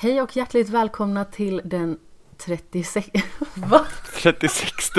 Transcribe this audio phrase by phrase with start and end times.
[0.00, 1.98] Hej och hjärtligt välkomna till den
[2.36, 3.08] 36...
[3.54, 3.86] Va?
[4.14, 4.90] 36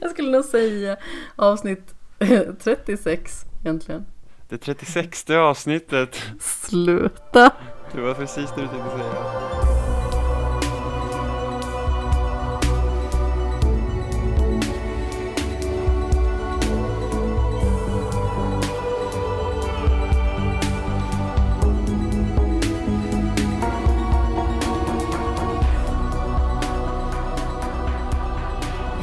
[0.00, 0.96] Jag skulle nog säga
[1.36, 1.94] avsnitt
[2.64, 4.06] 36 egentligen.
[4.48, 6.22] Det 36 avsnittet.
[6.40, 7.50] Sluta!
[7.92, 9.75] Det var precis det du tänkte säga.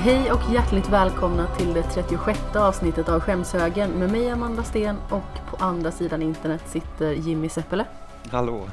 [0.03, 5.49] Hej och hjärtligt välkomna till det 36 avsnittet av Skämshögen med mig Amanda Sten och
[5.49, 7.85] på andra sidan internet sitter Jimmy Seppele.
[8.31, 8.69] Hallå.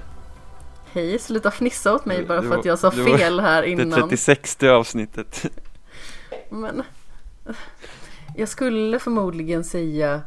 [0.92, 3.70] Hej, sluta fnissa åt mig bara Det för att jag sa det fel här Det
[3.70, 4.00] innan.
[4.08, 5.46] 36 avsnittet.
[6.48, 6.82] Men
[8.36, 10.22] jag skulle förmodligen säga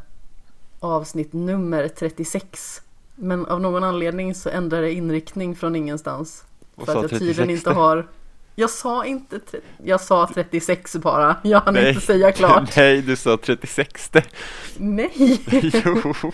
[0.80, 2.82] avsnitt nummer 36.
[3.14, 6.44] Men av någon anledning så ändrar det inriktning från ingenstans.
[6.74, 7.58] Och För att jag tydligen 36.
[7.58, 8.06] inte har
[8.54, 9.40] Jag sa inte
[9.84, 11.36] Jag sa 36 bara.
[11.42, 11.88] Jag hann Nej.
[11.88, 12.76] inte säga klart.
[12.76, 14.10] Nej, du sa 36
[14.76, 16.32] Nej, Jo,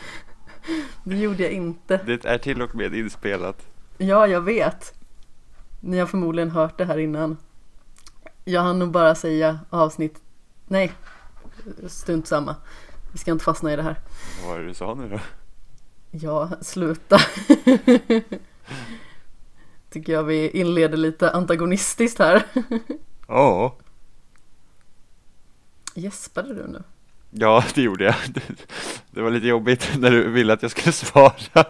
[1.04, 2.00] det gjorde jag inte.
[2.06, 3.66] det är till och med inspelat.
[3.98, 4.94] Ja, jag vet.
[5.80, 7.36] Ni har förmodligen hört det här innan.
[8.44, 10.20] Jag hann nog bara säga avsnitt
[10.66, 10.92] Nej,
[11.86, 12.56] strunt samma.
[13.12, 13.96] Vi ska inte fastna i det här.
[14.42, 15.18] Vad var det du sa nu då?
[16.10, 17.18] Ja, sluta.
[19.90, 22.42] Tycker jag vi inleder lite antagonistiskt här.
[23.28, 23.76] Ja.
[25.94, 26.82] Gäspade du nu?
[27.30, 28.14] Ja, det gjorde jag.
[29.10, 31.64] Det, var lite jobbigt när du ville att jag skulle svara.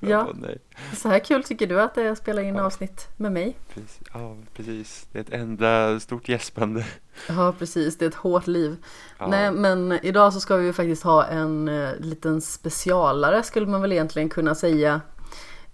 [0.00, 0.32] Ja.
[0.34, 0.58] nej.
[0.96, 3.56] Så här kul tycker du att det är att spela in avsnitt med mig?
[3.74, 4.00] Precis.
[4.12, 5.06] Ja, precis.
[5.12, 6.86] Det är ett enda stort gäspande.
[7.28, 7.98] Ja, precis.
[7.98, 8.76] Det är ett hårt liv.
[9.18, 9.26] Ja.
[9.26, 13.82] Nej, men idag så ska vi ju faktiskt ha en eh, liten specialare skulle man
[13.82, 15.00] väl egentligen kunna säga.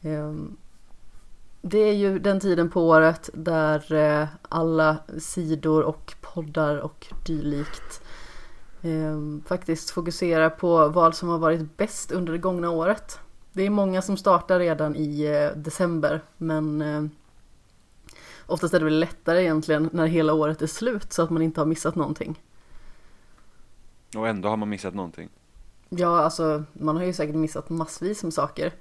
[0.02, 0.56] Ehm,
[1.66, 8.02] det är ju den tiden på året där eh, alla sidor och poddar och dylikt
[8.82, 13.18] ehm, faktiskt fokuserar på vad som har varit bäst under det gångna året.
[13.52, 17.04] Det är många som startar redan i eh, december men eh,
[18.46, 21.60] oftast är det väl lättare egentligen när hela året är slut så att man inte
[21.60, 22.42] har missat någonting.
[24.16, 25.28] Och ändå har man missat någonting.
[25.88, 28.72] Ja, alltså man har ju säkert missat massvis med saker.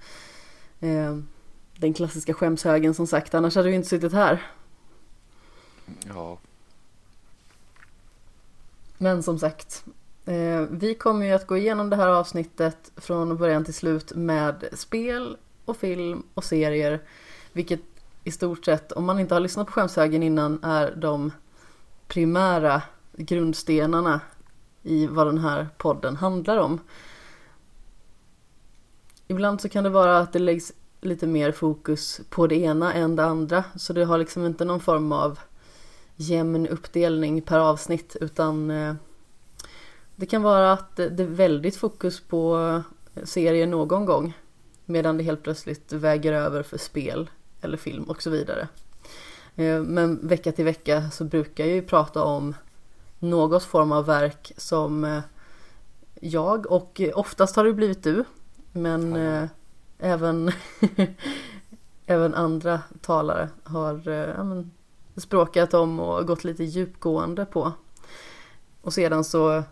[1.77, 4.41] Den klassiska skämshögen som sagt, annars hade du inte suttit här.
[6.07, 6.37] Ja.
[8.97, 9.85] Men som sagt,
[10.25, 14.69] eh, vi kommer ju att gå igenom det här avsnittet från början till slut med
[14.73, 17.01] spel och film och serier.
[17.53, 17.81] Vilket
[18.23, 21.31] i stort sett, om man inte har lyssnat på skämshögen innan, är de
[22.07, 22.81] primära
[23.17, 24.21] grundstenarna
[24.83, 26.79] i vad den här podden handlar om.
[29.27, 30.73] Ibland så kan det vara att det läggs
[31.05, 33.63] lite mer fokus på det ena än det andra.
[33.75, 35.39] Så det har liksom inte någon form av
[36.15, 38.93] jämn uppdelning per avsnitt utan eh,
[40.15, 42.81] det kan vara att det är väldigt fokus på
[43.23, 44.33] serier någon gång
[44.85, 47.29] medan det helt plötsligt väger över för spel
[47.61, 48.67] eller film och så vidare.
[49.55, 52.55] Eh, Men vecka till vecka så brukar jag ju prata om
[53.19, 55.21] något form av verk som eh,
[56.21, 58.23] jag och oftast har det blivit du
[58.71, 59.43] men eh,
[59.99, 60.51] även,
[62.05, 64.71] även andra talare har eh, ja, men,
[65.15, 67.71] språkat om och gått lite djupgående på.
[68.81, 69.63] Och sedan så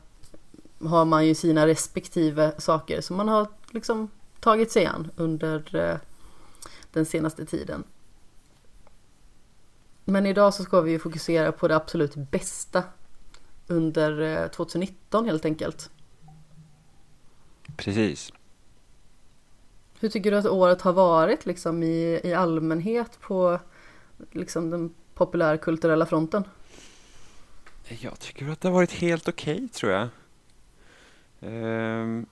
[0.79, 5.97] har man ju sina respektive saker som man har liksom tagit sig an under eh,
[6.91, 7.83] den senaste tiden.
[10.05, 12.83] Men idag så ska vi ju fokusera på det absolut bästa
[13.67, 15.89] under eh, 2019 helt enkelt.
[17.77, 18.33] Precis.
[20.01, 23.59] Hur tycker du att året har varit liksom i, i allmänhet på
[24.31, 26.43] liksom den populärkulturella fronten?
[27.87, 30.07] Jag tycker att det har varit helt okej, tror jag.
[31.41, 32.25] Ehm,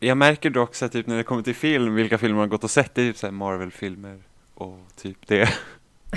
[0.00, 2.64] jag märker dock så att typ när det kommer till film, vilka filmer man gått
[2.64, 4.22] och sett, det är typ så Marvel-filmer
[4.54, 5.54] och typ det.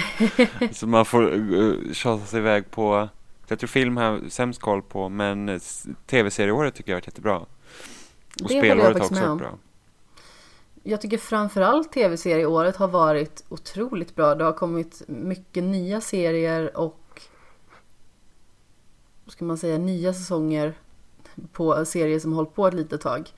[0.71, 3.09] så man får uh, tjata sig iväg på,
[3.47, 5.59] jag tror film har jag sämst koll på, men
[6.05, 7.37] tv-serieåret tycker jag har varit jättebra.
[7.37, 7.47] Och
[8.37, 9.57] Det spelåret har också varit bra.
[10.87, 14.35] Jag tycker framförallt tv-serieåret har varit otroligt bra.
[14.35, 17.21] Det har kommit mycket nya serier och
[19.23, 20.73] vad ska man säga, nya säsonger
[21.51, 23.29] på serier som hållit på ett litet tag.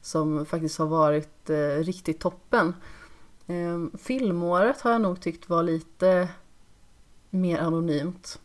[0.00, 2.74] Som faktiskt har varit eh, riktigt toppen.
[3.46, 6.28] Eh, filmåret har jag nog tyckt var lite
[7.30, 8.40] mer anonymt.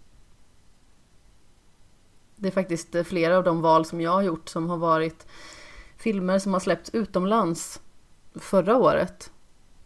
[2.35, 5.27] Det är faktiskt eh, flera av de val som jag har gjort som har varit
[5.97, 7.81] filmer som har släppts utomlands
[8.35, 9.31] förra året.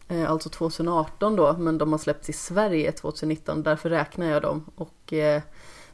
[0.07, 4.65] Eh, alltså 2018 då, men de har släppts i Sverige 2019, därför räknar jag dem.
[4.75, 5.42] Och eh,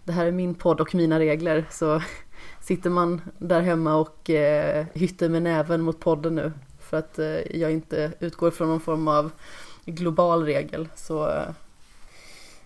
[0.04, 2.02] det här är min podd och mina regler, så
[2.62, 7.58] sitter man där hemma och eh, hytter med näven mot podden nu för att eh,
[7.62, 9.32] jag inte utgår från någon form av
[9.86, 11.50] global regel så eh,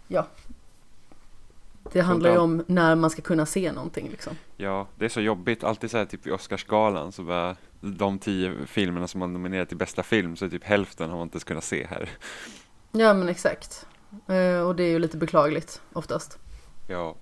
[0.08, 0.28] ja.
[1.92, 4.34] Det handlar ju om när man ska kunna se någonting liksom.
[4.58, 5.64] Ja, det är så jobbigt.
[5.64, 7.56] Alltid så här typ i Oscarsgalan så bara
[7.86, 11.28] de tio filmerna som man nominerat till bästa film så är typ hälften har man
[11.28, 12.10] inte kunnat se här.
[12.92, 13.86] Ja men exakt.
[14.28, 16.38] Eh, och det är ju lite beklagligt oftast.
[16.88, 17.16] Ja.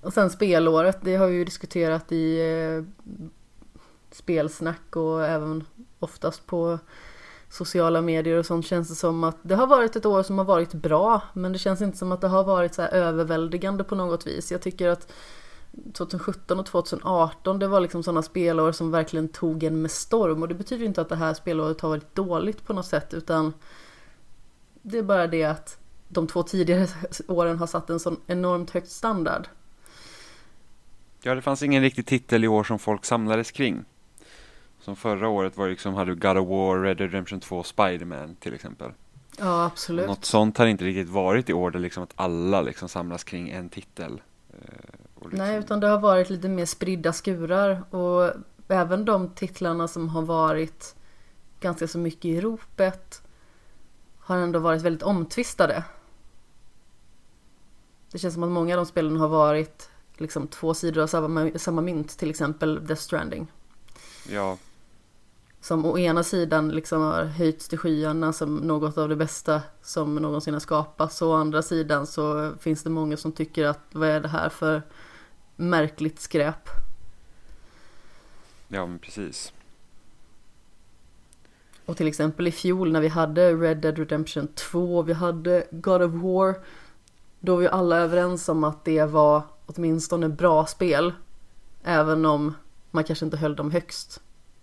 [0.00, 2.84] Och sen spelåret, det har vi ju diskuterat i eh,
[4.10, 5.64] spelsnack och även
[5.98, 6.78] oftast på
[7.48, 10.44] sociala medier och sånt känns det som att det har varit ett år som har
[10.44, 13.94] varit bra men det känns inte som att det har varit så här överväldigande på
[13.94, 14.52] något vis.
[14.52, 15.12] Jag tycker att
[15.92, 20.48] 2017 och 2018 det var liksom sådana spelår som verkligen tog en med storm och
[20.48, 23.52] det betyder inte att det här spelåret har varit dåligt på något sätt utan
[24.82, 25.78] det är bara det att
[26.08, 26.86] de två tidigare
[27.28, 29.48] åren har satt en sån enormt högt standard.
[31.22, 33.84] Ja, det fanns ingen riktig titel i år som folk samlades kring.
[34.80, 38.34] Som förra året var liksom, hade du God of War, Red Dead Redemption 2, Spiderman
[38.34, 38.90] till exempel.
[39.38, 40.06] Ja, absolut.
[40.06, 43.50] Något sånt har inte riktigt varit i år, där liksom att alla liksom samlas kring
[43.50, 44.20] en titel.
[44.50, 45.46] Eh, liksom...
[45.46, 48.32] Nej, utan det har varit lite mer spridda skurar och
[48.68, 50.94] även de titlarna som har varit
[51.60, 53.22] ganska så mycket i ropet
[54.18, 55.84] har ändå varit väldigt omtvistade.
[58.12, 61.50] Det känns som att många av de spelen har varit liksom två sidor av samma,
[61.56, 63.52] samma mynt, till exempel Death Stranding.
[64.28, 64.58] Ja,
[65.60, 70.14] som å ena sidan liksom har höjts till skyarna som något av det bästa som
[70.14, 74.08] någonsin har skapats och å andra sidan så finns det många som tycker att vad
[74.08, 74.82] är det här för
[75.60, 76.68] märkligt skräp?
[78.68, 79.52] Ja men precis.
[81.84, 86.02] Och till exempel i fjol när vi hade Red Dead Redemption 2, vi hade God
[86.02, 86.54] of War
[87.40, 91.12] då var ju alla överens om att det var åtminstone bra spel
[91.82, 92.54] även om
[92.90, 94.20] man kanske inte höll dem högst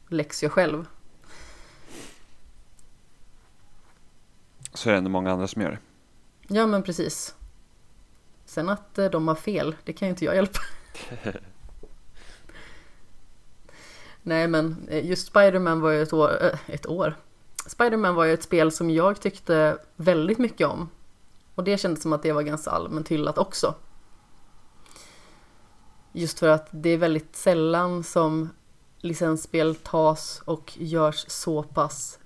[0.08, 0.86] läxor jag själv.
[4.74, 5.80] Så är det ändå många andra som gör det.
[6.48, 7.36] Ja men precis.
[8.46, 10.60] Sen att eh, de har fel, det kan ju inte jag hjälpa.
[14.22, 17.16] Nej men eh, just Spiderman var ju ett år, eh, ett år.
[17.66, 20.90] Spiderman var ju ett spel som jag tyckte väldigt mycket om.
[21.56, 23.76] Och det kändes som att det var ganska allmänt hyllat också.
[26.12, 28.50] Just för att det är väldigt sällan som
[28.98, 32.20] licensspel tas och görs så pass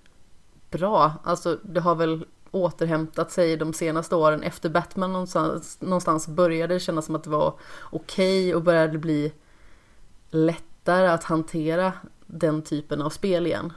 [0.69, 1.13] bra.
[1.23, 4.43] Alltså det har väl återhämtat sig de senaste åren.
[4.43, 8.97] Efter Batman någonstans, någonstans började det kännas som att det var okej okay och började
[8.97, 9.33] bli
[10.29, 11.93] lättare att hantera
[12.25, 13.73] den typen av spel igen.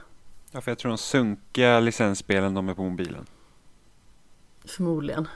[0.51, 3.25] Ja, för jag tror de sunkiga licensspelen de är på mobilen.
[4.65, 5.27] Förmodligen.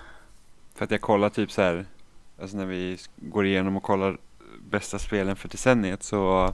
[0.76, 1.86] För att jag kollar typ så här,
[2.42, 4.18] alltså när vi går igenom och kollar
[4.70, 6.54] bästa spelen för decenniet så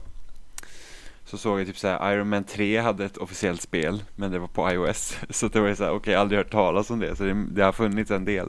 [1.26, 4.48] så såg jag typ såhär Iron Man 3 hade ett officiellt spel men det var
[4.48, 7.24] på iOS så det var ju såhär okej okay, aldrig hört talas om det så
[7.24, 8.48] det, det har funnits en del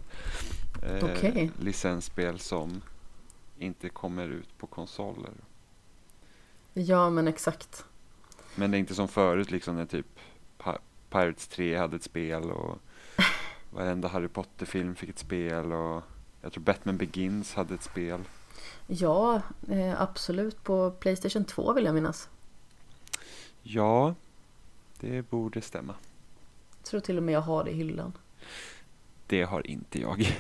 [0.84, 1.50] eh, okay.
[1.60, 2.82] licensspel som
[3.60, 5.32] inte kommer ut på konsoler.
[6.74, 7.86] Ja men exakt.
[8.56, 10.20] Men det är inte som förut liksom när typ
[11.10, 12.78] Pirates 3 hade ett spel och
[13.72, 16.04] varenda Harry Potter-film fick ett spel och
[16.42, 18.20] jag tror Batman Begins hade ett spel.
[18.88, 22.30] Ja, eh, absolut på Playstation 2 vill jag minnas.
[23.70, 24.16] Ja,
[25.00, 25.96] det borde stämma.
[26.78, 28.14] Jag tror till och med jag har det i hyllan.
[29.28, 30.38] Det har inte jag.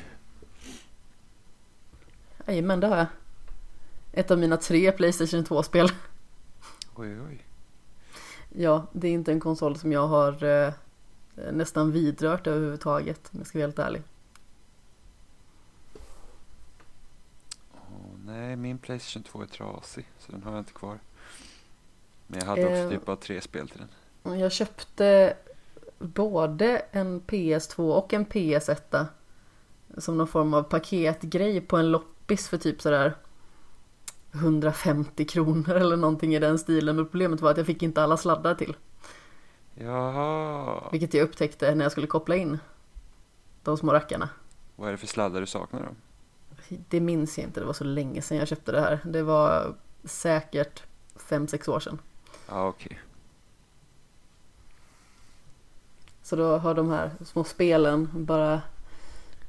[2.47, 3.07] Jajamän, det har jag.
[4.11, 5.89] Ett av mina tre Playstation 2-spel.
[6.95, 7.45] Oj, oj.
[8.49, 10.73] Ja, det är inte en konsol som jag har eh,
[11.51, 14.01] nästan vidrört överhuvudtaget, om jag ska vara helt ärlig.
[17.73, 20.99] Oh, nej, min Playstation 2 är trasig, så den har jag inte kvar.
[22.27, 23.79] Men jag hade också eh, typ bara tre spel till
[24.23, 24.39] den.
[24.39, 25.37] Jag köpte
[25.99, 29.05] både en PS2 och en PS1
[29.97, 33.15] som någon form av paketgrej på en loppis för typ sådär
[34.31, 36.95] 150 kronor eller någonting i den stilen.
[36.95, 38.75] Men problemet var att jag fick inte alla sladdar till.
[39.75, 40.89] Jaha.
[40.91, 42.57] Vilket jag upptäckte när jag skulle koppla in
[43.63, 44.29] de små rackarna.
[44.75, 45.95] Vad är det för sladdar du saknar då?
[46.89, 48.99] Det minns jag inte, det var så länge sedan jag köpte det här.
[49.05, 50.83] Det var säkert
[51.15, 51.99] 5-6 år sedan.
[52.47, 52.85] Ja, okej.
[52.85, 52.97] Okay.
[56.21, 58.61] Så då har de här små spelen bara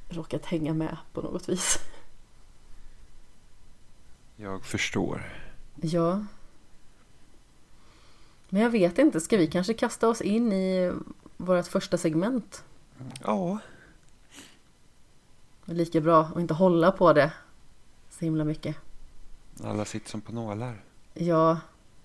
[0.09, 1.79] råkat hänga med på något vis.
[4.35, 5.33] Jag förstår.
[5.81, 6.25] Ja.
[8.49, 10.93] Men jag vet inte, ska vi kanske kasta oss in i
[11.37, 12.63] vårt första segment.
[13.23, 13.59] Ja.
[15.65, 17.33] Lika bra att inte hålla på det
[18.09, 18.75] så himla mycket.
[19.63, 20.83] Alla sitter som på nålar.
[21.13, 21.59] Ja,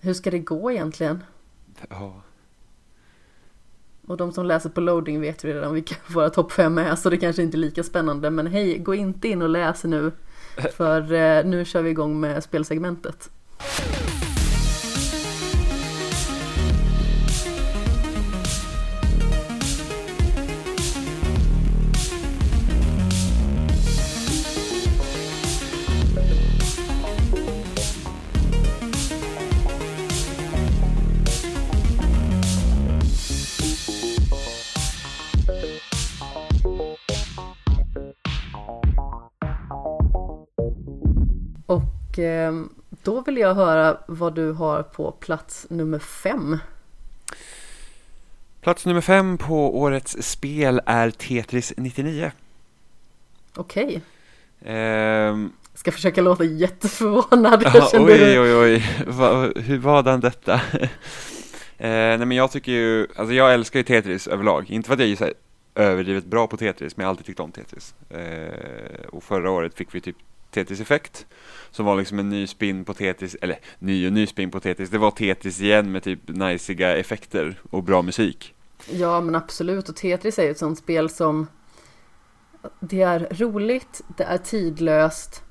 [0.05, 1.23] hur ska det gå egentligen?
[1.89, 2.21] Ja.
[4.07, 7.09] Och de som läser på loading vet ju redan vilka våra topp fem är så
[7.09, 8.29] det kanske inte är lika spännande.
[8.29, 10.11] Men hej, gå inte in och läs nu.
[10.77, 13.29] För eh, nu kör vi igång med spelsegmentet.
[42.15, 42.53] Och eh,
[43.03, 46.57] då vill jag höra vad du har på plats nummer fem.
[48.61, 52.31] Plats nummer fem på årets spel är Tetris 99.
[53.55, 54.01] Okej.
[54.65, 57.63] Ehm, Ska försöka låta jätteförvånad.
[57.73, 59.03] ja, oj, oj, oj.
[59.07, 60.53] Va, hur var den detta?
[60.73, 60.89] eh,
[61.77, 64.69] nej, men jag tycker ju, alltså jag älskar ju Tetris överlag.
[64.69, 65.31] Inte för att jag är så
[65.75, 67.95] överdrivet bra på Tetris, men jag har alltid tyckt om Tetris.
[68.09, 70.17] Eh, och förra året fick vi typ
[70.55, 71.25] Tetris Effect,
[71.71, 74.89] som var liksom en ny spin på Tetris, eller ny och ny spin på Tetris.
[74.89, 78.55] Det var Tetris igen med typ najsiga effekter och bra musik.
[78.91, 81.47] Ja men absolut och Tetris är ju ett sånt spel som
[82.79, 85.43] Det är roligt, det är tidlöst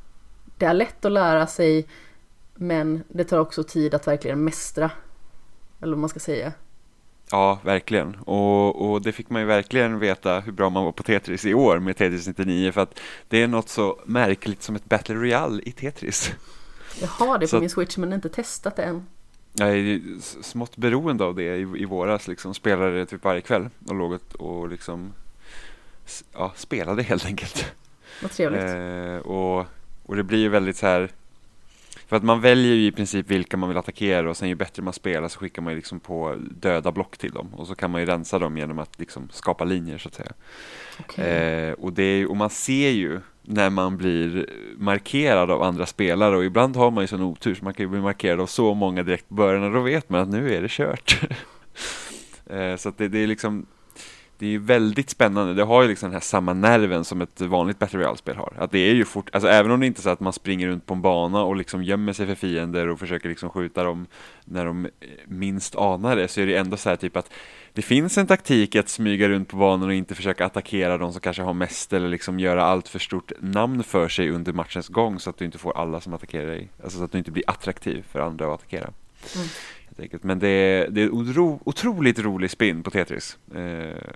[0.58, 1.88] Det är lätt att lära sig
[2.54, 4.90] Men det tar också tid att verkligen mästra
[5.80, 6.52] Eller vad man ska säga
[7.34, 8.14] Ja, verkligen.
[8.14, 11.54] Och, och det fick man ju verkligen veta hur bra man var på Tetris i
[11.54, 15.62] år med Tetris 99 för att det är något så märkligt som ett Battle Royale
[15.64, 16.32] i Tetris.
[17.00, 19.06] Jag har det på Så- min switch men inte testat det än
[19.52, 20.00] Jag är
[20.42, 24.18] smått beroende av det i, i våras, liksom spelade det typ varje kväll och låg
[24.38, 25.12] och, liksom
[26.32, 27.72] ja, spelade helt enkelt.
[28.22, 29.66] Vad trevligt Eh, och,
[30.06, 31.10] och det blir ju väldigt så här
[32.14, 34.83] för att man väljer ju i princip vilka man vill attackera och sen ju bättre
[34.83, 37.90] man spelar så skickar man ju liksom på döda block till dem och så kan
[37.90, 40.33] man ju rensa dem genom att liksom skapa linjer så att säga.
[41.00, 41.25] Okej.
[41.25, 46.37] Eh, och, det är, och man ser ju när man blir markerad av andra spelare
[46.37, 48.75] och ibland har man ju sån otur så man kan ju bli markerad av så
[48.75, 51.21] många direkt på början och då vet man att nu är det kört.
[52.47, 53.66] eh, så att det, det är liksom
[54.38, 55.54] det är ju väldigt spännande.
[55.54, 58.52] Det har ju liksom den här samma nerven som ett vanligt Battle Royale-spel har.
[58.58, 60.68] Att det är ju fort, alltså även om det inte är så att man springer
[60.68, 64.06] runt på en bana och liksom gömmer sig för fiender och försöker liksom skjuta dem
[64.44, 64.90] när de eh,
[65.26, 67.30] minst anar det så är det ändå så här typ att
[67.72, 71.20] det finns en taktik att smyga runt på banan och inte försöka attackera de som
[71.20, 75.20] kanske har mest eller liksom göra allt för stort namn för sig under matchens gång
[75.20, 76.68] så att du inte får alla som attackerar dig.
[76.82, 78.90] Alltså så att du inte blir attraktiv för andra att attackera.
[79.34, 79.48] Mm.
[79.96, 80.22] Helt enkelt.
[80.22, 83.38] Men det är, det är otro, otroligt rolig spin på Tetris.
[83.54, 84.14] Eh,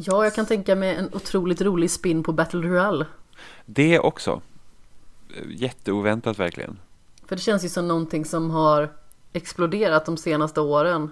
[0.00, 3.06] Ja, jag kan tänka mig en otroligt rolig spin på Battle Royale
[3.66, 4.40] det också.
[5.48, 6.78] Jätteoväntat verkligen.
[7.26, 8.92] För det känns ju som någonting som har
[9.32, 11.10] exploderat de senaste åren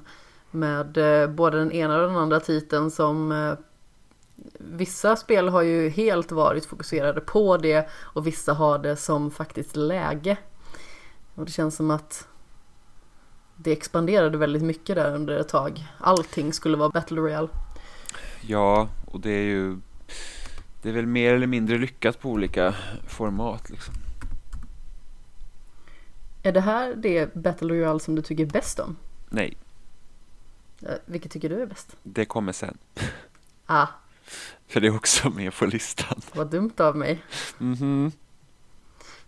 [0.50, 3.54] med eh, både den ena och den andra titeln som eh,
[4.58, 9.76] Vissa spel har ju helt varit fokuserade på det och vissa har det som faktiskt
[9.76, 10.36] läge.
[11.34, 12.28] Och det känns som att
[13.56, 15.84] det expanderade väldigt mycket där under ett tag.
[15.98, 17.48] Allting skulle vara Battle Royale.
[18.40, 19.76] Ja, och det är ju
[20.82, 22.74] det är väl mer eller mindre lyckat på olika
[23.08, 23.94] format liksom.
[26.42, 28.96] Är det här det Battle Royale som du tycker bäst om?
[29.28, 29.56] Nej,
[30.82, 31.96] Eh, Vilket tycker du är bäst?
[32.02, 32.78] det kommer sen.
[33.66, 33.86] Ah,
[34.68, 36.20] För det är också med på listan.
[36.34, 37.22] vad dumt av mig.
[37.58, 38.12] Mhm,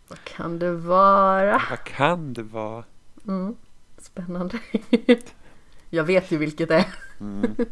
[0.09, 1.63] Vad kan det vara?
[1.71, 2.85] vad kan det vara?
[3.27, 3.57] Mm,
[4.09, 4.59] spännande.
[5.91, 6.95] Jag vet ju vilket det är.
[7.21, 7.57] Mm.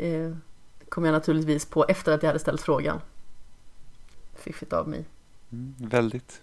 [0.00, 0.32] Eh,
[0.88, 3.00] kom jag naturligtvis på efter att jag hade ställt frågan.
[4.34, 5.04] Fiffigt av mig.
[5.52, 6.42] Mm, väldigt.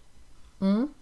[0.60, 0.94] Mm.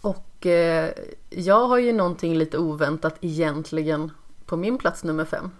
[0.00, 0.92] Och eh,
[1.30, 4.12] jag har ju någonting lite oväntat egentligen
[4.46, 5.50] på min plats nummer fem.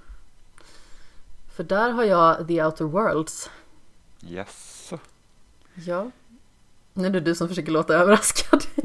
[1.55, 3.51] För där har jag The Outer Worlds.
[4.23, 4.93] Yes.
[5.75, 6.11] Ja.
[6.95, 8.63] Nu är det du som försöker låta överraskad.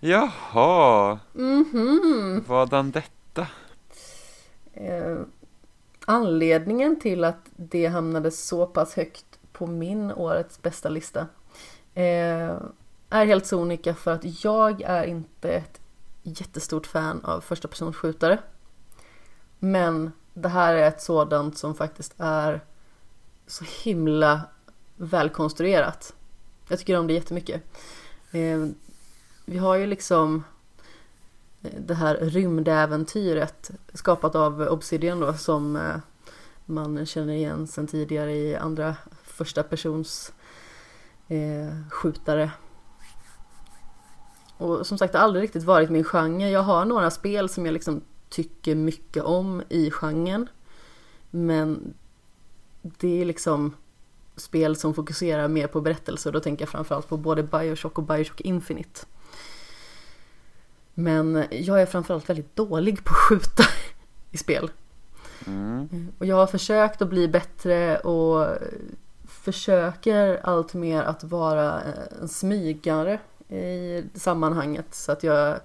[0.00, 2.44] Jaha, Mhm.
[2.48, 3.46] vadan detta?
[4.72, 5.18] Eh,
[6.04, 11.20] anledningen till att det hamnade så pass högt på min årets bästa lista
[11.94, 12.56] eh,
[13.10, 15.80] är helt sonika för att jag är inte ett
[16.22, 18.38] jättestort fan av första personsskjutare.
[19.58, 22.60] Men det här är ett sådant som faktiskt är
[23.46, 24.40] så himla
[24.96, 26.14] välkonstruerat.
[26.68, 27.62] Jag tycker om det jättemycket.
[28.32, 28.66] Eh,
[29.44, 30.44] vi har ju liksom
[31.62, 35.96] eh, det här rymdäventyret skapat av Obsidian då som eh,
[36.66, 40.32] man känner igen sedan tidigare i andra första persons
[41.28, 42.50] eh, skjutare.
[44.56, 46.50] Och som sagt, det har aldrig riktigt varit min genre.
[46.50, 50.48] Jag har några spel som jag liksom tycker mycket om i genren.
[51.30, 51.94] Men
[52.82, 53.74] det är liksom
[54.42, 56.32] spel som fokuserar mer på berättelser.
[56.32, 59.00] Då tänker jag framförallt på både Bioshock och Bioshock Infinite.
[60.94, 63.64] Men jag är framförallt väldigt dålig på att skjuta
[64.30, 64.70] i spel.
[65.46, 66.08] Mm.
[66.18, 68.48] Och jag har försökt att bli bättre och
[69.28, 71.80] försöker allt mer att vara
[72.20, 73.18] en smygare
[73.48, 75.60] i sammanhanget så att jag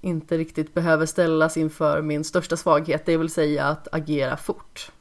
[0.00, 4.92] inte riktigt behöver ställas inför min största svaghet, det vill säga att agera fort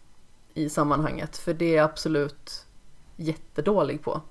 [0.54, 2.66] i sammanhanget, för det är jag absolut
[3.16, 4.22] jättedålig på.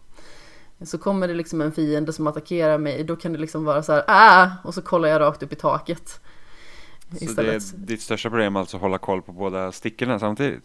[0.84, 3.92] Så kommer det liksom en fiende som attackerar mig, då kan det liksom vara så
[3.92, 4.50] här ah!
[4.64, 6.20] och så kollar jag rakt upp i taket.
[7.18, 7.72] Så istället.
[7.72, 10.64] det är ditt största problem alltså att hålla koll på båda stickorna samtidigt?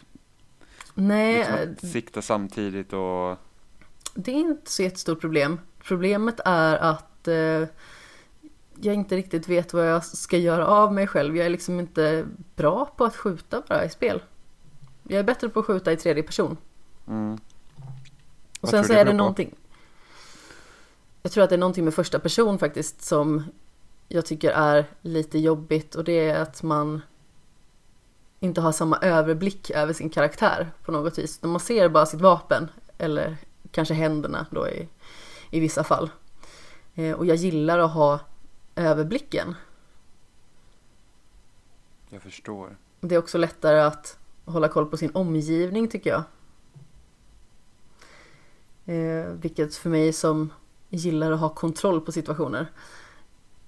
[0.94, 1.38] Nej.
[1.38, 3.38] Liksom sikta samtidigt och...
[4.14, 5.60] Det är inte så jättestort problem.
[5.84, 7.68] Problemet är att eh,
[8.82, 11.38] jag inte riktigt vet vad jag ska göra av mig själv.
[11.38, 14.22] Jag är liksom inte bra på att skjuta bara i spel.
[15.08, 16.58] Jag är bättre på att skjuta i tredje person.
[17.08, 17.38] Mm.
[18.62, 19.56] Och sen så är det någonting.
[21.24, 23.44] Jag tror att det är någonting med första person faktiskt som
[24.08, 27.02] jag tycker är lite jobbigt och det är att man
[28.40, 31.42] inte har samma överblick över sin karaktär på något vis.
[31.42, 33.38] Man ser bara sitt vapen eller
[33.72, 34.88] kanske händerna då i,
[35.52, 36.10] i vissa fall.
[36.96, 38.20] Eh, och jag gillar att ha
[38.76, 39.56] överblicken.
[42.10, 42.78] Jag förstår.
[43.00, 46.24] Det är också lättare att hålla koll på sin omgivning tycker jag.
[48.86, 50.54] Eh, vilket för mig som
[50.89, 52.72] gillar att ha kontroll på situationer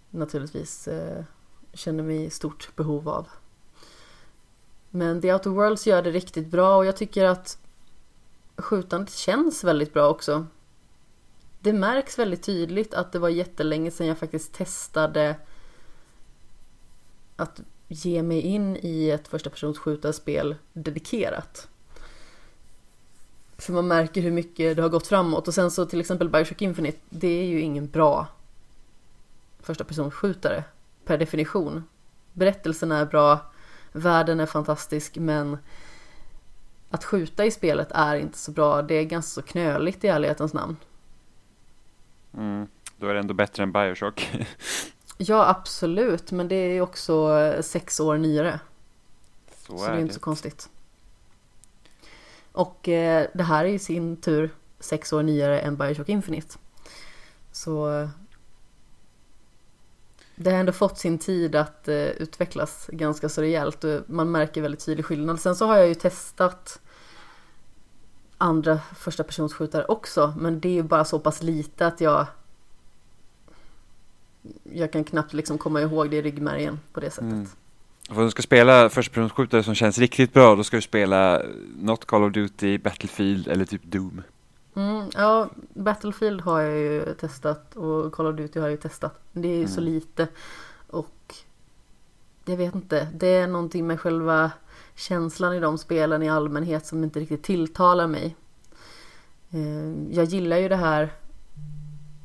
[0.10, 1.24] naturligtvis eh,
[1.74, 3.28] känner mig i stort behov av.
[4.90, 7.58] Men The Outer Worlds gör det riktigt bra och jag tycker att
[8.58, 10.46] skjutandet känns väldigt bra också.
[11.60, 15.36] Det märks väldigt tydligt att det var jättelänge sedan jag faktiskt testade
[17.36, 21.68] att ge mig in i ett första persons skjutarspel dedikerat.
[23.58, 26.62] För man märker hur mycket det har gått framåt och sen så till exempel Bioshock
[26.62, 28.28] Infinite, det är ju ingen bra
[29.60, 30.64] första persons skjutare
[31.06, 31.84] per definition.
[32.34, 33.40] Berättelsen är bra,
[33.92, 35.58] världen är fantastisk men
[36.90, 38.82] att skjuta i spelet är inte så bra.
[38.82, 40.78] Det är ganska så knöligt i ärlighetens namn.
[42.38, 44.30] Mm, då är det ändå bättre än Bioshock.
[45.22, 48.60] ja, absolut, men det är ju också sex år nyare.
[49.68, 50.70] Så, så är det är inte så konstigt.
[52.52, 56.58] Och eh, det här är i sin tur sex år nyare än Bioshock Infinite.
[57.52, 58.08] Så
[60.36, 64.62] det har ändå fått sin tid att eh, utvecklas ganska så rejält och man märker
[64.62, 65.40] väldigt tydlig skillnad.
[65.40, 66.82] Sen så har jag ju testat
[68.38, 72.26] andra första personsskjutare också men det är ju bara så pass lite att jag
[74.64, 77.32] jag kan knappt liksom komma ihåg det i ryggmärgen på det sättet.
[77.32, 77.48] Mm.
[78.10, 81.42] Om du ska spela första personsskjutare som känns riktigt bra då ska du spela
[81.80, 84.22] något Call of Duty, Battlefield eller typ Doom.
[84.76, 89.20] Mm, ja, Battlefield har jag ju testat och Call of Duty har jag ju testat.
[89.34, 89.72] Det är ju mm.
[89.72, 90.28] så lite.
[90.88, 91.36] Och
[92.46, 94.52] jag vet inte, det är någonting med själva
[94.96, 98.36] känslan i de spelen i allmänhet som inte riktigt tilltalar mig.
[99.50, 101.14] Eh, jag gillar ju det här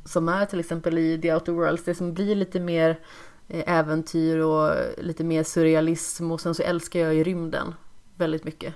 [0.05, 3.01] som är till exempel i The Outer Worlds, det som blir lite mer
[3.49, 7.75] eh, äventyr och lite mer surrealism och sen så älskar jag ju rymden
[8.17, 8.75] väldigt mycket.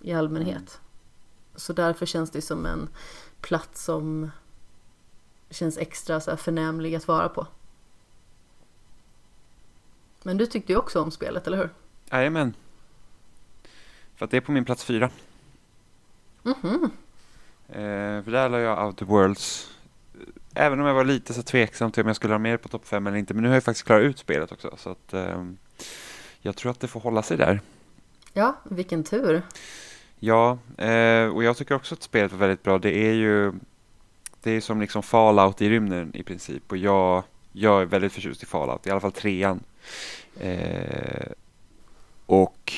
[0.00, 0.80] I allmänhet.
[1.54, 2.88] Så därför känns det som en
[3.40, 4.30] plats som
[5.50, 7.46] känns extra så här förnämlig att vara på.
[10.22, 11.70] Men du tyckte ju också om spelet, eller hur?
[12.10, 12.54] Jajamän.
[14.16, 15.10] För att det är på min plats fyra.
[16.42, 16.90] Mhm.
[17.68, 19.75] Eh, för där la jag Out of Worlds.
[20.58, 22.88] Även om jag var lite så tveksam till om jag skulle ha med på topp
[22.88, 23.34] fem eller inte.
[23.34, 24.74] Men nu har jag faktiskt klarat ut spelet också.
[24.76, 25.44] Så att eh,
[26.40, 27.60] jag tror att det får hålla sig där.
[28.32, 29.42] Ja, vilken tur.
[30.18, 32.78] Ja, eh, och jag tycker också att spelet var väldigt bra.
[32.78, 33.52] Det är ju
[34.42, 38.42] det är som liksom Fallout i rymden i princip och jag, jag är väldigt förtjust
[38.42, 39.60] i Fallout, i alla fall trean.
[40.40, 41.26] Eh,
[42.26, 42.72] och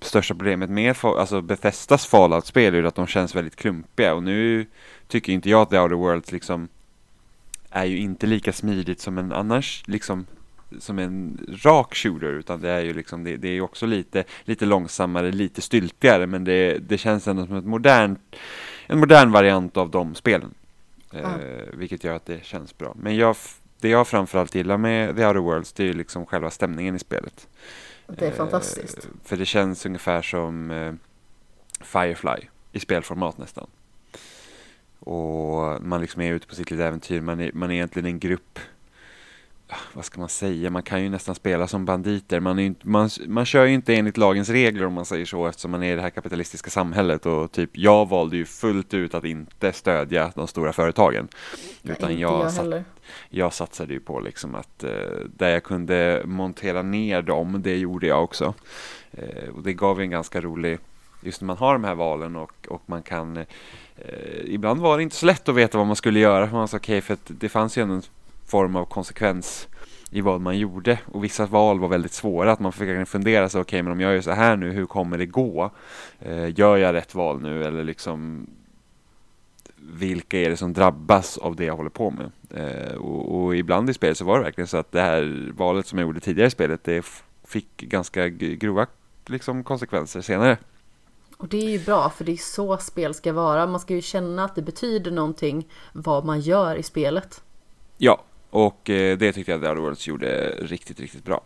[0.00, 4.66] största problemet med alltså Bethesdas Fallout-spel är att de känns väldigt klumpiga och nu
[5.08, 6.68] tycker inte jag att The Outer Worlds liksom
[7.70, 10.26] är ju inte lika smidigt som en annars liksom
[10.78, 14.66] som en rak shooter utan det är ju liksom det, det är också lite, lite
[14.66, 18.36] långsammare, lite styltigare men det, det känns ändå som ett modernt,
[18.86, 20.54] en modern variant av de spelen.
[21.12, 21.24] Mm.
[21.24, 22.94] Eh, vilket gör att det känns bra.
[22.96, 23.36] Men jag
[23.80, 27.48] det jag framförallt gillar med The Outer Worlds det är liksom själva stämningen i spelet.
[28.18, 28.98] Det är fantastiskt.
[28.98, 30.94] Eh, för det känns ungefär som eh,
[31.80, 33.66] Firefly i spelformat nästan.
[35.00, 38.18] Och man liksom är ute på sitt lilla äventyr, man är, man är egentligen en
[38.18, 38.58] grupp
[39.92, 42.40] vad ska man säga, man kan ju nästan spela som banditer.
[42.40, 45.46] Man, är inte, man, man kör ju inte enligt lagens regler om man säger så
[45.46, 49.14] eftersom man är i det här kapitalistiska samhället och typ jag valde ju fullt ut
[49.14, 51.28] att inte stödja de stora företagen.
[51.82, 52.74] Utan jag, jag sat,
[53.28, 54.90] jag satsade ju på liksom att eh,
[55.36, 58.54] där jag kunde montera ner dem, det gjorde jag också.
[59.10, 60.78] Eh, och det gav ju en ganska rolig,
[61.20, 63.44] just när man har de här valen och, och man kan eh,
[64.44, 66.46] ibland var det inte så lätt att veta vad man skulle göra.
[66.52, 68.02] Man sa, okay, för det fanns ju ändå en
[68.50, 69.68] form av konsekvens
[70.10, 73.60] i vad man gjorde och vissa val var väldigt svåra att man fick fundera sig,
[73.60, 75.70] okej okay, men om jag gör så här nu, hur kommer det gå?
[76.18, 78.46] Eh, gör jag rätt val nu eller liksom
[79.76, 82.30] vilka är det som drabbas av det jag håller på med?
[82.50, 85.86] Eh, och, och, ibland i spelet så var det verkligen så att det här valet
[85.86, 87.04] som jag gjorde tidigare i spelet, det
[87.44, 88.86] fick ganska grova
[89.26, 90.58] liksom, konsekvenser senare.
[91.36, 93.66] Och det är ju bra för det är så spel ska vara.
[93.66, 97.42] Man ska ju känna att det betyder någonting vad man gör i spelet.
[97.98, 101.44] Ja, och eh, det tyckte jag The Outer Worlds gjorde riktigt, riktigt bra.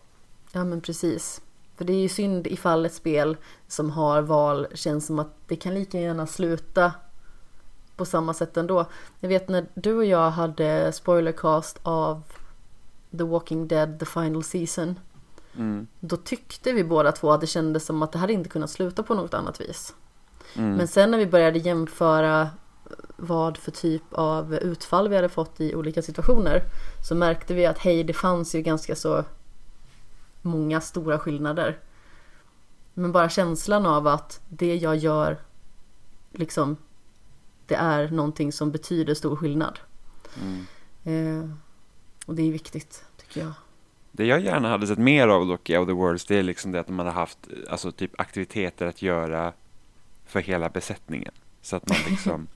[0.53, 1.41] Ja men precis.
[1.77, 3.37] För det är ju synd ifall ett spel
[3.69, 6.93] som har val känns som att det kan lika gärna sluta
[7.97, 8.87] på samma sätt ändå.
[9.21, 12.23] Jag vet när du och jag hade spoilercast av
[13.11, 14.99] The Walking Dead The Final Season.
[15.57, 15.87] Mm.
[16.01, 19.03] Då tyckte vi båda två att det kändes som att det hade inte kunnat sluta
[19.03, 19.95] på något annat vis.
[20.55, 20.73] Mm.
[20.77, 22.51] Men sen när vi började jämföra
[23.17, 26.63] vad för typ av utfall vi hade fått i olika situationer
[27.09, 29.25] så märkte vi att hej, det fanns ju ganska så
[30.43, 31.79] många stora skillnader.
[32.95, 35.39] Men bara känslan av att det jag gör
[36.33, 36.77] liksom
[37.67, 39.79] det är någonting som betyder stor skillnad.
[40.43, 40.67] Mm.
[41.05, 41.51] Eh,
[42.27, 43.53] och det är viktigt tycker jag.
[44.13, 46.81] Det jag gärna hade sett mer av dock i Outer Worlds det är liksom det
[46.81, 47.39] att man hade haft
[47.71, 49.53] alltså typ aktiviteter att göra
[50.27, 51.33] för hela besättningen.
[51.63, 52.47] Så att man liksom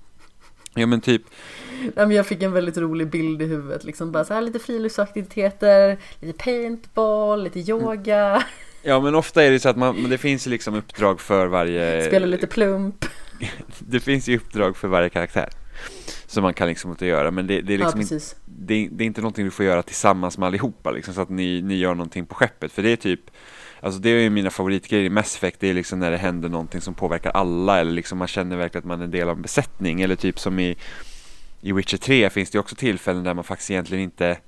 [0.78, 1.22] Ja men typ
[1.94, 6.44] Jag fick en väldigt rolig bild i huvudet liksom bara så här lite friluftsaktiviteter, lite
[6.44, 8.42] paintball, lite yoga.
[8.82, 12.26] Ja men ofta är det så att man, det finns liksom uppdrag för varje Spela
[12.26, 13.04] lite plump.
[13.78, 15.48] Det finns ju uppdrag för varje karaktär
[16.26, 19.04] Som man kan liksom inte göra men det, det är liksom ja, inte, det, det,
[19.04, 21.94] är inte någonting du får göra tillsammans med allihopa liksom så att ni, ni gör
[21.94, 23.20] någonting på skeppet för det är typ
[23.80, 26.48] Alltså det är ju mina favoritgrejer i Mass Effect, det är liksom när det händer
[26.48, 29.36] någonting som påverkar alla eller liksom man känner verkligen att man är en del av
[29.36, 30.76] en besättning eller typ som i
[31.60, 34.38] i Witcher 3 finns det också tillfällen där man faktiskt egentligen inte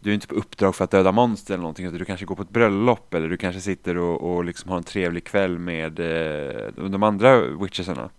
[0.00, 2.34] du är inte på uppdrag för att döda monster eller någonting utan du kanske går
[2.34, 6.00] på ett bröllop eller du kanske sitter och, och liksom har en trevlig kväll med
[6.00, 8.10] eh, de andra witchersarna.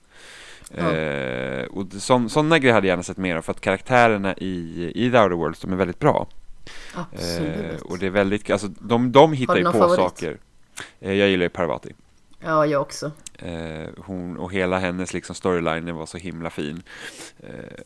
[0.78, 0.94] Ja.
[0.94, 1.86] Eh, och
[2.30, 5.36] sådana grejer hade jag gärna sett mer av för att karaktärerna i, i The Outer
[5.36, 6.28] Worlds de är väldigt bra.
[6.94, 7.82] Absolut.
[7.82, 9.96] Eh, och det är väldigt, alltså de, de hittar ju på favorit?
[9.96, 10.38] saker.
[11.00, 11.94] Eh, jag gillar ju Parvati.
[12.40, 13.12] Ja, jag också.
[13.40, 16.84] Eh, hon och hela hennes liksom storyline var så himla fin.
[17.40, 17.84] Eh,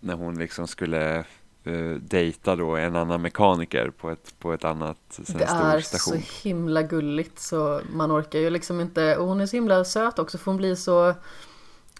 [0.00, 1.24] när hon liksom skulle
[1.66, 6.82] uh, dejta då en annan mekaniker på ett, på ett annat Det är så himla
[6.82, 10.44] gulligt så man orkar ju liksom inte och hon är så himla söt också för
[10.44, 11.14] hon blir så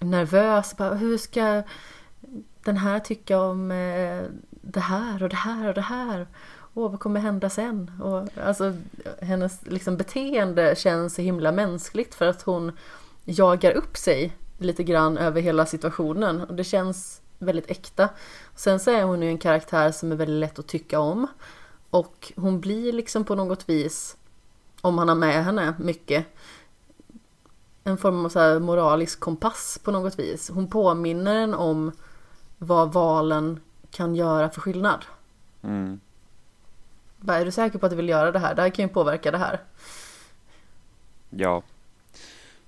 [0.01, 0.77] nervös.
[0.77, 1.63] Bara, hur ska
[2.65, 4.23] den här tycka om eh,
[4.63, 6.27] det här och det här och det här?
[6.75, 7.91] Åh, vad kommer hända sen?
[8.03, 8.77] Och, alltså,
[9.21, 12.73] hennes liksom, beteende känns så himla mänskligt för att hon
[13.25, 16.41] jagar upp sig lite grann över hela situationen.
[16.41, 18.09] Och det känns väldigt äkta.
[18.57, 21.27] Sen så är hon ju en karaktär som är väldigt lätt att tycka om.
[21.91, 24.17] Och hon blir liksom på något vis,
[24.81, 26.27] om han har med henne mycket,
[27.85, 30.51] en form av så moralisk kompass på något vis.
[30.51, 31.93] Hon påminner en om
[32.59, 33.61] vad valen
[33.93, 35.05] kan göra för skillnad.
[35.63, 36.01] Mm.
[37.21, 38.55] Bara, är du säker på att du vill göra det här?
[38.55, 39.61] Det här kan ju påverka det här.
[41.31, 41.63] Ja.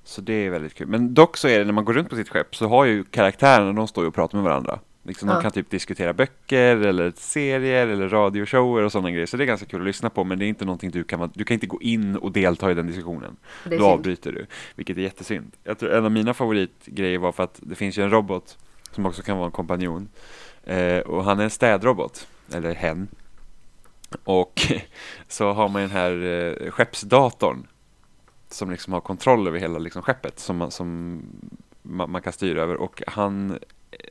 [0.04, 0.86] Så det är väldigt kul.
[0.86, 3.04] Men dock så är det när man går runt på sitt skepp så har ju
[3.04, 4.78] karaktärerna, de står ju och pratar med varandra.
[5.02, 5.34] Liksom ja.
[5.34, 9.26] De kan typ diskutera böcker eller serier eller radioshower och sådana grejer.
[9.26, 11.30] Så det är ganska kul att lyssna på men det är inte någonting du kan,
[11.34, 13.36] du kan inte gå in och delta i den diskussionen.
[13.64, 13.82] Då synd.
[13.82, 15.52] avbryter du, vilket är jättesynd.
[15.64, 18.58] Jag tror en av mina favoritgrejer var för att det finns ju en robot
[18.90, 20.08] som också kan vara en kompanjon.
[20.66, 23.08] Eh, och han är en städrobot, eller hen.
[24.24, 24.72] Och
[25.28, 27.66] så har man den här eh, skeppsdatorn
[28.48, 31.20] som liksom har kontroll över hela liksom skeppet som, man, som
[31.82, 33.58] man, man, kan styra över och han eh,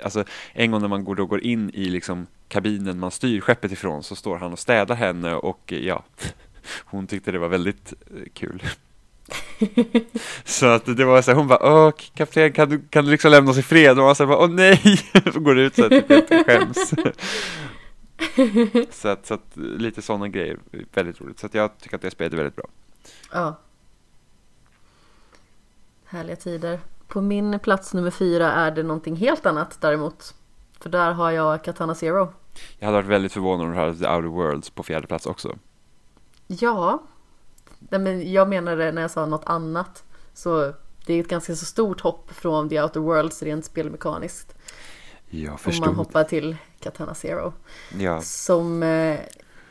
[0.04, 3.72] Alltså en gång när man går, då går in i liksom kabinen man styr skeppet
[3.72, 6.04] ifrån så står han och städar henne och eh, ja
[6.86, 8.64] Hon tyckte det var väldigt eh, kul
[10.46, 13.32] Så att det var så här, hon bara Åh kapten kan du, kan du liksom
[13.32, 14.00] lämna oss i fred?
[14.00, 15.00] Och man så bara Åh nej!
[15.36, 16.94] Går ut så här, typ skäms
[18.92, 20.60] så, att, så att lite sådana grejer
[20.94, 21.40] väldigt roligt.
[21.40, 22.66] Så att jag tycker att det spelet är väldigt bra.
[23.32, 23.60] Ja.
[26.06, 26.80] Härliga tider.
[27.08, 30.36] På min plats nummer fyra är det någonting helt annat däremot.
[30.80, 32.34] För där har jag Katana Zero.
[32.80, 35.56] Jag hade varit väldigt förvånad om du hade The Outer Worlds på fjärde plats också.
[36.48, 37.04] Ja,
[37.90, 40.04] Nej, men jag menade när jag sa något annat.
[40.34, 40.74] Så
[41.06, 44.56] det är ett ganska så stort hopp från The Outer Worlds rent spelmekaniskt.
[45.30, 45.86] Jag Om förstod.
[45.86, 47.54] man hoppar till Katana Zero.
[48.00, 49.20] Ja, Som eh,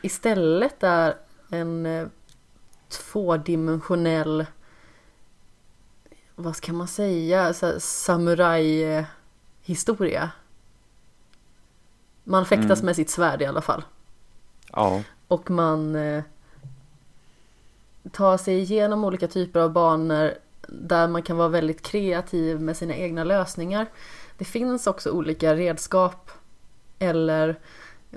[0.02, 1.16] istället är
[1.50, 2.06] en eh,
[2.88, 4.46] tvådimensionell
[6.34, 10.30] vad ska man säga, samurai-historia.
[12.24, 12.86] Man fäktas Mm.
[12.86, 13.84] med sitt svärd i alla fall.
[14.72, 16.22] ja, Och man eh,
[18.10, 20.34] ta sig igenom olika typer av banor
[20.68, 23.86] där man kan vara väldigt kreativ med sina egna lösningar.
[24.38, 26.30] Det finns också olika redskap
[26.98, 27.58] eller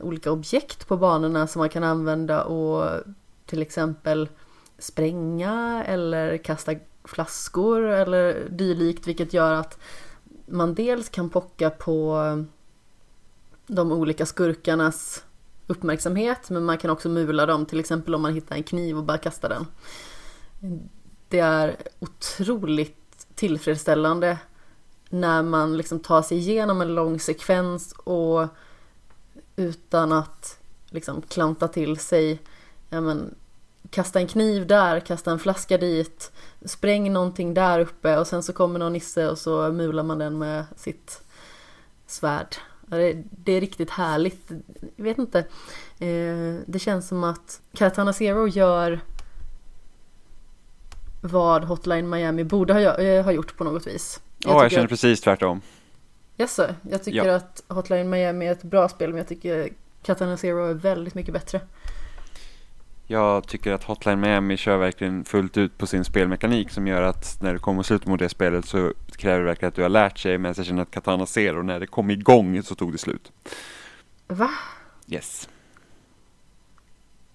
[0.01, 3.01] olika objekt på banorna som man kan använda och
[3.45, 4.29] till exempel
[4.77, 9.79] spränga eller kasta flaskor eller dylikt vilket gör att
[10.45, 12.21] man dels kan pocka på
[13.67, 15.23] de olika skurkarnas
[15.67, 19.03] uppmärksamhet men man kan också mula dem till exempel om man hittar en kniv och
[19.03, 19.67] bara kastar den.
[21.27, 24.37] Det är otroligt tillfredsställande
[25.09, 28.47] när man liksom tar sig igenom en lång sekvens och
[29.55, 32.41] utan att liksom klanta till sig
[32.89, 33.35] ja, men,
[33.89, 36.31] kasta en kniv där, kasta en flaska dit,
[36.65, 40.37] spräng någonting där uppe och sen så kommer någon nisse och så mular man den
[40.37, 41.23] med sitt
[42.07, 42.55] svärd.
[42.87, 44.51] Det, det är riktigt härligt.
[44.95, 45.39] Jag vet inte.
[45.99, 48.99] Eh, det känns som att Katana Zero gör
[51.21, 54.21] vad Hotline Miami borde ha, eh, ha gjort på något vis.
[54.39, 55.61] ja jag tycker känner att, precis tvärtom.
[56.37, 57.35] Jaså, jag tycker Ja.
[57.35, 59.69] att Hotline Miami är ett bra spel men jag tycker
[60.03, 61.61] Katana Zero är väldigt mycket bättre.
[63.07, 67.37] Jag tycker att Hotline Miami kör verkligen fullt ut på sin spelmekanik som gör att
[67.41, 70.17] när du kommer slut mot det spelet så kräver det verkligen att du har lärt
[70.17, 73.31] sig medan jag känner att Katana Zero när det kom igång så tog det slut.
[74.27, 74.49] Va?
[75.07, 75.49] Yes.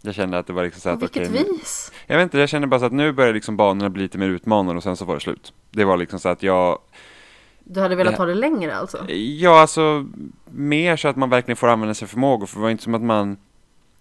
[0.03, 1.93] Jag kände att det var liksom så På att vilket okej, nu- vis?
[2.07, 4.29] Jag vet inte, jag kände bara så att nu börjar liksom banorna bli lite mer
[4.29, 5.53] utmanande och sen så var det slut.
[5.71, 6.79] Det var liksom så att jag,
[7.65, 9.11] Du hade velat Det- ha det längre alltså?
[9.11, 10.07] ja alltså
[10.51, 13.03] mer så att man verkligen får använda sig förmågor för det var inte som att
[13.03, 13.37] man,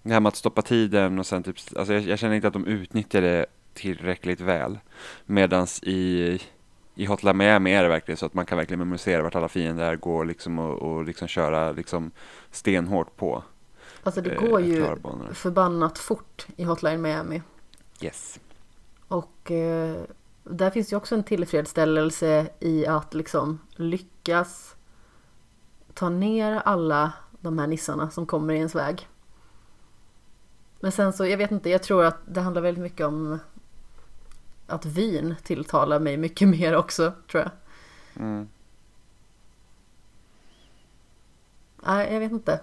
[0.03, 2.53] det här med att stoppa tiden och sen typ, alltså jag, jag känner inte att
[2.53, 4.79] de utnyttjade tillräckligt väl.
[5.25, 6.39] Medans i,
[6.95, 9.91] i Hotline Miami är det verkligen så att man kan verkligen memorisera vart alla fiender
[9.91, 12.11] är, gå liksom och, och liksom köra liksom
[12.51, 13.43] stenhårt på.
[14.03, 14.85] Alltså det eh, går att ju
[15.33, 17.41] förbannat fort i Hotline Miami.
[18.01, 18.39] Yes.
[19.07, 19.95] Och eh,
[20.43, 24.75] där finns ju också en tillfredsställelse i att liksom lyckas
[25.93, 29.07] ta ner alla de här nissarna som kommer i ens väg.
[30.79, 33.39] Men sen så, jag vet inte, jag tror att det handlar väldigt mycket om
[34.67, 37.51] att vin tilltalar mig mycket mer också, tror jag.
[38.23, 38.49] Mm.
[41.75, 42.59] Nej, jag vet inte.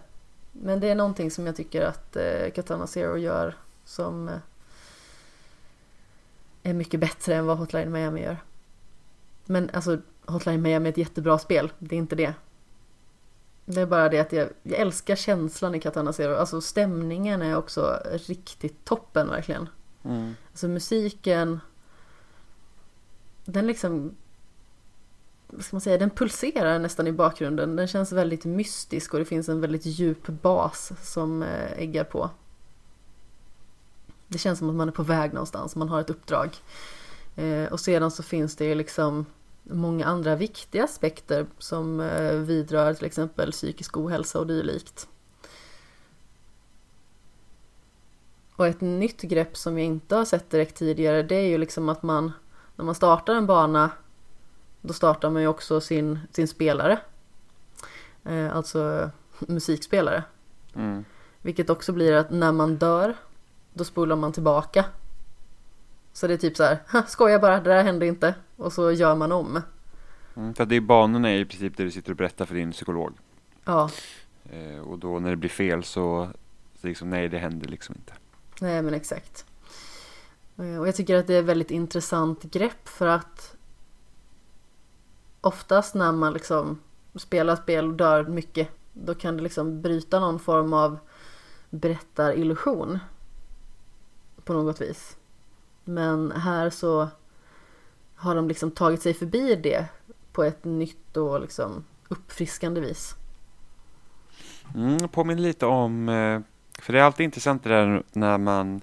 [0.52, 4.38] Men det är någonting som jag tycker att eh, Katana Zero gör som eh,
[6.62, 8.37] är mycket bättre än vad Hotline Miami gör.
[9.44, 12.35] Men alltså, Hotline Miami är ett jättebra spel, det är inte det.
[13.68, 16.37] Det är bara det att jag, jag älskar känslan i Katana Zero.
[16.37, 19.68] Alltså stämningen är också riktigt toppen verkligen.
[20.02, 20.35] Mm.
[20.50, 21.61] Alltså musiken,
[23.44, 24.14] den liksom,
[25.46, 27.76] vad ska man säga, den pulserar nästan i bakgrunden.
[27.76, 32.31] Den känns väldigt mystisk och det finns en väldigt djup bas som eh, äggar på.
[34.29, 36.57] Det känns som att man är på väg någonstans, man har ett uppdrag.
[37.37, 39.26] Eh, och sedan så finns det ju liksom
[39.70, 45.09] många andra viktiga aspekter som eh, vidrör till exempel psykisk ohälsa och dylikt.
[48.57, 51.88] Och ett nytt grepp som jag inte har sett direkt tidigare det är ju liksom
[51.88, 52.33] att man
[52.76, 53.90] när man startar en bana
[54.81, 56.98] då startar man ju också sin, sin spelare.
[58.24, 60.24] Eh, alltså musikspelare.
[60.74, 61.05] Mm.
[61.42, 63.14] Vilket också blir att när man dör
[63.72, 64.85] då spolar man tillbaka.
[66.12, 68.35] Så det är typ så här, "Ha, skoja bara, det där hände inte.
[68.57, 69.62] Och så gör man om.
[70.37, 70.55] Mm.
[70.55, 72.73] För att det är banorna är i princip det du sitter och berättar för din
[72.73, 73.12] psykolog.
[73.64, 73.90] Ja,
[74.51, 76.29] Eh, och då när det blir fel så,
[76.81, 78.12] så liksom, nej det händer liksom inte.
[78.61, 79.47] nej men exakt.
[80.57, 83.57] Eh, Och jag tycker att det är ett väldigt intressant grepp för att
[85.40, 86.79] oftast när man liksom
[87.14, 90.99] spelar spel och dör mycket då kan det liksom bryta någon form av
[91.71, 92.99] berättarillusion
[94.45, 95.16] på något vis.
[95.85, 97.09] Men här så
[98.16, 99.87] har de liksom tagit sig förbi det
[100.33, 103.14] på ett nytt och liksom uppfriskande vis.
[104.74, 106.40] Mm, påminner lite om, eh,
[106.83, 108.81] för det är alltid intressant det där när man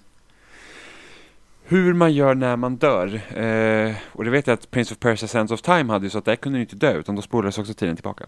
[1.64, 3.38] hur man gör när man dör.
[3.38, 6.18] Eh, och det vet jag att Prince of Persia Sense of Time hade ju så
[6.18, 8.26] att där kunde du inte dö utan då spolades också tiden tillbaka.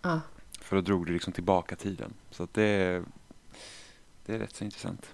[0.00, 0.18] Ah.
[0.60, 2.14] För då drog du liksom tillbaka tiden.
[2.30, 3.02] Så att det,
[4.26, 5.10] det är rätt så intressant.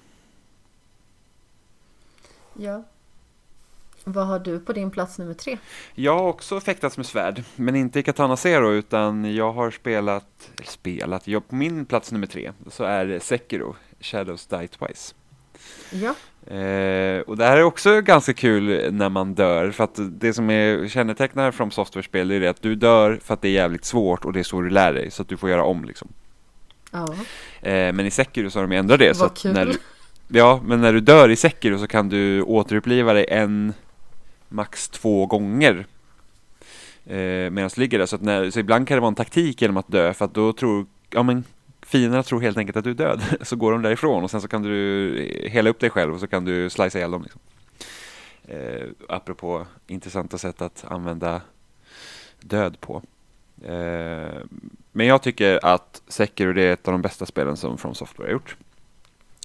[2.54, 2.84] Ja.
[4.04, 5.58] Vad har du på din plats nummer tre?
[5.94, 10.50] Jag har också fäktats med svärd, men inte i Katana Zero utan jag har spelat,
[10.56, 15.14] eller spelat, jag, på min plats nummer tre så är Sekiro, Shadows Die Twice.
[15.90, 16.14] Ja.
[16.54, 20.50] Eh, och det här är också ganska kul när man dör, för att det som
[20.50, 24.32] är kännetecknar från software-spel är att du dör för att det är jävligt svårt och
[24.32, 26.08] det är så du lär dig, så att du får göra om liksom.
[26.90, 27.14] Ja.
[27.68, 29.06] Eh, men i Sekiro så har de ändrat det.
[29.06, 29.52] Vad så kul.
[29.52, 29.74] När du,
[30.28, 33.72] ja, men när du dör i Sekiro så kan du återuppliva dig en,
[34.52, 35.86] max två gånger.
[37.06, 39.62] Eh, Medan du ligger där, så, att när, så ibland kan det vara en taktik
[39.62, 41.44] genom att dö, för att då tror, ja men
[41.82, 43.22] fienderna tror helt enkelt att du är död.
[43.42, 46.20] Så går de därifrån och sen så kan du eh, hela upp dig själv och
[46.20, 47.22] så kan du slicea ihjäl dem.
[47.22, 47.40] Liksom.
[48.44, 51.40] Eh, apropå intressanta sätt att använda
[52.40, 53.02] död på.
[53.64, 54.40] Eh,
[54.92, 58.28] men jag tycker att Sekiro det är ett av de bästa spelen som From Software
[58.28, 58.56] har gjort.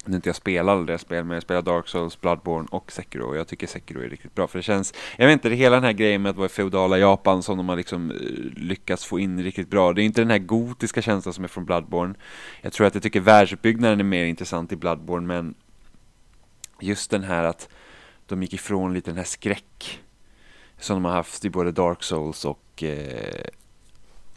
[0.07, 3.27] Nu inte jag spelar alla deras spel, men jag spelar Dark Souls, Bloodborne och Sekiro.
[3.27, 4.93] Och jag tycker Sekiro är riktigt bra, för det känns...
[5.17, 7.57] Jag vet inte, det hela den här grejen med att vara i feodala Japan som
[7.57, 8.17] de har liksom eh,
[8.61, 9.93] lyckats få in riktigt bra.
[9.93, 12.15] Det är inte den här gotiska känslan som är från Bloodborne.
[12.61, 15.55] Jag tror att jag tycker världsuppbyggnaden är mer intressant i Bloodborne, men
[16.79, 17.69] just den här att
[18.25, 19.99] de gick ifrån lite den här skräck
[20.79, 23.47] som de har haft i både Dark Souls och, eh,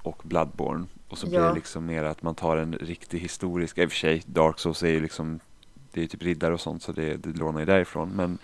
[0.03, 0.87] och Bloodborne.
[1.09, 1.49] Och så blir Ja.
[1.49, 4.83] det liksom mer att man tar en riktig historisk, i och för sig Dark Souls
[4.83, 5.41] är ju liksom
[5.93, 8.11] det är ju typ riddare och sånt så det, det lånar ju därifrån.
[8.17, 8.39] Men,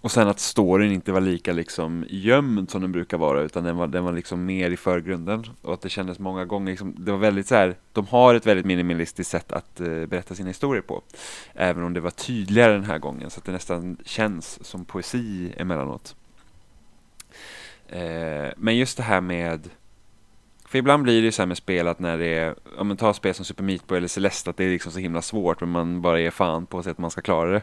[0.00, 3.76] och sen att storyn inte var lika liksom gömd som den brukar vara utan den
[3.76, 5.44] var, den var liksom mer i förgrunden.
[5.62, 8.46] Och att det kändes många gånger, liksom, det var väldigt så här, de har ett
[8.46, 11.02] väldigt minimalistiskt sätt att eh, berätta sina historier på.
[11.54, 15.52] Även om det var tydligare den här gången så att det nästan känns som poesi
[15.56, 16.16] emellanåt.
[17.88, 19.70] Eh, men just det här med
[20.72, 22.96] för ibland blir det ju så här med spel att när det är, om man
[22.96, 25.60] tar spel som Super Meat Boy eller Celeste, att det är liksom så himla svårt
[25.60, 27.62] men man bara är fan på sig att man ska klara det.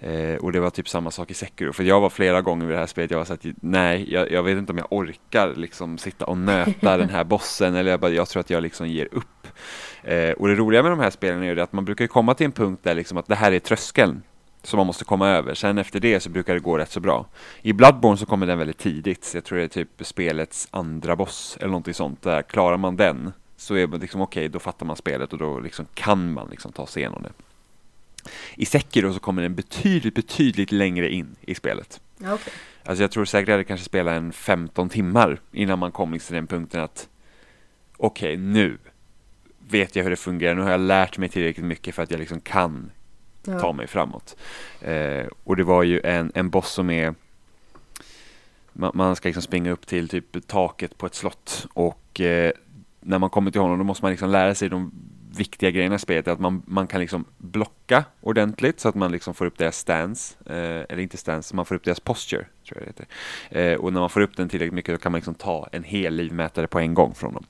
[0.00, 2.74] Eh, och det var typ samma sak i Sekiro, för jag var flera gånger vid
[2.74, 4.86] det här spelet, jag var så att typ, nej, jag, jag vet inte om jag
[4.90, 8.62] orkar liksom sitta och nöta den här bossen, eller jag, bara, jag tror att jag
[8.62, 9.46] liksom ger upp.
[10.02, 12.08] Eh, och det roliga med de här spelen är ju det att man brukar ju
[12.08, 14.22] komma till en punkt där liksom att det här är tröskeln
[14.66, 15.54] som man måste komma över.
[15.54, 17.26] Sen efter det så brukar det gå rätt så bra.
[17.62, 19.24] I Bloodborne så kommer den väldigt tidigt.
[19.24, 22.22] Så jag tror det är typ spelets andra boss eller någonting sånt.
[22.22, 25.60] Där klarar man den så är man liksom okej, då fattar man spelet och då
[25.60, 27.32] liksom kan man liksom ta sig igenom det.
[28.54, 32.00] I Sekiro så kommer den betydligt, betydligt längre in i spelet.
[32.20, 32.52] Okej.
[32.84, 36.34] Alltså jag tror säkert att jag kanske spelar en 15 timmar innan man kommer till
[36.34, 37.08] den punkten att
[37.96, 38.78] okej, nu
[39.68, 40.54] vet jag hur det fungerar.
[40.54, 42.90] Nu har jag lärt mig tillräckligt mycket för att jag liksom kan
[43.46, 43.60] Ja.
[43.60, 44.36] ta mig framåt.
[44.80, 47.14] Eh, och det var ju en, en boss som är
[48.72, 52.52] man, man ska liksom springa upp till typ taket på ett slott och eh,
[53.00, 54.92] när man kommer till honom då måste man liksom lära sig de
[55.36, 56.28] viktiga grejerna i spelet.
[56.28, 60.34] Att man, man kan liksom blocka ordentligt så att man liksom får upp deras stance,
[60.46, 63.06] eh, eller inte stance, man får upp deras posture, tror jag det heter.
[63.72, 65.84] Eh, och när man får upp den tillräckligt mycket då kan man liksom ta en
[65.84, 67.44] hel livmätare på en gång från dem.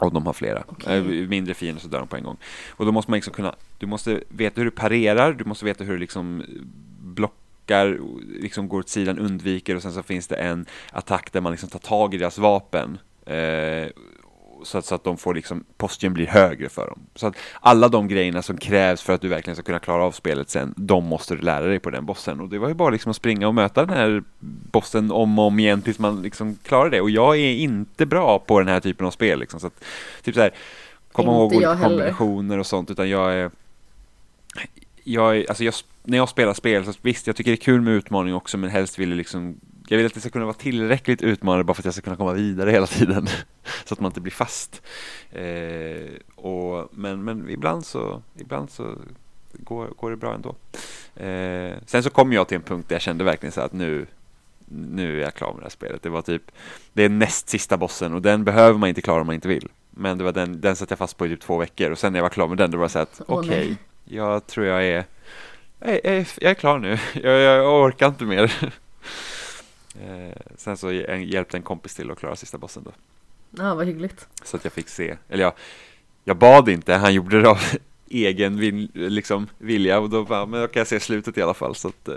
[0.00, 0.64] Och de har flera.
[0.66, 0.98] Okej.
[0.98, 2.36] Eh, mindre fiender så dör de på en gång.
[2.70, 5.84] Och då måste man liksom kunna, du måste veta hur du parerar, du måste veta
[5.84, 6.44] hur du liksom
[7.00, 8.00] blockar,
[8.40, 11.68] liksom går åt sidan, undviker och sen så finns det en attack där man liksom
[11.68, 12.98] tar tag i deras vapen.
[13.26, 13.88] Eh,
[14.62, 16.98] så att, så att de får liksom, posturen blir högre för dem.
[17.14, 20.12] Så att alla de grejerna som krävs för att du verkligen ska kunna klara av
[20.12, 22.40] spelet sen, de måste du lära dig på den bossen.
[22.40, 24.22] Och det var ju bara liksom att springa och möta den här
[24.70, 27.00] bossen om och om igen tills man liksom klarar det.
[27.00, 29.60] Och jag är inte bra på den här typen av spel liksom.
[29.60, 29.84] Så att,
[30.22, 30.50] typ så här,
[31.12, 33.50] komma ihåg olika kombinationer och sånt, utan jag är
[35.04, 37.80] jag, är- alltså jag, när jag spelar spel, så visst jag tycker det är kul
[37.80, 40.54] med utmaning också men helst vill jag liksom Jag vill att det ska kunna vara
[40.54, 43.26] tillräckligt utmanande bara för att jag ska kunna komma vidare hela tiden.
[43.84, 44.82] Så att man inte blir fast.
[45.32, 48.94] Eh, och, men, men ibland så, ibland så
[49.52, 50.54] går, går det bra ändå.
[51.16, 54.06] Eh, Sen så kom jag till en punkt där jag kände verkligen så att nu
[54.68, 56.02] Nu är jag klar med det här spelet.
[56.02, 56.42] Det var typ
[56.92, 59.68] Det är näst sista bossen och den behöver man inte klara om man inte vill.
[59.90, 62.12] Men det var den, den satt jag fast på i typ två veckor och sen
[62.12, 63.76] när jag var klar med den då var det så att okej nej.
[64.04, 65.04] jag tror jag är
[65.78, 68.52] jag är, jag är klar nu, jag, jag orkar inte mer.
[70.02, 72.92] eh, sen så hj- hjälpte en kompis till att klara sista bossen då.
[73.50, 74.28] Ja, vad hyggligt.
[74.44, 75.52] Så att jag fick se, eller jag,
[76.24, 77.58] jag bad inte, han gjorde det av
[78.08, 81.54] egen vil, liksom, vilja och då bara, men då kan jag se slutet i alla
[81.54, 81.74] fall.
[81.74, 82.14] Så att, eh,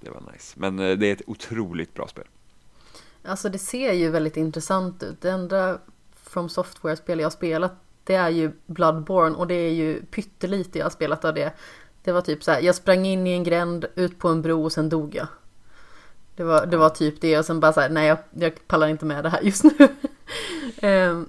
[0.00, 0.54] det var nice.
[0.60, 2.24] Men eh, det är ett otroligt bra spel.
[3.24, 5.20] Alltså det ser ju väldigt intressant ut.
[5.20, 5.78] Det enda
[6.22, 7.72] From Software-spel jag har spelat
[8.04, 11.52] det är ju Bloodborne och det är ju pyttelite jag har spelat av det.
[12.02, 14.64] Det var typ så här, jag sprang in i en gränd, ut på en bro
[14.64, 15.26] och sen dog jag.
[16.36, 19.04] Det var, det var typ det och sen bara såhär, nej jag, jag pallar inte
[19.04, 19.70] med det här just nu.
[20.76, 21.26] Ehm,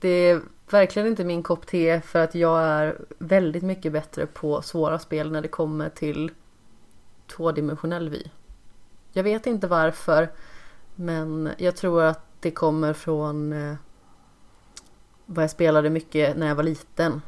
[0.00, 0.40] det är
[0.70, 5.32] verkligen inte min kopp te för att jag är väldigt mycket bättre på svåra spel
[5.32, 6.30] när det kommer till
[7.26, 8.22] tvådimensionell vy.
[9.12, 10.28] Jag vet inte varför
[10.94, 13.74] men jag tror att det kommer från eh,
[15.26, 17.22] vad jag spelade mycket när jag var liten.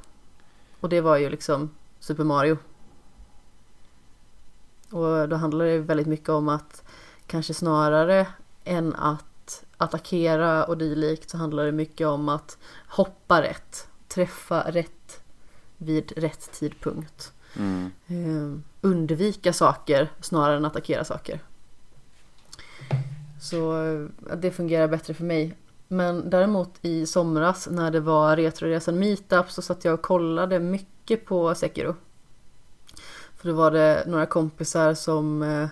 [0.80, 2.58] Och det var ju liksom Super Mario.
[4.90, 6.83] Och då handlar det väldigt mycket om att
[7.26, 8.26] kanske snarare
[8.64, 12.58] än att attackera och dylikt så handlar det mycket om att
[12.88, 15.20] hoppa rätt, träffa rätt
[15.78, 17.32] vid rätt tidpunkt.
[17.56, 17.90] Mm.
[18.06, 21.40] Eh, undvika saker snarare än attackera saker.
[23.40, 25.56] Så eh, det fungerar bättre för mig.
[25.88, 31.26] Men däremot i somras när det var Retroresan Meetup så satt jag och kollade mycket
[31.26, 31.94] på Sekiro.
[33.36, 35.68] För då var det några kompisar som eh,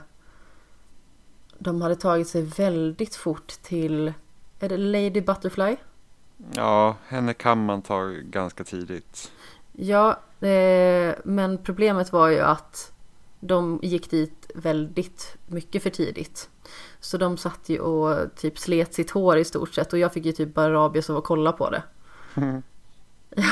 [1.63, 4.13] de hade tagit sig väldigt fort till,
[4.61, 5.77] är det Lady Butterfly?
[6.55, 9.33] Ja, henne kan man ta ganska tidigt.
[9.73, 10.11] Ja,
[10.41, 12.93] eh, men problemet var ju att
[13.41, 16.51] de gick dit väldigt mycket för tidigt.
[17.01, 20.25] Så de satt ju och typ slet sitt hår i stort sett och jag fick
[20.25, 21.83] ju typ bara rabies av att kolla på det.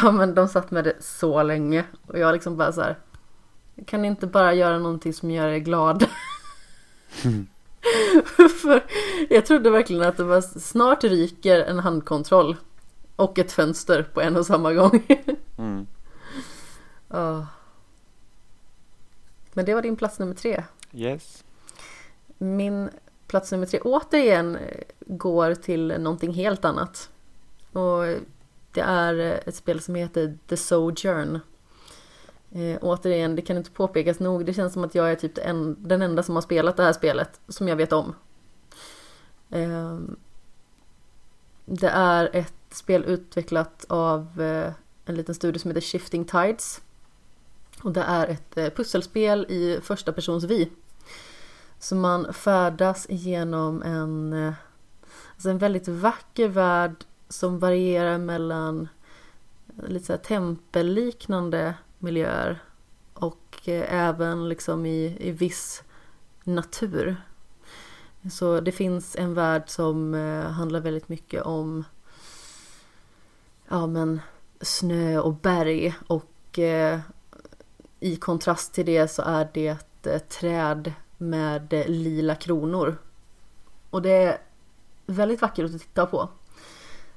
[0.02, 2.98] Ja men de satt med det så länge och jag liksom bara så här.
[3.86, 6.06] Kan ni inte bara göra någonting som gör er glad?
[8.62, 8.84] För
[9.28, 12.56] jag trodde verkligen att det var snart ryker en handkontroll
[13.16, 15.06] och ett fönster på en och samma gång.
[15.58, 15.86] Mm.
[17.08, 17.46] Ja.
[19.52, 20.64] Men det var din plats nummer tre.
[20.92, 21.44] Yes.
[22.38, 22.90] Min
[23.26, 24.58] plats nummer tre återigen
[25.00, 27.10] går till någonting helt annat.
[27.72, 28.02] Och
[28.72, 31.40] det är ett spel som heter The Sojourn.
[32.52, 34.46] Eh, återigen, det kan inte påpekas nog.
[34.46, 36.92] Det känns som att jag är typ en, den enda som har spelat det här
[36.92, 38.14] spelet som jag vet om.
[39.50, 39.98] Eh,
[41.64, 44.72] det är ett spel utvecklat av eh,
[45.04, 46.80] en liten studio som heter Shifting Tides.
[47.82, 50.70] Och det är ett eh, pusselspel i första persons vi.
[51.78, 54.52] Så man färdas genom en, eh,
[55.32, 58.88] alltså en väldigt vacker värld som varierar mellan
[59.78, 62.62] eh, lite så här tempelliknande miljöer
[63.14, 65.82] och eh, även liksom i, i viss
[66.44, 67.16] natur.
[68.30, 71.84] Så det finns en värld som eh, handlar väldigt mycket om
[73.68, 74.20] ja men
[74.60, 77.00] snö och berg och eh,
[78.00, 82.98] i kontrast till det så är det ett eh, träd med eh, lila kronor.
[83.90, 84.38] Och det är
[85.06, 86.28] väldigt vackert att titta på.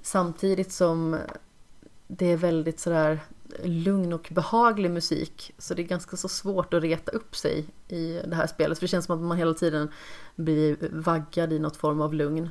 [0.02, 1.18] Samtidigt som
[2.08, 3.20] det är väldigt sådär
[3.64, 5.54] lugn och behaglig musik.
[5.58, 8.80] Så det är ganska så svårt att reta upp sig i det här spelet.
[8.80, 9.92] För det känns som att man hela tiden
[10.36, 12.50] blir vaggad i något form av lugn.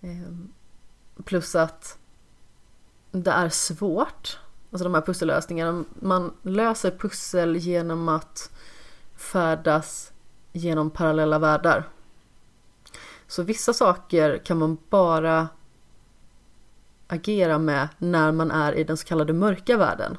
[0.00, 0.48] Ehm,
[1.24, 1.98] plus att
[3.10, 4.38] det är svårt.
[4.70, 5.84] Alltså de här pussellösningarna.
[6.00, 8.50] Man löser pussel genom att
[9.16, 10.12] färdas
[10.52, 11.88] genom parallella världar.
[13.26, 15.48] Så vissa saker kan man bara
[17.06, 20.18] agera med när man är i den så kallade mörka världen.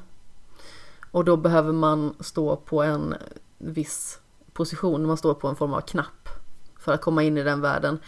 [1.10, 3.14] Och då behöver man stå på en
[3.58, 4.20] viss
[4.52, 6.28] position, man står på en form av knapp
[6.78, 7.98] för att komma in i den världen.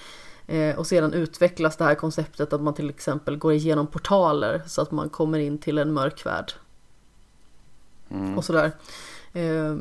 [0.47, 4.83] Eh, och sedan utvecklas det här konceptet att man till exempel går igenom portaler så
[4.83, 6.53] att man kommer in till en mörk värld.
[8.09, 8.39] Mm.
[8.39, 8.73] Och sådär.
[9.33, 9.77] Eh,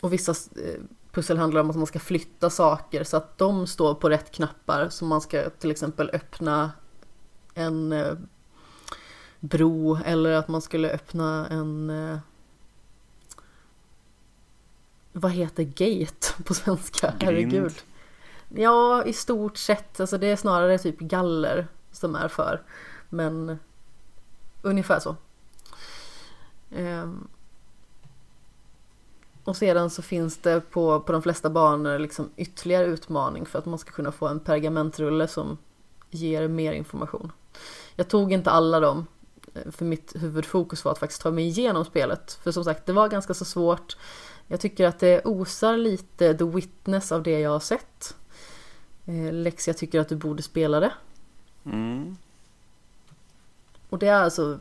[0.00, 0.80] och vissa eh,
[1.12, 4.88] pussel handlar om att man ska flytta saker så att de står på rätt knappar.
[4.88, 6.72] Så man ska till exempel öppna
[7.56, 8.14] en eh,
[9.40, 12.18] bro eller att man skulle öppna en eh,
[15.12, 17.14] vad heter gate på svenska?
[17.18, 17.22] Grind.
[17.22, 17.74] Herregud.
[18.48, 20.00] Ja, i stort sett.
[20.00, 22.62] Alltså det är snarare typ galler som är för.
[23.08, 23.58] Men
[24.62, 25.16] ungefär så.
[26.70, 27.28] Ehm.
[29.44, 33.66] Och sedan så finns det på, på de flesta banor liksom ytterligare utmaning för att
[33.66, 35.58] man ska kunna få en pergamentrulle som
[36.10, 37.32] ger mer information.
[37.96, 39.06] Jag tog inte alla dem
[39.54, 42.38] eh, för mitt huvudfokus var att faktiskt ta mig igenom spelet.
[42.42, 43.96] För som sagt, det var ganska så svårt.
[44.46, 48.16] Jag tycker att det osar lite The Witness av det jag har sett.
[49.04, 50.92] Eh, Lex, jag tycker att du borde spela det.
[51.64, 52.16] Mm.
[53.88, 54.58] Och det är alltså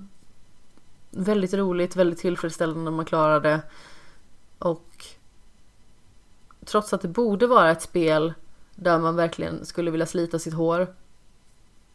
[1.12, 3.62] väldigt roligt, väldigt tillfredsställande när man klarar det.
[4.60, 5.06] Och
[6.66, 8.34] trots att det borde vara ett spel
[8.76, 10.96] där man verkligen skulle vilja slita sitt hår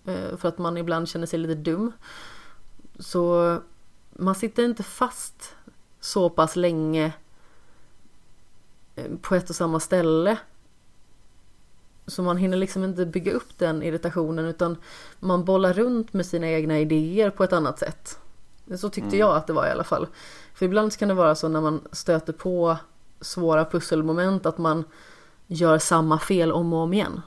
[0.05, 1.93] för att man ibland känner sig lite dum
[2.99, 3.57] Så
[4.11, 5.57] man sitter inte fast
[6.01, 7.13] så pass länge
[8.97, 10.39] eh, på ett och samma ställe.
[12.07, 14.77] Så man hinner liksom inte bygga upp den irritationen utan
[15.21, 18.19] man bollar runt med sina egna idéer på ett annat sätt.
[18.77, 19.19] Så tyckte mm.
[19.19, 20.07] jag att det var i alla fall.
[20.55, 22.77] För ibland kan det vara så när man stöter på
[23.21, 24.85] svåra pusselmoment att man
[25.47, 27.23] gör samma fel om och om igen.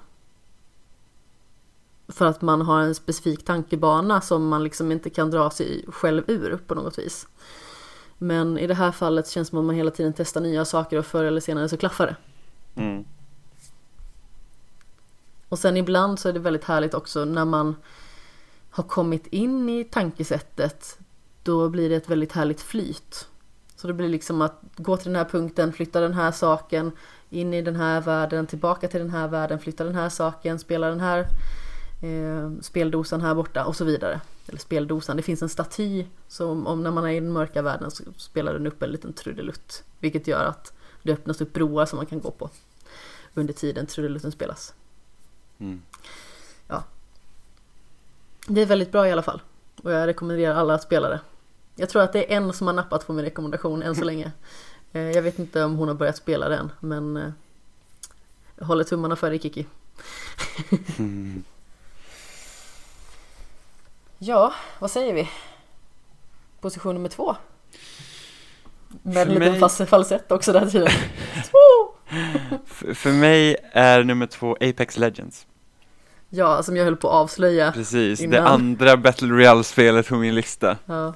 [2.07, 6.23] För att man har en specifik tankebana som man liksom inte kan dra sig själv
[6.27, 7.27] ur på något vis.
[8.17, 10.97] Men i det här fallet känns det som att man hela tiden testar nya saker
[10.97, 12.15] och förr eller senare så klaffar det.
[12.81, 13.05] Mm.
[15.49, 17.75] Och sen ibland så är det väldigt härligt också när man
[18.69, 20.97] har kommit in i tankesättet.
[21.43, 23.27] Då blir det ett väldigt härligt flyt.
[23.75, 26.91] Så det blir liksom att gå till den här punkten, flytta den här saken,
[27.29, 30.89] in i den här världen, tillbaka till den här världen, flytta den här saken, spela
[30.89, 31.27] den här
[32.03, 34.21] eh, speldosan här borta och så vidare.
[34.47, 37.91] Eller speldosan, det finns en staty som om när man är i den mörka världen
[37.91, 39.83] så spelar den upp en liten trudelutt.
[39.99, 40.73] Vilket gör att
[41.03, 42.49] det öppnas upp broar som man kan gå på
[43.33, 44.73] under tiden trudelutten spelas.
[45.57, 45.81] Mm.
[46.67, 46.83] Ja.
[48.47, 49.41] Det är väldigt bra i alla fall.
[49.83, 51.19] Och jag rekommenderar alla att spela det.
[51.75, 54.31] Jag tror att det är en som har nappat på min rekommendation än så länge.
[54.91, 57.31] Eh, jag vet inte om hon har börjat spela den men eh,
[58.55, 59.67] jag håller tummarna för dig Kiki.
[60.97, 61.43] mm.
[64.25, 65.29] Ja, vad säger vi?
[66.61, 67.35] Position nummer två.
[69.01, 69.87] Med en liten mig...
[69.87, 70.89] falsett också där tiden.
[72.95, 75.47] för, mig är nummer två Apex Legends.
[76.29, 78.31] Ja, som jag höll på att avslöja Precis, innan.
[78.31, 80.77] det andra Battle Royale-spelet på min lista.
[80.85, 81.13] Ja.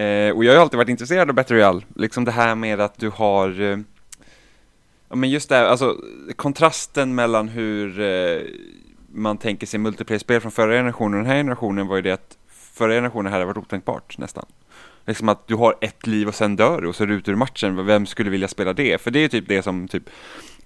[0.00, 2.98] Eh, och jag har alltid varit intresserad av Battle Royale, liksom det här med att
[2.98, 3.78] du har eh,
[5.08, 5.96] Ja men just det här, alltså
[6.36, 8.40] kontrasten mellan hur eh,
[9.12, 12.36] man tänker sig multiplayer-spel från förra generationen och den här generationen var ju det att
[12.80, 14.46] förra generationen hade varit otänkbart nästan.
[15.06, 17.30] Liksom att du har ett liv och sen dör du och så är du ute
[17.30, 17.86] ur matchen.
[17.86, 19.00] Vem skulle vilja spela det?
[19.00, 20.10] För det är typ det som typ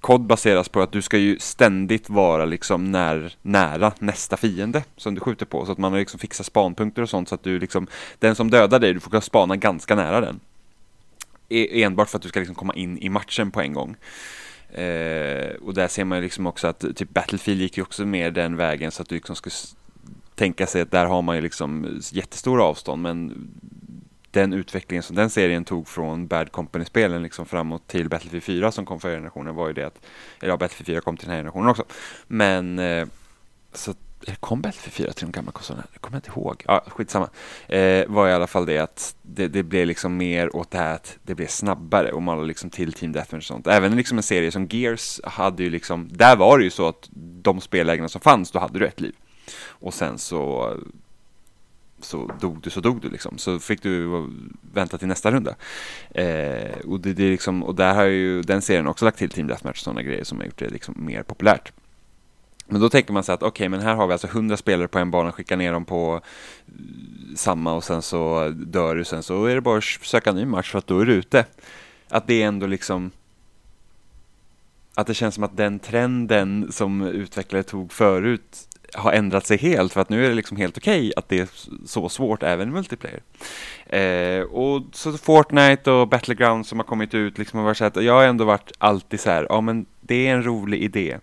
[0.01, 5.15] kod baseras på att du ska ju ständigt vara liksom när, nära nästa fiende som
[5.15, 5.67] du skjuter på.
[5.67, 7.87] Så att man har liksom fixat spanpunkter och sånt så att du liksom,
[8.19, 10.41] den som dödar dig, du får kunna spana ganska nära den.
[11.49, 13.97] E enbart för att du ska liksom komma in i matchen på en gång.
[14.73, 18.31] Eh, och där ser man ju liksom också att typ Battlefield gick ju också mer
[18.31, 19.55] den vägen så att du liksom skulle
[20.35, 23.49] tänka sig att där har man ju liksom jättestora avstånd men
[24.35, 28.87] den utvecklingen som den serien tog från Bad Company-spelen liksom framåt till Battlefield 4 som
[28.87, 29.99] kom förra generationen var ju det att,
[30.41, 31.85] eller ja, Battlefield 4 kom till den här generationen också.
[32.27, 33.07] Men eh,
[33.73, 33.95] så
[34.41, 35.87] kom Battlefield 4 till de gamla konsolerna?
[35.93, 36.65] Det kommer jag inte ihåg.
[36.67, 37.29] Ja, skitsamma.
[37.69, 40.95] Eh, var i alla fall det att det, det blev liksom mer åt det här
[40.95, 43.67] att det blev snabbare och man liksom till Team Deathmatch och sånt.
[43.67, 47.09] Även liksom en serie som Gears hade ju liksom, där var det ju så att
[47.43, 49.15] de spelägarna som fanns, då hade du ett liv.
[49.57, 50.75] Och sen så
[52.01, 53.39] så dog du så dog du liksom.
[53.39, 54.27] Så fick du
[54.73, 55.55] vänta till nästa runda.
[56.11, 59.47] Eh, och, det, det liksom, och där har ju den serien också lagt till Team
[59.47, 61.73] Deathmatch och sådana grejer som har gjort det liksom mer populärt.
[62.67, 64.89] Men då tänker man sig att okej, okay, men här har vi alltså 100 spelare
[64.89, 66.21] på en bana, skickar ner dem på
[67.37, 70.45] samma och sen så dör du, sen så är det bara att söka en ny
[70.45, 71.47] match för att då är du ute.
[72.09, 73.11] Att det är ändå liksom
[74.95, 79.93] att det känns som att den trenden som utvecklare tog förut har ändrat sig helt
[79.93, 81.49] för att nu är det liksom helt okej okay att det är
[81.87, 83.23] så svårt även i multiplayer.
[83.87, 88.03] Eh, och så Fortnite och Battlegrounds som har kommit ut liksom har varit så att
[88.03, 91.19] jag har ändå varit alltid så här, ja men det är en rolig idé.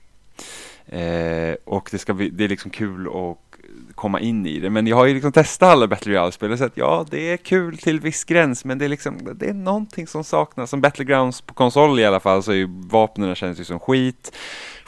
[0.85, 3.51] Eh, och det, ska bli, det är liksom kul att
[3.95, 4.69] komma in i det.
[4.69, 7.77] Men jag har ju liksom testat alla Battle Royale-spel och sett ja, det är kul
[7.77, 10.69] till viss gräns, men det är liksom, det är någonting som saknas.
[10.69, 14.31] Som Battlegrounds på konsol i alla fall så är ju vapnen känns ju som skit.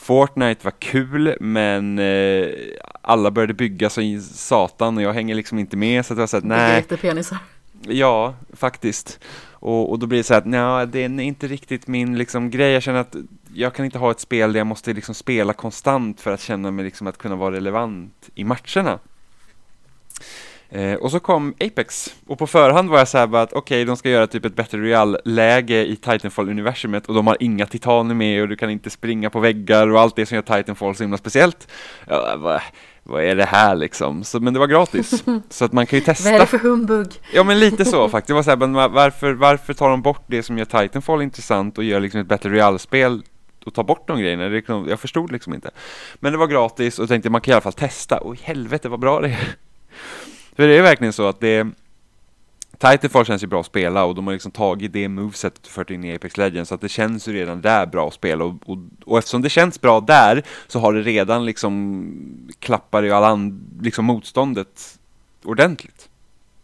[0.03, 2.47] Fortnite var kul, men eh,
[3.01, 6.37] alla började bygga som satan och jag hänger liksom inte med så att jag sa
[6.37, 6.83] att nej.
[6.83, 7.37] penisar.
[7.87, 9.19] Ja, faktiskt.
[9.51, 12.71] Och, och då blir det så att nej, det är inte riktigt min liksom, grej.
[12.71, 13.15] Jag känner att
[13.53, 16.71] jag kan inte ha ett spel där jag måste liksom spela konstant för att känna
[16.71, 18.99] mig liksom att kunna vara relevant i matcherna.
[20.73, 23.75] Eh, och så kom Apex, och på förhand var jag så här bara att okej,
[23.75, 28.15] okay, de ska göra typ ett Battle Royale-läge i Titanfall-universumet och de har inga titaner
[28.15, 31.03] med och du kan inte springa på väggar och allt det som gör Titanfall så
[31.03, 31.67] himla speciellt.
[32.07, 32.61] Ja, vad,
[33.03, 34.23] vad är det här liksom?
[34.23, 36.29] Så, men det var gratis, så att man kan ju testa.
[36.29, 37.07] Vad är det för humbug?
[37.33, 38.27] Ja, men lite så faktiskt.
[38.27, 41.77] Det var så här, men varför, varför tar de bort det som gör Titanfall intressant
[41.77, 43.21] och gör liksom ett Battle Royale-spel
[43.65, 44.47] och ta bort de grejerna.
[44.47, 45.71] Liksom, jag förstod liksom inte.
[46.15, 48.17] Men det var gratis och tänkte man kan i alla fall testa.
[48.17, 49.55] Och helvete vad bra det är.
[50.55, 51.67] För det är verkligen så att det
[52.77, 55.89] Titanfall känns ju bra att spela och de har liksom tagit det moveset och fört
[55.89, 58.55] in i Apex Legends så att det känns ju redan där bra att spela och,
[58.65, 63.39] och, och eftersom det känns bra där så har det redan liksom klappar i alla
[63.81, 64.99] liksom motståndet
[65.43, 66.09] ordentligt.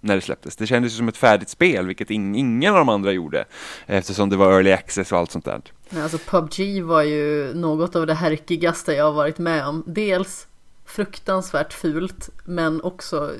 [0.01, 0.55] när det släpptes.
[0.55, 3.45] Det kändes ju som ett färdigt spel, vilket ingen av de andra gjorde,
[3.85, 5.61] eftersom det var early access och allt sånt där.
[5.89, 9.83] Nej, alltså PubG var ju något av det härkigaste jag har varit med om.
[9.87, 10.47] Dels
[10.85, 13.31] fruktansvärt fult, men också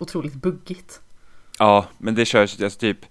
[0.00, 1.00] otroligt buggigt.
[1.58, 3.06] Ja, men det körs alltså typ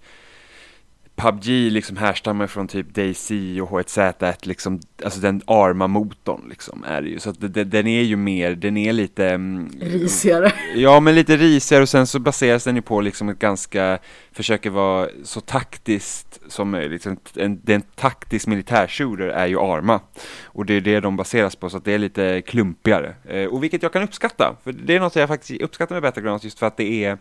[1.20, 7.08] PubG liksom härstammar från typ DayZ och H1Z1 liksom, alltså den Arma-motorn liksom är det
[7.08, 10.52] ju, så att det, den är ju mer, den är lite mm, Risigare.
[10.74, 13.98] Ja, men lite risigare och sen så baseras den ju på liksom ett ganska,
[14.32, 17.06] försöker vara så taktiskt som möjligt.
[17.06, 20.00] En, en, en taktisk militärshooter är ju Arma
[20.44, 23.62] och det är det de baseras på så att det är lite klumpigare eh, och
[23.62, 26.66] vilket jag kan uppskatta, för det är något jag faktiskt uppskattar med Battlegrounds just för
[26.66, 27.18] att det är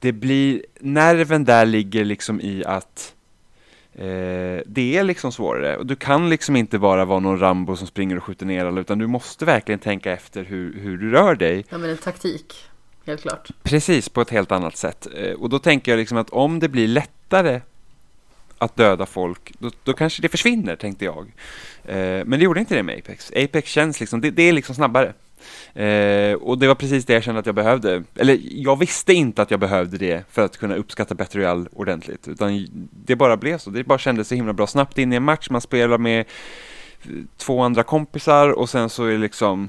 [0.00, 3.14] det blir, nerven där ligger liksom i att
[3.94, 4.04] eh,
[4.66, 8.16] det är liksom svårare och du kan liksom inte bara vara någon Rambo som springer
[8.16, 11.64] och skjuter ner alla utan du måste verkligen tänka efter hur, hur du rör dig.
[11.68, 12.54] Ja men en taktik,
[13.06, 13.48] helt klart.
[13.62, 15.06] Precis, på ett helt annat sätt.
[15.16, 17.60] Eh, och då tänker jag liksom att om det blir lättare
[18.58, 21.32] att döda folk, då, då kanske det försvinner, tänkte jag.
[21.84, 23.32] Eh, men det gjorde inte det med Apex.
[23.36, 25.12] Apex känns liksom, det, det är liksom snabbare.
[25.74, 28.02] Eh, och det var precis det jag kände att jag behövde.
[28.16, 32.28] Eller jag visste inte att jag behövde det för att kunna uppskatta Battle Royale ordentligt.
[32.28, 32.66] Utan
[33.04, 33.70] det bara blev så.
[33.70, 34.66] Det bara kändes så himla bra.
[34.66, 36.24] Snabbt in i en match, man spelar med
[37.36, 39.68] två andra kompisar och sen så är det liksom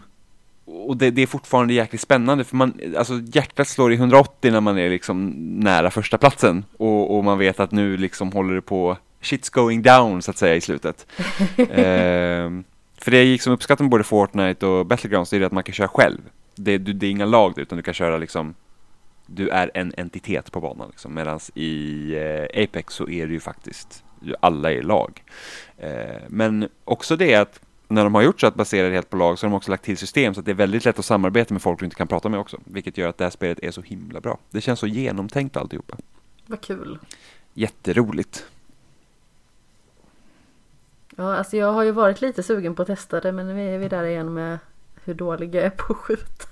[0.65, 4.61] och det, det, är fortfarande jäkligt spännande för man, alltså hjärtat slår i 180 när
[4.61, 8.61] man är liksom nära första platsen och, och man vet att nu liksom håller det
[8.61, 11.07] på shit's going down så att säga i slutet.
[11.57, 12.49] eh,
[13.01, 15.63] för det jag gick som uppskattar med både Fortnite och Battlegrounds, det är att man
[15.63, 16.19] kan köra själv.
[16.55, 18.55] Det, det, det är inga lag utan du kan köra liksom
[19.25, 21.13] du är en entitet på banan liksom.
[21.13, 24.03] Medan i eh, Apex så är det ju faktiskt
[24.39, 25.23] alla är lag.
[25.77, 29.17] Eh, men också det att när de har gjort så att basera det helt på
[29.17, 31.05] lag så har de också lagt till system så att det är väldigt lätt att
[31.05, 32.57] samarbeta med folk du inte kan prata med också.
[32.63, 34.37] Vilket gör att det här spelet är så himla bra.
[34.51, 35.97] Det känns så genomtänkt alltihopa.
[36.45, 36.99] Vad kul.
[37.53, 38.45] Jätteroligt.
[41.19, 43.77] Ja, alltså jag har ju varit lite sugen på att testa det men nu är
[43.77, 44.59] vi där igen med
[45.03, 46.45] hur dålig jag är på att skjuta.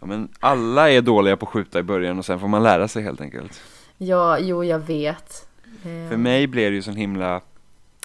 [0.00, 2.88] Ja, men alla är dåliga på att skjuta i början och sen får man lära
[2.88, 3.60] sig helt enkelt.
[3.98, 5.48] Ja, jo jag vet.
[5.82, 7.40] För mig blev det ju sån himla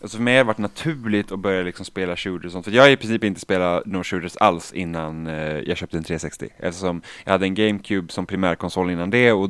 [0.02, 2.66] Alltså för mig har det varit naturligt att börja liksom spela shooters och sånt.
[2.66, 6.04] För jag har i princip inte spelat några shooters alls innan eh, jag köpte en
[6.04, 6.50] 360.
[6.58, 9.50] Eftersom jag hade en GameCube som primärkonsol innan det och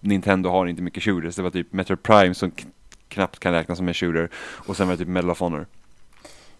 [0.00, 1.36] Nintendo har inte mycket shooters.
[1.36, 2.52] Det var typ Metro Prime som
[3.12, 4.30] knappt kan räknas som en shooter.
[4.36, 5.66] Och sen var det typ Medal of Honor.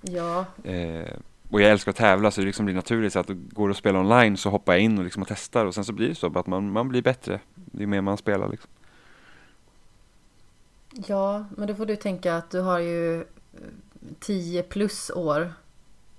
[0.01, 0.45] Ja.
[0.65, 1.15] Eh,
[1.51, 3.79] och jag älskar att tävla så det liksom blir naturligt så att går det att
[3.79, 6.15] spela online så hoppar jag in och, liksom och testar och sen så blir det
[6.15, 7.41] så att man, man blir bättre
[7.73, 8.71] ju mer man spelar liksom.
[11.07, 13.25] Ja, men då får du tänka att du har ju
[14.21, 15.53] 10 plus år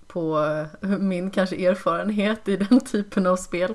[0.08, 0.46] på
[1.00, 3.74] min kanske erfarenhet i den typen av spel.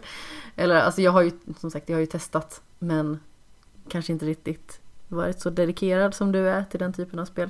[0.56, 1.30] Eller alltså jag har ju
[1.60, 3.20] som sagt jag har ju testat men
[3.88, 7.48] kanske inte riktigt varit så dedikerad som du är till den typen av spel?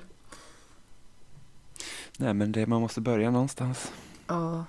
[2.17, 3.93] Nej men det, man måste börja någonstans.
[4.27, 4.65] Ja,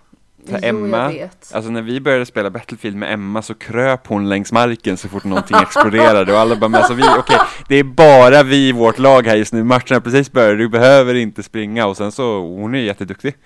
[0.46, 1.52] jo, Emma, jag vet.
[1.54, 5.24] alltså när vi började spela Battlefield med Emma så kröp hon längs marken så fort
[5.24, 7.38] någonting exploderade och alla bara, men alltså vi, okej, okay,
[7.68, 10.70] det är bara vi i vårt lag här just nu, matchen har precis börjat, du
[10.70, 13.38] behöver inte springa och sen så, hon är jätteduktig.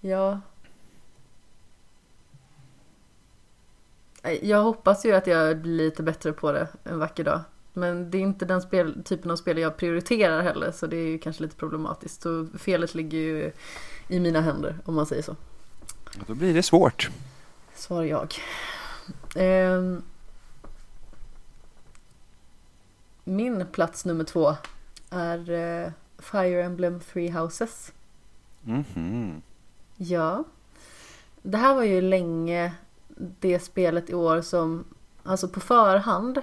[0.00, 0.40] Ja.
[4.42, 7.40] Jag hoppas ju att jag blir lite bättre på det en vacker dag.
[7.76, 11.06] Men det är inte den spel, typen av spel jag prioriterar heller så det är
[11.06, 12.22] ju kanske lite problematiskt.
[12.22, 13.52] Så felet ligger ju
[14.08, 15.36] i mina händer om man säger så.
[16.14, 17.10] Ja, då blir det svårt.
[17.74, 18.34] Svar jag.
[19.36, 19.98] Eh,
[23.24, 24.56] min plats nummer två
[25.10, 27.92] är eh, Fire Emblem Three Houses.
[28.66, 29.40] Mm -hmm.
[29.96, 30.44] Ja.
[31.42, 32.74] Det här var ju länge
[33.16, 34.84] det spelet i år som,
[35.22, 36.42] alltså på förhand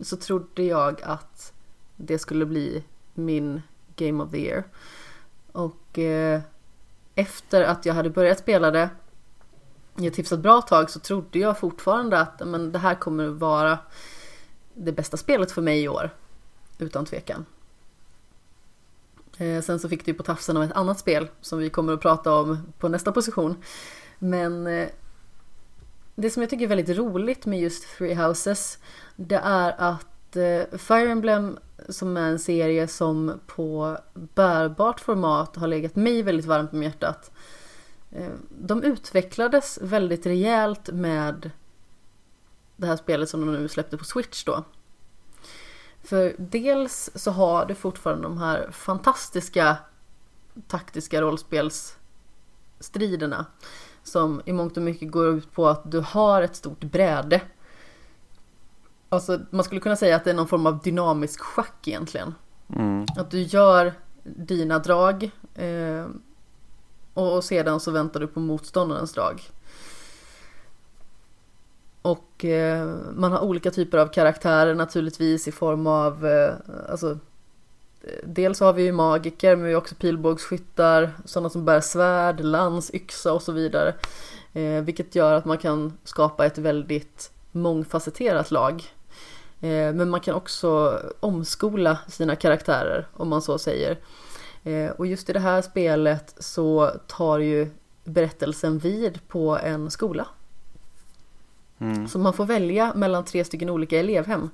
[0.00, 1.52] så trodde jag att
[1.96, 2.84] det skulle bli
[3.14, 3.62] min
[3.96, 4.64] Game of the Year.
[5.52, 6.40] Och eh,
[7.14, 8.90] efter att jag hade börjat spela det
[9.98, 13.78] i ett hyfsat bra tag så trodde jag fortfarande att men, det här kommer vara
[14.74, 16.10] det bästa spelet för mig i år.
[16.78, 17.44] Utan tvekan.
[19.38, 21.92] Eh, sen så fick det ju på tafsen av ett annat spel som vi kommer
[21.92, 23.56] att prata om på nästa position.
[24.18, 24.88] Men eh,
[26.14, 28.78] det som jag tycker är väldigt roligt med just Three Houses
[29.16, 31.58] det är att eh, Fire Emblem
[31.88, 37.30] som är en serie som på bärbart format har legat mig väldigt varmt om hjärtat.
[38.10, 41.50] Eh, de utvecklades väldigt rejält med
[42.76, 44.64] det här spelet som de nu släppte på Switch då.
[46.02, 49.76] För dels så har du fortfarande de här fantastiska
[50.68, 53.46] taktiska rollspelsstriderna
[54.02, 57.40] som i mångt och mycket går ut på att du har ett stort bräde.
[59.16, 62.34] Alltså man skulle kunna säga att det är någon form av dynamisk schack egentligen.
[62.76, 63.06] Mm.
[63.16, 63.92] Att du gör
[64.24, 66.06] dina drag eh,
[67.14, 69.42] och sedan så väntar du på motståndarens drag.
[72.02, 76.54] Och eh, man har olika typer av karaktärer naturligtvis i form av, eh,
[76.88, 77.18] alltså
[78.24, 82.94] Dels har vi ju magiker men vi har också pilbågsskyttar, sådana som bär svärd, lans,
[82.94, 83.94] yxa och så vidare.
[84.52, 88.84] Eh, vilket gör att man kan skapa ett väldigt mångfacetterat lag.
[89.66, 93.98] Eh, men man kan också omskola sina karaktärer om man så säger.
[94.64, 97.70] Eh, och just i det här spelet så tar ju
[98.04, 100.26] berättelsen vid på en skola.
[101.78, 102.08] Mm.
[102.08, 104.50] Så man får välja mellan tre stycken olika elevhem.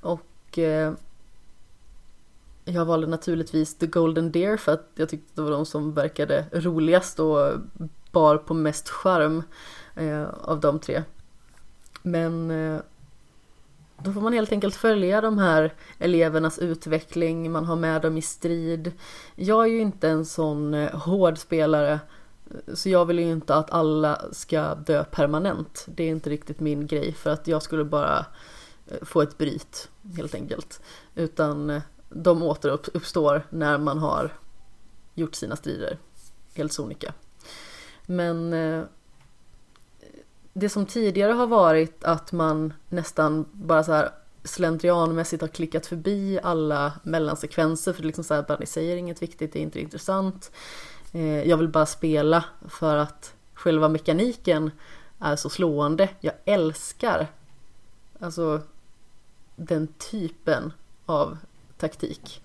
[0.00, 0.92] Och eh,
[2.64, 6.46] jag valde naturligtvis The Golden Deer för att jag tyckte det var de som verkade
[6.52, 7.52] roligast och
[8.12, 9.42] bar på mest charm
[9.94, 11.02] eh, av de tre.
[12.02, 12.80] Men eh,
[14.04, 18.22] då får man helt enkelt följa de här elevernas utveckling, man har med dem i
[18.22, 18.92] strid.
[19.34, 21.92] Jag är ju inte en sån eh, hård spelare
[22.50, 25.86] eh, så jag vill ju inte att alla ska dö permanent.
[25.88, 28.26] Det är inte riktigt min grej för att jag skulle bara
[28.86, 30.80] eh, få ett bryt helt enkelt.
[31.14, 34.32] Utan de återuppstår när man har
[35.14, 35.98] gjort sina strider.
[36.54, 37.12] Helt sonika.
[38.06, 38.54] Men
[40.54, 44.10] det som tidigare har varit att man nästan bara så här
[44.44, 49.22] slentrianmässigt har klickat förbi alla mellansekvenser för det är liksom så här, ni säger inget
[49.22, 50.52] viktigt, det är inte intressant.
[51.12, 54.70] Eh, jag vill bara spela för att själva mekaniken
[55.20, 56.08] är så slående.
[56.20, 57.26] Jag älskar
[58.20, 58.60] alltså
[59.56, 60.72] den typen
[61.06, 61.38] av
[61.78, 62.42] taktik.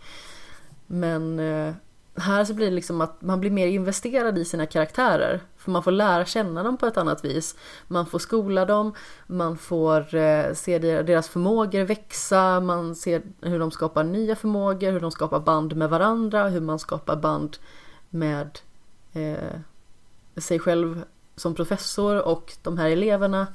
[0.87, 1.73] Men eh,
[2.15, 5.41] här så blir det liksom att man blir mer investerad i sina karaktärer.
[5.57, 7.55] För man får lära känna dem på ett annat vis.
[7.87, 8.93] Man får skola dem,
[9.27, 14.99] man får eh, se deras förmågor växa, man ser hur de skapar nya förmågor, hur
[14.99, 17.57] de skapar band med varandra, hur man skapar band
[18.09, 18.59] med
[19.13, 19.59] eh,
[20.37, 21.03] sig själv
[21.35, 23.47] som professor och de här eleverna.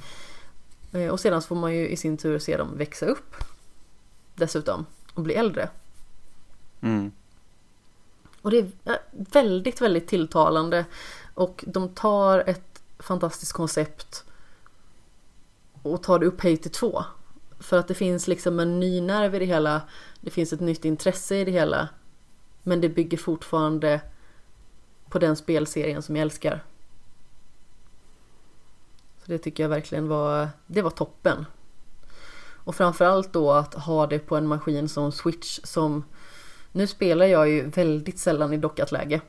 [0.93, 3.35] Eh, och sedan så får man ju i sin tur se dem växa upp
[4.35, 5.69] dessutom och bli äldre.
[6.81, 7.13] Mm.
[8.45, 10.85] Och det är väldigt, väldigt tilltalande
[11.35, 14.25] och de tar ett fantastiskt koncept
[15.83, 17.05] och tar det upphöjt till två.
[17.59, 19.83] För att det finns liksom en ny nerv i det hela,
[20.21, 21.89] det finns ett nytt intresse i det hela.
[22.63, 24.01] Men det bygger fortfarande
[25.09, 26.65] på den spelserien som jag älskar.
[29.19, 31.47] Så det tycker jag verkligen var, det var toppen.
[32.65, 36.05] Och framförallt då att ha det på en maskin som Switch som
[36.75, 39.21] nu spelar jag ju väldigt sällan i dockat läge.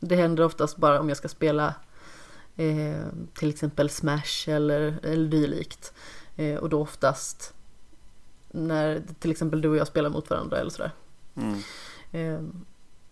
[0.00, 1.74] Det händer oftast bara om jag ska spela
[2.56, 5.92] eh, till exempel Smash eller, eller dylikt.
[6.36, 7.54] Eh, och då oftast
[8.50, 10.90] när till exempel du och jag spelar mot varandra eller sådär.
[11.36, 11.54] Mm.
[12.12, 12.42] Eh,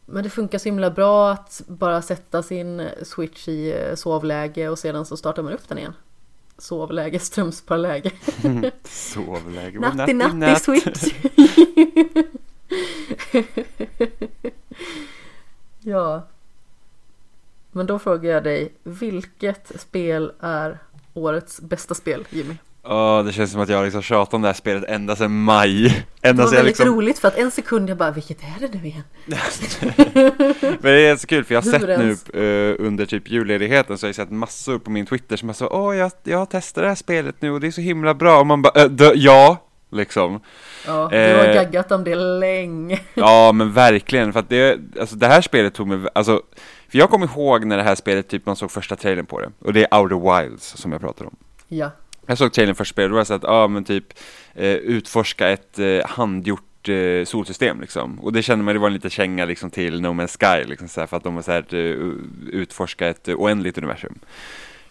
[0.06, 4.78] men det funkar så himla bra att bara sätta sin switch i eh, sovläge och
[4.78, 5.94] sedan så startar man upp den igen.
[6.58, 8.10] Sovläge, strömsparläge.
[8.84, 9.80] Sovläge.
[9.80, 11.14] Natti natti switch.
[15.80, 16.26] ja.
[17.72, 20.78] Men då frågar jag dig, vilket spel är
[21.14, 22.54] årets bästa spel, Jimmy?
[22.82, 26.04] Ja, det känns som att jag liksom tjatat om det här spelet ända sedan maj.
[26.22, 26.94] Ända Det var väldigt liksom...
[26.96, 29.02] roligt för att en sekund jag bara, vilket är det nu igen?
[30.60, 32.26] Men det är så kul för jag har Hur sett ens?
[32.34, 35.54] nu eh, under typ julledigheten så har jag sett massor på min Twitter som har
[35.54, 38.14] så åh jag, jag har testat det här spelet nu och det är så himla
[38.14, 40.40] bra och man bara äh, ja liksom.
[40.86, 41.54] Ja, du har Eh.
[41.54, 43.00] gaggat om det länge.
[43.14, 46.42] Ja men verkligen för att det, alltså det här spelet tog mig, alltså
[46.88, 49.50] för jag kommer ihåg när det här spelet typ man såg första trailern på det
[49.58, 51.36] och det är Outer Wilds som jag pratar om.
[51.68, 51.90] Ja,
[52.26, 54.04] Jag såg trailern första spelet och då var jag så att, ja men typ
[54.54, 58.20] eh, utforska ett eh, handgjort eh, solsystem liksom.
[58.20, 60.88] Och det kände man, det var en liten känga liksom till No Man's Sky liksom
[60.88, 61.64] så här, för att de var så här
[62.52, 64.18] utforska ett oändligt universum.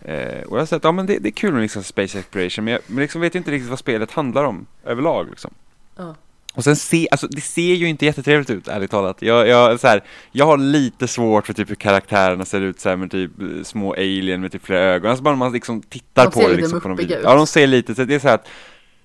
[0.08, 2.66] Eh, och jag har sett, ja men det, det är kul med liksom space exploration
[2.66, 5.54] men jag men liksom vet inte riktigt vad spelet handlar om överlag liksom.
[5.98, 6.16] ja.
[6.54, 9.22] Och sen se, alltså det ser ju inte jättetrevligt ut ärligt talat.
[9.22, 12.90] Jag, jag, så här, jag har lite svårt för typ hur karaktärerna ser ut så
[12.90, 15.10] här med typ eh, små alien med typ flera ögon.
[15.10, 17.18] Alltså bara när man liksom tittar De på det liksom på video.
[17.18, 17.24] ut.
[17.24, 18.48] Ja de ser lite, så det är så här att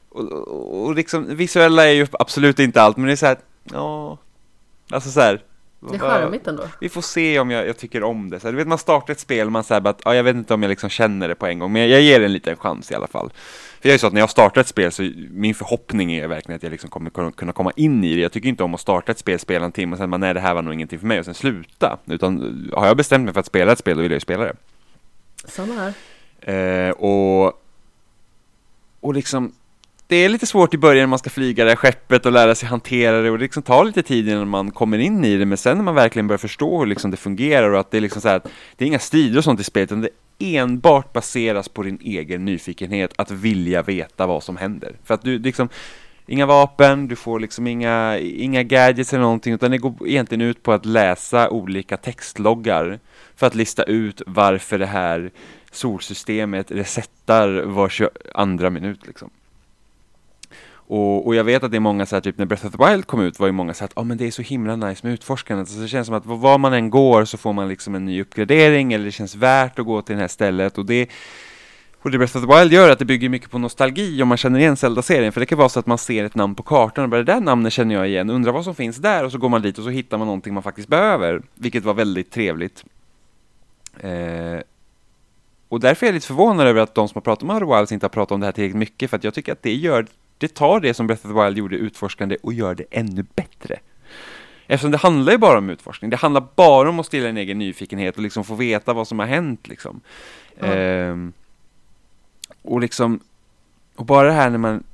[0.08, 3.38] och, och, och liksom visuella är ju absolut inte allt men det är så här,
[3.64, 4.18] ja,
[4.90, 5.42] alltså så här.
[5.90, 6.62] Det är charmigt ändå.
[6.80, 8.40] vi får se om jag, jag tycker om det.
[8.40, 10.36] Så här, du vet, man startar ett spel och man säger att ja, jag vet
[10.36, 12.32] inte om jag liksom känner det på en gång, men jag, jag ger det en
[12.32, 13.32] liten chans i alla fall.
[13.80, 16.56] För jag är så att när jag startar ett spel så min förhoppning är verkligen
[16.56, 18.20] att jag liksom kommer kunna- kunna komma in i det.
[18.20, 20.34] Jag tycker inte om att starta ett spel, spela en timme och sen bara nej,
[20.34, 21.98] det här var nog ingenting för mig och sen sluta.
[22.06, 24.44] Utan har jag bestämt mig för att spela ett spel, då vill jag ju spela
[24.44, 24.54] det.
[25.44, 25.94] Samma här.
[26.88, 27.62] Eh, och,
[29.00, 29.52] och liksom,
[30.06, 32.54] det är lite svårt i början när man ska flyga det här skeppet och lära
[32.54, 35.46] sig hantera det och det liksom tar lite tid innan man kommer in i det,
[35.46, 38.00] men sen när man verkligen börjar förstå hur liksom det fungerar och att det är
[38.00, 41.12] liksom så här att det är inga strider och sånt i spelet, utan det enbart
[41.12, 44.96] baseras på din egen nyfikenhet att vilja veta vad som händer.
[45.04, 45.68] För att du liksom,
[46.26, 50.62] inga vapen, du får liksom inga, inga gadgets eller någonting, utan det går egentligen ut
[50.62, 53.00] på att läsa olika textloggar
[53.36, 55.30] för att lista ut varför det här
[55.70, 59.30] solsystemet resettar var 22 minut liksom.
[60.94, 62.86] Och, och, jag vet att det är många så här, typ när Breath of the
[62.86, 65.06] Wild kom ut var ju många så att ah, men det är så himla nice
[65.06, 65.68] med utforskandet.
[65.68, 68.22] Så det känns som att var man än går så får man liksom en ny
[68.22, 70.78] uppgradering eller det känns värt att gå till det här stället.
[70.78, 71.10] Och det,
[72.02, 74.38] och det Breath of the Wild gör att det bygger mycket på nostalgi om man
[74.38, 75.32] känner igen Zelda-serien.
[75.32, 77.32] För det kan vara så att man ser ett namn på kartan och bara det
[77.32, 79.78] där namnet känner jag igen, undrar vad som finns där och så går man dit
[79.78, 81.42] och så hittar man någonting man faktiskt behöver.
[81.54, 82.84] Vilket var väldigt trevligt.
[84.00, 84.60] Eh,
[85.68, 87.92] och därför är jag lite förvånad över att de som har pratat om Outer Wilds
[87.92, 90.06] inte har pratat om det här tillräckligt mycket, för att jag tycker att det gör,
[90.42, 93.78] det tar det som Breath of the Wild gjorde utforskande och gör det ännu bättre.
[94.66, 97.58] Eftersom det handlar ju bara om utforskning, det handlar bara om att stilla en egen
[97.58, 100.00] nyfikenhet och liksom få veta vad som har hänt liksom.
[100.58, 100.78] Mm.
[100.78, 101.32] Ehm,
[102.62, 103.20] och liksom,
[103.96, 104.84] och bara det här när man,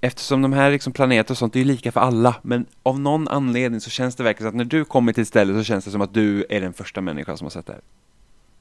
[0.00, 3.28] eftersom de här liksom planeter och sånt är ju lika för alla, men av någon
[3.28, 5.84] anledning så känns det verkligen som att när du kommer till ett ställe så känns
[5.84, 7.82] det som att du är den första människan som har sett det här.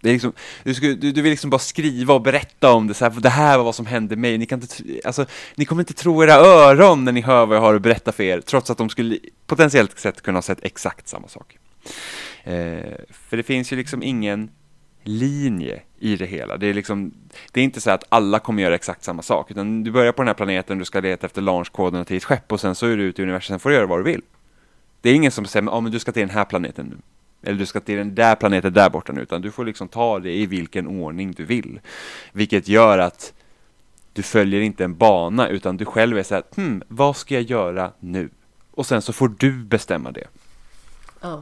[0.02, 0.34] Det är liksom,
[0.64, 3.30] du, skulle, du, du, vill liksom bara skriva och berätta om det, så här, det
[3.30, 4.38] här var vad som hände mig.
[4.38, 5.26] Ni, kan inte, alltså,
[5.56, 8.24] ni kommer inte tro era öron när ni hör vad jag har att berätta för
[8.24, 11.58] er, trots att de skulle potentiellt sett kunna ha sett exakt samma sak.
[12.44, 14.50] Eh, för det finns ju liksom ingen
[15.04, 16.58] linje i det hela.
[16.58, 17.14] Det är, liksom,
[17.52, 20.22] det är inte så att alla kommer göra exakt samma sak, utan du börjar på
[20.22, 22.98] den här planeten, du ska leta efter launchkoderna till ett skepp och sen så är
[22.98, 24.22] du ute i universum, sen får du göra vad du vill.
[25.02, 26.98] Det är ingen som säger, ja men du ska till den här planeten nu
[27.44, 30.20] eller du ska till den där planeten där borta nu, utan du får liksom ta
[30.20, 31.80] det i vilken ordning du vill.
[32.32, 33.34] Vilket gör att
[34.14, 37.44] du följer inte en bana, utan du själv är så här, hmm, vad ska jag
[37.44, 38.30] göra nu?
[38.72, 40.28] Och sen så får du bestämma det.
[41.22, 41.40] Oh.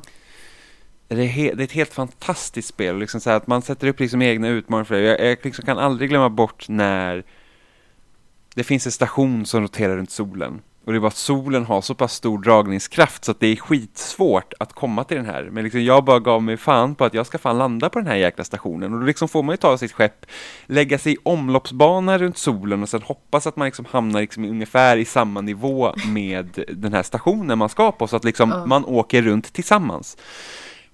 [1.07, 4.21] Det, är det är ett helt fantastiskt spel, liksom så att man sätter upp liksom
[4.21, 5.01] egna utmaningar för det.
[5.01, 7.23] Jag, jag liksom kan aldrig glömma bort när
[8.53, 10.61] det finns en station som roterar runt solen.
[10.85, 14.53] Och det bara att solen har så pass stor dragningskraft så att det är skitsvårt
[14.59, 15.49] att komma till den här.
[15.51, 18.07] Men liksom jag bara gav mig fan på att jag ska fan landa på den
[18.07, 18.93] här jäkla stationen.
[18.93, 20.25] Och då liksom får man ju ta sitt skepp,
[20.65, 24.97] lägga sig i omloppsbana runt solen och sen hoppas att man liksom hamnar liksom ungefär
[24.97, 28.07] i samma nivå med den här stationen man ska på.
[28.07, 28.65] Så att liksom uh.
[28.65, 30.17] man åker runt tillsammans.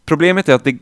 [0.06, 0.78] Problemet är att det,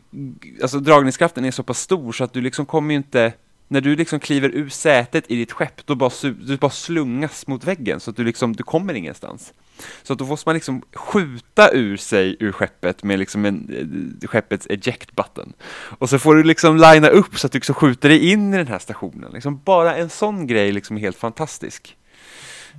[0.62, 3.32] alltså dragningskraften är så pass stor så att du liksom kommer ju inte
[3.72, 7.64] när du liksom kliver ur sätet i ditt skepp, då bara, du bara slungas mot
[7.64, 9.52] väggen så att du liksom, du kommer ingenstans.
[10.02, 14.28] Så att då måste man liksom skjuta ur sig ur skeppet med liksom en, eh,
[14.28, 15.52] skeppets eject button.
[15.98, 18.56] Och så får du liksom linea upp så att du liksom skjuter dig in i
[18.56, 19.30] den här stationen.
[19.32, 21.96] Liksom bara en sån grej liksom är helt fantastisk.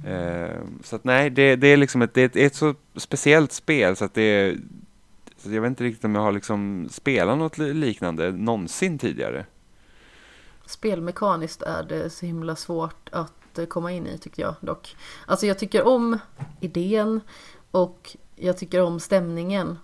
[0.08, 3.96] Uh, så att nej, det, det är liksom ett, det är ett, så speciellt spel
[3.96, 4.58] så att det är,
[5.38, 9.46] så jag vet inte riktigt om jag har liksom spelat något liknande någonsin tidigare
[10.72, 14.96] spelmekaniskt är det så himla svårt att komma in i tycker jag dock.
[15.26, 16.20] Alltså jag tycker om
[16.60, 17.22] idén
[17.72, 19.78] och jag tycker om stämningen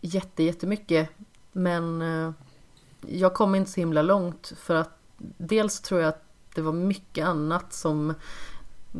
[0.00, 1.08] jätte, jättemycket.
[1.52, 2.32] Men eh,
[3.00, 6.22] jag kom inte så himla långt för att dels tror jag att
[6.54, 8.14] det var mycket annat som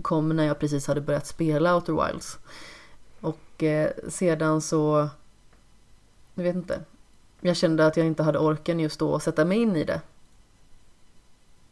[0.02, 2.38] kom när jag precis hade börjat spela Outer Wilds.
[3.20, 5.08] Och eh, sedan så,
[6.34, 6.80] jag vet inte,
[7.40, 10.00] jag kände att jag inte hade orken just då att sätta mig in i det.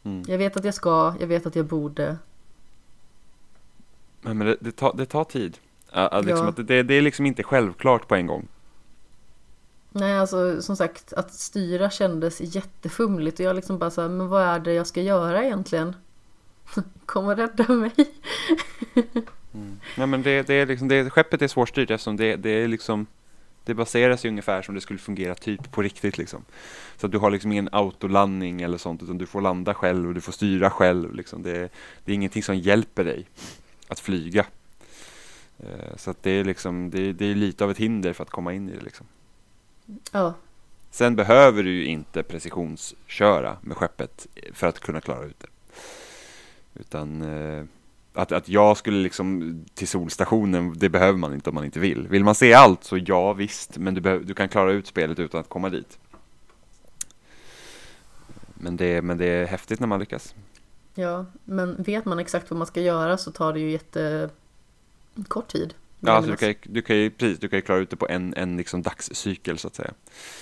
[0.05, 0.23] Mm.
[0.27, 2.17] Jag vet att jag ska, jag vet att jag borde.
[4.21, 5.57] Men, men det, det, tar, det tar tid.
[5.91, 6.49] Att, liksom, ja.
[6.49, 8.47] att det, det är liksom inte självklart på en gång.
[9.91, 14.27] Nej, alltså som sagt att styra kändes jättefumligt och jag liksom bara så här, men
[14.27, 15.95] vad är det jag ska göra egentligen?
[17.05, 17.93] Kom och rädda mig.
[19.53, 19.79] mm.
[19.97, 23.07] Nej men det, det är liksom, det, skeppet är svårstyrt eftersom det, det är liksom
[23.65, 26.45] det baseras ju ungefär som det skulle fungera typ på riktigt liksom.
[26.97, 30.13] Så att du har liksom ingen autolandning eller sånt utan du får landa själv och
[30.13, 31.43] du får styra själv liksom.
[31.43, 31.69] Det,
[32.05, 33.25] det är ingenting som hjälper dig
[33.87, 34.45] att flyga.
[35.59, 38.29] Eh, så att det är liksom, det, det, är lite av ett hinder för att
[38.29, 39.07] komma in i det liksom.
[40.11, 40.33] Ja.
[40.91, 45.47] Sen behöver du ju inte precisionsköra med skeppet för att kunna klara ut det.
[46.79, 47.65] Utan eh,
[48.15, 52.07] att, att jag skulle liksom till solstationen, det behöver man inte om man inte vill.
[52.07, 55.39] Vill man se allt så ja visst, men du, du kan klara ut spelet utan
[55.39, 55.99] att komma dit.
[58.53, 60.35] Men det, men det är häftigt när man lyckas.
[60.95, 65.73] Ja, men vet man exakt vad man ska göra så tar det ju jättekort tid.
[65.99, 67.95] Ja, alltså du, kan ju, du, kan ju, precis, du kan ju klara ut det
[67.95, 69.93] på en, en liksom dagscykel så att säga.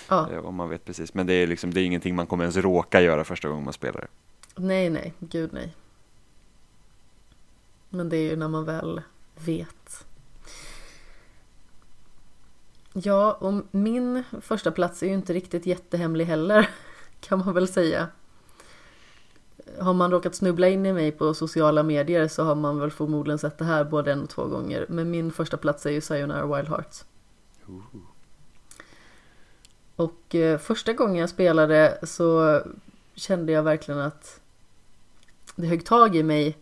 [0.10, 0.32] Ja.
[0.32, 1.14] Eh, om man vet precis.
[1.14, 3.74] Men det är, liksom, det är ingenting man kommer ens råka göra första gången man
[3.74, 4.08] spelar.
[4.56, 5.74] Nej, nej, gud nej.
[7.94, 9.02] Men det är ju när man väl
[9.46, 10.06] vet.
[12.94, 16.70] Ja, och min första plats är ju inte riktigt jättehemlig heller,
[17.20, 18.08] kan man väl säga.
[19.80, 23.40] Har man råkat snubbla in i mig på sociala medier så har man väl förmodligen
[23.40, 24.86] sett det här både en och två gånger.
[24.90, 27.06] Men min första plats är ju Sayonara Wild Hearts.
[27.68, 28.02] Ooh.
[29.96, 32.62] Och eh, första gången jag spelade så
[33.16, 34.42] kände jag verkligen att
[35.56, 36.58] det högg tag i mig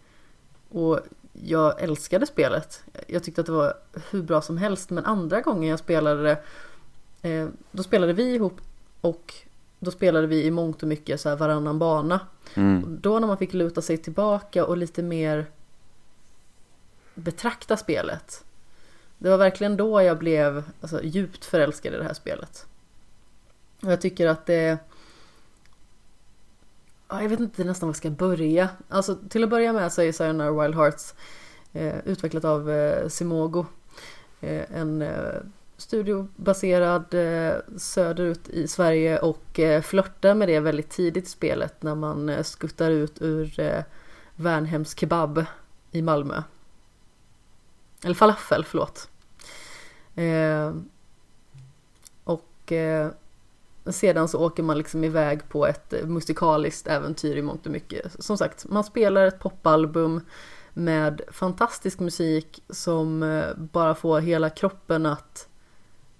[0.70, 1.00] och
[1.34, 2.84] jag älskade spelet.
[3.08, 3.74] Jag tyckte att det var
[4.12, 6.38] hur bra som helst men andra gången jag spelade det
[7.30, 8.62] eh, då spelade vi ihop
[9.02, 9.34] och
[9.80, 12.20] då spelade vi i mångt och mycket så här varannan bana.
[12.54, 12.84] Mm.
[12.84, 15.46] Och då när man fick luta sig tillbaka och lite mer
[17.16, 18.44] betrakta spelet.
[19.18, 22.66] Det var verkligen då jag blev alltså, djupt förälskad i det här spelet.
[23.82, 24.78] Och jag tycker att det...
[27.12, 28.70] Jag vet inte nästan var jag ska börja.
[28.90, 31.14] Alltså till att börja med så är Sayonara Wild Hearts
[31.74, 33.66] eh, utvecklat av eh, Simogo.
[34.42, 35.34] Eh, en eh,
[35.78, 41.96] studiobaserad eh, söderut i Sverige och eh, flörtar med det väldigt tidigt i spelet när
[41.96, 43.84] man eh, skuttar ut ur eh,
[44.36, 45.46] Värnhems kebab
[45.92, 46.44] i Malmö.
[48.04, 49.10] Eller falafel, förlåt.
[50.16, 50.74] Eh,
[52.24, 53.12] och eh,
[53.86, 58.24] sedan så åker man liksom iväg på ett musikaliskt äventyr i mångt och mycket.
[58.24, 60.22] Som sagt, man spelar ett popalbum
[60.74, 65.48] med fantastisk musik som eh, bara får hela kroppen att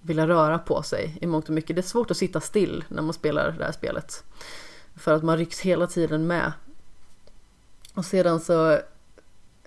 [0.00, 1.76] vilja röra på sig i mångt och mycket.
[1.76, 4.24] Det är svårt att sitta still när man spelar det här spelet.
[4.96, 6.52] För att man rycks hela tiden med.
[7.94, 8.80] Och sedan så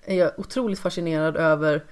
[0.03, 1.85] är jag otroligt fascinerad över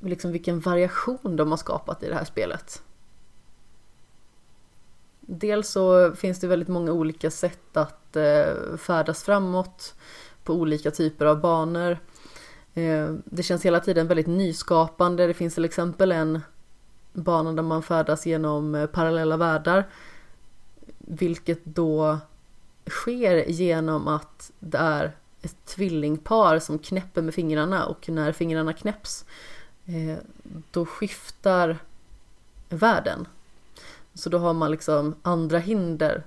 [0.00, 2.82] liksom vilken variation de har skapat i det här spelet.
[5.26, 9.94] Dels så finns det väldigt många olika sätt att eh, färdas framåt
[10.44, 11.98] på olika typer av banor.
[12.74, 15.26] Eh, det känns hela tiden väldigt nyskapande.
[15.26, 16.40] Det finns till exempel en
[17.12, 19.88] bana där man färdas genom eh, parallella världar.
[20.98, 22.18] Vilket då
[22.86, 29.24] sker genom att det är ett tvillingpar som knäpper med fingrarna och när fingrarna knäpps
[29.86, 30.18] eh,
[30.70, 31.78] då skiftar
[32.68, 33.26] världen.
[34.14, 36.24] Så då har man liksom andra hinder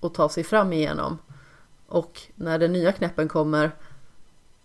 [0.00, 1.18] att ta sig fram igenom.
[1.86, 3.70] Och när den nya knäppen kommer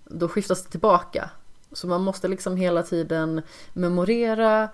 [0.05, 1.29] då skiftas det tillbaka.
[1.71, 3.41] Så man måste liksom hela tiden
[3.73, 4.69] memorera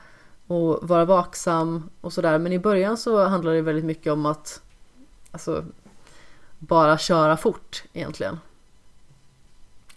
[0.48, 2.38] och vara vaksam och sådär.
[2.38, 4.62] Men i början så handlar det väldigt mycket om att
[5.32, 5.66] alltså,
[6.60, 8.40] bara köra fort egentligen.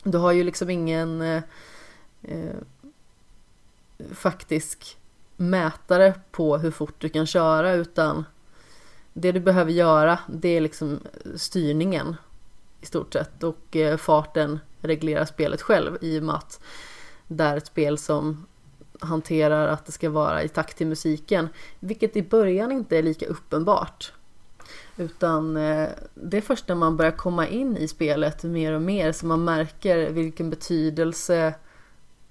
[0.03, 1.43] Du har ju liksom ingen eh,
[2.23, 2.55] eh
[4.13, 5.00] faktisk
[5.41, 8.25] mätare på hur fort du kan köra utan
[9.13, 11.01] det du behöver göra det är liksom
[11.37, 12.17] styrningen
[12.81, 16.61] i stort sett och eh, farten reglerar spelet själv i och med att
[17.27, 18.47] det är ett spel som
[19.01, 23.27] hanterar att det ska vara i takt till musiken vilket i början inte är lika
[23.27, 24.13] uppenbart
[24.97, 29.13] utan eh, det är först när man börjar komma in i spelet mer och mer
[29.13, 31.55] som man märker vilken betydelse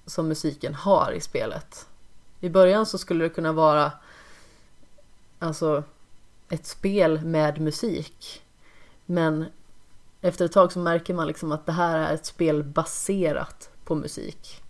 [0.06, 1.89] som musiken har i spelet.
[2.40, 3.92] I början så skulle det kunna vara
[5.40, 5.84] alltså
[6.50, 8.44] ett spel med musik.
[9.06, 9.46] Men
[10.22, 13.96] efter ett tag så märker man liksom att det här är ett spel baserat på
[13.96, 14.62] musik.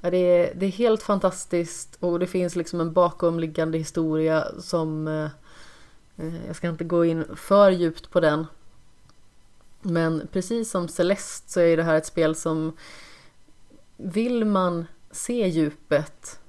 [0.00, 5.08] Ja, det, är, det är helt fantastiskt och det finns liksom en bakomliggande historia som
[5.08, 5.30] eh,
[6.16, 8.46] eh jag ska inte gå in för djupt på den.
[9.80, 12.76] Men precis som Celeste så är det här ett spel som
[13.96, 14.86] vill man
[15.16, 16.40] se djupet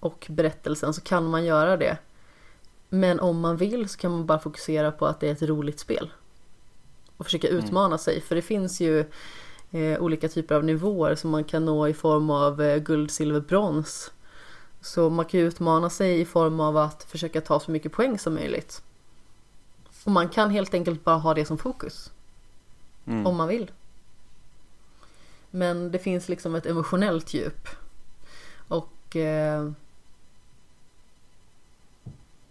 [0.00, 1.98] och berättelsen så kan man göra det.
[2.88, 5.80] Men om man vill så kan man bara fokusera på att det är ett roligt
[5.80, 6.10] spel.
[7.16, 7.98] Och försöka utmana mm.
[7.98, 9.04] sig för det finns ju
[9.70, 13.40] eh, olika typer av nivåer som man kan nå i form av eh, guld, silver,
[13.40, 14.12] brons.
[14.80, 18.34] Så man kan utmana sig i form av att försöka ta så mycket poäng som
[18.34, 18.82] möjligt.
[20.04, 22.12] Och man kan helt enkelt bara ha det som fokus.
[23.06, 23.26] Mm.
[23.26, 23.70] Om man vill.
[25.50, 27.68] Men det finns liksom ett emotionellt djup.
[28.68, 29.70] Och eh,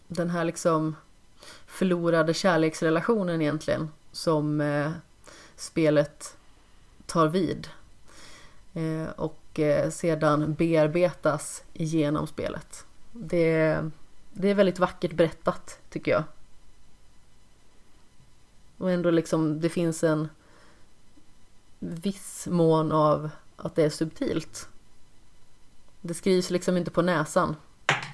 [0.07, 0.95] den här liksom
[1.65, 4.91] förlorade kärleksrelationen egentligen som eh,
[5.55, 6.37] spelet
[7.05, 7.67] tar vid.
[8.73, 12.85] Eh, och eh, sedan bearbetas genom spelet.
[13.11, 13.79] Det,
[14.33, 16.23] det är väldigt vackert berättat tycker jag.
[18.77, 20.29] Och ändå liksom det finns en
[21.79, 24.69] viss mån av att det är subtilt.
[26.01, 27.55] Det skrivs liksom inte på näsan.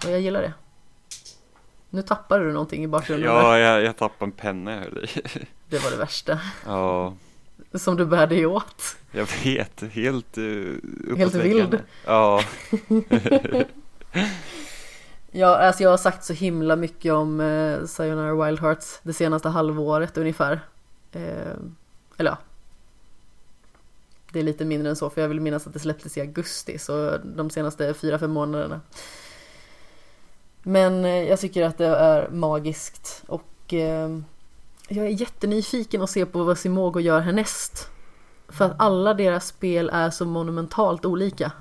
[0.05, 0.53] Och jag gillar det.
[1.89, 3.29] Nu tappade du någonting i bakgrunden.
[3.29, 5.07] Ja, jag, jag tappade en penna jag höll i.
[5.69, 6.39] Det var det värsta.
[6.65, 7.13] Ja,
[7.73, 8.97] Som du började ge åt.
[9.11, 9.83] jag vet.
[9.91, 10.77] Helt uh,
[11.17, 11.79] Helt vild.
[12.05, 12.43] Ja,
[15.35, 19.49] Ja, alltså jag har sagt så himla mycket om eh, Sayonara Wild Hearts det senaste
[19.49, 20.59] halvåret ungefär.
[21.11, 21.53] Eh,
[22.17, 22.37] eller ja.
[24.33, 26.77] Det är lite mindre än så för jag vill minnas att det släpptes i augusti
[26.77, 28.81] så de senaste fyra fem månaderna.
[30.63, 34.19] Men eh, jag tycker att det är magiskt och eh,
[34.87, 37.87] jag är jättenyfiken att se på vad Simogo gör härnäst.
[38.47, 41.51] För att alla deras spel är så monumentalt olika.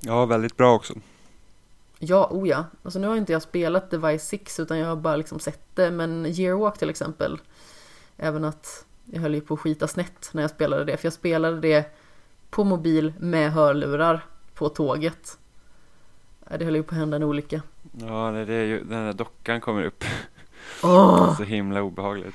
[0.00, 0.94] ja, väldigt bra också.
[1.98, 2.64] Ja, oh ja.
[2.82, 5.90] Alltså nu har inte jag spelat Device 6 utan jag har bara liksom sett det.
[5.90, 7.38] Men Yearwalk till exempel.
[8.16, 10.96] Även att jag höll ju på att skita snett när jag spelade det.
[10.96, 11.96] För jag spelade det
[12.50, 15.38] på mobil med hörlurar på tåget.
[16.58, 17.62] Det höll ju på att hända en olycka.
[17.92, 20.04] Ja, det är ju, den där dockan kommer upp.
[20.82, 21.36] Åh!
[21.36, 22.34] Så himla obehagligt.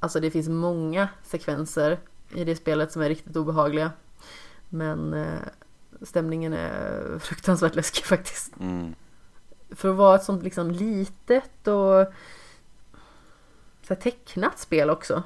[0.00, 1.98] Alltså det finns många sekvenser
[2.34, 3.92] i det spelet som är riktigt obehagliga.
[4.68, 5.40] Men eh,
[6.02, 8.52] stämningen är fruktansvärt läskig faktiskt.
[8.60, 8.94] Mm.
[9.70, 12.12] för att vara ett sånt liksom litet och
[13.82, 15.22] så tecknat spel också.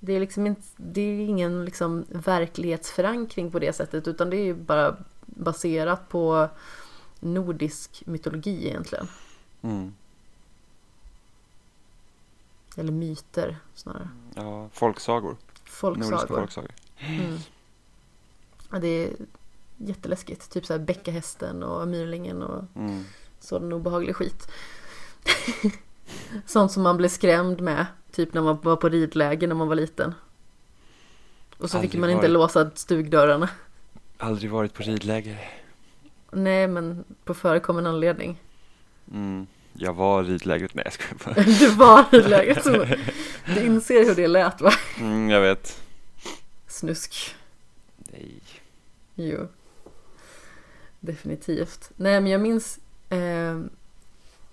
[0.00, 4.44] Det är liksom inte, det är ingen liksom verklighetsförankring på det sättet utan det är
[4.44, 6.48] ju bara baserat på
[7.20, 9.08] nordisk mytologi egentligen.
[9.62, 9.94] Mm.
[12.76, 14.08] Eller myter snarare.
[14.34, 15.28] Ja, folksagor.
[15.82, 16.36] Nordiska Folksagor.
[16.36, 16.70] folksagor.
[16.96, 17.38] Mm.
[18.70, 19.12] Ja, det är
[19.76, 20.50] jätteläskigt.
[20.50, 23.04] Typ så här bäckahästen och myrlingen och Mm.
[23.40, 24.48] sådan obehaglig skit.
[26.46, 29.74] Sånt som man blev skrämd med, typ när man var på ridläger när man var
[29.74, 30.14] liten.
[31.58, 32.30] Och så fick Aldrig man inte varit.
[32.30, 33.48] låsa stugdörrarna.
[34.18, 35.38] Aldrig varit på ridläger.
[36.32, 38.40] Nej, men på förekommen anledning.
[39.12, 39.46] Mm.
[39.72, 40.74] Jag var ridlägret.
[40.74, 41.44] Nej, jag skojar bara.
[41.58, 42.64] Du var ridlägret.
[43.54, 44.72] Du inser hur det lät va?
[45.00, 45.82] Mm, jag vet.
[46.66, 47.34] Snusk.
[47.96, 48.40] Nej.
[49.14, 49.48] Jo.
[51.00, 51.90] Definitivt.
[51.96, 52.78] Nej, men jag minns.
[53.10, 53.60] Eh,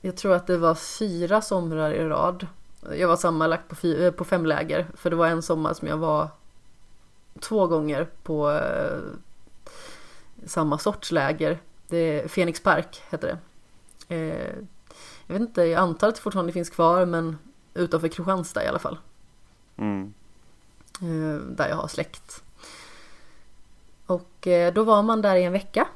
[0.06, 2.48] jag tror att det var fyra somrar i rad.
[2.98, 4.88] Jag var sammanlagt på, fy- eh, på fem läger.
[4.96, 6.28] För det var en sommar som jag var
[7.40, 9.00] två gånger på eh,
[10.46, 11.60] samma sorts läger.
[11.88, 13.28] Det, Phoenix Park heter
[14.08, 14.16] det.
[14.16, 14.56] Eh,
[15.28, 17.38] jag vet inte, jag antar att det fortfarande finns kvar men
[17.74, 18.98] utanför Kristianstad i alla fall.
[19.78, 20.14] Mm.
[21.02, 22.44] Eh, där jag har släkt.
[24.06, 25.88] Och eh, då var man där i en vecka.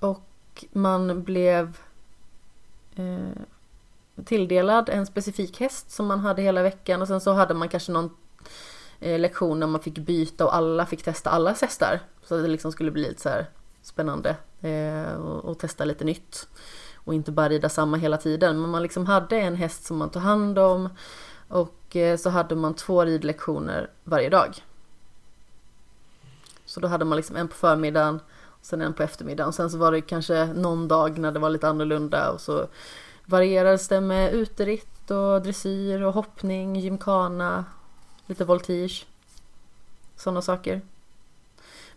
[0.00, 1.78] Och man blev
[2.96, 3.42] eh,
[4.24, 7.92] tilldelad en specifik häst som man hade hela veckan och sen så hade man kanske
[7.92, 8.10] någon
[9.00, 12.00] eh, lektion där man fick byta och alla fick testa allas hästar.
[12.22, 13.46] Så att det liksom skulle bli lite så här
[13.82, 16.48] spännande eh, och, och testa lite nytt.
[17.04, 18.60] Och inte bara rida samma hela tiden.
[18.60, 20.88] Men man liksom hade en häst som man tog hand om
[21.48, 24.64] och eh, så hade man två ridlektioner varje dag.
[26.64, 28.20] Så då hade man liksom en på förmiddagen
[28.62, 29.52] sen en på eftermiddagen.
[29.52, 32.66] Sen så var det kanske någon dag när det var lite annorlunda och så
[33.24, 37.64] varierades det med uteritt och dressyr och hoppning, gymkana,
[38.26, 39.06] lite voltige.
[40.16, 40.80] Sådana saker.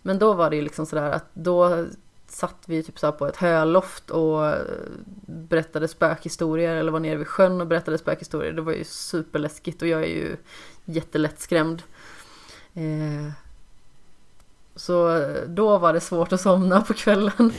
[0.01, 1.86] Men då var det ju liksom sådär att då
[2.28, 4.55] satt vi typ så på ett höloft och
[5.25, 8.51] berättade spökhistorier eller var nere vid sjön och berättade spökhistorier.
[8.51, 10.37] Det var ju superläskigt och jag är ju
[10.86, 11.83] jättelättskrämd.
[12.74, 13.32] Eh,
[14.76, 17.54] så då var det svårt att somna på kvällen.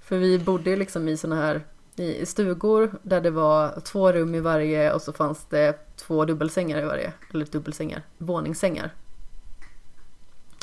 [0.00, 1.66] För vi bodde liksom i såna här
[1.96, 6.82] i stugor där det var två rum i varje och så fanns det två dubbelsängar
[6.82, 7.12] i varje.
[7.30, 8.94] Eller dubbelsängar, våningssängar.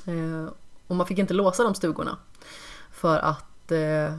[0.05, 0.45] Eh,
[0.87, 2.17] och man fick inte låsa de stugorna.
[2.91, 4.13] För att eh,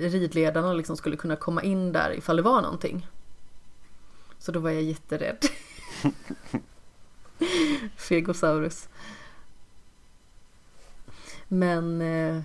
[0.00, 3.08] ridledarna liksom skulle kunna komma in där ifall det var någonting.
[4.38, 5.38] Så då var jag jätterädd.
[7.96, 8.88] Fegosaurus.
[11.48, 12.42] Men eh,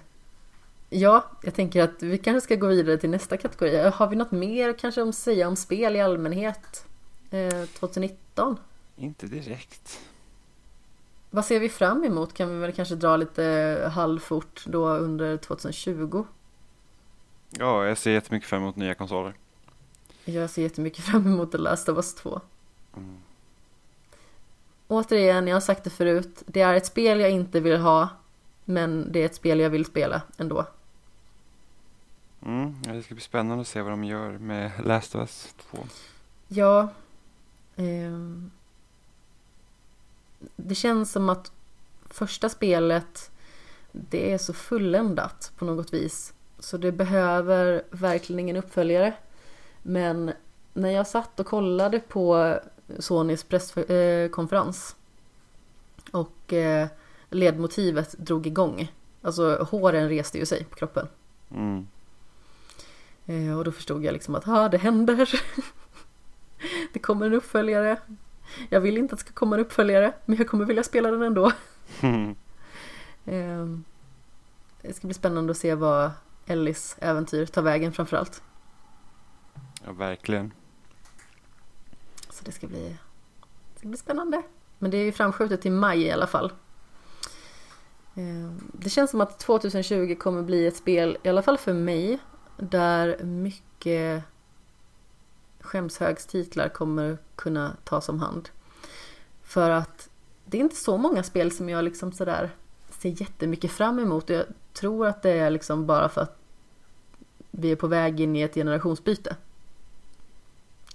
[0.89, 3.89] ja, jag tänker att vi kanske ska gå vidare till nästa kategori.
[3.93, 6.85] Har vi något mer kanske att säga om spel i allmänhet
[7.31, 8.57] eh, 2019?
[8.95, 9.99] Inte direkt.
[11.29, 12.33] Vad ser vi fram emot?
[12.33, 16.25] Kan vi väl kanske dra lite halvfort då under 2020?
[17.49, 19.33] Ja, jag ser jättemycket fram emot nya konsoler.
[20.25, 22.41] Jag ser jättemycket fram emot The Last of Us 2.
[22.97, 23.17] Mm.
[24.87, 26.43] Återigen, jag har sagt det förut.
[26.45, 28.09] Det är ett spel jag inte vill ha.
[28.65, 30.65] Men det är ett spel jag vill spela ändå.
[32.45, 35.77] Mm, det ska bli spännande att se vad de gör med Last of Us 2.
[36.47, 36.89] Ja.
[37.75, 38.51] ehm,
[40.55, 41.51] det känns som att
[42.09, 43.31] första spelet,
[43.91, 46.33] det är så fulländat på något vis.
[46.59, 49.13] Så det behöver verkligen ingen uppföljare.
[49.81, 50.33] Men
[50.73, 52.59] när jag satt och kollade på
[52.99, 54.95] Sonys presskonferens
[56.11, 56.87] och eh,
[57.33, 58.91] ledmotivet drog igång.
[59.21, 61.07] Alltså håren reste ju sig på kroppen.
[61.51, 61.87] Mm.
[63.25, 65.41] Eh, och då förstod jag liksom att ah, det händer.
[66.93, 67.99] det kommer en uppföljare.
[68.69, 71.21] Jag vill inte att det ska komma en uppföljare, men jag kommer vilja spela den
[71.21, 71.51] ändå.
[73.25, 73.65] eh,
[74.81, 76.11] det ska bli spännande att se vad
[76.45, 78.43] Ellis äventyr tar vägen framförallt.
[79.85, 80.53] Ja, verkligen.
[82.29, 82.97] Så det ska bli,
[83.73, 84.41] det ska bli spännande.
[84.79, 86.51] Men det är ju framskjutet till maj i alla fall.
[88.15, 92.19] Ehm, det känns som att 2020 kommer bli ett spel, i alla fall för mig,
[92.57, 94.23] där mycket
[95.59, 98.49] skämshögstitlar kommer kunna tas om hand.
[99.43, 100.09] För att
[100.45, 102.49] det är inte så många spel som jag liksom sådär
[102.89, 104.29] ser jättemycket fram emot.
[104.29, 106.37] Jag tror att det är liksom bara för att
[107.51, 109.35] vi är på väg in i ett generationsbyte.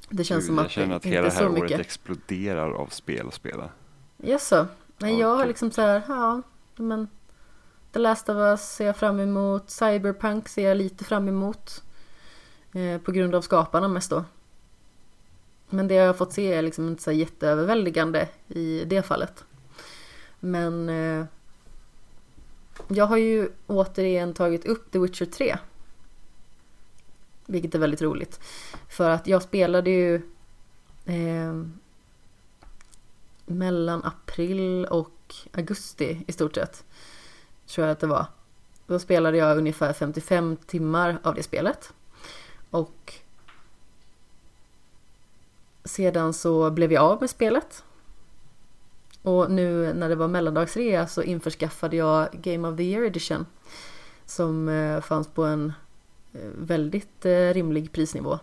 [0.09, 1.53] Det känns Gud, som jag att känner det att inte hela är det här så
[1.53, 1.81] året mycket.
[1.81, 3.71] exploderar av spel att spela.
[4.17, 4.67] Jaså?
[4.99, 5.49] Nej, Ja, jag har gud.
[5.49, 6.43] liksom så här, ja,
[6.79, 7.09] men
[7.93, 11.83] The Last of Us ser jag fram emot, Cyberpunk ser jag lite fram emot.
[12.73, 14.25] Eh, på grund av skaparna mest då.
[15.71, 19.45] Men det jag har fått se är liksom inte så jätteöverväldigande i det fallet.
[20.41, 21.25] Men eh,
[22.89, 25.59] jag har ju återigen tagit upp The Witcher 3.
[27.47, 28.41] Vilket är väldigt roligt.
[28.89, 30.15] För att jag spelade ju
[31.05, 31.63] eh,
[33.47, 35.11] mellan april och
[35.53, 36.85] augusti i stort sett.
[37.67, 38.27] Tror jag att det var.
[38.87, 41.93] Då spelade jag ungefär 55 timmar av det spelet.
[42.71, 43.15] Och
[45.85, 47.85] sedan så blev jag av med spelet.
[49.23, 53.47] Och nu när det var mellandagsrea så införskaffade jag Game of the Year Edition.
[54.27, 55.73] Som eh, fanns på en
[56.33, 58.39] eh, väldigt eh, rimlig prisnivå.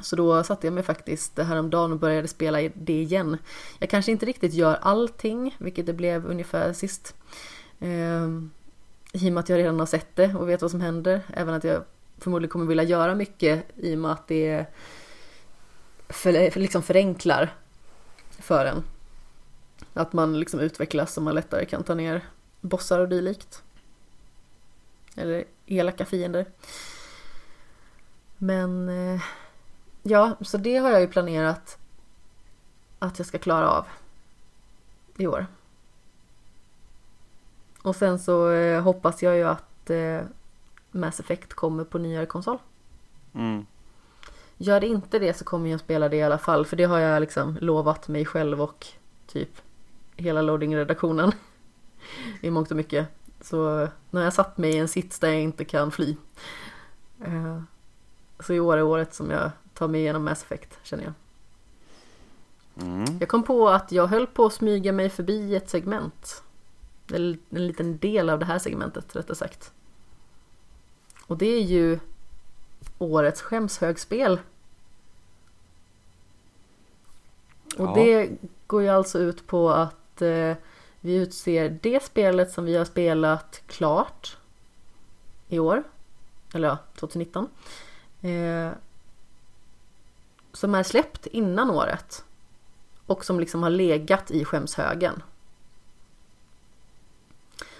[0.00, 3.38] Så då satte jag mig faktiskt häromdagen och började spela det igen.
[3.78, 7.14] Jag kanske inte riktigt gör allting, vilket det blev ungefär sist.
[7.80, 8.50] Ehm,
[9.12, 11.20] I och med att jag redan har sett det och vet vad som händer.
[11.34, 11.84] Även att jag
[12.18, 14.66] förmodligen kommer vilja göra mycket i och med att det
[16.08, 17.54] för, för liksom förenklar
[18.38, 18.84] för en.
[19.94, 22.22] Att man liksom utvecklas och man lättare kan ta ner
[22.60, 23.62] bossar och dylikt.
[25.16, 26.46] Eller elaka fiender.
[28.38, 29.20] Men eh,
[30.06, 31.78] ja, så det har jag ju planerat
[32.98, 33.86] att jag ska klara av
[35.16, 35.46] i år.
[37.82, 40.20] Och sen så eh, hoppas jag ju att eh,
[40.90, 42.58] Mass Effect kommer på nyare konsol.
[43.34, 43.66] Mm.
[44.56, 46.98] Gör det inte det så kommer jag spela det i alla fall för det har
[46.98, 48.86] jag liksom lovat mig själv och
[49.26, 49.50] typ
[50.16, 51.32] hela loading-redaktionen
[52.40, 53.08] i mångt och mycket.
[53.40, 56.16] Så nu har jag satt mig i en sits där jag inte kan fly.
[57.24, 57.62] Eh,
[58.40, 61.12] Så i år är året som jag tar mig igenom Mass Effect känner jag.
[62.86, 63.18] Mm.
[63.20, 66.42] Jag kom på att jag höll på att smyga mig förbi ett segment.
[67.12, 69.72] Eller en liten del av det här segmentet rättare sagt.
[71.26, 71.98] Och det är ju
[72.98, 74.40] årets skämshögspel.
[77.76, 77.94] Och Ja.
[77.94, 78.30] det
[78.66, 80.54] går ju alltså ut på att eh,
[81.00, 84.36] vi utser det spelet som vi har spelat klart
[85.48, 85.82] i år.
[86.54, 87.48] Eller ja, 2019.
[88.20, 88.70] Eh,
[90.56, 92.24] som är släppt innan året.
[93.06, 95.22] Och som liksom har legat i skämshögen.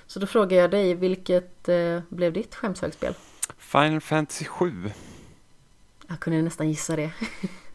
[0.06, 3.14] Så då frågar jag dig, vilket eh, blev ditt skämshögspel?
[3.59, 4.90] Final Fantasy 7.
[6.09, 7.10] Jag kunde nästan gissa det.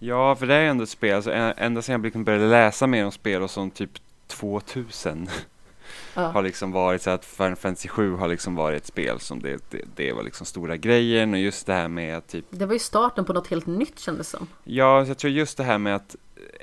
[0.01, 2.87] Ja, för det är ju ändå ett spel, alltså, ända sedan jag liksom började läsa
[2.87, 3.91] mer om spel och sånt typ
[4.27, 5.29] 2000
[6.13, 9.41] har Ja, liksom varit så att Final Fantasy 7 har liksom varit ett spel som
[9.41, 12.73] det, det, det var liksom stora grejen och just det här med typ det var
[12.73, 14.47] ju starten på något helt nytt kändes som.
[14.63, 16.15] Ja, jag tror just det här med att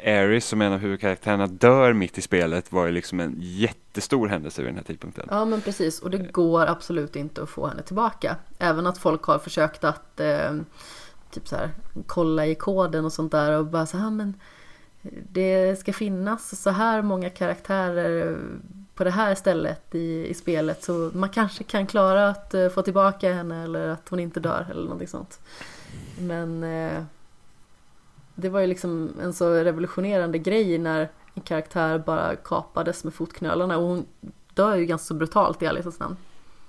[0.06, 4.62] Ares som en av huvudkaraktärerna dör mitt i spelet var ju liksom en jättestor händelse
[4.62, 5.26] vid den här tidpunkten.
[5.30, 8.36] Ja men precis och det går absolut inte att få henne tillbaka.
[8.58, 10.54] Även att folk har försökt att eh,
[11.30, 11.70] typ så här,
[12.06, 14.34] kolla i koden och sånt där och bara så här men
[15.32, 18.38] det ska finnas så här många karaktärer
[18.96, 22.82] på det här stället i, i spelet så man kanske kan klara att eh, få
[22.82, 25.40] tillbaka henne eller att hon inte dör eller någonting sånt.
[26.18, 27.02] Men eh,
[28.34, 33.78] det var ju liksom en så revolutionerande grej när en karaktär bara kapades med fotknölarna
[33.78, 34.06] och hon
[34.54, 36.16] dör ju ganska så brutalt i ärlighetens namn.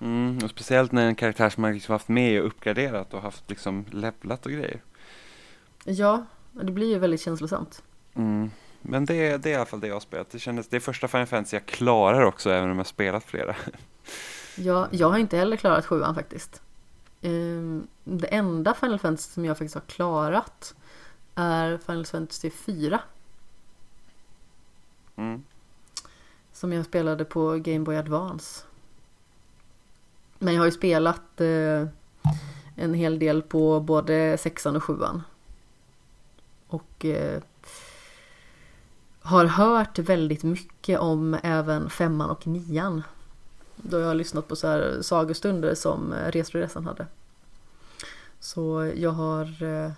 [0.02, 3.49] Mm, och speciellt när en karaktär som man liksom haft med och uppgraderat och haft
[3.49, 4.82] liksom levlat och grejer.
[5.84, 7.84] Ja, det blir ju väldigt känslosamt.
[8.14, 8.52] Mm.
[8.82, 10.30] Men det, det är i alla fall det jag har spelat.
[10.30, 13.56] Det, kändes, det är första Final Fantasy jag klarar också, även om jag spelat flera.
[14.56, 16.62] Ja, jag har inte heller klarat sjuan faktiskt.
[17.22, 20.76] Ehm, det enda Final Fantasy som jag faktiskt har klarat
[21.36, 22.99] är Final Fantasy 4.
[25.16, 25.44] Mm.
[26.54, 28.64] Som jag spelade på Game Boy Advance.
[30.40, 31.88] Men jag har ju spelat eh,
[32.76, 35.24] en hel del på både sexan och sjuan.
[36.68, 37.41] Och eh,
[39.28, 43.04] har hört väldigt mycket om även femman och nian.
[43.76, 47.08] Då jag har lyssnat på så här sagostunder som eh, hade.
[48.40, 49.91] Så jag har eh,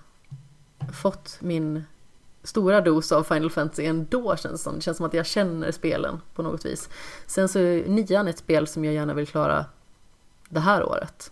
[1.01, 1.83] fått min
[2.43, 4.75] stora dos av Final Fantasy ändå känns det som.
[4.75, 6.89] Det känns som att jag känner spelen på något vis.
[7.25, 9.65] Sen så är nian ett spel som jag gärna vill klara
[10.49, 11.31] det här året.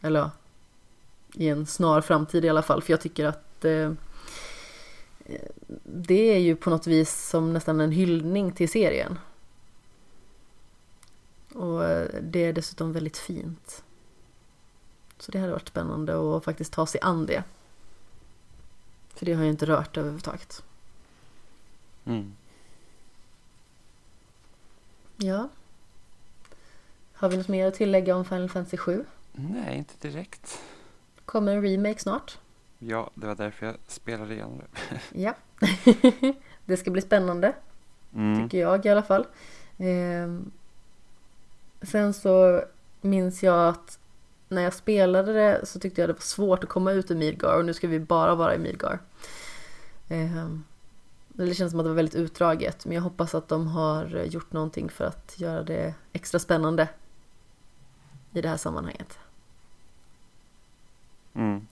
[0.00, 0.30] Eller
[1.34, 2.82] i en snar framtid i alla fall.
[2.82, 3.92] För jag tycker att eh,
[5.84, 9.18] det är ju på något vis som nästan en hyllning till serien.
[11.54, 13.84] Och eh, det är dessutom väldigt fint.
[15.18, 17.44] Så det hade varit spännande att faktiskt ta sig an det.
[19.08, 20.62] För det har jag inte rört överhuvudtaget.
[22.04, 22.36] Mm.
[25.16, 25.48] Ja.
[27.12, 29.04] Har vi något mer att tillägga om Final Fantasy 7?
[29.32, 30.58] Nej, inte direkt.
[31.24, 32.38] Kommer en remake snart?
[32.78, 35.00] Ja, det var därför jag spelade igenom det.
[35.22, 35.34] Ja.
[36.64, 37.54] det ska bli spännande.
[38.14, 38.42] Mm.
[38.42, 39.26] Tycker jag i alla fall.
[39.78, 40.50] Ehm,
[41.82, 42.62] sen så
[43.00, 43.98] minns jag att
[44.48, 47.58] när jag spelade det så tyckte jag det var svårt att komma ut ur Midgar
[47.58, 48.98] och nu ska vi bara vara i Midgar.
[50.08, 50.64] Ehm,
[51.28, 54.52] det känns som att det var väldigt utdraget men jag hoppas att de har gjort
[54.52, 56.88] någonting för att göra det extra spännande
[58.32, 59.18] i det här sammanhanget.
[61.34, 61.66] Mm.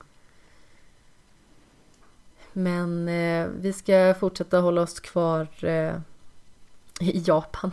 [2.59, 5.97] Men eh, vi ska fortsätta hålla oss kvar eh,
[7.01, 7.71] i Japan.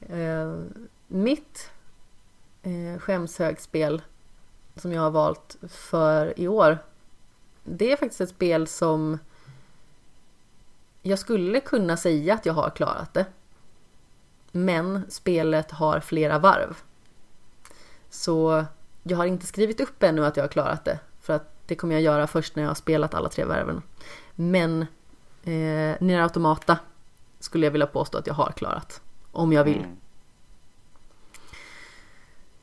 [0.00, 0.54] eh,
[1.06, 1.70] mitt
[2.62, 4.02] eh, skämshögspel
[4.76, 6.78] som jag har valt för i år.
[7.64, 9.18] Det är faktiskt ett spel som
[11.02, 13.26] jag skulle kunna säga att jag har klarat det.
[14.52, 16.76] Men spelet har flera varv.
[18.10, 18.64] Så
[19.02, 20.98] jag har inte skrivit upp ännu att jag har klarat det.
[21.20, 23.82] För att det kommer jag göra först när jag har spelat alla tre varven.
[24.34, 24.80] Men
[25.44, 26.78] eh, Nier Automata
[27.40, 29.00] skulle jag vilja påstå att jag har klarat.
[29.32, 29.84] Om jag vill.
[29.84, 29.96] Mm.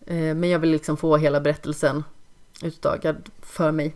[0.06, 2.04] Eh, men jag vill liksom få hela berättelsen
[2.62, 3.96] utdagad för mig.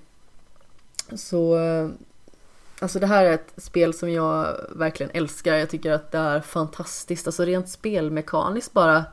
[1.15, 1.89] Så eh,
[2.79, 5.55] Alltså det här är ett spel som jag verkligen älskar.
[5.55, 7.27] Jag tycker att det är fantastiskt.
[7.27, 9.05] Alltså rent spelmekaniskt bara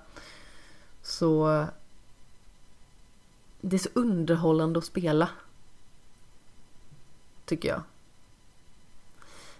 [1.02, 1.66] så
[3.60, 5.28] det är så underhållande att spela.
[7.44, 7.82] Tycker jag.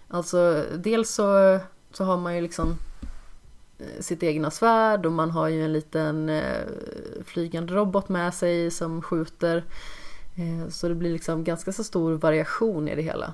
[0.07, 1.59] Alltså dels så,
[1.91, 2.77] så har man ju liksom
[3.79, 6.67] eh, sitt egna svärd och man har ju en liten eh,
[7.25, 9.63] flygande robot med sig som skjuter.
[10.35, 13.33] Eh, så det blir liksom ganska så stor variation i det hela.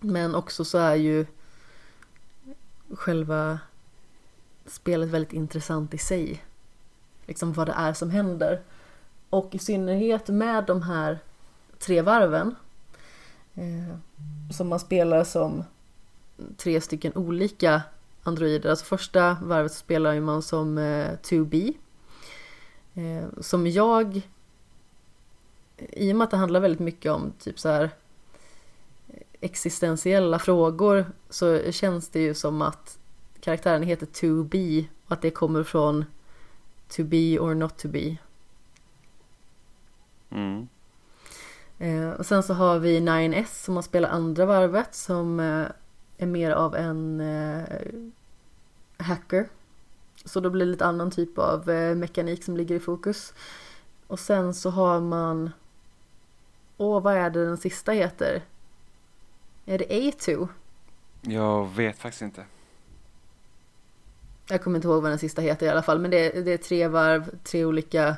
[0.00, 1.26] Men också så är ju
[2.94, 3.58] själva
[4.66, 6.44] spelet väldigt intressant i sig.
[7.26, 8.60] Liksom vad det är som händer.
[9.30, 11.18] Och i synnerhet med de här
[11.78, 12.54] tre varven
[13.56, 13.96] eh,
[14.50, 15.64] som man spelar som
[16.56, 17.82] tre stycken olika
[18.22, 18.70] androider.
[18.70, 21.74] Alltså första varvet spelar man som eh, 2B.
[22.94, 24.20] Eh, som jag,
[25.78, 27.90] i och med att det handlar väldigt mycket om typ så här
[29.08, 32.98] eh, existentiella frågor så känns det ju som att
[33.40, 36.04] karaktären heter 2B och att det kommer från
[36.88, 38.16] to be or not to be.
[40.30, 40.68] Mm.
[41.78, 45.66] Eh, och sen så har vi 9S som man spelar andra varvet som eh,
[46.18, 47.64] är mer av en eh,
[48.98, 49.48] hacker.
[50.24, 53.34] Så då blir det lite annan typ av eh, mekanik som ligger i fokus.
[54.06, 55.50] Och sen så har man
[56.78, 58.42] Åh, vad är det den sista heter?
[59.66, 60.48] Är det A2?
[61.20, 62.44] Jag vet faktiskt inte.
[64.48, 66.58] Jag kommer inte ihåg vad den sista heter i alla fall, men det, det är
[66.58, 68.16] tre varv, tre olika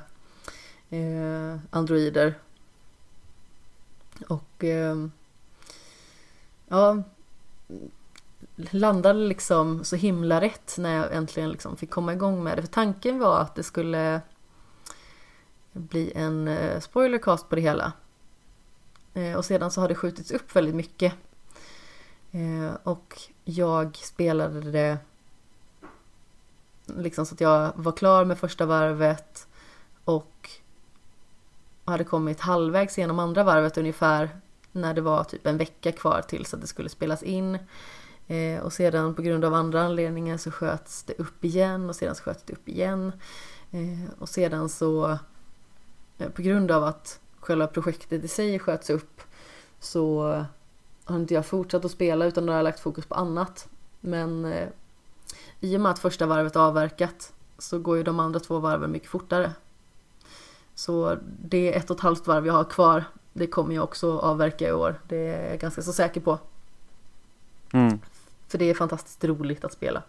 [0.90, 2.35] eh, androider.
[4.27, 4.97] Och eh,
[6.69, 7.03] ja,
[8.57, 12.62] landade liksom så himla rätt när jag äntligen liksom fick komma igång med det.
[12.62, 14.20] För tanken var att det skulle
[15.73, 17.93] bli en eh, spoilercast på det hela.
[19.15, 21.15] Eh, och sedan så har det skjutits upp väldigt mycket.
[22.31, 24.99] Eh, och jag spelade det
[26.86, 29.47] liksom så att jag var klar med första varvet
[30.05, 30.51] och
[31.90, 34.31] hade kommit halvvägs genom andra varvet ungefär
[34.73, 37.59] när det var typ en vecka kvar tills att det skulle spelas in.
[38.27, 42.15] Eh, och sedan på grund av andra anledningar så sköts det upp igen och sedan
[42.15, 43.12] så sköts det upp igen.
[43.70, 45.19] Eh, och sedan så
[46.19, 49.20] eh, på grund av att själva projektet i sig sköts upp
[49.81, 50.23] så
[51.05, 53.69] har inte jag fortsatt att spela utan då har jag lagt fokus på annat.
[54.01, 54.69] Men eh,
[55.60, 59.09] i och med att första varvet avverkat så går ju de andra två varven mycket
[59.09, 59.52] fortare.
[60.78, 63.05] Så det är ett och ett halvt varv jag har kvar.
[63.32, 65.00] Det kommer jag också avverka i år.
[65.09, 66.38] Det är jag ganska så säker på.
[67.72, 68.00] Mm.
[68.48, 70.02] För det är fantastiskt roligt att spela.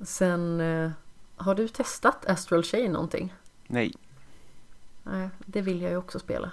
[0.00, 0.90] Sen, eh,
[1.36, 3.34] har du testat Astral Chain någonting?
[3.66, 3.94] Nej.
[5.02, 6.50] Nej, det vill jag ju också spela.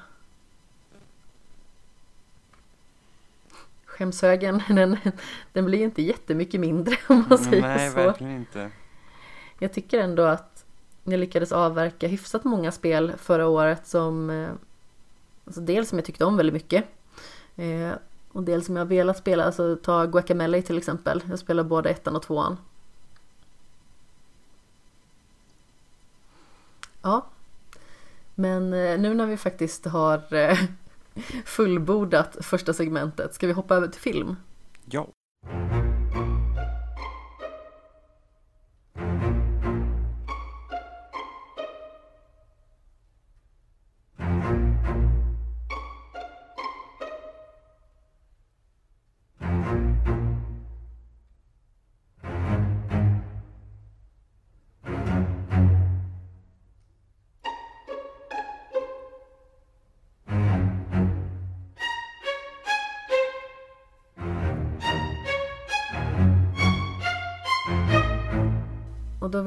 [3.85, 4.97] Skämshögen, den,
[5.53, 7.95] den blir inte jättemycket mindre om man säger Nej, så.
[7.95, 8.71] verkligen inte.
[9.59, 10.56] Jag tycker ändå att
[11.11, 14.49] jag lyckades avverka hyfsat många spel förra året som eh,
[15.45, 16.85] alltså dels som jag tyckte om väldigt mycket
[17.55, 17.91] eh,
[18.31, 21.23] och dels som jag velat spela, alltså ta Guacamele till exempel.
[21.29, 22.57] Jag spelar både ettan och tvåan.
[27.01, 27.25] Ja.
[28.35, 30.21] Men eh, nu när vi faktiskt har
[31.45, 34.35] fullbordat första segmentet, ska vi hoppa över till film?
[34.85, 35.07] Ja.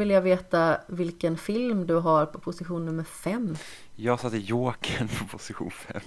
[0.00, 3.56] Vill jag veta vilken film du har på position nummer fem.
[3.96, 6.00] Jag satte Jokern på position 5.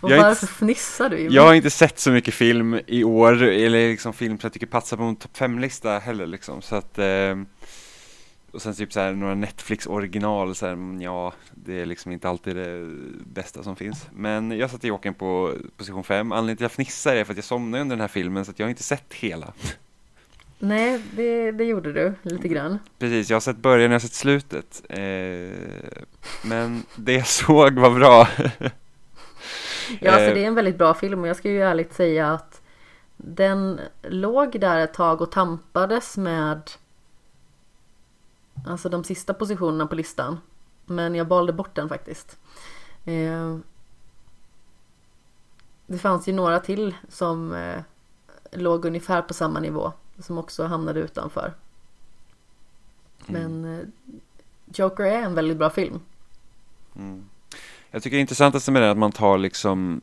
[0.00, 1.18] Och Jag varför inte- fnissar du?
[1.18, 4.66] Jag har inte sett så mycket film i år, eller liksom film som jag tycker
[4.66, 7.36] passar på en topp 5-lista heller liksom, så att eh,
[8.52, 12.28] och sen typ så här några Netflix original så här, ja, det är liksom inte
[12.28, 12.86] alltid det
[13.26, 14.06] bästa som finns.
[14.14, 16.32] Men jag satte Jokern på position 5.
[16.32, 18.50] Anledningen till att jag fnissar är för att jag somnade under den här filmen så
[18.50, 19.52] att jag har inte sett hela.
[20.64, 22.78] Nej, det, det gjorde du lite grann.
[22.98, 24.82] Precis, jag har sett början, jag har sett slutet.
[24.88, 25.98] Eh,
[26.44, 28.28] men det jag såg var bra.
[30.00, 32.32] Ja, alltså Eh, det är en väldigt bra film och jag ska ju ärligt säga
[32.32, 32.62] att
[33.16, 36.70] den låg där ett tag och tampades med
[38.66, 40.40] alltså de sista positionerna på listan.
[40.86, 42.38] Men jag valde bort den faktiskt.
[43.04, 43.56] Eh,
[45.86, 47.82] det fanns ju några till som eh,
[48.52, 51.54] låg ungefär på samma nivå som också hamnade utanför.
[53.26, 53.86] Men eh,
[54.74, 56.00] Joker är en väldigt bra film.
[56.96, 57.24] Mm.
[57.90, 60.00] Jag tycker det intressantast med det är att man tar liksom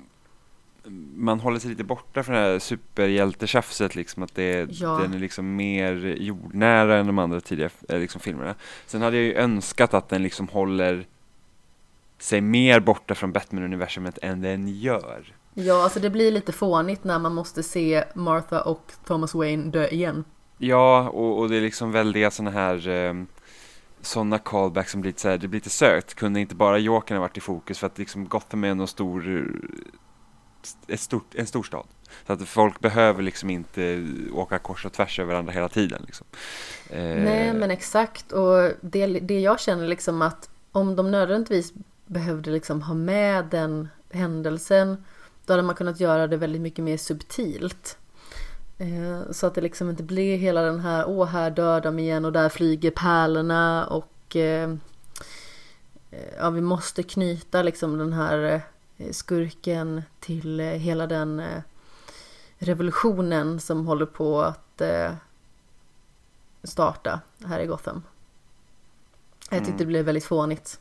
[1.16, 5.00] man håller sig lite borta från det här superhjältetjafset liksom att det, Ja.
[5.02, 8.56] den är liksom mer jordnära än de andra tidigare eh, liksom, filmerna.
[8.86, 11.06] Sen hade jag ju önskat att den liksom håller
[12.18, 15.34] sig mer borta från Batman-universumet än den gör.
[15.54, 19.88] Ja, alltså det blir lite fånigt när man måste se Martha och Thomas Wayne dö
[19.88, 20.24] igen.
[20.58, 23.28] Ja, och, och det är liksom väldiga sådana här um,
[24.02, 26.14] sådana callbacks som blir lite så här, det blir lite sökt.
[26.14, 29.38] Kunde inte bara Jokern ha varit i fokus för att liksom Gotham är en stor,
[29.38, 31.86] eh, ett stort, en stor stad.
[32.28, 36.02] Så att folk behöver liksom inte åka kors och tvärs över varandra hela tiden.
[36.06, 36.28] Liksom.
[36.90, 38.32] Eh, Nej, men exakt.
[38.32, 41.74] Och det, det jag känner liksom att om de nödvändigtvis
[42.06, 45.04] behövde liksom ha med den händelsen
[45.50, 47.98] då hade man kunnat göra det väldigt mycket mer subtilt.
[48.78, 52.26] Eh, Så att det liksom inte blir hela den här, åh här dör de igen
[52.26, 54.70] och där flyger pärlorna och eh,
[56.12, 58.62] eh, ja, vi måste knyta liksom den här
[59.12, 61.44] skurken till hela den
[62.58, 64.82] revolutionen som håller på att
[66.64, 68.04] starta här i Gotham.
[69.50, 69.78] Jag tyckte Mm.
[69.78, 70.80] det blev väldigt fånigt.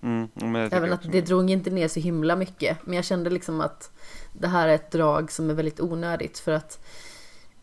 [0.00, 0.28] Mm,
[0.72, 2.78] Även att det drog inte ner så himla mycket.
[2.86, 3.92] Men jag kände liksom att
[4.32, 6.84] det här är ett drag som är väldigt onödigt för att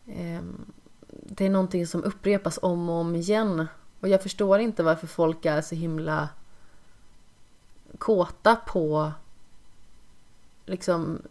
[0.06, 0.72] ehm,
[1.08, 3.66] det är någonting som upprepas om och om igen.
[4.00, 6.28] Och jag förstår inte varför folk är så himla
[7.98, 9.12] kåta på
[10.66, 11.22] liksom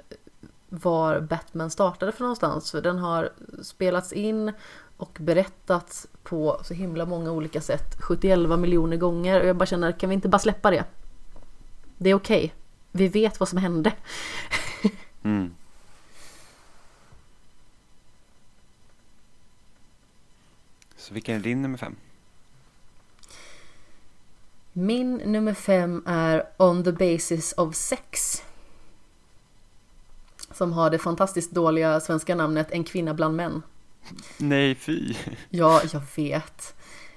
[0.70, 2.72] var Batman startade för någonstans.
[2.72, 3.30] För den har
[3.62, 4.52] spelats in
[4.98, 7.96] och berättats på så himla många olika sätt.
[8.00, 10.84] 71 miljoner gånger och jag bara känner, kan vi inte bara släppa det?
[11.98, 12.54] Det är okej.
[12.92, 13.94] Vi vet vad som hände.
[15.24, 15.56] Mm.
[20.96, 21.96] Så vilken är din nummer fem?
[24.74, 28.44] Min nummer fem är On the basis of sex.
[30.52, 33.62] Som har det fantastiskt dåliga svenska namnet En kvinna bland män.
[34.38, 35.16] Nej, fy.
[35.50, 36.76] Ja, jag vet.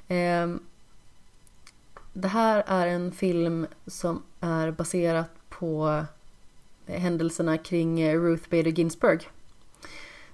[0.09, 0.60] Ehm,
[2.12, 6.05] det här är en film som är baserat på
[6.86, 9.31] händelserna kring eh, Ruth Bader Ginsburg.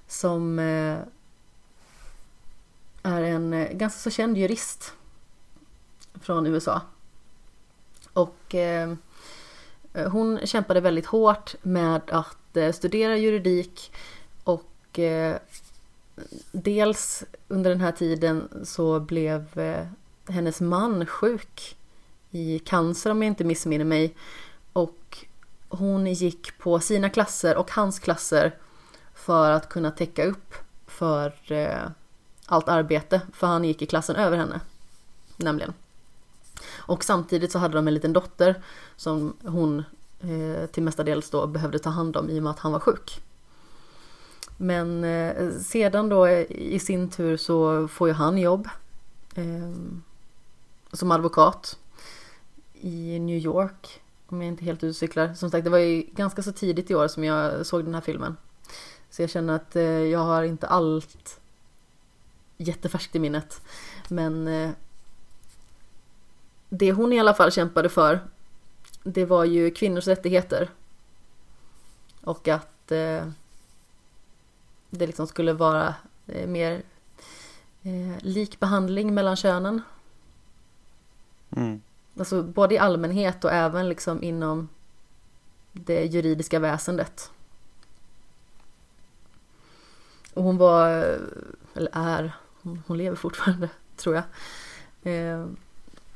[0.07, 0.99] Som eh,
[3.03, 4.93] är en eh, ganska så känd jurist
[6.21, 6.81] från USA.
[8.13, 8.99] Och ehm,
[9.93, 13.93] hon kämpade väldigt hårt med att studera juridik
[14.45, 14.99] och
[16.53, 19.86] dels under den här tiden så blev eh,
[20.28, 21.77] hennes man sjuk
[22.31, 24.15] i cancer om jag inte missminner mig.
[24.73, 25.27] Och
[25.69, 28.55] hon gick på sina klasser och hans klasser
[29.15, 30.55] för att kunna täcka upp
[30.86, 31.91] för eh,
[32.47, 33.20] allt arbete.
[33.32, 34.61] För han gick i klassen över henne.
[35.36, 35.73] Nämligen.
[36.73, 38.62] Och samtidigt så hade de en liten dotter
[38.97, 39.85] som hon
[40.20, 43.23] eh, till mestadels då behövde ta hand om i och med att han var sjuk.
[44.57, 48.69] Men eh, sedan då i sin tur så får ju han jobb
[49.35, 49.73] eh,
[50.93, 51.79] som advokat
[52.73, 54.01] i New York.
[54.27, 55.35] Om jag inte helt utcyklar.
[55.35, 58.01] Som sagt, det var ju ganska så tidigt i år som jag såg den här
[58.01, 58.37] filmen.
[59.11, 61.41] Så jag känner att eh, jag har inte allt
[62.57, 63.63] jättefärskt i minnet.
[64.09, 64.71] Men eh,
[66.69, 68.21] det hon i alla fall kämpade för
[69.03, 70.71] det var ju kvinnors rättigheter.
[72.21, 73.29] Och att eh,
[74.99, 75.95] det liksom skulle vara
[76.47, 76.83] mer
[78.21, 79.83] lik behandling mellan könen.
[81.57, 81.83] Mm.
[82.19, 84.69] Alltså både i allmänhet och även liksom inom
[85.73, 87.31] det juridiska väsendet.
[90.35, 90.89] Och hon var,
[91.75, 92.33] eller är,
[92.87, 94.25] hon, lever fortfarande tror jag.
[95.15, 95.47] Eh,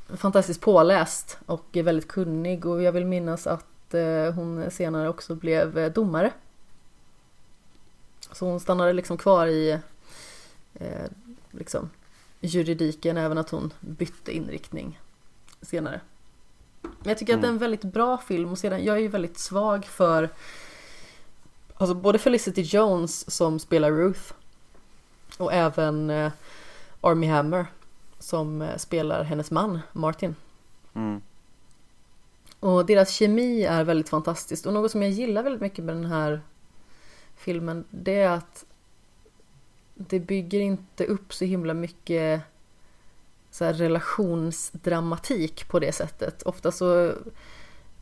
[0.09, 5.79] fantastiskt påläst och väldigt kunnig och jag vill minnas att eh, hon senare också blev
[5.79, 6.33] eh, domare.
[8.33, 9.79] Så hon stannade liksom kvar i
[10.75, 11.05] eh,
[11.51, 11.91] liksom,
[12.41, 15.01] juridiken även att hon bytte inriktning
[15.63, 16.01] senare.
[16.83, 17.41] Men jag tycker mm.
[17.41, 20.29] att det är en väldigt bra film och sedan, jag är ju väldigt svag för
[21.79, 24.33] Alltså både Felicity Jones som spelar Ruth
[25.39, 26.33] och även eh,
[27.01, 27.67] Army Hammer
[28.19, 30.35] som eh, spelar hennes man Martin.
[30.95, 31.21] Mm.
[32.61, 36.05] Och deras kemi är väldigt fantastiskt och något som jag gillar väldigt mycket med den
[36.05, 36.41] här
[37.39, 38.65] filmen det är att
[39.95, 42.43] det bygger inte upp så himla mycket
[43.51, 46.43] så här relationsdramatik på det sättet.
[46.43, 47.13] Ofta så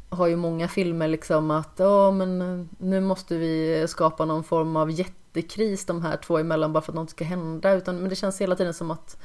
[0.09, 4.91] har ju många filmer liksom att ja men nu måste vi skapa någon form av
[4.91, 7.73] jättekris de här två emellan bara för att något ska hända.
[7.73, 9.17] Utan, men det känns hela tiden som att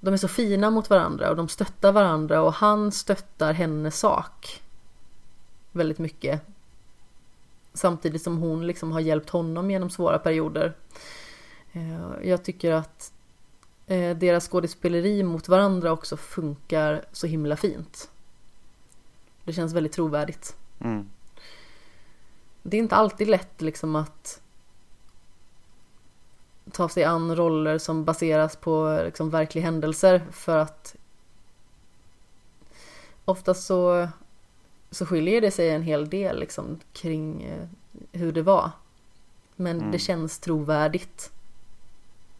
[0.00, 4.62] de är så fina mot varandra och de stöttar varandra och han stöttar hennes sak
[5.72, 6.42] väldigt mycket.
[7.74, 10.76] Samtidigt som hon liksom har hjälpt honom genom svåra perioder.
[11.72, 13.12] Eh, jag tycker att
[13.86, 18.10] eh, deras skådespeleri mot varandra också funkar så himla fint.
[19.44, 20.56] Det känns väldigt trovärdigt.
[20.80, 21.08] Mm.
[22.62, 24.40] Det är inte alltid lätt liksom att
[26.72, 30.96] ta sig an roller som baseras på liksom verkliga händelser för att
[33.24, 34.08] oftast så,
[34.92, 37.68] så skiljer det sig en hel del liksom kring eh,
[38.12, 38.70] hur det var.
[39.56, 39.90] Men mm.
[39.90, 41.32] det känns trovärdigt.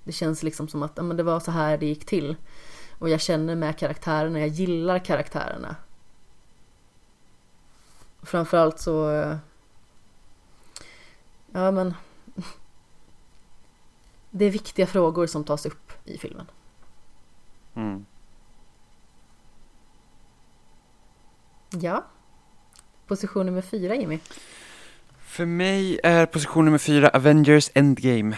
[0.05, 2.37] Det känns liksom som att men det var så här det gick till.
[2.99, 5.77] Och jag känner med karaktärerna, jag gillar karaktärerna.
[8.23, 9.11] Framförallt så...
[11.53, 11.95] Ja men...
[14.35, 16.47] Det är viktiga frågor som tas upp i filmen.
[17.75, 18.07] Mm.
[21.71, 22.05] Ja.
[23.07, 24.19] Position nummer fyra Jimmy.
[25.25, 28.37] För mig är position nummer fyra Avengers Endgame.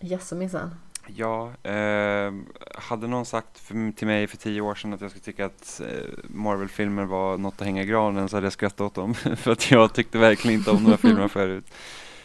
[0.00, 0.74] Jaså minsann.
[1.16, 2.32] Ja, eh,
[2.74, 5.80] hade någon sagt för, till mig för tio år sedan att jag skulle tycka att
[5.80, 9.14] eh, Marvel-filmer var något att hänga i granen så hade jag skrattat åt dem.
[9.36, 11.64] för att jag tyckte verkligen inte om några filmer förut.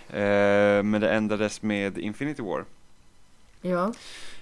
[0.09, 2.65] Eh, men det ändrades med Infinity War.
[3.61, 3.93] Ja.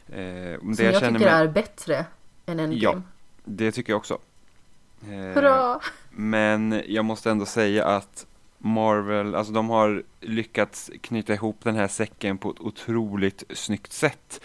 [0.10, 1.22] Eh, Som jag, jag tycker med...
[1.22, 2.06] är bättre
[2.46, 2.80] än Endgame.
[2.82, 3.02] Ja,
[3.44, 4.20] det tycker jag också.
[5.10, 5.80] Eh, Hurra!
[6.10, 8.26] Men jag måste ändå säga att
[8.58, 14.42] Marvel, alltså de har lyckats knyta ihop den här säcken på ett otroligt snyggt sätt.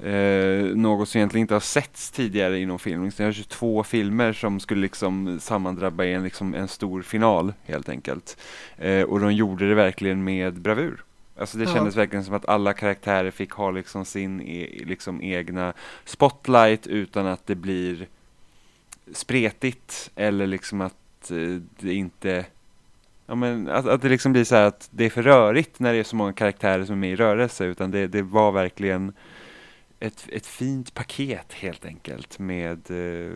[0.00, 3.10] Eh, något som egentligen inte har setts tidigare inom film.
[3.16, 7.88] Det är 22 filmer som skulle liksom sammandrabba i en, liksom en stor final helt
[7.88, 8.36] enkelt.
[8.76, 11.04] Eh, och de gjorde det verkligen med bravur.
[11.38, 11.74] Alltså det ja.
[11.74, 15.72] kändes verkligen som att alla karaktärer fick ha liksom sin e liksom egna
[16.04, 18.06] spotlight utan att det blir
[19.12, 22.46] spretigt eller liksom att eh, det inte
[23.30, 25.92] Ja, men att, att det liksom blir så här att det är för rörigt när
[25.92, 29.12] det är så många karaktärer som är med i rörelse utan det, det var verkligen
[30.00, 33.32] ett, ett fint paket helt enkelt med eh,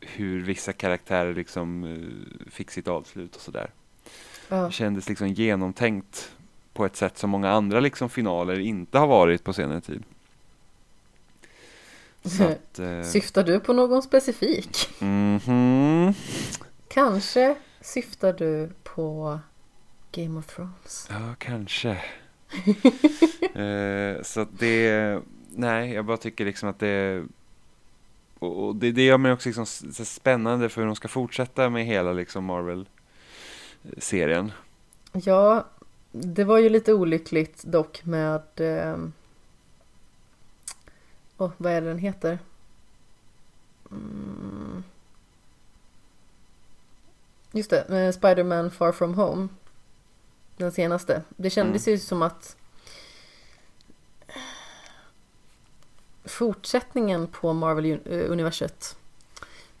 [0.00, 3.70] hur vissa karaktärer liksom eh, fick sitt avslut och sådär.
[4.48, 4.56] Ja.
[4.56, 6.32] Det kändes liksom genomtänkt
[6.72, 10.02] på ett sätt som många andra liksom finaler inte har varit på senare tid.
[12.24, 14.88] Att, eh, Syftar du på någon specifik?
[14.98, 16.14] mhm.
[16.88, 19.38] Kanske syftar du på
[20.12, 21.08] Game of Thrones?
[21.10, 21.90] Ja, kanske.
[23.54, 25.20] eh, så att det,
[25.50, 27.24] nej, jag bara tycker liksom att det,
[28.38, 29.66] och det, det gör mig också liksom
[30.04, 34.52] spännande för hur de ska fortsätta med hela liksom Marvel-serien.
[35.12, 35.66] Ja,
[36.12, 38.42] det var ju lite olyckligt dock med...
[38.56, 38.96] Eh...
[41.42, 42.38] Oh, vad är det den heter?
[43.90, 44.84] Mm.
[47.52, 49.48] Just det, eh, Spider-Man Far From Home.
[50.56, 51.22] Den senaste.
[51.36, 52.56] Det kändes ju som att
[56.24, 58.96] fortsättningen på Marvel-universet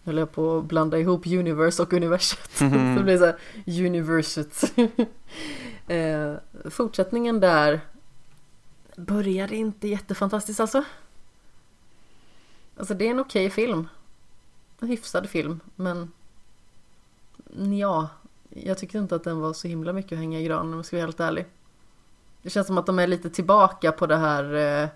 [0.04, 2.50] nu höll jag på att blanda ihop universe och universet.
[2.54, 3.36] Så det blir så här,
[3.66, 4.62] universet.
[5.88, 6.34] eh,
[6.70, 7.80] fortsättningen där
[8.96, 10.84] började inte jättefantastiskt alltså.
[12.76, 13.88] Alltså det är en okej film.
[14.80, 16.12] En hyfsad film, men
[17.78, 18.08] ja,
[18.50, 20.86] jag tyckte inte att den var så himla mycket att hänga i granen om jag
[20.86, 21.46] ska vara helt ärlig.
[22.42, 24.88] Det känns som att de är lite tillbaka på det här eh,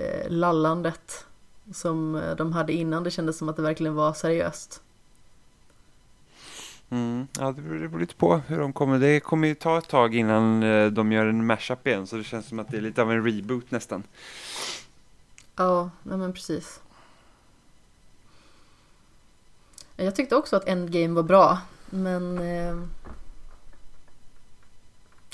[0.00, 1.26] eh, lallandet
[1.72, 3.04] som eh, de hade innan.
[3.04, 4.82] Det kändes som att det verkligen var seriöst.
[6.90, 8.98] Mm, ja, det beror, lite på hur de kommer.
[8.98, 12.24] Det kommer ju ta ett tag innan eh, de gör en mashup igen, så det
[12.24, 14.02] känns som att det är lite av en reboot nästan.
[15.56, 16.80] Ja, nej men precis.
[19.96, 21.58] Jag tyckte också att Endgame var bra,
[21.90, 22.38] men...
[22.38, 22.76] Eh,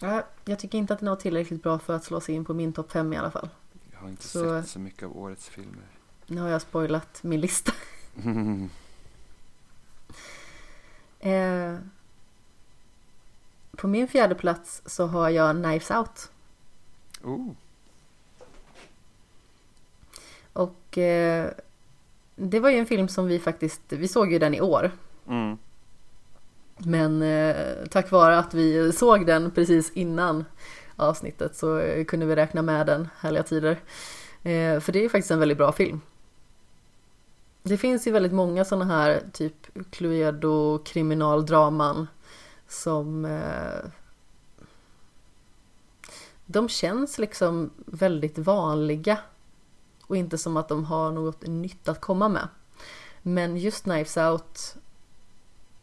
[0.01, 2.55] ja, jag tycker inte att den var tillräckligt bra för att slå sig in på
[2.55, 3.49] min topp 5 i alla fall.
[3.93, 5.87] Jag har inte Så- sett så mycket av årets filmer.
[6.27, 7.73] Nu har jag spoilat min lista.
[11.23, 11.77] Eh,
[13.77, 16.31] på min fjärde plats så har jag Knives Out.
[17.23, 17.49] oh.
[20.53, 21.51] Och eh,
[22.37, 24.91] det var ju en film som vi faktiskt, vi såg ju den i år.
[25.29, 25.59] mm.
[26.85, 30.45] Men eh, tack vare att vi såg den precis innan
[30.97, 33.73] avsnittet så eh, kunde vi räkna med den, härliga tider.
[34.43, 36.01] Eh, för det är ju faktiskt en väldigt bra film.
[37.63, 39.55] Det finns ju väldigt många sådana här typ
[39.91, 42.07] Cluedo kriminaldraman
[42.69, 43.91] som eh,
[46.47, 49.19] de känns liksom väldigt vanliga
[50.11, 52.49] och inte som att de har något nytt att komma med.
[53.23, 54.77] Men just Knives Out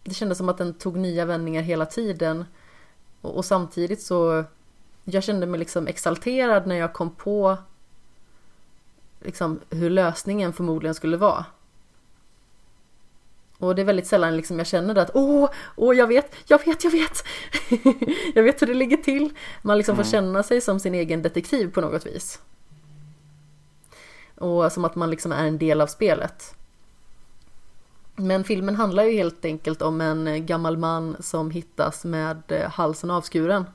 [0.03, 2.45] det kändes som att den tog nya vändningar hela tiden.
[3.21, 4.43] Och, och samtidigt så,
[5.03, 7.57] jag kände mig liksom exalterad när jag kom på
[9.19, 11.45] liksom hur lösningen förmodligen skulle vara.
[13.57, 16.65] Och det är väldigt sällan liksom jag känner det att åh, åh jag vet, jag
[16.65, 17.23] vet, jag vet.
[18.35, 19.33] jag vet hur det ligger till.
[19.61, 20.11] Man liksom får Mm.
[20.11, 22.39] känna sig som sin egen detektiv på något vis.
[24.37, 26.55] Och som att man liksom är en del av spelet.
[28.15, 33.11] Men filmen handlar ju helt enkelt om en gammal man som hittas med eh, halsen
[33.11, 33.65] avskuren.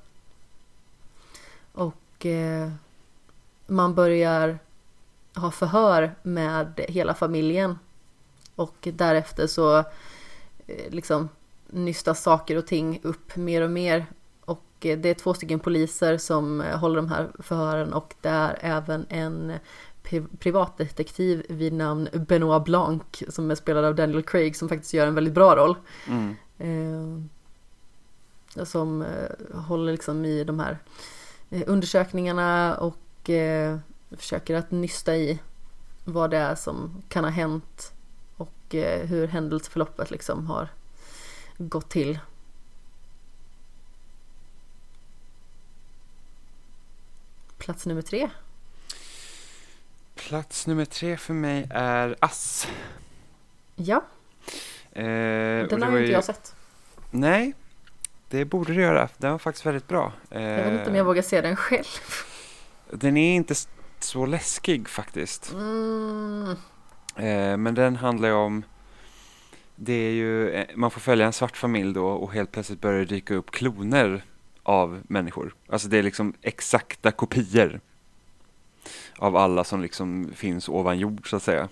[1.73, 2.71] Och eh,
[3.67, 4.59] man börjar
[5.35, 7.79] ha förhör med hela familjen.
[8.55, 9.79] Och därefter så
[10.67, 11.29] eh, liksom
[11.67, 14.07] nystas saker och ting upp mer och mer.
[14.45, 18.29] Och eh, det är två stycken poliser som eh, håller de här förhören och det
[18.29, 19.53] är även en
[20.39, 25.15] privatdetektiv vid namn Benoit Blanc som är spelad av Daniel Craig som faktiskt gör en
[25.15, 25.77] väldigt bra roll.
[26.09, 26.37] Mm.
[26.59, 27.25] Eh,
[28.65, 30.79] som eh, håller liksom i de här
[31.51, 33.79] eh, undersökningarna och eh,
[34.11, 35.41] försöker att nysta i
[36.05, 37.93] vad det är som kan ha hänt
[38.37, 40.69] och eh, hur händelseförloppet liksom har
[41.59, 42.19] gått till.
[47.59, 48.31] Plats nummer tre.
[50.29, 52.69] Plats nummer tre för mig är Ass.
[53.77, 54.05] Ja,
[54.95, 55.05] Eh,
[55.69, 56.55] den har ju inte jag sett.
[57.11, 57.55] Nej,
[58.29, 59.09] det borde du göra.
[59.19, 60.13] Den var faktiskt väldigt bra.
[60.31, 61.85] Jag vet inte om Eh, jag vågar se den själv.
[62.91, 63.55] Den är inte
[64.01, 65.53] så läskig faktiskt.
[65.53, 66.57] Mm,
[67.17, 68.65] Eh, men den handlar ju om
[69.77, 72.99] det är ju, eh, man får följa en svart familj då och helt plötsligt börjar
[72.99, 74.25] det dyka upp kloner
[74.63, 75.55] av människor.
[75.69, 77.81] Alltså det är liksom exakta kopior
[79.23, 81.69] av alla som liksom finns ovan jord så att säga.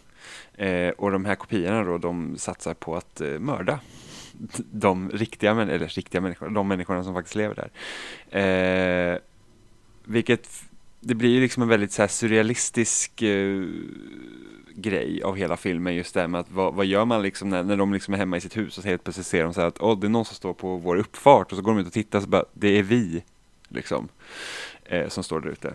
[0.55, 3.81] Eh, och de här kopiorna då, de satsar på att eh, mörda
[4.73, 7.71] de riktiga, eller riktiga människorna, de människorna som faktiskt lever där.
[8.41, 9.19] Eh,
[10.05, 10.49] vilket,
[11.01, 13.65] det blir ju liksom en väldigt så surrealistisk eh,
[14.75, 17.63] grej av hela filmen just det här med att vad, vad gör man liksom när,
[17.63, 19.69] när de liksom är hemma i sitt hus och helt plötsligt ser de så här
[19.69, 21.87] att oh, det är någon som står på vår uppfart och så går de ut
[21.87, 23.23] och tittar och så bara det är vi
[23.69, 24.09] liksom
[24.85, 25.75] eh, som står där ute.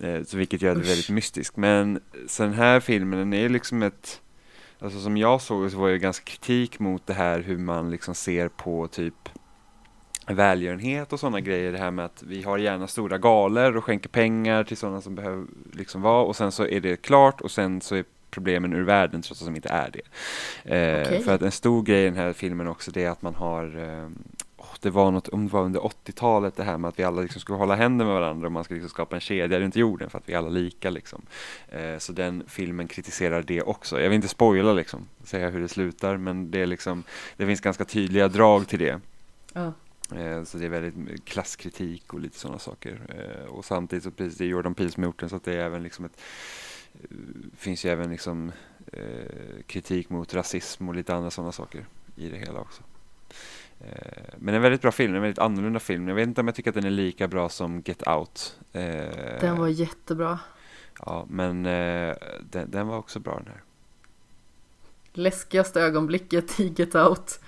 [0.00, 1.56] Eh, så vilket gör det väldigt mystiskt.
[1.56, 4.22] Men så den här filmen den är liksom ett
[4.82, 8.14] Alltså som jag såg så var det ganska kritik mot det här hur man liksom
[8.14, 9.28] ser på typ
[10.26, 11.72] välgörenhet och sådana grejer.
[11.72, 15.14] Det här med att vi har gärna stora galer och skänker pengar till sådana som
[15.14, 18.82] behöver liksom vara och sen så är det klart och sen så är problemen ur
[18.82, 20.00] världen trots att de inte är det.
[20.76, 21.22] Eh, okay.
[21.22, 23.64] För att en stor grej i den här filmen också det är att man har
[23.78, 24.08] eh,
[24.82, 27.40] det var något, om det var under 80-talet det här med att vi alla liksom
[27.40, 30.18] skulle hålla händer med varandra och man skulle liksom skapa en kedja runt jorden för
[30.18, 31.22] att vi är alla lika liksom.
[31.68, 34.00] Eh, så den filmen kritiserar det också.
[34.00, 37.04] Jag vill inte spoila liksom, säga hur det slutar men det är liksom,
[37.36, 39.00] det finns ganska tydliga drag till det.
[39.52, 39.72] Ja.
[40.16, 43.00] Eh, så det är väldigt klasskritik och lite sådana saker.
[43.08, 45.44] Eh, och samtidigt så precis, det är Jordan Peele som har gjort den så att
[45.44, 46.20] det är även liksom ett
[47.56, 48.52] finns ju även liksom
[49.66, 51.86] kritik mot rasism och lite andra sådana saker
[52.16, 52.82] i det hela också.
[54.36, 56.08] Men en väldigt bra film, en väldigt annorlunda film.
[56.08, 58.58] Jag vet inte om jag tycker att den är lika bra som Get Out.
[59.40, 60.38] Den var jättebra.
[61.06, 63.62] Ja, men den, den var också bra den här.
[65.12, 67.40] Läskigaste ögonblicket i Get Out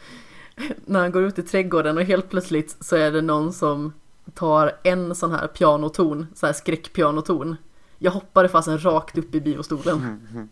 [0.85, 3.93] när han går ut i trädgården och helt plötsligt så är det någon som
[4.35, 7.57] tar en sån här pianoton, så här skräckpianoton.
[7.99, 10.29] Jag hoppade fasen rakt upp i biostolen.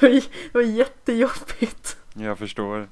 [0.00, 1.96] Det var jättejobbigt.
[2.14, 2.88] Jag förstår.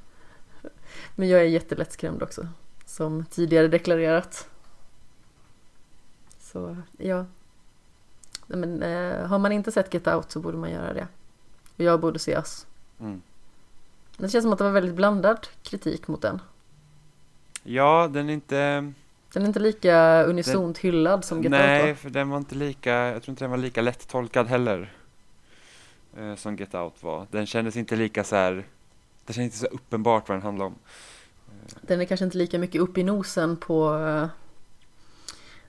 [1.21, 2.49] Men jag är jättelättskrämd också.
[2.85, 4.49] Som tidigare deklarerat.
[6.41, 7.27] Så ja.
[8.47, 11.07] Men eh, har man inte sett Get Out så borde man göra det.
[11.77, 12.67] Och jag borde se Us.
[13.01, 13.23] Mm.
[14.17, 16.43] Det känns som att det var väldigt blandad kritik mot den.
[17.63, 18.93] Ja, den är inte...
[19.33, 20.83] Den är inte lika unisont den...
[20.83, 23.51] hyllad som Get Nej, Out Nej, för den var inte lika, jag tror inte den
[23.51, 24.93] var lika lätt-tolkad heller.
[26.19, 27.27] Eh, som Get Out var.
[27.31, 28.65] Den kändes inte lika så här,
[29.31, 30.79] det kändes inte så uppenbart vad den handlade om.
[31.81, 34.29] Den är kanske inte lika mycket upp i nosen på eh,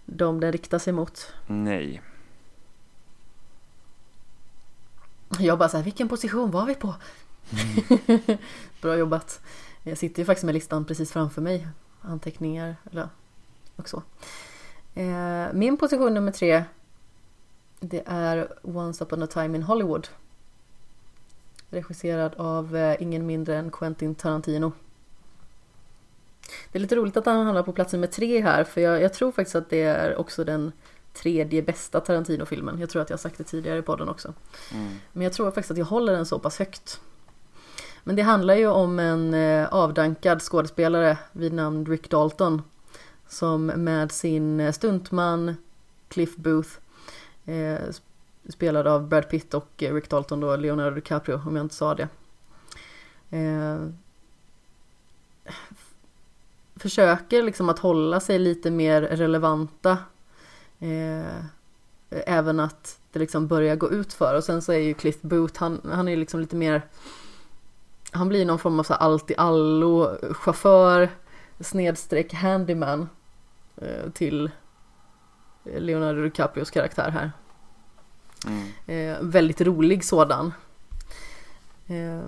[0.06, 1.34] de den riktar sig mot.
[1.48, 2.02] Nej.
[5.40, 6.96] Jag bara så här, vilken position var vi på?
[7.52, 8.38] Mm.
[8.82, 9.42] Bra jobbat.
[9.84, 11.68] Jag sitter ju faktiskt med listan precis framför mig.
[12.02, 13.10] Anteckningar eller
[13.76, 14.04] och så.
[14.94, 16.64] Eh, min position nummer tre
[17.80, 20.08] det är Once upon a time in Hollywood.
[21.72, 24.72] Regisserad av eh, ingen mindre än Quentin Tarantino.
[26.72, 29.14] Det är lite roligt att han hamnar på plats nummer tre här för jag, jag
[29.14, 30.72] tror faktiskt att det är också den
[31.14, 32.80] tredje bästa Tarantino-filmen.
[32.80, 34.34] Jag tror att jag har sagt det tidigare i podden också.
[34.74, 34.94] Mm.
[35.14, 37.02] Men jag tror faktiskt att jag håller den så pass högt.
[38.04, 42.62] Men det handlar ju om en eh, avdankad skådespelare vid namn Rick Dalton
[43.28, 45.56] som med sin eh, stuntman
[46.08, 46.70] Cliff Booth
[48.50, 52.08] spelad av Brad Pitt och Rick Dalton då Leonardo DiCaprio om jag inte sa det.
[53.30, 53.88] Eh,
[56.76, 59.98] försöker liksom att hålla sig lite mer relevanta
[60.80, 61.46] eh,
[62.10, 65.60] även att det liksom börjar gå ut för och sen så är ju Cliff Booth
[65.60, 66.82] han, han är ju liksom lite mer
[68.12, 71.10] han blir någon form av så allt i allo chaufför
[71.60, 73.10] snedstreck handyman
[73.78, 74.52] eh, till
[75.64, 77.32] Leonardo DiCaprios karaktär här.
[78.48, 78.68] Mm.
[78.86, 80.54] Eh, väldigt rolig sådan.
[81.88, 82.22] Eh,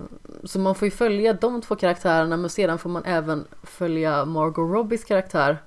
[0.44, 4.70] så man får ju följa de två karaktärerna men sedan får man även följa Margot
[4.70, 5.58] Robbies karaktär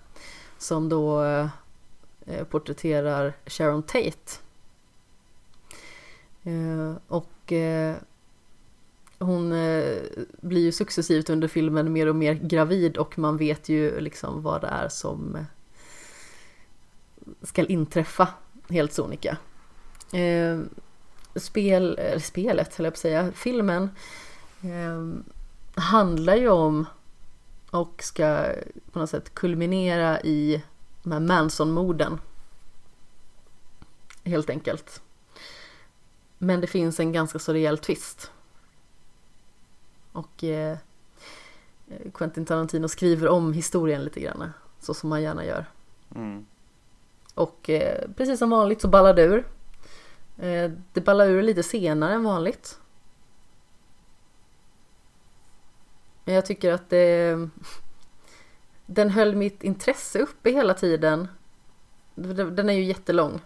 [0.58, 4.40] som då eh, porträtterar Sharon Tate.
[6.44, 7.96] Eh, och eh,
[9.20, 9.98] hon eh,
[10.42, 14.62] blir ju successivt under filmen mer och mer gravid och man vet ju liksom vad
[14.62, 15.44] det är som eh,
[17.42, 18.28] ska inträffa
[18.70, 19.38] helt sonika.
[20.12, 20.60] Eh,
[21.36, 23.90] spel, eller spelet höll jag på att säga, filmen
[24.62, 25.04] eh,
[25.82, 26.86] handlar ju om
[27.72, 28.46] och ska
[28.92, 30.64] på något sätt kulminera i
[31.04, 32.20] de här Manson-morden.
[34.24, 35.02] Helt enkelt.
[36.38, 38.32] Men det finns en ganska så rejäl twist.
[40.12, 40.78] Och eh,
[42.14, 45.66] Quentin Tarantino skriver om historien lite grann, så som man gärna gör.
[46.16, 46.46] Mm.
[47.34, 49.48] Och eh, precis som vanligt så ballar det ur.
[50.38, 52.80] Eh, det ballar ur lite senare än vanligt.
[56.26, 57.50] Men jag tycker att det...
[58.90, 61.28] Den höll mitt intresse uppe hela tiden.
[62.16, 63.42] Den är ju jättelång.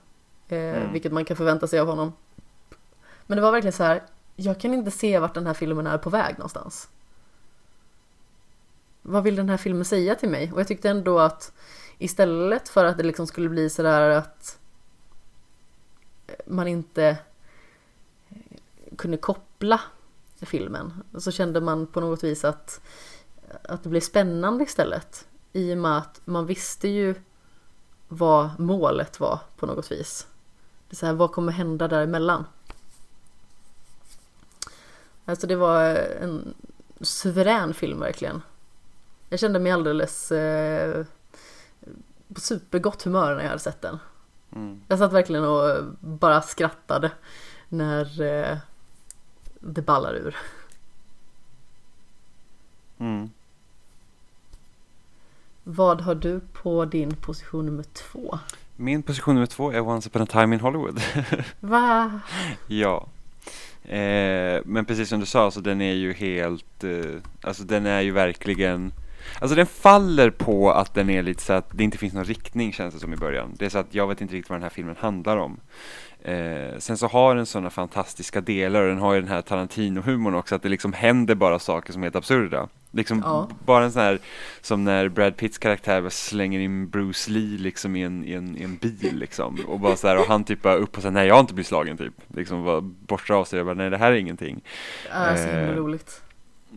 [0.48, 0.94] Eh, mm.
[0.94, 2.14] Vilket man kan förvänta sig av honom.
[3.26, 4.04] Men det var verkligen så här,
[4.36, 6.90] jag kan inte se vart den här filmen är på väg någonstans.
[9.02, 10.52] Vad vill den här filmen säga till mig?
[10.54, 11.54] Och jag tyckte ändå att
[11.98, 14.60] istället för att det liksom skulle bli sådär att
[16.46, 17.18] man inte
[18.98, 19.82] kunde koppla
[20.42, 22.82] filmen så kände man på något vis att,
[23.64, 25.28] att det blev spännande istället.
[25.54, 27.16] I och med att man visste ju
[28.08, 30.28] vad målet var på något vis.
[30.90, 32.46] Det är så här, vad kommer hända däremellan?
[35.26, 35.84] Alltså det var
[36.22, 36.54] en
[37.02, 38.42] suverän film verkligen.
[39.30, 41.06] Jag kände mig alldeles eh,
[42.34, 44.00] på supergott humör när jag hade sett den.
[44.56, 44.82] Mm.
[44.88, 47.12] Jag satt verkligen och bara skrattade
[47.70, 48.58] när eh,
[49.60, 50.38] det ballar ur.
[53.00, 53.30] Mm.
[55.64, 58.40] Vad har du på din position nummer två?
[58.76, 61.02] Min position nummer två är Once upon a time in Hollywood.
[61.60, 62.20] Va?
[62.68, 63.08] ja.
[63.84, 68.02] Eh, men precis som du sa, så den är ju helt, eh, alltså den är
[68.02, 68.92] ju verkligen
[69.42, 72.74] Alltså den faller på att den är lite så att det inte finns någon riktning
[72.74, 73.56] känns det som i början.
[73.58, 75.60] Det är så att jag vet inte riktigt vad den här filmen handlar om.
[76.22, 80.36] Eh, sen så har den sådana fantastiska delar och den har ju den här Tarantino-humorn
[80.36, 82.68] också, att det liksom händer bara saker som är helt absurda.
[82.92, 83.50] Liksom ja.
[83.66, 84.20] bara en sån här,
[84.62, 88.64] som när Brad Pitts karaktär slänger in Bruce Lee liksom i en, i en, i
[88.64, 89.58] en bil liksom.
[89.68, 91.54] Och bara så här, och han typ bara upp och säger nej jag har inte
[91.54, 92.14] blivit slagen typ.
[92.28, 94.62] Liksom bara borstar av sig och bara nej det här är ingenting.
[95.10, 96.22] Ja, så himla eh, roligt.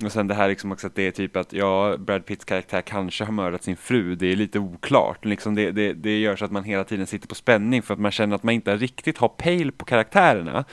[0.02, 2.80] Och sen det här liksom också att det är typ att ja, Brad Pitts karaktär
[2.80, 5.24] kanske har mördat sin fru, det är lite oklart.
[5.24, 8.00] Liksom det, det, det gör så att man hela tiden sitter på spänning för att
[8.00, 10.64] man känner att man inte riktigt har pejl på karaktärerna.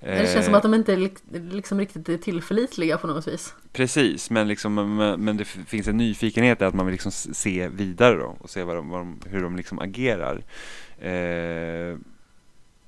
[0.00, 1.10] Det känns som att de inte är
[1.52, 3.54] liksom riktigt är tillförlitliga på något vis.
[3.72, 8.16] Precis, men, liksom, men det finns en nyfikenhet i att man vill liksom se vidare
[8.16, 10.44] då och se vad de, vad de, hur de liksom agerar.
[10.98, 11.98] Eh,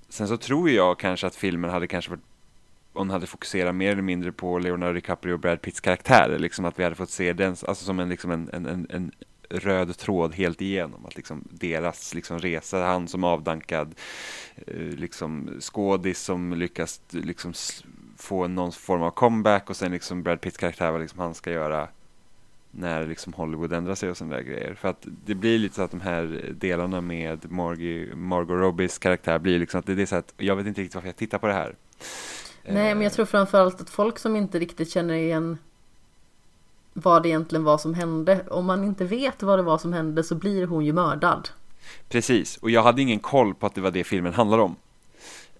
[0.08, 2.33] sen så tror jag kanske att filmen hade kanske varit
[2.94, 6.78] hon hade fokuserat mer eller mindre på Leonardo DiCaprio och Brad Pitts karaktärer, liksom att
[6.78, 9.12] vi hade fått se den, alltså som en, liksom en, en, en, en
[9.48, 11.06] röd tråd helt igenom.
[11.06, 13.94] Att liksom deras liksom resa, han som avdankad
[14.66, 17.52] eh, liksom skådis som lyckas liksom
[18.16, 21.50] få någon form av comeback och sen liksom Brad Pitts karaktär vad liksom han ska
[21.50, 21.88] göra
[22.70, 24.74] när liksom Hollywood ändrar sig och sådana där grejer.
[24.74, 29.38] För att det blir lite så att de här delarna med Margie, Margot Robbies karaktär
[29.38, 31.46] blir liksom att det är så att jag vet inte riktigt varför jag tittar på
[31.46, 31.74] det här.
[32.66, 35.58] Nej, men jag tror framförallt att folk som inte riktigt känner igen
[36.92, 38.44] vad det egentligen var som hände.
[38.50, 41.48] Om man inte vet vad det var som hände så blir hon ju mördad.
[42.08, 44.76] Precis, och jag hade ingen koll på att det var det filmen handlade om.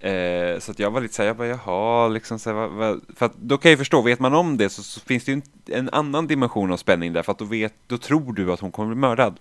[0.04, 3.00] Eh, så att jag var lite såhär, jag bara jaha, liksom så här, vad, vad,
[3.16, 5.34] för att då kan jag förstå, vet man om det så, så, finns det ju
[5.34, 5.42] en,
[5.78, 8.72] en, annan dimension av spänning där, för att då, vet, då tror du att hon
[8.72, 9.36] kommer bli mördad.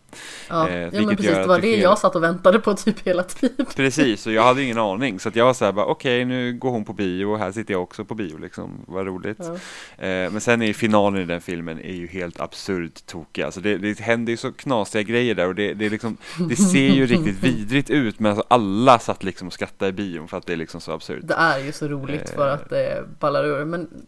[0.49, 3.23] Ja, eh, ja men precis, det var det jag satt och väntade på typ hela
[3.23, 3.65] tiden.
[3.75, 6.69] Precis, och jag hade ingen aning, så att jag var såhär, okej okay, nu går
[6.69, 9.39] hon på bio och här sitter jag också på bio liksom, vad roligt.
[9.39, 10.05] Ja.
[10.05, 13.77] Eh, men sen är finalen i den filmen är ju helt absurt tokig, alltså det,
[13.77, 16.17] det händer ju så knasiga grejer där och det, det, liksom,
[16.49, 20.27] det ser ju riktigt vidrigt ut, men alltså alla satt liksom och skrattade i bion
[20.27, 21.19] för att det är liksom så absurt.
[21.23, 23.65] Det är ju så roligt för att det ballar ur.
[23.65, 24.05] Men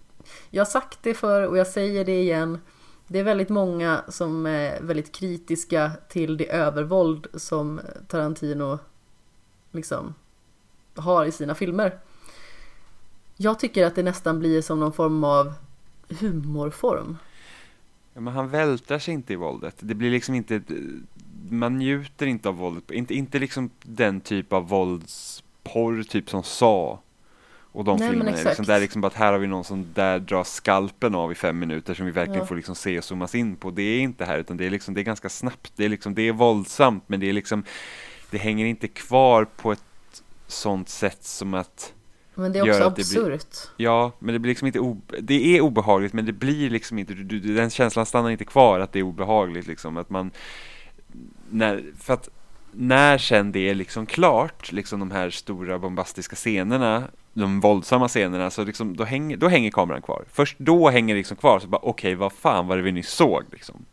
[0.49, 2.59] jag har sagt det för och jag säger det igen.
[3.07, 8.79] Det är väldigt många som är väldigt kritiska till det övervåld som Tarantino
[9.71, 10.13] liksom
[10.95, 11.99] har i sina filmer.
[13.37, 15.53] Jag tycker att det nästan blir som någon form av
[16.19, 17.17] humorform.
[18.13, 19.75] Ja, men han vältrar sig inte i våldet.
[19.79, 20.61] Det blir liksom inte,
[21.49, 22.91] man njuter inte av våldet.
[22.91, 25.43] Inte, inte liksom den typ av vålds
[25.73, 27.01] porr typ som Sa
[27.75, 30.19] och de Nej, filmerna, liksom, där liksom bara att här har vi någon som där
[30.19, 32.45] drar skalpen av i fem minuter som vi verkligen ja.
[32.45, 33.71] får liksom se och zoomas in på.
[33.71, 36.15] Det är inte här utan det är liksom, det är ganska snabbt, det är liksom,
[36.15, 37.63] det är våldsamt men det är liksom,
[38.31, 39.83] det hänger inte kvar på ett
[40.47, 41.93] sånt sätt som att
[42.35, 43.57] men det är också absurt.
[43.77, 47.39] Ja, men det blir liksom inte, det är obehagligt men det blir liksom inte, du,
[47.39, 50.31] den känslan stannar inte kvar att det är obehagligt liksom, att man,
[51.49, 52.29] när, för att
[52.77, 57.03] när sen det är liksom klart, liksom de här stora bombastiska scenerna,
[57.33, 60.25] de våldsamma scenerna, så liksom, då, hänger, då hänger kameran kvar.
[60.31, 62.91] Först då hänger det liksom kvar, så bara okej, okay, vad fan var det vi
[62.91, 63.85] nyss såg liksom.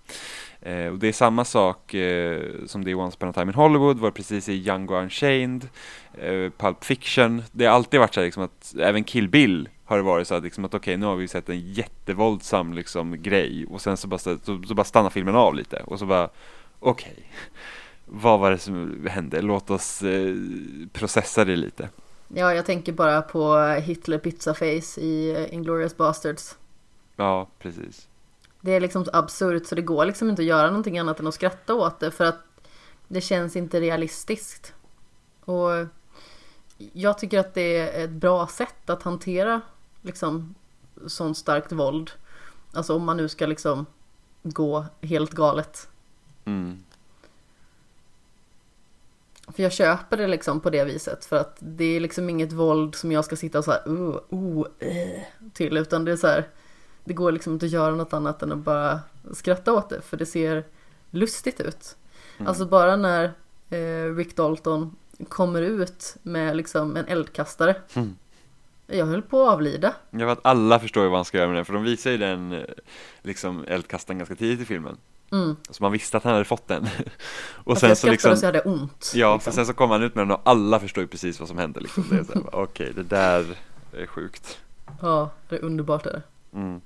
[0.60, 3.54] Eh, och det är samma sak eh, som det är Once upon a time in
[3.54, 5.68] Hollywood, var precis i Django Unchained,
[6.18, 7.42] eh, Pulp Fiction.
[7.52, 10.34] Det har alltid varit så här, liksom att även Kill Bill har det varit så
[10.34, 13.96] att, liksom att okej, okay, nu har vi sett en jättevåldsam liksom, grej och sen
[13.96, 16.28] så bara, så, så bara stannar filmen av lite och så bara
[16.80, 17.12] okej.
[17.12, 17.24] Okay
[18.14, 19.42] vad var det som hände?
[19.42, 20.34] Låt oss eh,
[20.92, 21.88] processa det lite.
[22.28, 26.58] Ja, jag tänker bara på Hitler Pizzaface i eh, Inglourious Basterds.
[27.16, 28.08] Ja, precis.
[28.60, 31.26] Det är liksom så absurt så det går liksom inte att göra någonting annat än
[31.26, 32.38] att skratta åt det för att
[33.08, 34.74] det känns inte realistiskt.
[35.44, 35.70] Och
[36.92, 39.60] jag tycker att det är ett bra sätt att hantera
[40.02, 40.54] liksom
[41.06, 42.10] sånt starkt våld.
[42.72, 43.86] Alltså om man nu ska liksom
[44.42, 45.88] gå helt galet.
[46.44, 46.82] Mm.
[49.48, 52.94] För jag köper det liksom på det viset för att det är liksom inget våld
[52.94, 56.26] som jag ska sitta och så här, uh, uh, eh, till utan det är så
[56.26, 56.48] här
[57.04, 59.00] det går liksom inte att göra något annat än att bara
[59.32, 60.64] skratta åt det för det ser
[61.10, 61.96] lustigt ut.
[62.36, 62.48] Mm.
[62.48, 63.24] Alltså bara när
[63.70, 64.96] eh, Rick Dalton
[65.28, 67.76] kommer ut med liksom en eldkastare.
[67.94, 68.16] Mm.
[68.86, 69.94] Jag höll på att avlida.
[70.10, 72.10] Jag vet att alla förstår ju vad han ska göra med den för de visar
[72.10, 72.64] ju den eh,
[73.22, 74.96] liksom eldkastaren ganska tidigt i filmen.
[75.32, 75.56] Mm.
[75.70, 76.88] Så man visste att han hade fått den.
[77.64, 79.12] och jag så liksom, så jag hade ont.
[79.14, 79.40] Ja, liksom.
[79.40, 81.58] för sen så kom han ut med den och alla förstår ju precis vad som
[81.58, 82.04] hände liksom.
[82.10, 83.58] Det är så okej, okay, det där
[83.92, 84.58] är sjukt.
[85.00, 86.22] Ja, det är underbart det.
[86.54, 86.80] Mm.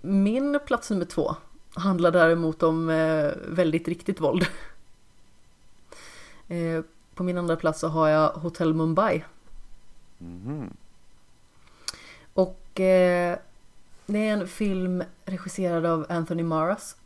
[0.00, 1.36] Min plats nummer två
[1.74, 4.46] handlar däremot om eh, väldigt riktigt våld.
[6.48, 6.82] Eh,
[7.14, 9.24] på min andra plats så har jag Hotel Mumbai.
[10.20, 10.70] Mm.
[12.34, 13.38] Och eh,
[14.06, 16.96] det är en film regisserad av Anthony Maras.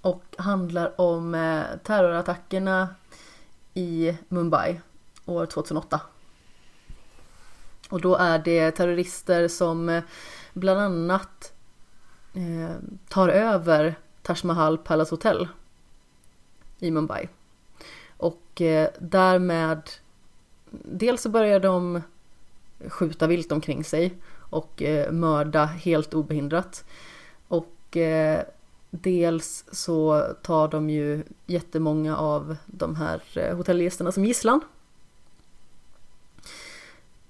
[0.00, 2.88] Och handlar om eh, terrorattackerna
[3.74, 4.80] i Mumbai
[5.24, 6.00] år 2008.
[7.90, 10.02] Och då är det terrorister som eh,
[10.52, 11.52] bland annat
[12.34, 12.76] eh,
[13.08, 15.48] tar över Taj Mahal Palace Hotel
[16.78, 17.28] i Mumbai.
[18.16, 19.90] Och eh, därmed
[20.70, 22.02] dels så börjar de
[22.88, 24.14] skjuta vilt omkring sig
[24.54, 26.84] och eh, mörda helt obehindrat.
[27.48, 28.42] Och eh,
[28.90, 34.60] dels så tar de ju jättemånga av de här eh, hotellgästerna som gisslan.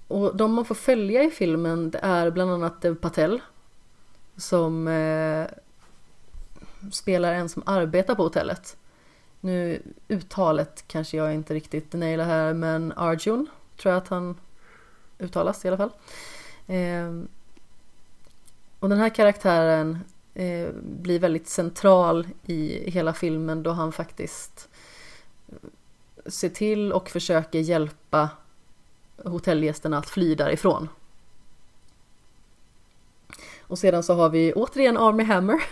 [0.07, 3.41] Och de man får följa i filmen det är bland annat Dev Patel
[4.37, 5.47] som eh,
[6.91, 8.77] spelar en som arbetar på hotellet.
[9.39, 13.47] Nu uttalet kanske jag inte riktigt nailar här men Arjun
[13.77, 14.37] tror jag att han
[15.19, 15.91] uttalas i alla fall.
[16.67, 17.11] Eh,
[18.79, 19.99] och den här karaktären
[20.33, 24.69] eh, blir väldigt central i hela filmen då han faktiskt
[26.25, 28.29] ser till och försöker hjälpa
[29.23, 30.89] hotellgästerna att fly därifrån.
[33.59, 35.63] Och sedan så har vi återigen Army Hammer.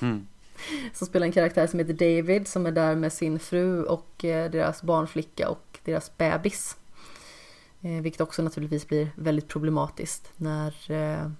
[0.00, 0.26] Mm.
[0.92, 4.50] Som spelar en karaktär som heter David som är där med sin fru och eh,
[4.50, 6.76] deras barnflicka och deras bebis.
[7.82, 11.30] Eh, vilket också naturligtvis blir väldigt problematiskt när eh,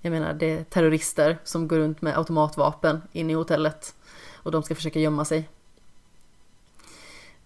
[0.00, 3.94] jag menar det är terrorister som går runt med automatvapen in i hotellet
[4.34, 5.48] och de ska försöka gömma sig.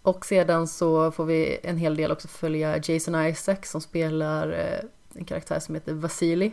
[0.03, 5.19] Och sedan så får vi en hel del också följa Jason Isaac som spelar eh,
[5.19, 6.53] en karaktär som heter Vasili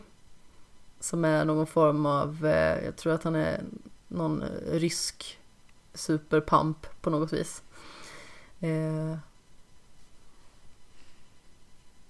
[1.00, 3.64] som är någon form av, eh, jag tror att han är
[4.08, 5.40] någon rysk
[5.94, 7.64] superpump på något vis.
[8.60, 9.18] Eh,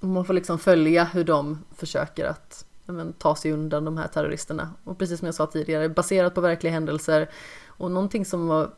[0.04, 4.74] man får liksom följa hur de försöker att men, ta sig undan de här terroristerna.
[4.84, 7.30] Och precis som jag sa tidigare, baserat på verkliga händelser.
[7.68, 8.72] Och någonting som var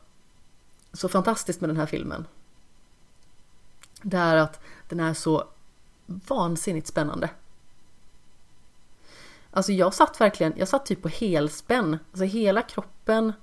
[0.94, 2.28] så fantastiskt med den här filmen.
[4.02, 4.60] Det är att
[4.90, 5.48] den är så
[6.06, 7.30] vansinnigt spännande.
[9.52, 12.00] Alltså jag satt verkligen, jag satt typ på helspänn.
[12.12, 13.34] Alltså hela kroppen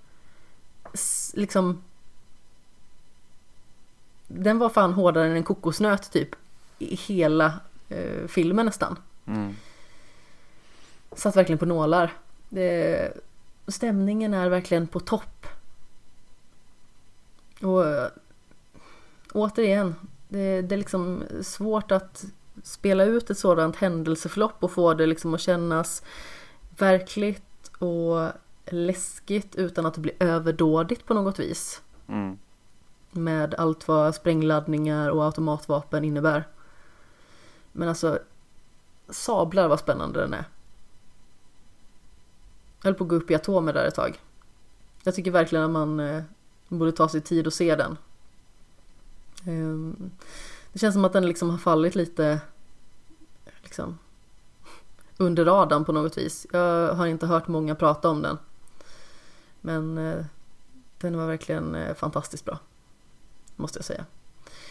[1.35, 1.83] liksom
[4.27, 6.37] Den var fan hårdare än en kokosnöt typ
[6.79, 8.99] i hela eh, filmen nästan.
[9.27, 9.57] Mm.
[11.13, 12.13] Satt verkligen på nålar.
[12.49, 13.13] Det,
[13.67, 15.47] stämningen är verkligen på topp.
[17.63, 17.85] Och
[19.33, 19.95] återigen,
[20.29, 22.25] det, det är liksom svårt att
[22.63, 26.03] spela ut ett sådant händelseförlopp och få det liksom att kännas
[26.79, 28.29] verkligt och
[28.67, 31.83] läskigt utan att det blir överdådigt på något vis.
[32.09, 32.39] Mm.
[33.11, 36.45] Med allt vad sprängladdningar och automatvapen innebär.
[37.73, 38.19] Men alltså,
[39.09, 40.45] sablar vad spännande den är.
[42.79, 44.21] Jag höll på att gå upp i atomer där ett tag.
[45.03, 46.23] Jag tycker verkligen att man eh,
[46.69, 47.99] borde ta sig tid att se den.
[49.47, 50.07] Eh,
[50.73, 52.41] det känns som att den liksom har fallit lite
[53.63, 53.99] liksom,
[55.17, 56.47] under radarn på något vis.
[56.53, 58.39] Jag har inte hört många prata om den.
[59.61, 60.25] Men eh,
[60.99, 62.59] den var verkligen eh, fantastiskt bra.
[63.57, 64.05] Måste jag säga.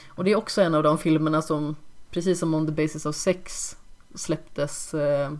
[0.07, 1.75] Och det är också en av de filmerna som,
[2.11, 3.77] precis som On the Basis of Sex,
[4.15, 5.31] släpptes eh,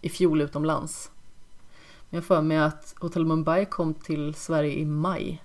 [0.00, 1.10] i fjol utomlands.
[2.10, 5.42] Men jag för mig att Hotel Mumbai kom till Sverige i maj.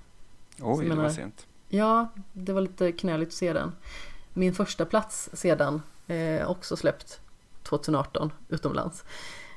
[0.61, 1.48] Oj, det var sent.
[1.69, 3.72] Ja, det var lite knäligt att se den.
[4.34, 7.22] Min första plats sedan, eh, också släppt
[7.64, 9.03] 2018 utomlands.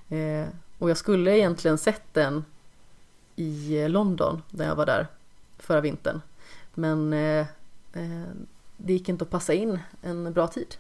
[0.09, 0.47] Eh,
[0.79, 2.45] och jag skulle egentligen sett den
[3.37, 5.07] i London när jag var där
[5.59, 6.21] förra vintern.
[6.75, 7.47] Men eh,
[7.93, 8.27] eh,
[8.77, 10.77] det gick inte att passa in en bra tid.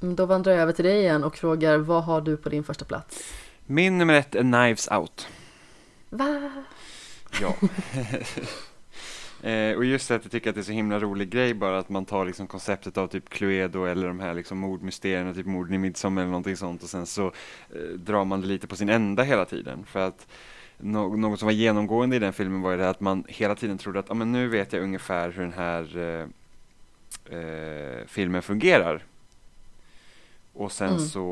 [0.00, 2.84] Då vandrar jag över till dig igen och frågar vad har du på din första
[2.84, 3.22] plats?
[3.66, 5.28] Min nummer ett är Knives Out.
[6.10, 6.52] Va?
[7.40, 7.54] Ja.
[9.50, 11.88] eh, och just att jag tycker att det är så himla rolig grej bara att
[11.88, 15.78] man tar liksom konceptet av typ Cluedo eller de här liksom mordmysterierna, typ morden i
[15.78, 19.22] Midsommar eller någonting sånt och sen så eh, drar man det lite på sin ända
[19.22, 19.84] hela tiden.
[19.84, 20.26] För att
[20.78, 23.78] no något som var genomgående i den filmen var ju det att man hela tiden
[23.78, 26.28] trodde att ah, men nu vet jag ungefär hur den här eh,
[27.38, 29.02] eh filmen fungerar.
[30.56, 31.00] Och sen mm.
[31.00, 31.24] så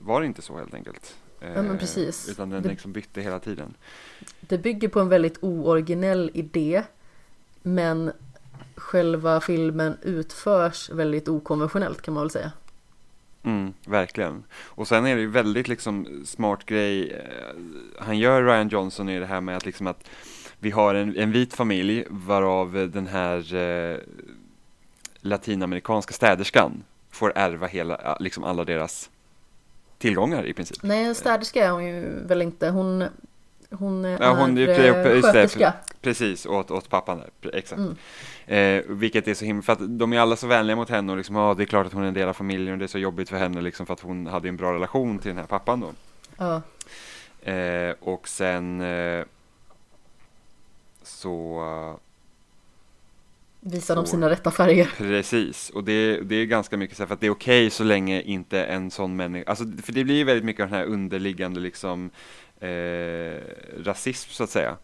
[0.00, 1.16] var det inte så helt enkelt.
[1.40, 2.28] Ja men precis.
[2.28, 3.74] Utan den det, liksom bytte hela tiden.
[4.40, 6.82] Det bygger på en väldigt ooriginell idé.
[7.62, 8.12] Men
[8.76, 12.52] själva filmen utförs väldigt okonventionellt kan man väl säga.
[13.42, 14.44] Mm, verkligen.
[14.52, 17.56] Och sen är det ju väldigt liksom smart grej eh,
[17.98, 20.10] han gör Ryan Johnson i det här med att liksom att
[20.58, 23.98] vi har en, en vit familj varav den här eh,
[25.20, 26.82] latinamerikanska städerskan
[27.18, 29.10] får ärva hela, liksom alla deras
[29.98, 30.82] tillgångar i princip.
[30.82, 32.68] Nej, städerska är hon ju väl inte.
[32.68, 33.04] Hon,
[33.70, 35.72] hon är ja, hon, är sköterska.
[36.00, 37.54] Precis, åt, åt pappan där.
[37.54, 37.80] Exakt.
[37.80, 37.96] Mm.
[38.46, 41.18] Eh, vilket är så himla, för att de är alla så vänliga mot henne och
[41.18, 42.86] liksom, ja det är klart att hon är en del av familjen och det är
[42.86, 45.46] så jobbigt för henne liksom för att hon hade en bra relation till den här
[45.46, 45.92] pappan då.
[46.36, 46.62] Ja.
[47.52, 49.24] Eh, och sen eh,
[51.02, 51.98] så
[53.60, 54.90] Visar de sina rätta färger.
[54.96, 57.70] Precis, och det, det är ganska mycket så här för att det är okej okay
[57.70, 60.78] så länge inte en sån människa, alltså för det blir ju väldigt mycket av den
[60.78, 62.10] här underliggande liksom
[62.60, 63.40] eh,
[63.84, 64.76] rasism så att säga.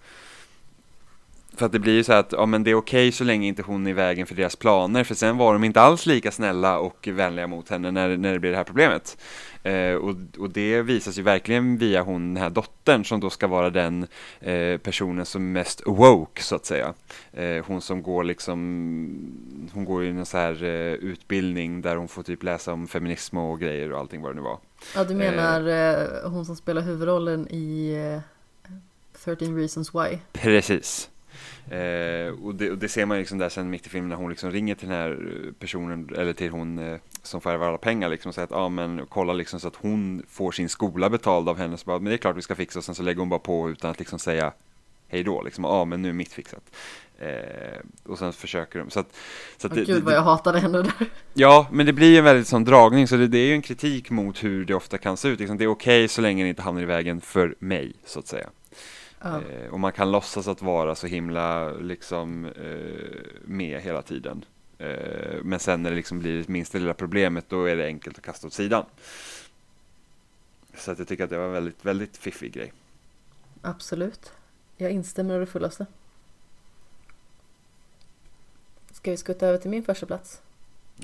[1.56, 3.48] För att det blir ju så att, ja men det är okej okay så länge
[3.48, 6.30] inte hon är i vägen för deras planer, för sen var de inte alls lika
[6.30, 9.16] snälla och vänliga mot henne när, när det blir det här problemet.
[9.62, 13.46] Eh, och, och det visas ju verkligen via hon, den här dottern som då ska
[13.46, 14.06] vara den
[14.40, 16.94] eh, personen som är mest woke så att säga.
[17.32, 18.56] Eh, hon som går liksom,
[19.72, 23.38] hon går ju en så här eh, utbildning där hon får typ läsa om feminism
[23.38, 24.58] och grejer och allting vad det nu var.
[24.94, 27.94] Ja du menar eh, hon som spelar huvudrollen i
[29.24, 30.18] 13 eh, reasons why?
[30.32, 31.10] Precis.
[31.70, 34.30] Eh, och, det, och, det, ser man liksom där sen mitt i filmen när hon
[34.30, 35.18] liksom ringer till den här
[35.58, 38.68] personen, eller till hon eh, som får alla pengar liksom och säger att ja ah,
[38.68, 41.76] men kolla liksom så att hon får sin skola betald av henne.
[41.76, 43.40] Så bara, men det är klart vi ska fixa och sen så lägger hon bara
[43.40, 44.52] på utan att liksom säga
[45.08, 46.70] hej då liksom, ja ah, men nu är mitt fixat.
[47.18, 48.90] Eh, och sen försöker de.
[48.90, 49.16] Så att,
[49.56, 50.92] så att oh, det, Gud vad jag hatade henne där.
[51.34, 53.62] Ja, men det blir ju en väldigt sån dragning så det, det är ju en
[53.62, 55.40] kritik mot hur det ofta kan se ut.
[55.40, 58.18] Liksom, det är okej okay så länge det inte hamnar i vägen för mig så
[58.18, 58.50] att säga.
[59.24, 59.40] Ja.
[59.42, 64.44] Eh, och man kan låtsas att vara så himla liksom eh, med hela tiden.
[64.78, 68.24] Eh, men sen när det liksom blir minsta lilla problemet då är det enkelt att
[68.24, 68.84] kasta åt sidan.
[70.76, 72.72] Så att jag tycker att det var en väldigt, väldigt fiffig grej.
[73.62, 74.32] Absolut.
[74.76, 75.86] Jag instämmer det fullaste.
[78.92, 80.42] Ska vi skutta över till min första plats?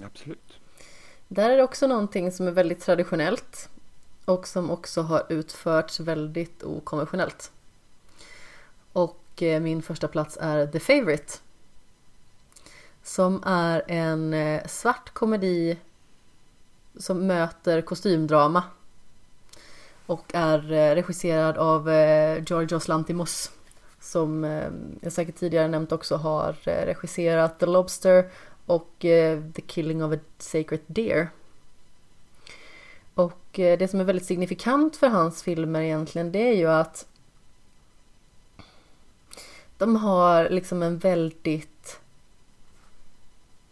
[0.03, 0.61] Absolut.
[1.29, 3.69] Där är det också någonting som är väldigt traditionellt
[4.25, 7.53] och som också har utförts väldigt okonventionellt.
[8.93, 11.33] Och eh, min första plats är The Favourite.
[13.03, 15.79] Som är en eh, svart komedi
[16.97, 18.63] som möter kostymdrama.
[20.07, 21.89] Och är eh, regisserad av
[22.47, 23.51] Georgios Lantimos.
[24.01, 24.45] Som
[25.01, 28.31] jag säkert tidigare nämnt också har regisserat The Lobster
[28.67, 31.29] och The Killing of a Sacred Deer.
[33.15, 37.07] Och det som är väldigt signifikant för hans filmer egentligen det är ju att
[39.81, 42.01] de har liksom en väldigt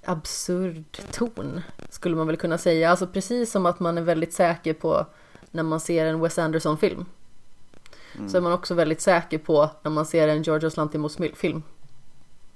[0.05, 1.61] absurd ton
[1.91, 2.91] skulle man väl kunna säga.
[2.91, 5.07] Alltså precis som att man är väldigt säker på
[5.51, 7.05] när man ser en Wes Anderson-film.
[8.15, 8.29] Mm.
[8.29, 11.63] Så är man också väldigt säker på när man ser en Georgios Lantimos-film.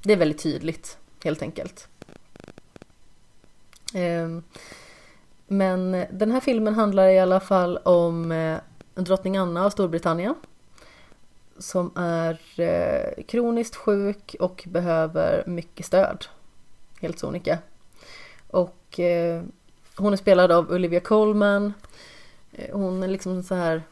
[0.03, 1.89] Det är väldigt tydligt, helt enkelt.
[3.95, 4.43] Ehm,
[5.47, 8.59] men den här filmen handlar i alla fall om eh,
[8.95, 10.35] drottning Anna av Storbritannien
[11.63, 16.25] som är eh, kroniskt sjuk och behöver mycket stöd.
[17.01, 17.59] Helt sonika.
[18.51, 19.43] Och eh,
[19.97, 21.73] hon är spelad av Olivia Colman.
[22.53, 23.83] Eh, hon är liksom så här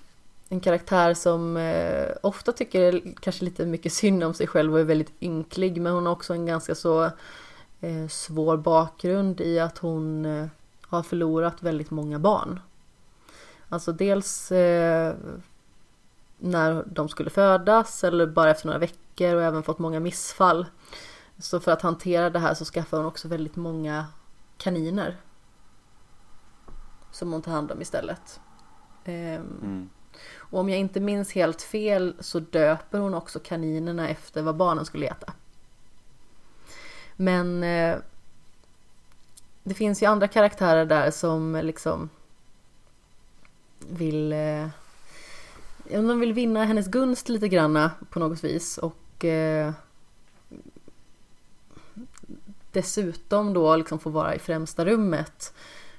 [0.49, 4.85] en karaktär som eh, ofta tycker kanske lite mycket synd om sig själv och är
[4.85, 7.05] väldigt ynklig men hon har också en ganska så
[7.81, 10.47] eh, svår bakgrund i att hon eh,
[10.83, 12.61] har förlorat väldigt många barn.
[13.69, 15.15] Alltså dels eh,
[16.41, 20.67] när de skulle födas eller bara efter några veckor och även fått många missfall.
[21.39, 24.07] Så för att hantera det här så skaffar hon också väldigt många
[24.57, 25.17] kaniner.
[27.11, 28.41] Som hon tar hand om istället.
[29.05, 29.91] Ehm, mm.
[30.37, 34.85] Och om jag inte minns helt fel så döper hon också kaninerna efter vad barnen
[34.85, 35.33] skulle äta.
[37.17, 37.97] Men eh,
[39.63, 42.09] det finns ju andra karaktärer där som liksom
[43.89, 44.69] vill eh,
[45.91, 49.73] de vill vinna hennes gunst lite granna på något vis och eh,
[52.73, 55.55] dessutom då liksom få vara i främsta rummet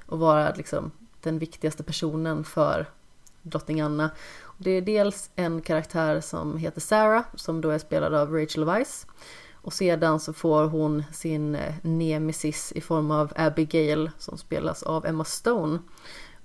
[0.05, 0.91] och vara liksom
[1.21, 2.85] den viktigaste personen för
[3.41, 4.09] drottning Anna.
[4.57, 9.07] Det är dels en karaktär som heter Sarah som då är spelad av Rachel Weisz
[9.61, 15.05] och sedan så får hon sin eh, nemesis i form av Abigail som spelas av
[15.05, 15.79] Emma Stone.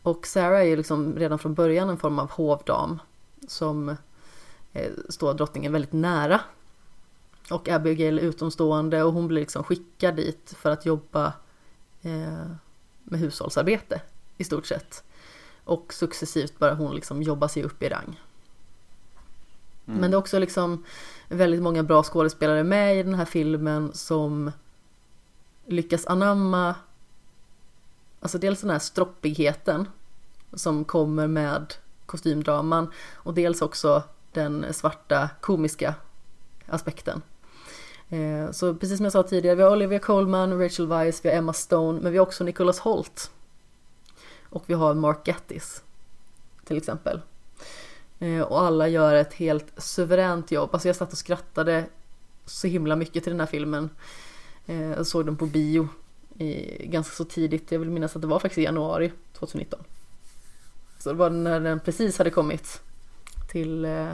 [0.02, 2.98] Och Sarah är ju liksom redan från början en form av hovdam
[3.46, 3.88] som
[4.72, 6.40] eh, står drottningen väldigt nära.
[7.50, 11.32] Och Abigail är utomstående och hon blir liksom skickad dit för att jobba
[12.02, 12.50] eh,
[13.02, 14.00] med hushållsarbete
[14.36, 15.04] i stort sett.
[15.64, 18.20] Och successivt börjar hon liksom jobba sig upp i rang.
[19.86, 20.00] Mm.
[20.00, 20.84] Men det är också liksom
[21.28, 24.52] väldigt många bra skådespelare med i den här filmen som
[25.66, 26.74] lyckas anamma
[28.26, 29.88] Alltså dels den här stroppigheten
[30.52, 31.74] som kommer med
[32.06, 34.02] kostymdraman och dels också
[34.32, 35.94] den svarta komiska
[36.66, 37.22] aspekten.
[38.08, 41.36] Eh, så precis som jag sa tidigare, vi har Olivia Colman, Rachel Weisz, vi har
[41.36, 43.30] Emma Stone, men vi har också Nicholas Holt.
[44.42, 45.82] Och vi har Mark Gattis
[46.64, 47.20] till exempel.
[48.18, 50.70] Eh, och alla gör ett helt suveränt jobb.
[50.72, 51.84] Alltså jag satt och skrattade
[52.44, 53.90] så himla mycket till den här filmen.
[54.66, 55.88] Eh, jag såg den på bio
[56.80, 59.80] ganska så tidigt, jag vill minnas att det var faktiskt i januari 2019.
[61.06, 62.82] Så det var när den precis hade kommit
[63.48, 64.12] till eh,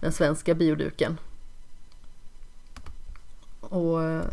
[0.00, 1.18] den svenska bioduken.
[3.60, 4.24] Och eh,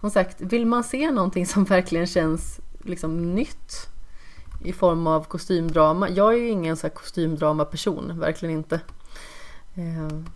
[0.00, 3.88] som sagt, vill man se någonting som verkligen känns liksom nytt
[4.62, 6.08] i form av kostymdrama.
[6.08, 8.80] Jag är ju ingen så här kostymdrama-person, verkligen inte.
[9.74, 10.26] Ehm.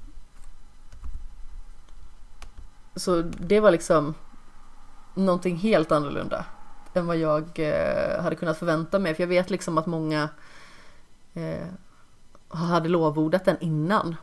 [2.97, 4.15] Så det var liksom
[5.15, 6.45] någonting helt annorlunda
[6.95, 9.15] än vad jag eh, hade kunnat förvänta mig.
[9.15, 10.28] För jag vet liksom att många
[11.34, 11.66] eh,
[12.48, 14.16] hade lovordat den innan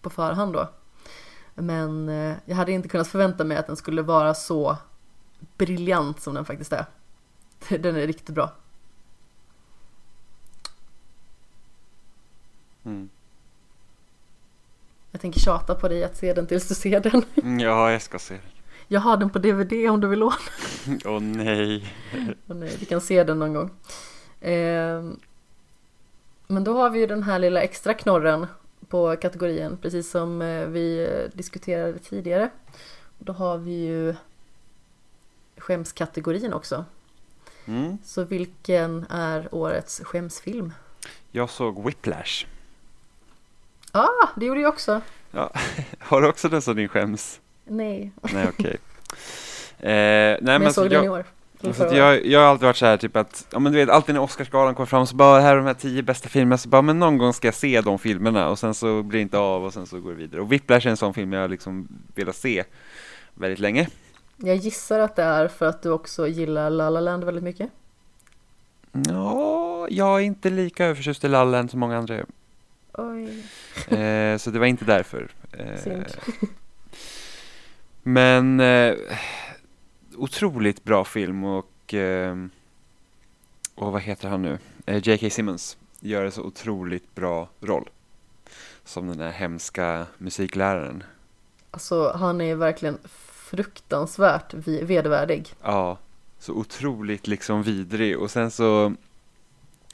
[0.00, 0.68] på förhand då.
[1.54, 2.08] Men
[2.44, 4.76] jag hade inte kunnat förvänta mig att den skulle vara så
[5.58, 6.86] briljant som den faktiskt är.
[7.78, 8.52] Den är riktigt bra.
[12.84, 13.08] Mm.
[15.10, 17.24] Jag tänker tjata på dig att se den tills du ser den.
[17.42, 18.42] Mm, ja, jag ska se den.
[18.88, 20.34] Jag har den på DVD om du vill låna.
[21.04, 21.94] Åh oh, nej.
[22.48, 22.76] oh, nej.
[22.80, 23.70] Vi kan se den någon gång.
[24.40, 25.02] Eh,
[26.46, 28.46] men då har vi ju den här lilla extra knorren
[28.88, 32.50] på kategorin, precis som eh, vi diskuterade tidigare.
[33.18, 34.14] Då har vi ju
[35.56, 36.84] skämskategorin också.
[37.64, 37.98] Mm.
[38.04, 40.72] Så vilken är årets skämsfilm?
[41.30, 42.46] Jag såg Whiplash.
[43.92, 45.00] Ah, det gjorde jag också.
[45.30, 45.52] Ja.
[45.98, 47.40] Har du också den som din skäms?
[47.64, 48.12] Nej.
[48.20, 48.50] Nej, okej.
[48.52, 48.76] Okay.
[49.78, 51.24] Eh, nej, men, jag såg den i år.
[51.72, 54.14] Så jag, jag har alltid varit så här typ att, ja men du vet alltid
[54.14, 56.82] när Oscarsgalan kommer fram så bara här är de här tio bästa filmerna så bara
[56.82, 59.64] men någon gång ska jag se de filmerna och sen så blir det inte av
[59.64, 60.40] och sen så går det vidare.
[60.40, 62.64] Och Whiplash är en sån film jag liksom velat se
[63.34, 63.88] väldigt länge.
[64.36, 67.70] Jag gissar att det är för att du också gillar La La Land väldigt mycket.
[68.92, 72.24] Ja, jag är inte lika överförtjust i La La Land som många andra
[72.98, 73.44] Oj.
[73.98, 75.28] Eh, så det var inte därför.
[75.52, 76.02] Eh,
[78.02, 78.94] men eh,
[80.16, 82.36] otroligt bra film och, eh,
[83.74, 84.58] och vad heter han nu?
[84.86, 85.30] Eh, J.K.
[85.30, 87.90] Simmons gör en så otroligt bra roll.
[88.84, 91.02] Som den där hemska musikläraren.
[91.70, 92.98] Alltså han är verkligen
[93.32, 95.54] fruktansvärt vedervärdig.
[95.62, 95.98] Ja,
[96.38, 98.94] så otroligt liksom vidrig och sen så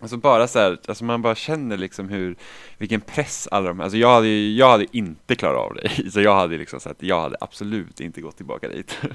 [0.03, 2.37] Alltså bara så här, alltså man bara känner liksom hur,
[2.79, 6.21] vilken press alla de här, alltså jag hade, jag hade inte klarat av det, så
[6.21, 8.99] jag hade liksom sagt, jag hade absolut inte gått tillbaka dit.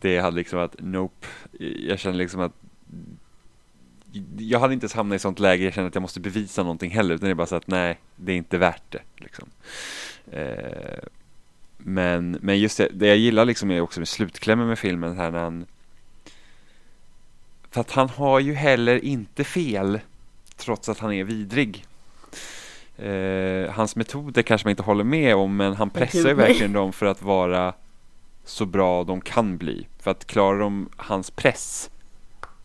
[0.00, 1.26] Det hade liksom varit nope,
[1.58, 2.52] jag känner liksom att
[4.38, 6.90] jag hade inte ens hamnat i sånt läge, jag känner att jag måste bevisa någonting
[6.90, 9.02] heller, utan det är bara så att nej, det är inte värt det.
[9.16, 9.48] Liksom.
[10.32, 11.04] Eh,
[11.76, 15.30] men, men just det, det jag gillar liksom är också med slutklämmen med filmen här
[15.30, 15.66] när han
[17.70, 20.00] för att han har ju heller inte fel
[20.56, 21.84] trots att han är vidrig.
[22.96, 26.92] Eh, hans metoder kanske man inte håller med om men han pressar ju verkligen dem
[26.92, 27.74] för att vara
[28.44, 29.88] så bra de kan bli.
[29.98, 31.90] För att klarar de hans press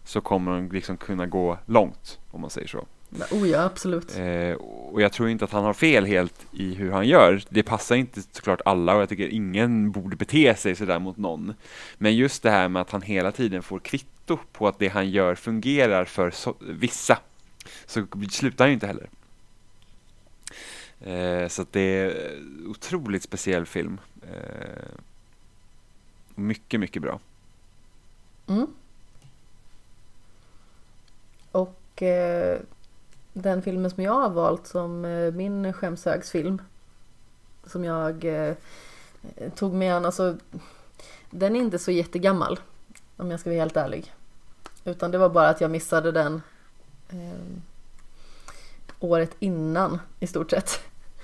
[0.04, 2.86] så kommer de liksom kunna gå långt om man säger så.
[3.32, 4.18] Oh ja, absolut.
[4.18, 4.54] Eh,
[4.92, 7.44] och jag tror inte att han har fel helt i hur han gör.
[7.50, 11.54] Det passar inte såklart alla och jag tycker ingen borde bete sig sådär mot någon.
[11.98, 15.10] Men just det här med att han hela tiden får kvitto på att det han
[15.10, 17.20] gör fungerar för så, vissa.
[17.86, 19.10] Så slutar han ju inte heller.
[21.02, 22.38] Eh, så det är
[22.68, 24.00] otroligt speciell film.
[24.22, 25.00] Eh,
[26.40, 27.20] Mycket, mycket bra.
[28.48, 28.68] Mm.
[31.52, 32.60] Och eh,
[33.34, 36.62] den filmen som jag har valt som eh, min skämshögsfilm
[37.66, 38.56] som jag eh,
[39.56, 40.38] tog med an, alltså
[41.30, 42.60] den är inte så jättegammal
[43.18, 44.14] om jag ska vara helt ärlig.
[44.86, 46.42] Utan det var bara att jag missade den
[47.10, 47.62] eh,
[49.00, 50.80] året innan i stort sett.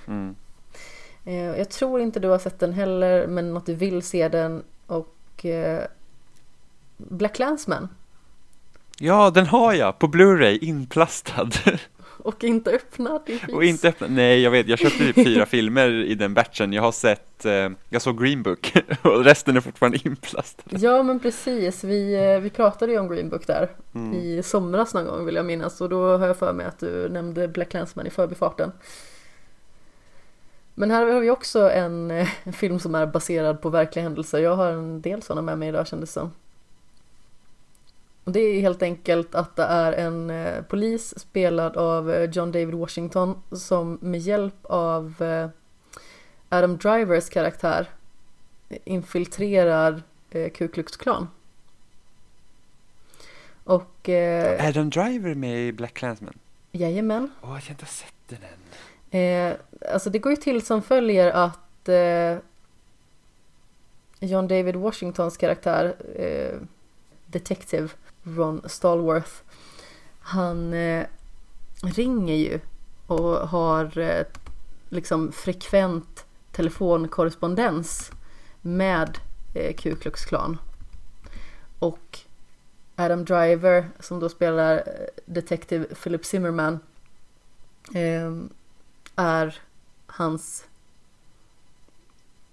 [0.06, 0.34] Mm.
[1.24, 4.62] Eh, jag tror inte du har sett den heller men att du vill se den
[5.36, 5.84] och eh,
[6.96, 7.88] Black Clansman.
[8.98, 11.48] Ja, den har jag på Blu-ray inplastad.
[12.18, 13.22] Och inte öppnad
[13.52, 16.72] Och inte öppnad, nej jag vet, jag köpte typ fyra filmer i den batchen.
[16.72, 18.72] Jag har sett, eh, jag såg Green Book
[19.02, 20.62] och resten är fortfarande inplastad.
[20.70, 24.14] Ja men precis, vi, eh, vi pratade ju om Green Book där Mm.
[24.14, 27.08] i somras någon gång vill jag minnas och då har jag för mig att du
[27.08, 28.72] nämnde Black Clansman i förbifarten.
[30.78, 34.38] Men här har vi också en, eh, en film som är baserad på verkliga händelser.
[34.38, 36.32] Jag har en del sådana med mig idag kändes det som.
[38.24, 42.52] Och det är helt enkelt att det är en eh, polis spelad av eh, John
[42.52, 45.14] David Washington som med hjälp av
[46.48, 47.90] Adam Drivers karaktär
[48.84, 51.28] infiltrerar Ku Klux Klan.
[53.64, 54.08] Och
[54.60, 56.38] Adam Driver med i Black Clansman?
[56.72, 58.58] jajamän, Åh, jag har inte sett den än.
[59.10, 59.56] Eh,
[59.92, 62.38] alltså det går ju till som följer att eh,
[64.20, 66.58] John David Washingtons karaktär, eh,
[67.26, 67.88] Detective
[68.22, 69.32] Ron Stallworth,
[70.20, 71.06] han eh,
[71.82, 72.60] ringer ju
[73.06, 74.26] och har eh,
[74.88, 78.10] liksom frekvent telefonkorrespondens
[78.62, 79.18] med
[79.54, 80.58] eh, Ku Klux Klan.
[81.78, 82.18] Och
[82.96, 84.82] Adam Driver som då spelar eh,
[85.26, 86.78] Detective Philip Zimmerman
[87.94, 88.32] eh,
[89.16, 89.58] är
[90.06, 90.64] hans,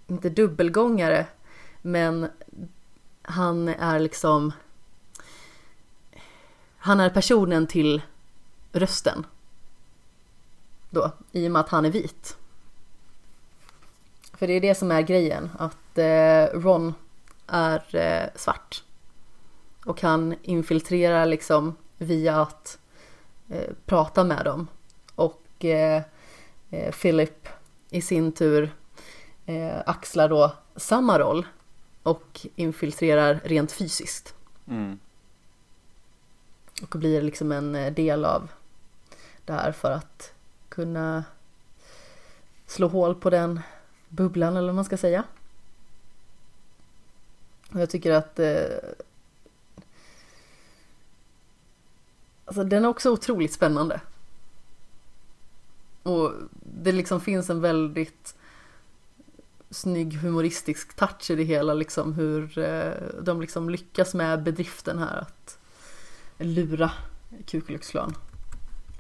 [0.08, 1.28] inte dubbelgångare,
[1.82, 2.28] men
[3.22, 4.52] han är liksom,
[6.78, 8.02] han är personen till
[8.72, 9.26] rösten.
[10.90, 12.38] Då, i och med att han är vit.
[14.34, 16.94] För det är det som är grejen, att eh, Ron
[17.48, 18.84] är eh, svart.
[19.86, 22.80] Och han infiltrerar liksom via att
[23.50, 24.68] eh, prata med dem.
[25.16, 26.04] Och eh,
[27.02, 27.48] Philip
[27.90, 28.76] i sin tur
[29.46, 31.48] eh, axlar då samma roll
[32.04, 34.36] och infiltrerar rent fysiskt.
[34.68, 35.00] Mm.
[36.82, 38.52] Och blir liksom en eh, del av
[39.46, 40.34] det här för att
[40.70, 41.24] kunna
[42.68, 43.62] slå hål på den
[44.10, 45.24] bubblan eller vad man ska säga.
[47.72, 48.64] Och jag tycker att eh,
[52.46, 54.02] alltså den är också otroligt spännande.
[56.04, 56.32] Och
[56.82, 58.36] det liksom finns en väldigt
[59.70, 65.18] snygg humoristisk touch i det hela liksom hur eh, de liksom lyckas med bedriften här
[65.18, 65.58] att
[66.38, 66.92] lura
[67.46, 68.16] Ku Klux Klan.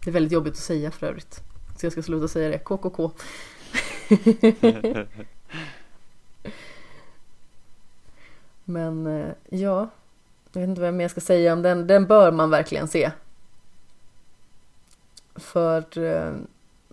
[0.03, 1.39] Det är väldigt jobbigt att säga för övrigt.
[1.77, 2.59] Så jag ska sluta säga det.
[2.59, 3.11] KKK.
[8.63, 9.89] Men eh, ja,
[10.51, 11.87] jag vet inte vad jag mer ska säga om den.
[11.87, 13.11] Den bör man verkligen se.
[15.35, 16.33] För eh,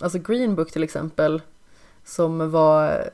[0.00, 1.42] alltså Green Book till exempel
[2.04, 3.10] som var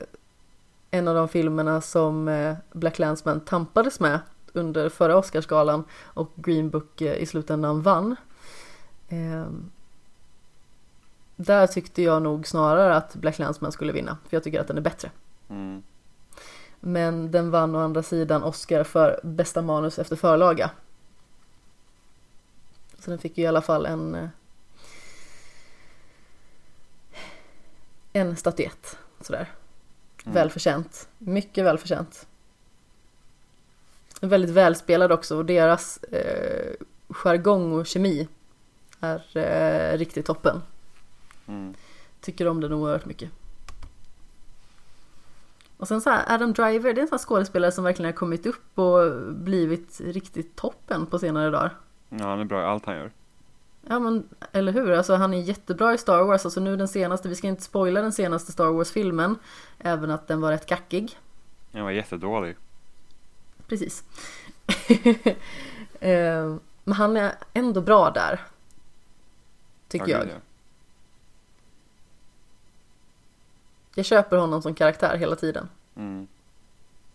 [0.91, 4.19] en av de filmerna som eh, Black Landsman tampades med
[4.53, 8.15] under förra Oscarsgalan och Green Book eh, i slutändan vann.
[9.09, 9.71] Ehm,
[11.35, 14.77] där tyckte jag nog snarare att Black Landsman skulle vinna, för jag tycker att den
[14.77, 15.11] är bättre.
[15.49, 15.83] Mm.
[16.79, 20.71] Men den vann å andra sidan Oscar för bästa manus efter förlaga.
[22.99, 24.29] Så den fick ju i alla fall en
[28.17, 29.51] en statyett sådär.
[30.23, 30.33] Mm.
[30.33, 31.09] Välförtjänt.
[31.17, 32.27] Mycket välförtjänt.
[34.21, 36.73] Väldigt välspelad också och deras eh,
[37.09, 38.27] jargong och kemi
[38.99, 40.61] är eh, riktigt toppen.
[41.47, 41.73] Mm.
[42.21, 43.31] Tycker om den oerhört mycket.
[45.77, 48.17] Och sen så här, Adam Driver, det är en sån här skådespelare som verkligen har
[48.17, 51.75] kommit upp och blivit riktigt toppen på senare dagar.
[52.09, 53.11] Ja, han är bra i allt han gör.
[53.89, 54.91] Ja men, eller hur?
[54.91, 58.01] Alltså han är jättebra i Star Wars, alltså nu den senaste, vi ska inte spoila
[58.01, 59.35] den senaste Star Wars-filmen,
[59.79, 61.19] även att den var rätt kackig.
[61.73, 62.55] Han var jättedålig.
[63.67, 64.03] Precis.
[65.99, 68.41] Eh, men han är ändå bra där.
[69.87, 70.41] Tycker Ja, jag.
[73.95, 75.69] Jag köper honom som karaktär hela tiden.
[75.95, 76.27] Mm.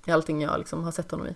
[0.04, 1.34] I allting jag liksom har sett honom i.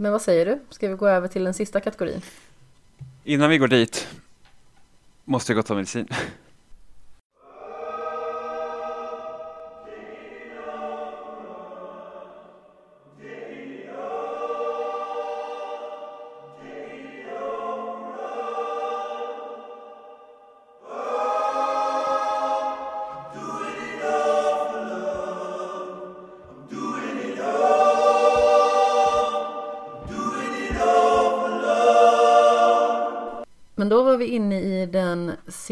[0.00, 0.58] Men vad säger du?
[0.70, 2.20] Ska vi gå över till den sista kategorin?
[3.24, 4.08] Innan vi går dit
[5.24, 6.08] måste jag gå och ta medicin.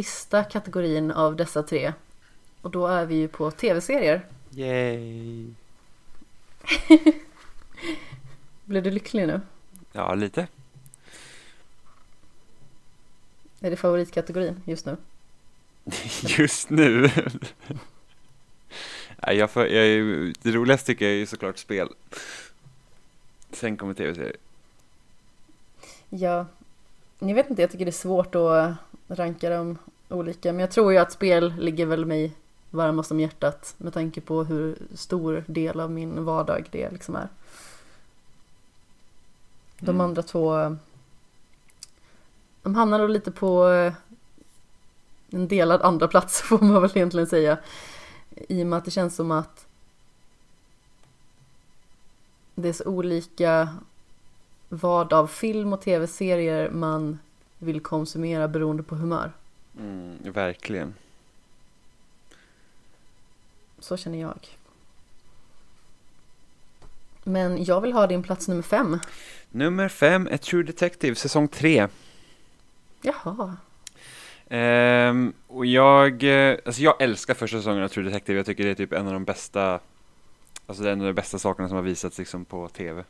[0.04, 1.92] Sista kategorin av dessa tre.
[2.62, 4.26] Och då är vi ju på tv-serier.
[4.50, 5.46] Yay!
[8.64, 9.40] Blev du lycklig nu?
[9.92, 10.48] Ja, lite.
[13.60, 14.96] Är det favoritkategorin just nu?
[16.38, 17.10] Just nu?
[19.20, 21.88] Jag för, jag är, det roligaste tycker jag är ju såklart spel.
[23.52, 24.36] Sen kommer tv-serier.
[26.08, 26.46] Ja,
[27.18, 28.74] jag vet inte, jag tycker det är svårt att
[29.08, 29.78] ranka dem
[30.08, 30.52] olika.
[30.52, 32.32] Men jag tror ju att spel ligger väl mig
[32.70, 37.28] varmast om hjärtat med tanke på hur stor del av min vardag det liksom är.
[39.78, 40.00] De Mm.
[40.00, 40.76] andra två,
[42.62, 43.64] de hamnar nog lite på
[45.30, 47.58] en delad andra plats får man väl egentligen säga.
[48.48, 49.66] I och med att det känns som att
[52.54, 53.68] det är så olika
[54.68, 57.18] vad av film och tv-serier man
[57.58, 59.32] vill konsumera beroende på humör.
[59.78, 60.94] Mm, verkligen.
[63.78, 64.38] Så känner jag.
[67.24, 68.98] Men jag vill ha din plats nummer fem.
[69.50, 71.88] Nummer fem är True Detective, säsong tre.
[73.02, 73.56] Jaha.
[74.48, 78.38] Ehm, och jag, eh, alltså jag älskar första säsongen av True Detective.
[78.38, 79.80] Jag tycker det är typ en av de bästa,
[80.66, 83.04] alltså det är en av de bästa sakerna som har visats liksom på tv.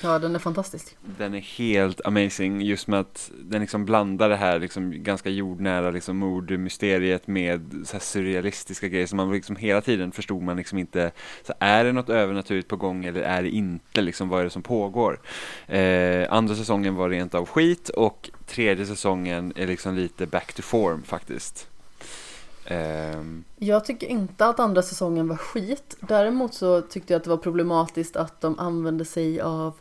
[0.00, 0.96] Ja, den är fantastisk.
[1.18, 5.90] Den är helt amazing just med att den liksom blandar det här liksom ganska jordnära
[5.90, 10.78] liksom mordmysteriet med så här surrealistiska grejer som man liksom hela tiden förstod man liksom
[10.78, 11.12] inte
[11.46, 14.50] så är det något övernaturligt på gång eller är det inte liksom vad är det
[14.50, 15.20] som pågår
[15.66, 20.62] eh, andra säsongen var rent av skit och tredje säsongen är liksom lite back to
[20.62, 21.68] form faktiskt
[22.64, 25.96] Ehm, Jag tycker inte att andra säsongen var skit.
[26.00, 29.74] Däremot så tyckte jag att det var problematiskt att de använde sig av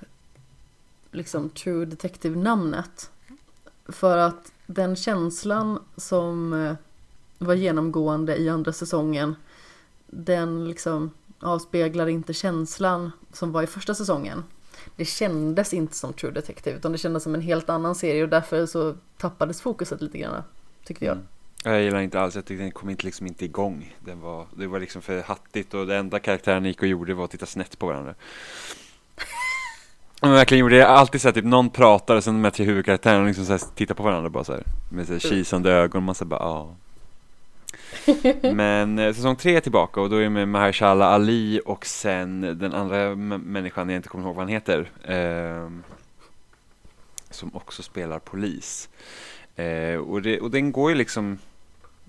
[1.11, 3.09] liksom True Detective-namnet.
[3.87, 6.75] För att den känslan som eh,
[7.37, 9.35] var genomgående i andra säsongen
[10.07, 14.43] den liksom avspeglar inte känslan som var i första säsongen.
[14.95, 18.29] Det kändes inte som True Detective utan det kändes som en helt annan serie och
[18.29, 20.43] därför så tappades fokuset lite grann
[20.85, 21.15] tyckte jag.
[21.15, 21.27] Mm.
[21.63, 23.95] Jag gillar inte alls, jag tyckte den kom inte, liksom inte igång.
[23.99, 27.25] Den var, det var liksom för hattigt och det enda karaktären gick och gjorde var
[27.25, 28.15] att titta snett på varandra.
[30.21, 32.65] De verkligen gjorde det, alltid så här, typ någon pratar och sen de här tre
[32.65, 36.03] huvudkaraktärerna liksom så här, tittar på varandra bara så här, med så här kisande ögon,
[36.03, 36.75] man säger bara ja.
[38.53, 42.41] Men eh, säsong tre är tillbaka och då är det med Mahershala Ali och sen
[42.41, 45.83] den andra människan, jag inte kommer ihåg vad han heter, ehm,
[47.29, 48.89] som också spelar polis.
[49.55, 51.37] Eh, och, det, och den går ju liksom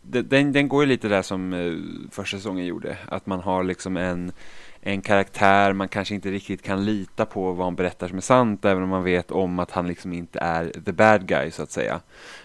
[0.02, 2.98] den, den går ju lite där som eh, första säsongen gjorde.
[3.08, 4.32] Att man har liksom en,
[4.80, 8.64] en karaktär man kanske inte riktigt kan lita på vad han berättar som är sant.
[8.64, 11.70] Även om man vet om att han liksom inte är the bad guy så att
[11.70, 12.00] säga.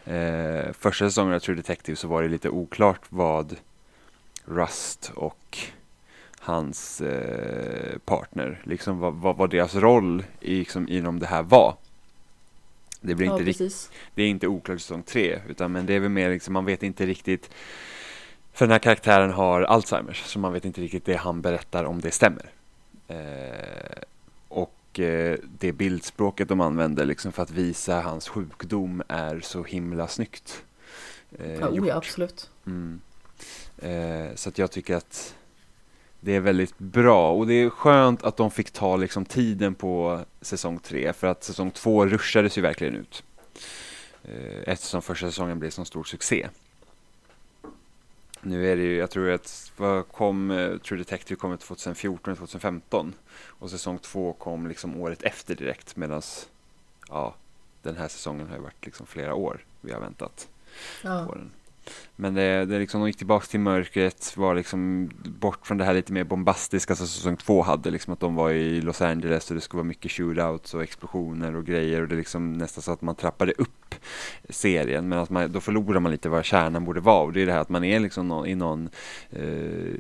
[0.06, 3.56] Eh, första säsongen av True Detective så var det lite oklart vad
[4.46, 5.58] Rust och
[6.40, 11.76] hans eh, partner, liksom vad, vad, vad deras roll i, liksom, inom det här var.
[13.02, 13.70] Det blir Ja, inte
[14.16, 16.66] det är inte oklart i säsong tre, utan men det är väl mer liksom, man
[16.66, 17.50] vet inte riktigt
[18.58, 22.02] för den här karaktären har Alzheimers, så man vet inte riktigt det han berättar om
[22.02, 22.52] det stämmer.
[23.08, 24.02] Eh,
[24.48, 30.08] och eh, det bildspråket de använder liksom för att visa hans sjukdom är så himla
[30.08, 30.64] snyggt.
[31.40, 32.50] Eh, Ja, oh, ja, absolut.
[32.66, 33.02] Mm.
[33.78, 35.36] Eh, så att jag tycker att
[36.20, 40.20] det är väldigt bra och det är skönt att de fick ta liksom tiden på
[40.42, 43.24] säsong tre för att säsong två rushades ju verkligen ut.
[44.24, 46.48] Eh, eftersom första säsongen blev så stor succé.
[48.42, 53.14] Nu är det ju, jag tror att, vad kom, eh, True Detective kom 2014 2015
[53.40, 56.22] och säsong två kom liksom året efter direkt medan
[57.10, 57.36] ja,
[57.84, 60.48] den här säsongen har ju varit liksom flera år vi har väntat
[61.04, 61.26] Ja.
[61.28, 61.52] på den.
[62.16, 65.94] Men det, det liksom, de gick tillbaka till mörkret, var liksom bort från det här
[65.94, 69.56] lite mer bombastiska som säsong två hade, liksom att de var i Los Angeles och
[69.56, 72.92] det skulle vara mycket shootouts och explosioner och grejer och det är liksom nästan så
[72.92, 73.96] att man trappade upp
[74.50, 77.46] serien men att man, då förlorar man lite vad kärnan borde vara och det är
[77.46, 78.90] det här att man är liksom nå- i någon
[79.30, 79.94] eh,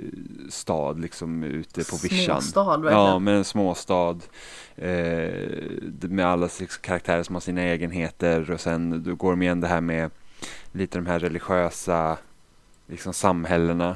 [0.49, 2.41] stad liksom ute på vischan.
[2.41, 3.05] Småstad verkligen.
[3.05, 4.17] Ja, med en småstad.
[4.75, 5.31] Eh,
[6.01, 6.49] med alla
[6.81, 10.11] karaktärer som har sina egenheter och sen då går de igen det här med
[10.71, 12.17] lite de här religiösa
[12.87, 13.95] liksom samhällena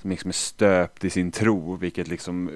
[0.00, 2.54] som liksom är stöpt i sin tro vilket liksom eh,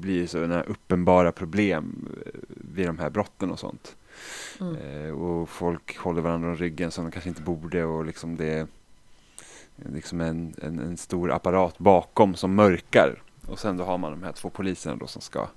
[0.00, 3.96] blir sådana uppenbara problem eh, vid de här brotten och sånt.
[4.60, 4.76] Mm.
[4.76, 8.46] Eh, och folk håller varandra om ryggen som de kanske inte borde och liksom det
[8.46, 8.66] är
[9.94, 13.22] liksom en, en, en stor apparat bakom som mörkar.
[13.46, 15.48] Och sen då har man de här två poliserna då som ska,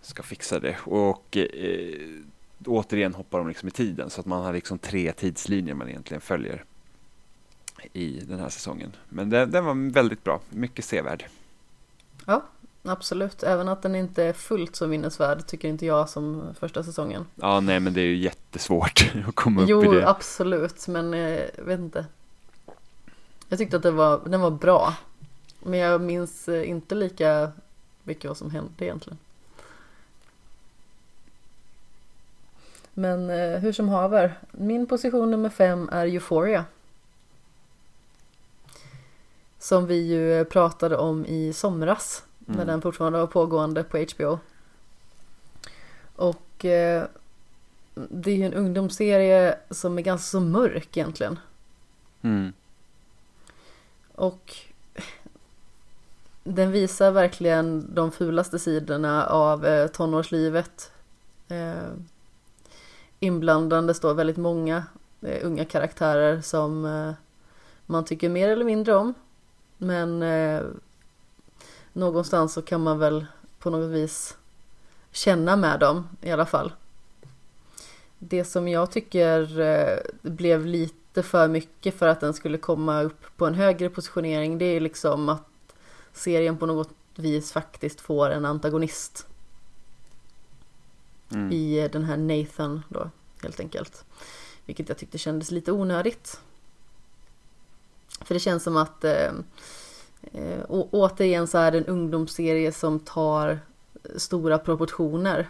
[0.00, 0.76] ska fixa det.
[0.84, 2.20] Och eh,
[2.66, 6.20] återigen hoppar de liksom i tiden så att man har liksom tre tidslinjer man egentligen
[6.20, 6.64] följer
[7.92, 8.92] i den här säsongen.
[9.08, 11.24] Men den, den var väldigt bra, mycket sevärd.
[12.26, 12.42] Ja,
[12.82, 13.42] absolut.
[13.42, 17.26] Även att den inte är fullt så minnesvärd tycker inte jag som första säsongen.
[17.34, 20.00] Ja, nej, men det är ju jättesvårt att komma jo, upp i det.
[20.00, 22.06] Jo, absolut, men eh, jag vet inte.
[23.48, 24.94] Jag tyckte att det var, den var bra.
[25.62, 27.52] Men jag minns eh, inte lika
[28.04, 29.18] mycket vad som hände egentligen.
[33.00, 36.64] Men eh, hur som haver, min position nummer fem är Euphoria.
[39.58, 42.58] Som vi ju pratade om i somras mm.
[42.58, 44.38] när den fortfarande var pågående på HBO.
[46.16, 47.04] Och eh,
[47.94, 51.38] det är ju en ungdomsserie som är ganska så mörk egentligen.
[52.22, 52.52] Mm.
[54.14, 54.56] Och
[56.44, 60.92] den visar verkligen de fulaste sidorna av eh, tonårslivet.
[63.20, 64.84] Eh, inblandande står väldigt många
[65.22, 67.12] eh, unga karaktärer som eh,
[67.86, 69.14] man tycker mer eller mindre om.
[69.78, 70.62] Men eh,
[71.92, 73.26] någonstans så kan man väl
[73.58, 74.36] på något vis
[75.12, 76.72] känna med dem i alla fall.
[78.18, 83.36] Det som jag tycker eh, blev lite för mycket för att den skulle komma upp
[83.36, 85.74] på en högre positionering det är liksom att
[86.12, 89.29] serien på något vis faktiskt får en antagonist.
[91.32, 91.52] Mm.
[91.52, 93.10] I eh, den här Nathan då
[93.42, 94.04] helt enkelt.
[94.66, 96.40] Vilket jag tyckte kändes lite onödigt.
[98.20, 99.32] För det känns som att eh,
[100.32, 103.60] eh, å, återigen så är det en ungdomsserie som tar
[104.16, 105.48] stora proportioner.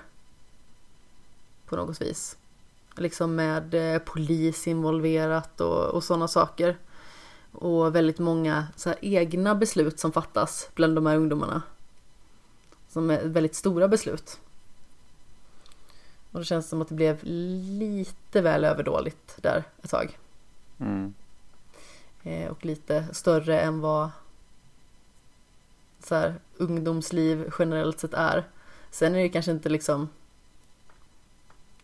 [1.67, 2.37] På något vis.
[2.97, 6.77] Liksom med eh, polis involverat och, och sådana saker.
[7.53, 11.63] Och väldigt många så egna beslut som fattas bland de här ungdomarna.
[12.89, 14.39] Som är väldigt stora beslut.
[16.33, 20.19] Och det känns som att det blev lite väl överdåligt där ett tag.
[20.79, 21.15] Mm.
[22.23, 24.11] Eh, och lite större än vad
[26.05, 28.45] så här, ungdomsliv generellt sett är.
[28.91, 30.09] Sen är det kanske inte liksom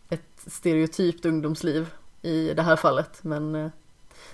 [0.09, 1.89] ett stereotypt ungdomsliv
[2.21, 3.69] i det här fallet men eh,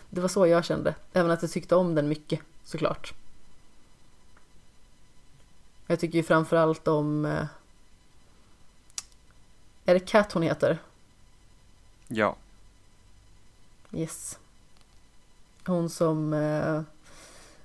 [0.10, 0.96] det var så jag kände.
[1.14, 3.14] Även att jag tyckte om den mycket såklart.
[5.88, 7.46] Jag tycker ju framförallt om eh,
[9.86, 10.78] är det Cat hon heter?
[12.08, 12.36] Ja.
[13.92, 14.40] Yes.
[15.66, 16.82] Hon som eh,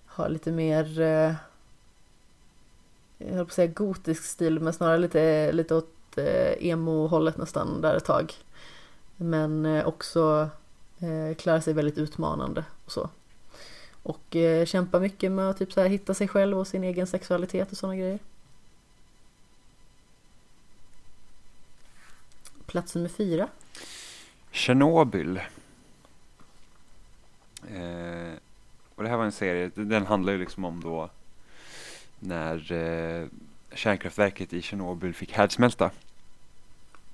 [0.07, 1.35] har lite mer, eh,
[3.19, 7.81] jag höll på att säga gotisk stil, men snarare lite, lite åt eh, emo-hållet nästan
[7.81, 8.35] där ett tag.
[9.17, 10.51] Men eh, också
[10.99, 13.11] eh, klarar sig väldigt utmanande och så.
[14.03, 17.07] Och eh, kämpar mycket med att typ så här, hitta sig själv och sin egen
[17.07, 18.19] sexualitet och sådana grejer.
[22.69, 23.49] Plats nummer fyra.
[24.51, 25.37] Tjernobyl.
[27.71, 28.33] Eh,
[28.95, 31.11] och det här var en serie, den handlar ju liksom om då
[32.19, 33.27] när eh,
[33.73, 35.91] kärnkraftverket i Tjernobyl fick härdsmälta.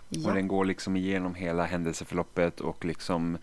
[0.09, 0.29] Ja.
[0.29, 3.39] Och den går liksom igenom hela händelseförloppet och liksom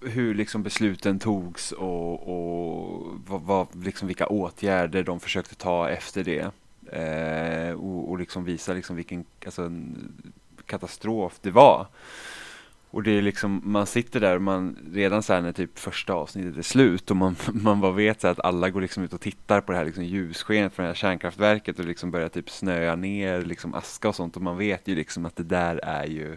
[0.00, 6.24] hur liksom besluten togs och, och vad, vad, liksom vilka åtgärder de försökte ta efter
[6.24, 6.50] det.
[6.92, 9.70] Eh, och, och liksom visa liksom vilken alltså,
[10.66, 11.86] katastrof det var.
[12.90, 16.12] Och det är liksom, man sitter där och man, redan så här när typ första
[16.12, 19.20] avsnittet är slut och man, man bara vet så att alla går liksom ut och
[19.20, 22.96] tittar på det här liksom ljusskenet från det här kärnkraftverket och liksom börjar typ snöa
[22.96, 26.36] ner liksom aska och sånt och man vet ju liksom att det där är ju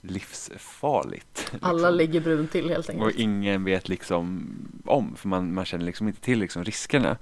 [0.00, 1.52] livsfarligt.
[1.60, 1.96] Alla liksom.
[1.96, 3.06] ligger brunt till helt enkelt.
[3.06, 4.48] Och ingen vet liksom
[4.84, 7.16] om, för man, man känner liksom inte till liksom riskerna.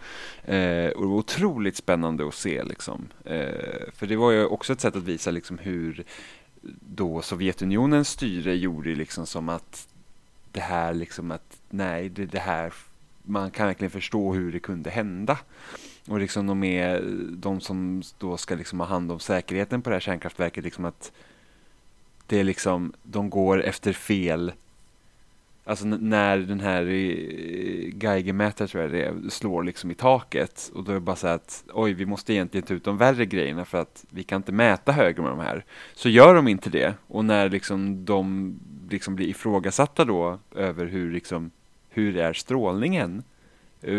[0.44, 3.08] Eh, och det var otroligt spännande att se liksom.
[3.24, 6.04] Eh, för det var ju också ett sätt att visa liksom hur
[6.80, 9.88] då Sovjetunionens styre gjorde liksom som att
[10.52, 12.72] det här liksom att nej, det, det här
[13.22, 15.38] man kan verkligen förstå hur det kunde hända.
[16.08, 17.02] Och liksom de är
[17.36, 21.12] de som då ska liksom ha hand om säkerheten på det här kärnkraftverket, liksom att
[22.26, 24.52] det är liksom, de går efter fel.
[25.64, 30.70] Alltså när den här eh, Geigermätaren tror jag det är, slår liksom i taket.
[30.74, 33.26] Och då är det bara så att oj, vi måste egentligen ta ut de värre
[33.26, 35.64] grejerna för att vi kan inte mäta högre med de här.
[35.94, 36.94] Så gör de inte det.
[37.06, 38.54] Och när liksom de
[38.90, 41.50] liksom blir ifrågasatta då över hur liksom
[41.90, 43.22] hur är strålningen?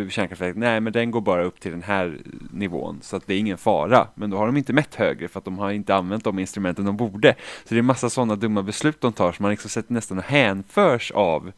[0.10, 2.18] Kärnkraftverket, nej men den går bara upp till den här
[2.52, 4.08] nivån så att det är ingen fara.
[4.16, 6.86] Men då har de inte mätt högre för att de har inte använt de instrumenten
[6.86, 7.36] de borde.
[7.64, 11.12] Så det är massa sådana dumma beslut de tar som man liksom sett nästan hänförs
[11.12, 11.52] av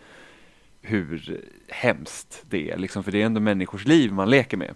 [0.82, 2.78] hur hemskt det är.
[2.78, 4.76] Liksom, för det är ändå människors liv man leker med.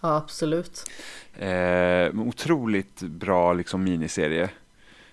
[0.00, 0.90] Ja, absolut.
[1.38, 4.50] Eh, otroligt bra liksom miniserie.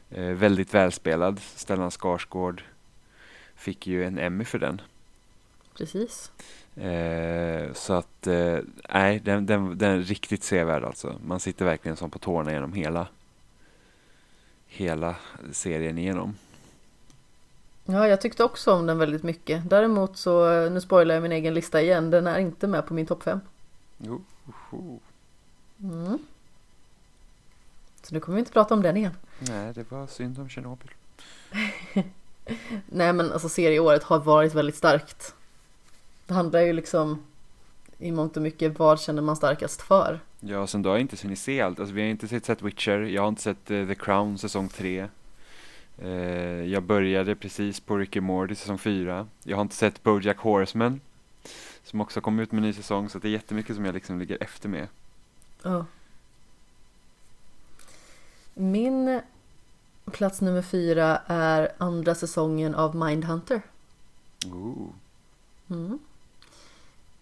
[0.09, 1.39] Eh, väldigt välspelad.
[1.55, 2.63] Stellan Skarsgård
[3.55, 4.81] fick ju en Emmy för den.
[5.77, 6.31] Precis.
[6.81, 8.59] Eh, så att, eh,
[8.93, 11.15] nej, den, den, den är riktigt sevärd alltså.
[11.25, 13.07] Man sitter verkligen som på tårna genom hela,
[14.67, 15.15] hela
[15.51, 16.35] serien igenom.
[17.85, 19.69] Ja, jag tyckte också om den väldigt mycket.
[19.69, 23.05] Däremot så, nu spoilar jag min egen lista igen, den är inte med på min
[23.05, 23.39] topp 5.
[23.97, 24.21] Jo,
[24.71, 24.97] oh.
[25.83, 26.19] Mm.
[28.01, 29.13] Så nu kommer vi inte prata om den igen.
[29.39, 30.91] Nej, det var synd om Tjernobyl.
[32.85, 35.35] Nej men alltså serieåret har varit väldigt starkt.
[36.27, 37.23] Det handlar ju liksom
[37.97, 40.19] i mångt och mycket vad känner man starkast för?
[40.39, 41.79] Ja, sen då har jag inte hunnit se allt.
[41.79, 44.69] Alltså, vi har inte sett, sett Witcher, jag har inte sett uh, The Crown säsong
[44.69, 45.01] 3.
[45.01, 46.11] Uh, eh,
[46.65, 49.27] jag började precis på Ricky Morty säsong 4.
[49.43, 50.99] Jag har inte sett Bojack Horseman
[51.83, 54.37] som också kom ut med ny säsong så det är jättemycket som jag liksom ligger
[54.43, 54.87] efter med.
[55.63, 55.85] Ja.
[58.53, 59.21] Min
[60.11, 63.61] plats nummer fyra är andra säsongen av Mindhunter.
[64.45, 64.89] Ooh.
[65.69, 65.99] Mm.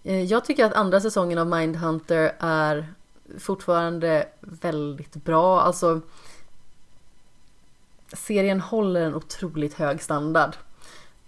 [0.06, 2.94] Eh, jag tycker att andra säsongen av Mindhunter är
[3.38, 5.62] fortfarande väldigt bra.
[5.62, 6.02] Alltså
[8.14, 10.56] serien håller en otroligt hög standard.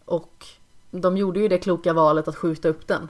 [0.05, 0.45] Och
[0.91, 3.09] de gjorde ju det kloka valet att skjuta upp den.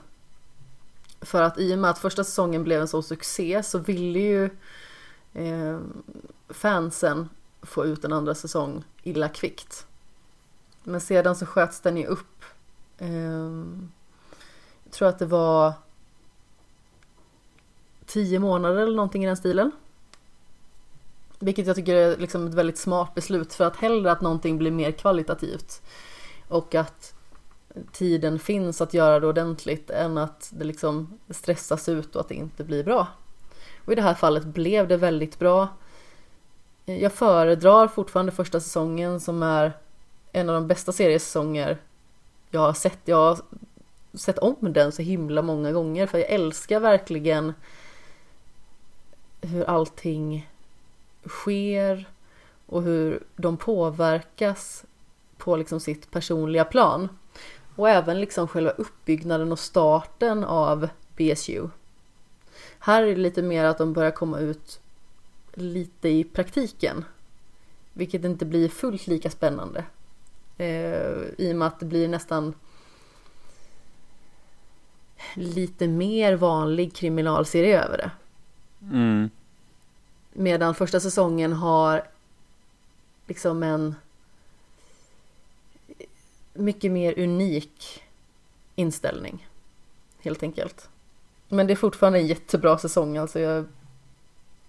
[1.20, 4.44] För att i och med att första säsongen blev en sån succé så ville ju
[5.32, 5.78] eh,
[6.48, 7.28] fansen
[7.62, 9.86] få ut en andra säsong illa kvickt.
[10.82, 12.44] Men sedan så sköts den ju upp.
[12.98, 13.50] Eh,
[14.90, 15.72] tror att det var
[18.06, 19.70] tio månader eller någonting i den stilen.
[21.38, 24.70] Vilket jag tycker är liksom ett väldigt smart beslut för att hellre att någonting blir
[24.70, 25.82] mer kvalitativt
[26.48, 27.14] och att
[27.92, 32.34] tiden finns att göra det ordentligt än att det liksom stressas ut och att det
[32.34, 33.06] inte blir bra.
[33.84, 35.68] Och i det här fallet blev det väldigt bra.
[36.84, 39.72] Jag föredrar fortfarande första säsongen som är
[40.32, 41.78] en av de bästa seriesäsonger
[42.50, 42.98] jag har sett.
[43.04, 43.38] Jag har
[44.14, 47.52] sett om den så himla många gånger för jag älskar verkligen
[49.40, 50.50] hur allting
[51.26, 52.08] sker
[52.66, 54.84] och hur de påverkas
[55.36, 57.08] på liksom sitt personliga plan.
[57.76, 61.68] Och även liksom själva uppbyggnaden och starten av BSU.
[62.78, 64.80] Här är det lite mer att de börjar komma ut
[65.54, 67.04] lite i praktiken.
[67.92, 69.84] Vilket inte blir fullt lika spännande.
[70.56, 72.54] Eh, I och med att det blir nästan
[75.34, 78.10] lite mer vanlig kriminalserie över det.
[78.82, 79.30] Mm.
[80.32, 82.02] Medan första säsongen har
[83.26, 83.94] liksom en
[86.54, 88.02] mycket mer unik
[88.74, 89.48] inställning.
[90.20, 90.88] Helt enkelt.
[91.48, 93.40] Men det är fortfarande en jättebra säsong alltså.
[93.40, 93.64] Jag,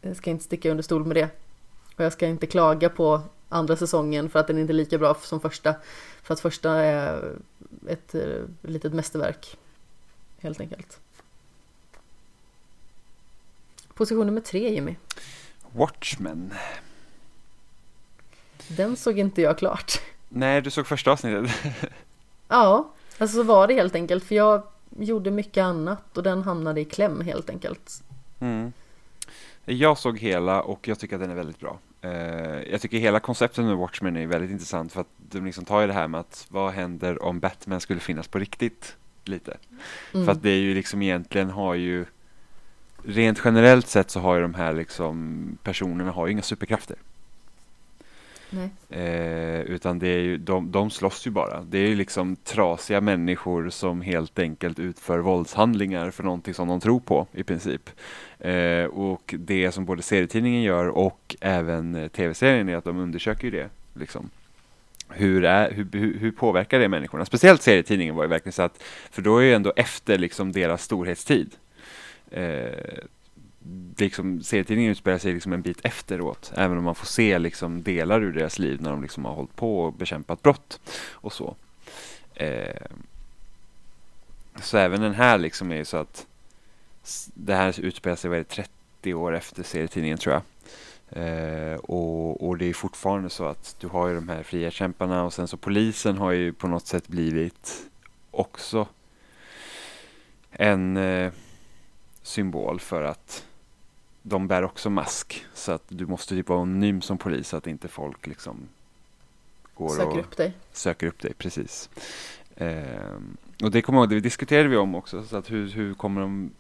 [0.02, 1.30] jag ska inte sticka under stol med det.
[1.96, 5.16] Och jag ska inte klaga på andra säsongen för att den inte är lika bra
[5.22, 5.76] som första.
[6.24, 7.36] För att första är
[7.88, 9.58] ett uh, litet mästerverk.
[10.42, 11.00] Helt enkelt.
[13.94, 14.96] Position nummer tre Jimmy.
[15.72, 16.54] Watchmen.
[18.68, 20.02] Den såg inte jag klart.
[20.30, 21.52] Nej, du såg första avsnittet.
[22.48, 24.24] ja, alltså så var det helt enkelt.
[24.24, 24.64] För jag
[25.00, 28.04] gjorde mycket annat och den hamnade i kläm helt enkelt.
[28.40, 28.74] Mm.
[29.66, 31.80] Jag såg hela och jag tycker att den är väldigt bra.
[32.06, 32.12] Uh,
[32.72, 35.88] jag tycker hela konceptet med Watchmen är väldigt intressant för att de liksom tar ju
[35.88, 38.96] det här med att vad händer om Batman skulle finnas på riktigt
[39.28, 39.58] lite.
[40.14, 40.26] Mm.
[40.26, 42.06] För att det är ju liksom egentligen har ju
[43.04, 46.98] rent generellt sett så har ju de här liksom personerna har ju inga superkrafter.
[48.90, 51.62] Eh, utan det är ju, de, de slåss ju bara.
[51.62, 56.80] Det är ju liksom trasiga människor som helt enkelt utför våldshandlingar för någonting som de
[56.80, 57.90] tror på i princip.
[58.40, 63.44] Eh, och det som både serietidningen gör och även eh, tv-serien är att de undersöker
[63.44, 63.70] ju det.
[63.94, 64.30] Liksom.
[65.10, 67.26] Hur, är, hur, hur, påverkar det människorna?
[67.26, 70.84] Speciellt serietidningen var ju verkligen så att, för då är ju ändå efter liksom deras
[70.84, 71.56] storhetstid.
[72.32, 73.04] Eh,
[73.98, 76.52] liksom, serietidningen utspelar sig liksom en bit efteråt.
[76.56, 79.56] Även om man får se liksom delar ur deras liv när de liksom har hållit
[79.56, 80.80] på och bekämpat brott
[81.12, 81.56] och så.
[82.36, 82.86] Eh,
[84.62, 86.28] så även den här liksom är så att
[87.34, 90.42] det här utspelar sig vad 30 år efter serietidningen tror jag.
[91.12, 95.34] Eh, och, och, det är fortfarande så att du har ju de här frihetskämparna och
[95.34, 97.90] sen så polisen har ju på något sätt blivit
[98.32, 98.88] också
[100.52, 101.32] en eh,
[102.22, 103.46] symbol för att
[104.22, 105.46] de bär också mask.
[105.54, 108.58] Så att du måste typ vara anonym som polis så att inte folk liksom
[109.74, 110.54] går söker och upp dig.
[110.72, 111.90] Söker upp dig, precis.
[112.56, 113.18] Eh,
[113.64, 115.24] och det kommer ihåg, det diskuterade vi om också.
[115.24, 116.52] Så att hur, hur kommer de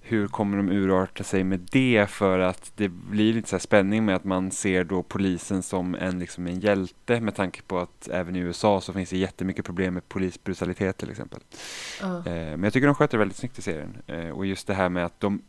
[0.00, 4.04] hur kommer de urarta sig med det för att det blir lite så här spänning
[4.04, 8.08] med att man ser då polisen som en, liksom en hjälte med tanke på att
[8.08, 11.40] även i USA så finns det jättemycket problem med polisbrutalitet till exempel.
[12.02, 14.74] Eh, men jag tycker de sköter det väldigt snyggt i serien eh, och just det
[14.74, 15.42] här med att de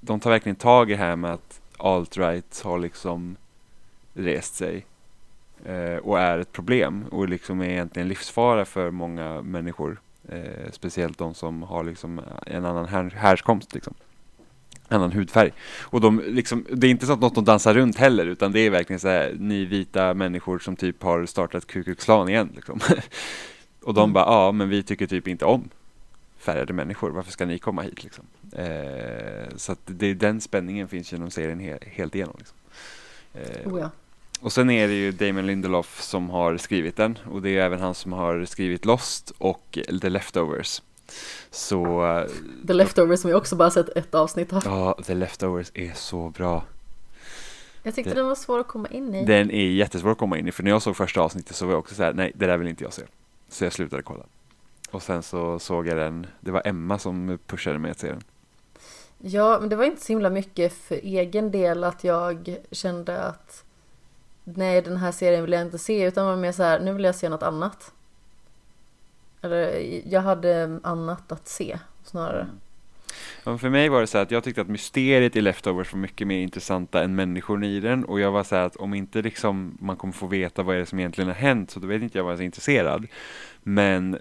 [0.00, 3.36] de tar verkligen tag i det här med att alt-right har liksom
[4.14, 4.86] rest sig
[5.64, 10.00] eh, och är ett problem och liksom är egentligen livsfara för många människor.
[10.32, 13.94] Eh, speciellt de som har liksom en annan här, härkomst liksom.
[14.88, 15.52] Annan hudfärg.
[15.80, 18.60] Och de liksom, det är inte så att något de dansar runt heller utan det
[18.60, 22.52] är verkligen så här ni vita människor som typ har startat Ku Klux Klan igen
[22.56, 22.80] liksom.
[23.82, 24.12] och de Mm.
[24.12, 25.68] bara, ja men vi tycker typ inte om
[26.38, 28.24] färgade människor, varför ska ni komma hit liksom?
[28.52, 32.34] Eh, så att det, den spänningen finns genom serien he, helt igenom.
[32.38, 32.56] Liksom.
[33.34, 33.90] Eh, Oh, ja.
[34.40, 37.80] Och sen är det ju Damon Lindelof som har skrivit den och det är även
[37.80, 40.82] han som har skrivit Lost och The Leftovers.
[41.50, 42.26] Så eh,
[42.66, 44.62] The Leftovers som jag också bara sett ett avsnitt av.
[44.64, 46.64] ja, The Leftovers är så bra.
[47.82, 49.24] Jag tyckte det- den var svår att komma in i.
[49.24, 51.72] Den är jättesvår att komma in i för när jag såg första avsnittet så var
[51.72, 53.02] jag också så här, nej det där vill inte jag se.
[53.48, 54.24] Så jag slutade kolla.
[54.90, 58.22] Och sen så såg jag den, det var Emma som pushade mig att se den.
[59.18, 63.64] Ja, men det var inte så himla mycket för egen del att jag kände att
[64.44, 67.04] nej, den här serien vill jag inte se, utan var mer så här, nu vill
[67.04, 67.92] jag se något annat.
[69.42, 72.42] Eller jag hade annat att se snarare.
[72.42, 72.60] Mm.
[73.44, 76.00] Ja, för mig var det så här att jag tyckte att mysteriet i Leftovers var
[76.00, 79.22] mycket mer intressanta än människorna i den och jag var så här att om inte
[79.22, 82.02] liksom man kommer få veta vad är det som egentligen har hänt så då vet
[82.02, 83.06] inte jag vad jag är så intresserad.
[83.62, 84.18] Men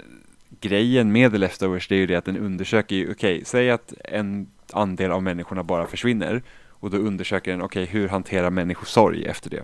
[0.59, 3.93] grejen med The Leftovers det är ju det att den undersöker ju, okej, säg att
[4.03, 9.25] en andel av människorna bara försvinner och då undersöker den, okej, hur hanterar människor sorg
[9.25, 9.63] efter det?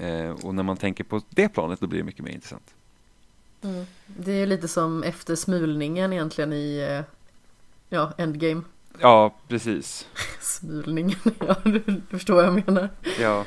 [0.00, 2.74] Eh, och när man tänker på det planet då blir det mycket mer intressant.
[3.62, 3.84] Mm.
[4.06, 7.04] Det är ju lite som efter smulningen egentligen i eh,
[7.88, 8.62] ja, Endgame.
[9.00, 10.08] Ja, precis.
[10.40, 12.90] Smulningen, ja du, du förstår vad jag menar.
[13.20, 13.44] Ja,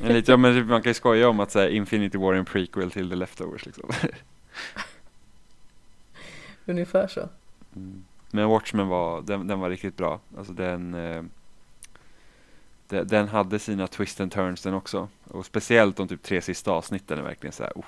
[0.00, 2.44] men lite, ja men man kan ju skoja om att säga Infinity War är en
[2.44, 3.90] prequel till The Leftovers liksom.
[6.66, 7.28] Ungefär så.
[7.76, 8.04] Mm.
[8.30, 10.20] Men Watchmen var, den, den var riktigt bra.
[10.38, 11.22] Alltså den, eh,
[12.94, 15.08] de- den hade sina twist and turns den också.
[15.24, 17.84] Och speciellt de typ tre sista avsnitten är verkligen så här, oh,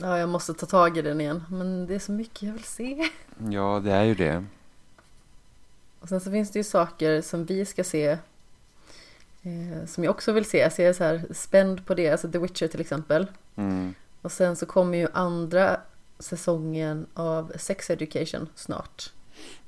[0.00, 1.44] Ja, jag måste ta tag i den igen.
[1.50, 3.08] Men det är så mycket jag vill se.
[3.50, 4.44] ja det är ju det.
[6.00, 8.18] Och sen så finns det ju saker som vi ska se.
[9.42, 10.58] Eh, som jag också vill se.
[10.58, 12.10] Jag ser så här spänd på det.
[12.10, 13.26] Alltså The Witcher till exempel.
[13.56, 13.94] Mm.
[14.22, 15.80] Och sen så kommer ju andra
[16.18, 19.12] säsongen av Sex Education snart.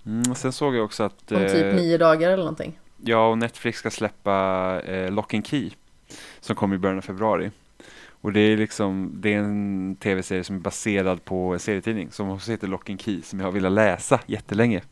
[0.07, 2.79] Mm, och sen såg jag också att Om typ eh, nio dagar eller någonting.
[3.05, 5.71] Ja, och Netflix ska släppa eh, Lock and Key
[6.41, 7.51] som kommer i början av februari.
[8.21, 12.31] Och det är liksom, det är en tv-serie som är baserad på en serietidning som
[12.31, 14.83] också heter Lock and Key som jag har velat läsa jättelänge.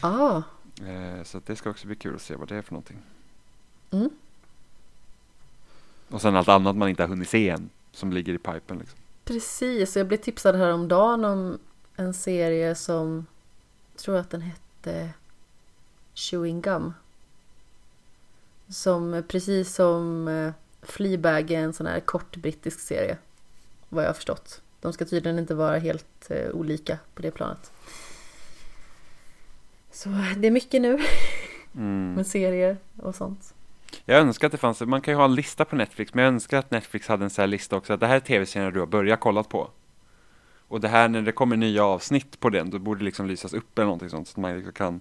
[0.00, 0.42] Ah,
[0.80, 2.98] Eh, så det ska också bli kul att se vad det är för någonting.
[3.90, 4.10] Mm.
[6.08, 8.98] Och sen allt annat man inte har hunnit se än som ligger i pipen liksom.
[9.24, 9.96] precis.
[9.96, 11.58] Jag blev tipsad häromdagen om
[11.96, 13.26] en serie som
[13.92, 15.10] jag tror att den hette
[16.14, 16.92] Chewing Gum.
[18.72, 20.52] Som precis som eh,
[20.82, 23.16] Fleabag är en sån här kort brittisk serie.
[23.88, 24.62] Vad jag har förstått.
[24.80, 27.72] De ska tydligen inte vara helt eh, olika på det planet.
[29.90, 30.98] Så det är mycket nu
[31.76, 32.14] Mm.
[32.14, 33.54] med serier och sånt.
[34.04, 36.34] Jag önskar att det fanns, man kan ju ha en lista på Netflix, men jag
[36.34, 38.80] önskar att Netflix hade en sån här lista också, att det här är tv-serier du
[38.80, 39.70] har börjat kolla på.
[40.68, 43.52] Och det här när det kommer nya avsnitt på den, då borde det liksom lysas
[43.52, 45.00] upp eller någonting sånt, så att man liksom kan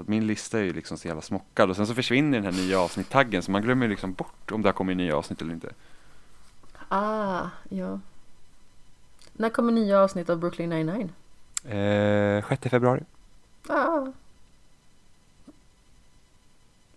[0.00, 2.62] att min lista är ju liksom så jävla smockad och sen så försvinner den här
[2.62, 5.52] nya avsnitt-taggen så man glömmer ju liksom bort om det har kommit nya avsnitt eller
[5.52, 5.72] inte.
[6.88, 8.00] Ah, ja.
[9.32, 11.08] När kommer nya avsnitt av Brooklyn 99?
[11.76, 13.02] Eh, 6 februari.
[13.68, 14.06] Ah.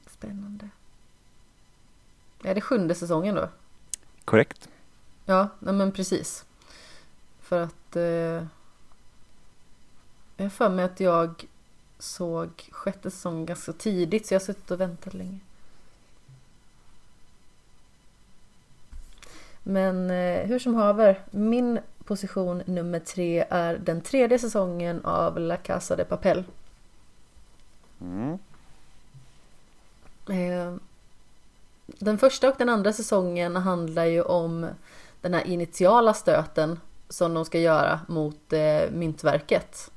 [0.07, 0.69] Spännande.
[2.43, 3.49] Är det sjunde säsongen då?
[4.25, 4.69] Korrekt.
[5.25, 6.45] Ja, nej men precis.
[7.39, 8.45] För att eh,
[10.37, 11.45] jag har för mig att jag
[12.01, 15.39] såg sjätte säsongen ganska tidigt så jag har suttit och väntat länge.
[19.63, 25.57] Men eh, hur som haver, min position nummer tre är den tredje säsongen av La
[25.57, 26.43] Casa de Papel.
[28.01, 28.39] Mm.
[30.29, 30.75] Eh,
[31.85, 34.67] Den första och den andra säsongen handlar ju om
[35.21, 39.90] den här initiala stöten som de ska göra mot eh, Myntverket.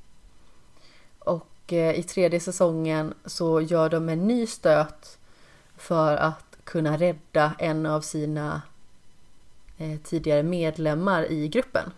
[1.64, 5.18] Och eh, i tredje säsongen så gör de en ny stöt
[5.76, 8.62] för att kunna rädda en av sina
[9.78, 11.92] eh, tidigare medlemmar i gruppen.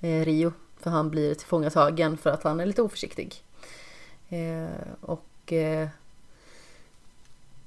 [0.00, 3.42] Eh, Rio För han blir tillfångatagen för att han är lite oförsiktig.
[5.00, 5.52] Och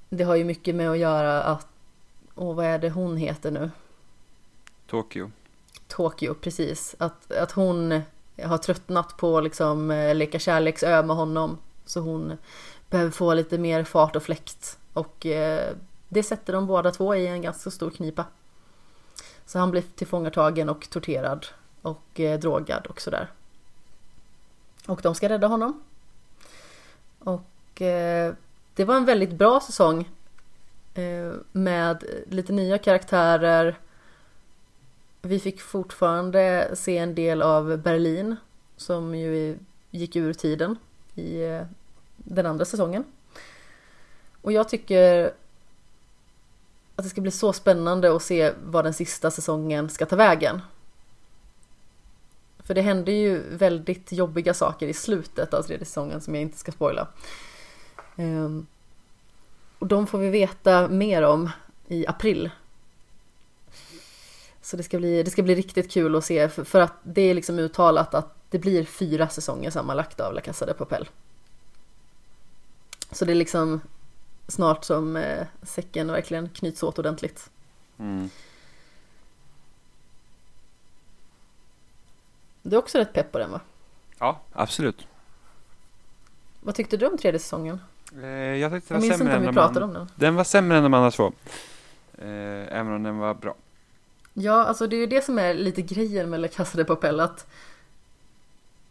[0.09, 1.67] det har ju mycket med att göra att,
[2.33, 3.71] och vad är det hon heter nu?
[4.87, 5.31] Tokyo.
[5.87, 6.95] Tokyo, precis.
[6.99, 8.01] Att, att hon
[8.43, 11.57] har tröttnat på liksom eh, leka kärleksö med honom.
[11.85, 12.37] Så hon
[12.89, 14.77] behöver få lite mer fart och fläkt.
[14.93, 15.73] Och eh,
[16.09, 18.25] det sätter de båda två i en ganska stor knipa.
[19.45, 21.45] Så han blir tillfångatagen och torterad
[21.81, 23.31] och eh, drogad och sådär.
[24.87, 25.83] Och de ska rädda honom.
[27.19, 28.33] Och eh,
[28.73, 30.09] det var en väldigt bra säsong.
[30.93, 33.75] Eh, med lite nya karaktärer.
[35.21, 38.35] Vi fick fortfarande se en del av Berlin
[38.77, 39.57] som ju
[39.91, 40.77] gick ur tiden
[41.15, 41.63] i eh,
[42.17, 43.03] den andra säsongen.
[44.41, 45.33] Och jag tycker
[46.95, 50.61] att det ska bli så spännande att se vad den sista säsongen ska ta vägen.
[52.59, 56.57] För det hände ju väldigt jobbiga saker i slutet av tredje säsongen som jag inte
[56.57, 57.07] ska spoila.
[58.15, 58.67] Ehm,
[59.79, 61.49] och de får vi veta mer om
[61.87, 62.49] i april.
[64.67, 67.21] Så det ska bli, det ska bli riktigt kul att se för, för att det
[67.21, 71.09] är liksom uttalat att det blir fyra säsonger sammanlagt av La Casa de Papel.
[73.11, 73.81] Så det är liksom
[74.47, 77.49] snart som eh, säcken verkligen knyts åt ordentligt.
[77.99, 78.29] Mm.
[82.61, 83.59] Du är också rätt pepp på den va?
[84.19, 85.07] Ja, absolut.
[86.61, 87.81] Vad tyckte du om tredje säsongen?
[88.21, 89.99] Eh, jag tyckte den var minns sämre inte om än vi de pratade andra.
[89.99, 90.15] om den.
[90.15, 91.31] Den var sämre än de andra två.
[92.17, 93.55] Eh, även om den var bra.
[94.39, 97.19] Ja, alltså det är ju det som är lite grejen med La Casa de Papel
[97.19, 97.47] att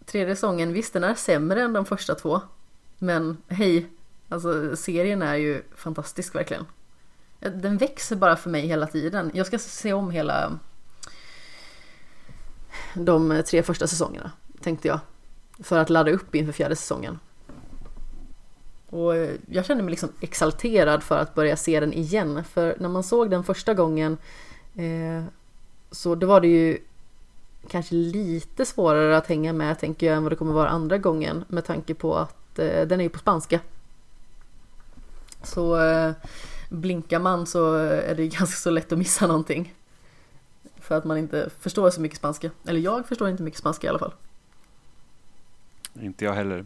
[0.05, 2.41] tredje säsongen, visst den är sämre än de första två.
[2.99, 3.87] Men hej,
[4.29, 6.67] alltså serien är ju fantastisk verkligen.
[7.41, 9.31] Eh, den växer bara för mig hela tiden.
[9.35, 10.59] Jag ska se om hela
[12.95, 15.01] de eh, tre första säsongerna, tänkte jag.
[15.59, 17.19] För att ladda upp inför fjärde säsongen.
[18.91, 22.45] Och eh, jag kände mig liksom exalterad för att börja se den igen.
[22.45, 24.19] För när man såg den första gången
[24.77, 25.25] eh,
[25.91, 26.79] så då var det ju
[27.69, 31.45] kanske lite svårare att hänga med tänker jag än vad det kommer vara andra gången
[31.49, 33.61] med tanke på att eh, den är ju på spanska.
[35.43, 36.13] Så eh,
[36.69, 39.75] blinkar man så är det ganska så lätt att missa någonting.
[40.81, 42.51] För att man inte förstår så mycket spanska.
[42.65, 44.13] Eller jag förstår inte mycket spanska i alla fall.
[46.01, 46.65] Inte jag heller.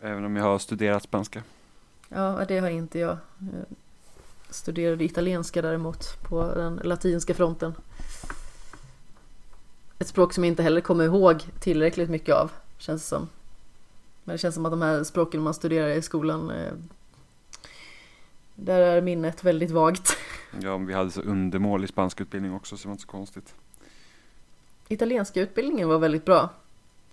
[0.00, 1.42] Även om jag har studerat spanska.
[2.08, 3.16] Ja, det har inte jag.
[4.50, 7.74] Studerade italienska däremot på den latinska fronten.
[9.98, 13.28] Ett språk som jag inte heller kommer ihåg tillräckligt mycket av, känns det som.
[14.24, 16.72] Men det känns som att de här språken man studerar i skolan, eh,
[18.54, 20.16] där är minnet väldigt vagt.
[20.60, 23.54] Ja, men vi hade så undermålig spanskutbildning också så det var inte så konstigt.
[24.88, 26.48] Italienska utbildningen var väldigt bra.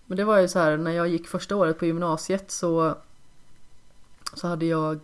[0.05, 2.95] Men det var ju så här när jag gick första året på gymnasiet så
[4.33, 4.99] så hade jag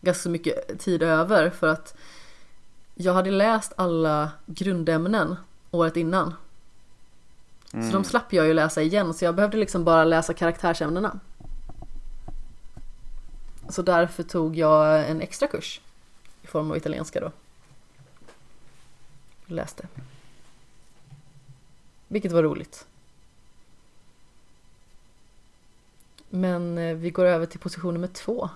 [0.00, 1.96] ganska mycket tid över för att
[2.94, 5.36] jag hade läst alla grundämnen
[5.70, 6.34] året innan.
[7.72, 7.86] Mm.
[7.86, 11.20] Så de slapp jag ju läsa igen så jag behövde liksom bara läsa karaktärsämnena.
[13.68, 15.80] Så därför tog jag en extra kurs
[16.42, 17.32] i form av italienska då.
[19.46, 19.88] Läste.
[22.08, 22.86] Vilket var roligt.
[26.30, 28.48] Men eh, vi går över till position nummer två.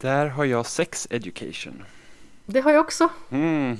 [0.00, 1.84] Där har jag sex education.
[2.46, 3.08] Det har jag också.
[3.30, 3.76] Mm.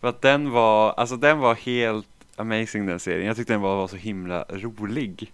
[0.00, 2.06] För att den var, alltså den var helt
[2.36, 3.26] amazing den serien.
[3.26, 5.32] Jag tyckte den var, var så himla rolig.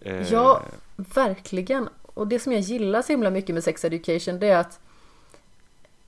[0.00, 0.62] Eh, Ja.
[0.96, 1.88] Verkligen.
[2.02, 4.80] Och det som jag gillar så himla mycket med sex education det är att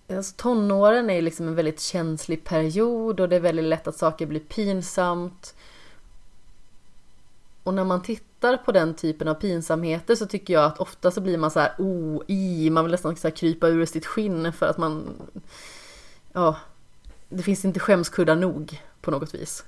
[0.08, 4.26] alltså, tonåren är liksom en väldigt känslig period och det är väldigt lätt att saker
[4.26, 5.54] blir pinsamt.
[7.62, 11.20] Och när man tittar på den typen av pinsamheter så tycker jag att ofta så
[11.20, 14.52] blir man så här oh, i, man vill nästan så här krypa ur sitt skinn
[14.52, 15.22] för att man
[16.32, 16.56] ja,
[17.28, 19.64] det finns inte skämskudda nog på något vis.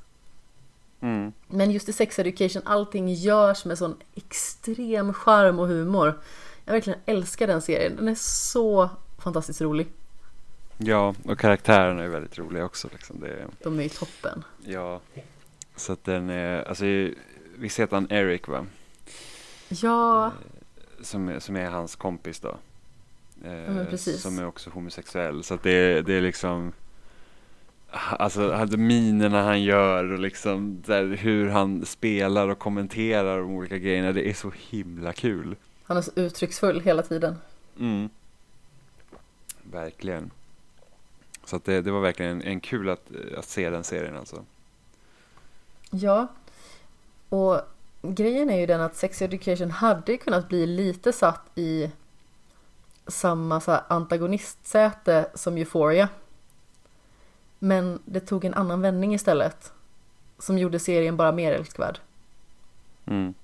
[1.00, 1.32] Mm.
[1.48, 6.20] Men just i Sex Education, allting görs med sån extrem charm och humor.
[6.64, 7.96] Jag verkligen älskar den serien.
[7.96, 9.86] Den är så fantastiskt rolig.
[10.78, 12.88] Ja, och karaktärerna är väldigt roliga också.
[12.92, 13.20] Liksom.
[13.20, 14.44] Det, De är ju toppen.
[14.64, 15.00] ja,
[15.76, 16.84] så att den är, alltså
[17.60, 18.66] visst heter han Eric va?
[19.68, 20.32] Ja,
[21.00, 22.48] Som, är- som är hans kompis då.
[23.44, 24.22] Eh, men precis.
[24.22, 25.44] Som är också homosexuell.
[25.44, 26.72] Så att det, det är liksom
[27.92, 34.12] Alltså minerna han gör och liksom där, hur han spelar och kommenterar de olika grejerna.
[34.12, 35.56] Det är så himla kul.
[35.82, 37.36] han är så uttrycksfull hela tiden.
[37.78, 38.08] Mm.
[39.62, 40.30] Verkligen.
[41.44, 43.06] Så det, det var verkligen en, en kul att,
[43.38, 44.44] att se den serien alltså.
[45.90, 46.26] Ja,
[47.30, 47.60] och
[48.02, 51.90] grejen är ju den att Sex Education hade kunnat bli lite satt i
[53.06, 56.08] samma så här antagonistsäte som Euphoria.
[57.58, 59.72] Men det tog en annan vändning istället.
[60.38, 61.98] Som gjorde serien bara mer älskvärd.
[63.06, 63.34] Mm.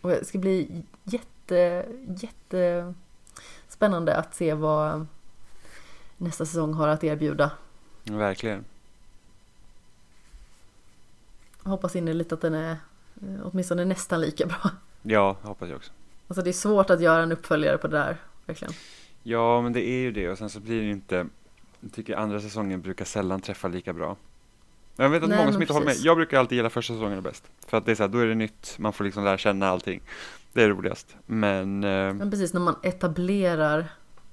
[0.00, 1.86] Och det ska bli jätte,
[2.20, 2.94] jätte
[3.68, 5.06] spännande att se vad
[6.16, 7.50] nästa säsong har att erbjuda.
[8.04, 8.64] Verkligen.
[11.66, 12.70] Hoppas innerligt att den är
[13.22, 14.70] eh, åtminstone nästan lika bra.
[15.02, 15.92] Ja, hoppas jag också.
[16.28, 18.74] Alltså det är svårt att göra en uppföljare på det där, verkligen.
[19.22, 21.26] Ja, men det är ju det och sen så blir det inte
[21.80, 24.16] Jag tycker andra säsongen brukar sällan träffa lika bra
[24.96, 25.96] Jag vet att Nej, många som inte håller med.
[25.96, 28.26] Jag brukar alltid gilla första säsongen bäst För att det är så här, då är
[28.26, 30.00] det nytt, man får liksom lära känna allting
[30.52, 33.88] Det är roligast Men eh, Men precis när man etablerar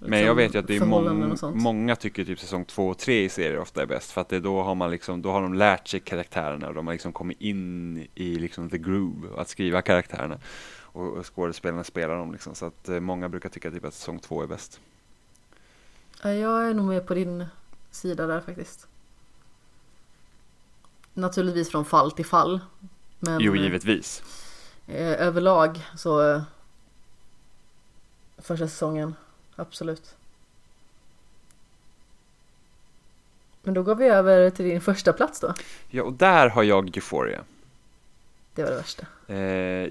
[0.06, 3.24] Men jag vet ju att det är mång, många tycker typ säsong två och tre
[3.24, 5.54] i serier ofta är bäst för att det då har man liksom, då har de
[5.54, 9.82] lärt sig karaktärerna och de har liksom kommit in i liksom the groove att skriva
[9.82, 10.38] karaktärerna
[10.82, 14.20] och, och skådespelarna spelar dem liksom så att eh, många brukar tycka typ att säsong
[14.20, 14.80] två är bäst.
[16.24, 17.46] Ja, jag är nog med på din
[17.92, 18.88] sida där faktiskt.
[21.14, 22.60] Naturligtvis från fall till fall.
[23.20, 24.24] Men Jo, givetvis.
[24.88, 26.42] eh, överlag så eh,
[28.38, 29.16] första säsongen,
[29.56, 30.16] absolut.
[33.64, 35.54] Men då går vi över till din första plats då.
[35.90, 37.44] Ja, och där har jag Euphoria.
[38.56, 39.06] Det var det värsta.
[39.28, 39.38] Eh,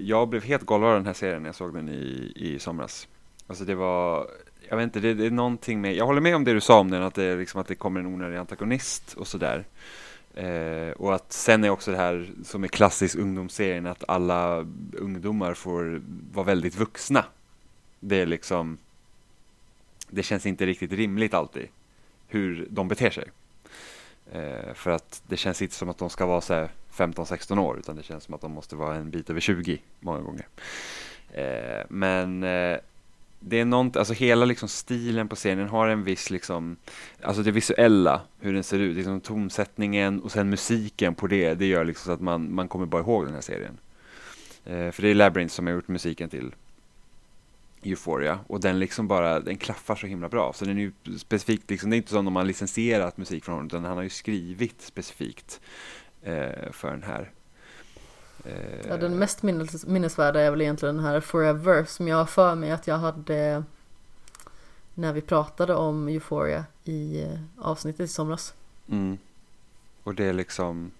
[0.07, 3.07] jag blev helt golvad av den här serien när jag såg den i, i somras.
[3.47, 4.27] Alltså det var,
[4.69, 6.79] jag vet inte, det, det är någonting med, jag håller med om det du sa
[6.79, 9.65] om den, att det, är liksom, att det kommer en onödig antagonist och sådär.
[10.35, 15.53] Eh, och att sen är också det här som är klassisk ungdomsserien, att alla ungdomar
[15.53, 16.01] får
[16.33, 17.25] vara väldigt vuxna.
[17.99, 18.77] Det är liksom,
[20.13, 21.67] det känns inte riktigt rimligt alltid
[22.27, 23.25] hur de beter sig.
[24.31, 27.79] Eh, för att det känns inte som att de ska vara så här 15-16 år
[27.79, 30.47] utan det känns som att de måste vara en bit över 20 många gånger.
[31.31, 32.77] Eh, men eh,
[33.39, 36.75] det är något, alltså hela liksom stilen på scenen har en viss liksom,
[37.21, 41.65] alltså det visuella, hur den ser ut, liksom tonsättningen och sen musiken på det, det
[41.65, 43.77] gör liksom så att man, man kommer bara ihåg den här serien.
[44.65, 46.55] Eh, för det är Labyrinth som har gjort musiken till
[47.85, 50.53] Euphoria och den liksom bara, den klaffar så himla bra.
[50.53, 53.53] Så den är ju specifikt, liksom, det är inte som om man licensierat musik från
[53.55, 55.61] honom utan han har ju skrivit specifikt
[56.21, 57.31] eh, för den här.
[58.45, 62.25] Eh, Ja, den mest minnes, minnesvärda är väl egentligen den här Forever som jag har
[62.25, 63.63] för mig att jag hade
[64.93, 68.53] när vi pratade om Euphoria i eh, avsnittet i somras.
[68.89, 69.17] Mm.
[70.03, 70.91] Och det är liksom,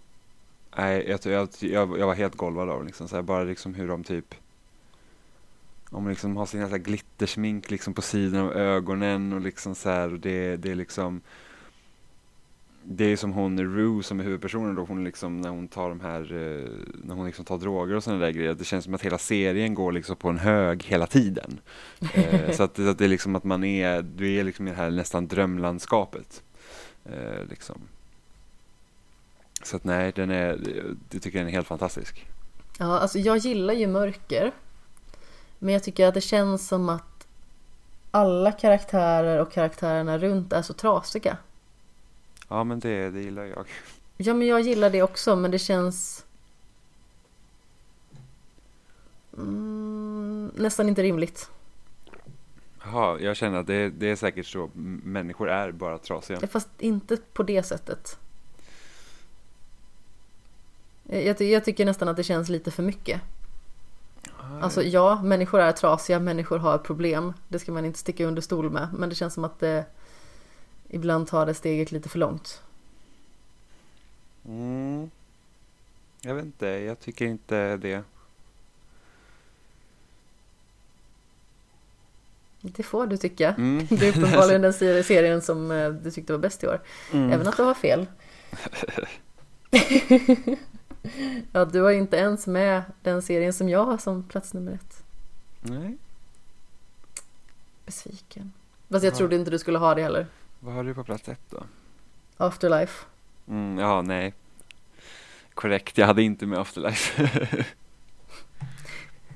[0.77, 3.87] nej, jag, jag, jag, jag var helt golvad av liksom, så här, bara liksom hur
[3.87, 4.35] de typ
[5.93, 10.13] om liksom har så här glittersmink liksom på sidan av ögonen och liksom så här
[10.13, 11.21] och det, det är liksom
[12.85, 15.99] det är som hon Rue som är huvudpersonen då, hon liksom när hon tar de
[15.99, 16.69] här, eh,
[17.03, 19.73] när hon liksom tar droger och sådana där grejer, det känns som att hela serien
[19.73, 21.59] går liksom på en hög hela tiden.
[22.13, 24.77] Eh, så att, att det är liksom att man är, du är liksom i det
[24.77, 26.43] här nästan drömlandskapet.
[27.05, 27.81] Eh, liksom.
[29.63, 30.59] Så att nej, den är,
[31.11, 32.25] jag tycker den är helt fantastisk.
[32.79, 34.51] Ja, alltså jag gillar ju mörker.
[35.63, 37.27] Men jag tycker att det känns som att
[38.11, 41.37] alla karaktärer och karaktärerna runt är så trasiga.
[42.47, 43.67] Ja men det, det gillar jag.
[44.17, 46.25] Ja, men jag gillar det också, men det känns
[49.37, 51.49] mm, nästan inte rimligt.
[52.85, 54.69] Jaha, jag känner att det, det är säkert så,
[55.03, 56.47] människor är bara trasiga.
[56.47, 58.19] Fast inte på det sättet.
[61.03, 63.21] Jag, jag tycker nästan att det känns lite för mycket.
[64.61, 67.33] Alltså ja, människor är trasiga, människor har problem.
[67.47, 68.87] Det ska man inte sticka under stol med.
[68.93, 69.85] Men det känns som att det
[70.89, 72.61] ibland tar det steget lite för långt.
[74.45, 75.11] Mm.
[76.21, 78.03] Jag vet inte, jag tycker inte det.
[82.61, 83.53] Det får du tycka.
[83.57, 83.87] Mm.
[83.89, 86.81] Det är uppenbarligen den ser- serien som eh, du tyckte var bäst i år.
[87.13, 87.31] Mm.
[87.31, 88.05] Även att du har fel.
[91.51, 95.03] ja, du har inte ens med den serien som jag har som plats nummer ett.
[95.61, 95.97] Nej,
[97.85, 98.51] Besviken.
[98.91, 99.17] Fast jag Ja.
[99.17, 100.27] trodde inte du skulle ha det heller.
[100.59, 101.63] vad har du på plats ett då?
[102.37, 103.05] Afterlife.
[103.47, 104.33] Mm, ja, nej.
[105.53, 107.29] Korrekt, jag hade inte med Afterlife.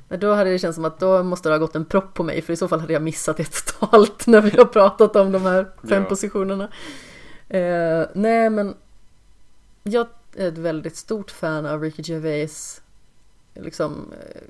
[0.09, 2.23] Men då hade det känts som att då måste det ha gått en propp på
[2.23, 5.31] mig för i så fall hade jag missat det totalt när vi har pratat om
[5.31, 6.09] de här fem Ja.
[6.09, 6.69] positionerna.
[7.49, 8.75] Eh, nej men
[9.83, 10.07] jag
[10.37, 12.81] ett väldigt stort fan av Ricky Gervais
[13.53, 14.41] liksom eh,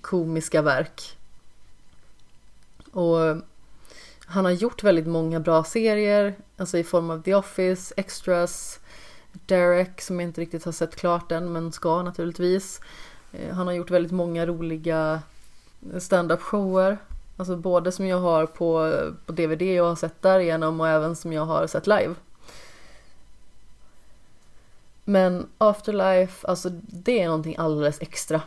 [0.00, 1.18] komiska verk.
[2.92, 3.18] Och
[4.26, 8.80] han har gjort väldigt många bra serier, alltså i form av The Office, Extras,
[9.32, 12.80] Derek som jag inte riktigt har sett klart än men ska naturligtvis.
[13.32, 15.22] Eh, han har gjort väldigt många roliga
[15.98, 16.98] stand-up shower.
[17.36, 21.32] Alltså både som jag har på, på DVD och har sett därigenom och även som
[21.32, 22.14] jag har sett live.
[25.04, 28.42] Men Afterlife, alltså det är någonting alldeles extra,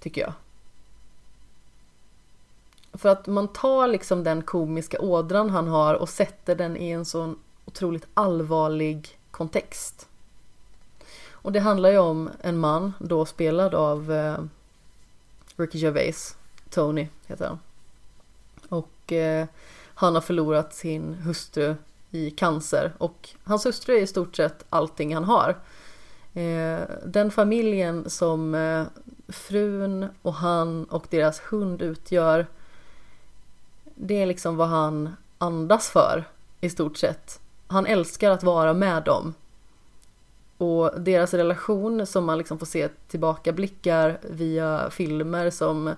[0.00, 0.32] tycker jag.
[2.92, 7.04] För att man tar liksom den komiska ådran han har och sätter den i en
[7.04, 10.08] sån otroligt allvarlig kontext.
[11.30, 14.38] Och det handlar ju om en man, då spelad av eh,
[15.56, 16.36] Ricky Gervais,
[16.70, 17.58] Tony heter han.
[18.68, 19.46] Och eh,
[19.94, 21.74] han har förlorat sin hustru
[22.10, 25.56] i cancer och hans hustru är i stort sett allting han har.
[26.38, 28.84] Eh, den familjen som eh,
[29.28, 32.46] frun och han och deras hund utgör
[33.94, 36.24] det är liksom vad han andas för
[36.60, 37.40] i stort sett.
[37.66, 39.34] Han älskar att vara med dem.
[40.58, 45.94] Och deras relation som man liksom får se tillbakablickar via filmer som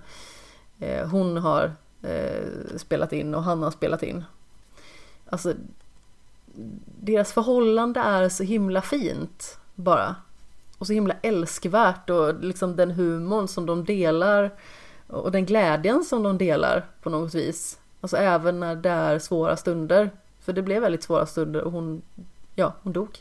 [0.78, 4.24] eh, hon har eh, spelat in och han har spelat in.
[5.26, 5.54] Alltså,
[7.00, 10.16] deras förhållande är så himla fint bara.
[10.80, 14.50] Och så himla älskvärt och liksom den humorn som de delar
[15.06, 17.78] och den glädjen som de delar på något vis.
[18.00, 20.10] Alltså även när det är svåra stunder.
[20.40, 22.02] För det blev väldigt svåra stunder och hon,
[22.54, 23.18] ja, hon dog.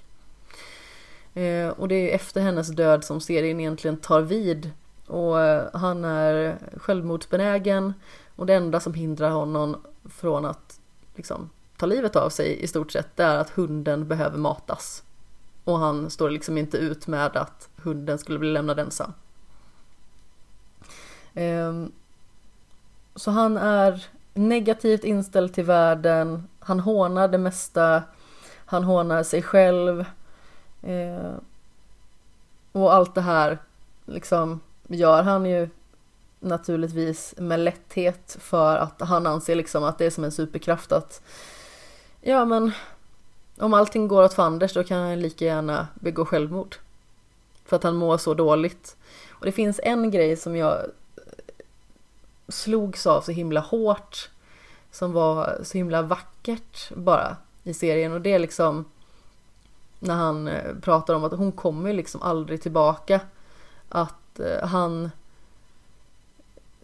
[1.34, 4.72] Eh, och det är efter hennes död som serien egentligen tar vid.
[5.08, 7.94] Och eh, han är självmordsbenägen
[8.36, 10.80] och det enda som hindrar honom från att
[11.16, 15.04] liksom, ta livet av sig i stort sett det är att hunden behöver matas.
[15.70, 19.14] Och han står liksom inte ut med att hunden skulle bli lämnad ensam.
[21.34, 21.92] Ehm,
[23.16, 28.04] så han är negativt inställd till världen, han hånar det mesta,
[28.66, 30.06] han hånar sig själv.
[30.82, 31.36] Ehm,
[32.72, 33.58] och allt det här
[34.06, 35.70] liksom gör han ju
[36.40, 41.22] naturligtvis med lätthet för att han anser liksom att det är som en superkraft att
[42.22, 42.72] ja men
[43.60, 46.76] om allting går åt fanders då kan han lika gärna begå självmord.
[47.66, 48.98] För att han mår så dåligt.
[49.30, 51.24] Och det finns en grej som jag eh,
[52.48, 54.30] slogs av så himla hårt.
[54.92, 58.86] Som var så himla vackert bara i serien och det är liksom
[60.00, 63.22] när han eh, pratar om att hon kommer liksom aldrig tillbaka.
[63.90, 65.12] Att eh, han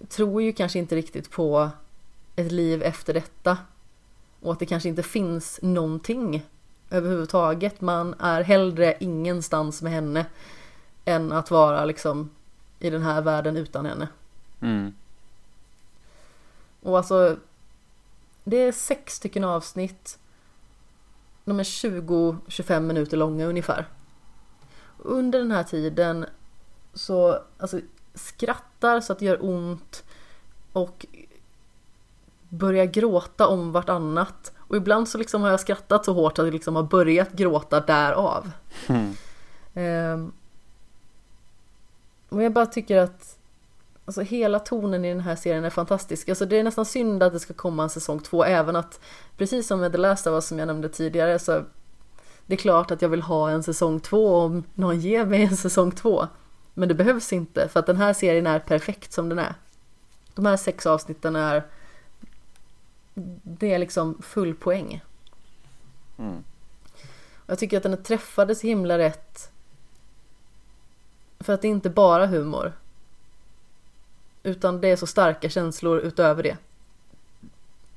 [0.09, 1.69] tror ju kanske inte riktigt på
[2.35, 3.57] ett liv efter detta.
[4.41, 6.45] Och att det kanske inte finns någonting
[6.89, 7.81] överhuvudtaget.
[7.81, 10.25] Man är hellre ingenstans med henne
[11.05, 12.29] än att vara liksom
[12.79, 14.07] i den här världen utan henne.
[14.61, 14.93] Mm.
[16.81, 17.37] Och alltså,
[18.43, 20.19] det är sex stycken avsnitt.
[21.45, 23.87] De är 20-25 minuter långa ungefär.
[24.97, 26.25] Under den här tiden
[26.93, 27.79] så, alltså
[28.13, 30.03] skrattar så att det gör ont
[30.71, 31.05] och
[32.49, 34.54] börjar gråta om vartannat.
[34.75, 37.79] Och ibland så liksom har jag skrattat så hårt att jag liksom har börjat gråta
[37.79, 38.51] därav.
[38.87, 39.13] Mm.
[40.13, 40.33] Um,
[42.29, 43.37] och jag bara tycker att
[44.05, 46.29] Alltså hela tonen i den här serien är fantastisk.
[46.29, 48.99] Alltså det är nästan synd att det ska komma en säsong två även att
[49.37, 51.63] precis som med The Last of Us som jag nämnde tidigare så
[52.45, 55.57] det är klart att jag vill ha en säsong två om någon ger mig en
[55.57, 56.27] säsong två.
[56.73, 59.55] Men det behövs inte för att den här serien är perfekt som den är.
[60.35, 61.63] De här sex avsnitten är
[63.43, 65.03] det är liksom full poäng.
[66.17, 66.43] Mm.
[67.47, 69.51] Jag tycker att den är träffade så himla rätt.
[71.39, 72.73] För att det är inte bara humor.
[74.43, 76.57] Utan det är så starka känslor utöver det.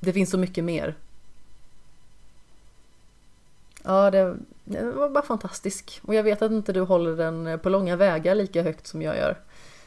[0.01, 0.95] Det finns så mycket mer.
[3.83, 6.01] Ja, det, det var bara fantastisk.
[6.03, 9.17] Och jag vet att inte du håller den på långa vägar lika högt som jag
[9.17, 9.39] gör.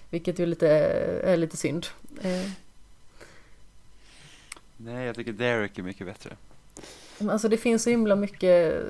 [0.09, 0.67] Vilket ju lite,
[1.23, 1.87] är lite synd.
[4.83, 6.35] Nej, jag tycker Derek är mycket bättre.
[7.29, 8.85] Alltså det finns så himla mycket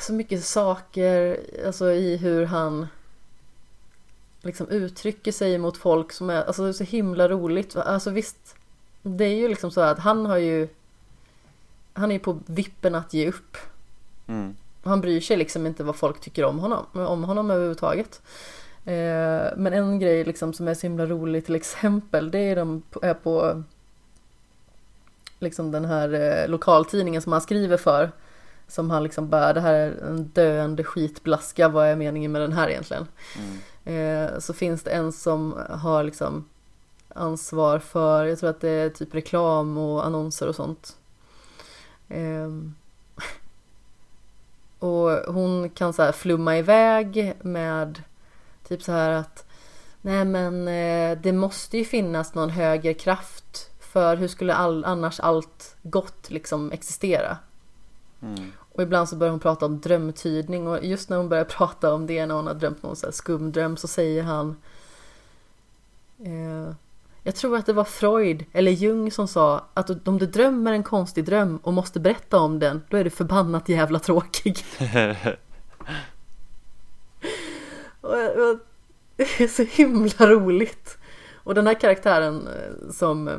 [0.00, 2.86] så mycket saker alltså i hur han
[4.42, 7.76] liksom uttrycker sig mot folk som är, alltså det är så himla roligt.
[7.76, 8.56] Alltså visst,
[9.02, 10.68] det är ju liksom så att han har ju
[11.92, 13.56] han är ju på vippen att ge upp.
[14.26, 14.56] Mm.
[14.82, 18.22] Han bryr sig liksom inte vad folk tycker om honom, om honom överhuvudtaget.
[18.84, 22.82] Eh, men en grej liksom som är så himla rolig till exempel, det är de
[23.02, 23.62] är på
[25.38, 28.10] liksom den här eh, lokaltidningen som han skriver för.
[28.68, 32.52] Som han liksom bara, det här är en döende skitblaska, vad är meningen med den
[32.52, 33.06] här egentligen?
[33.84, 33.84] Mm.
[33.84, 36.48] Eh, så finns det en som har liksom
[37.14, 40.96] ansvar för, jag tror att det är typ reklam och annonser och sånt.
[42.08, 42.48] Eh,
[44.78, 48.02] Och hon kan så här flumma iväg med
[48.70, 49.46] typ så här att
[50.00, 55.20] nej men eh, det måste ju finnas någon högre kraft för hur skulle all, annars
[55.20, 57.38] allt gott liksom existera?
[58.22, 58.52] Mm.
[58.58, 62.06] Och ibland så börjar hon prata om drömtydning och just när hon börjar prata om
[62.06, 64.56] det när hon har drömt någon så skumdröm så säger han
[66.24, 66.74] eh,
[67.22, 70.82] Jag tror att det var Freud eller Jung som sa att om du drömmer en
[70.82, 74.58] konstig dröm och måste berätta om den då är du förbannat jävla tråkig.
[78.00, 78.58] och, och,
[79.16, 80.98] det är så himla roligt.
[81.34, 83.38] Och den här karaktären eh, som eh,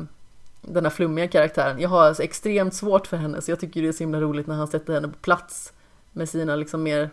[0.62, 1.80] den här flummiga karaktären.
[1.80, 4.46] Jag har alltså extremt svårt för henne så jag tycker det är så himla roligt
[4.46, 5.72] när han sätter henne på plats
[6.12, 7.10] med sina liksom mer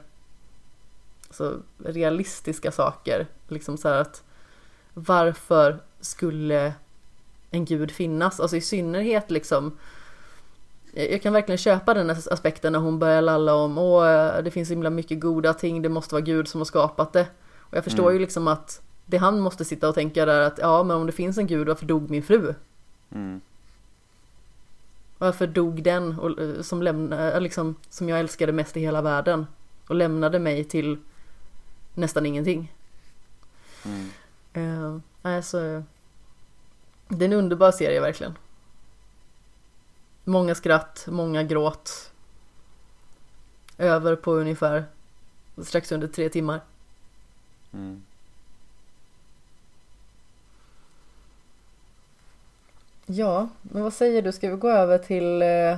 [1.28, 3.28] alltså, realistiska saker.
[3.48, 4.24] Liksom så här att
[4.94, 6.74] varför skulle
[7.52, 8.40] en gud finnas?
[8.40, 9.78] Alltså i synnerhet liksom
[10.94, 14.90] jag kan verkligen köpa den aspekten när hon börjar lalla om åh det finns himla
[14.90, 17.28] mycket goda ting, det måste vara Gud som har skapat det.
[17.60, 18.14] Och jag förstår mm.
[18.14, 21.12] ju liksom att det han måste sitta och tänka där att ja men om det
[21.12, 22.54] finns en gud varför dog min fru?
[23.12, 23.42] Mm.
[25.18, 29.02] Varför dog den och, eh, som, lämna, eh, liksom, som jag älskade mest i hela
[29.02, 29.48] världen
[29.88, 30.98] och lämnade mig till
[31.94, 32.74] nästan ingenting.
[33.86, 34.10] Mm.
[34.58, 35.84] Uh, alltså,
[37.08, 38.34] det är en underbar serie verkligen.
[40.30, 42.12] Många skratt, många gråt.
[43.78, 44.86] Över på ungefär
[45.64, 46.62] strax under tre timmar.
[47.74, 48.04] Mm.
[53.06, 54.32] Ja, men vad säger du?
[54.32, 55.78] Ska vi gå över till eh,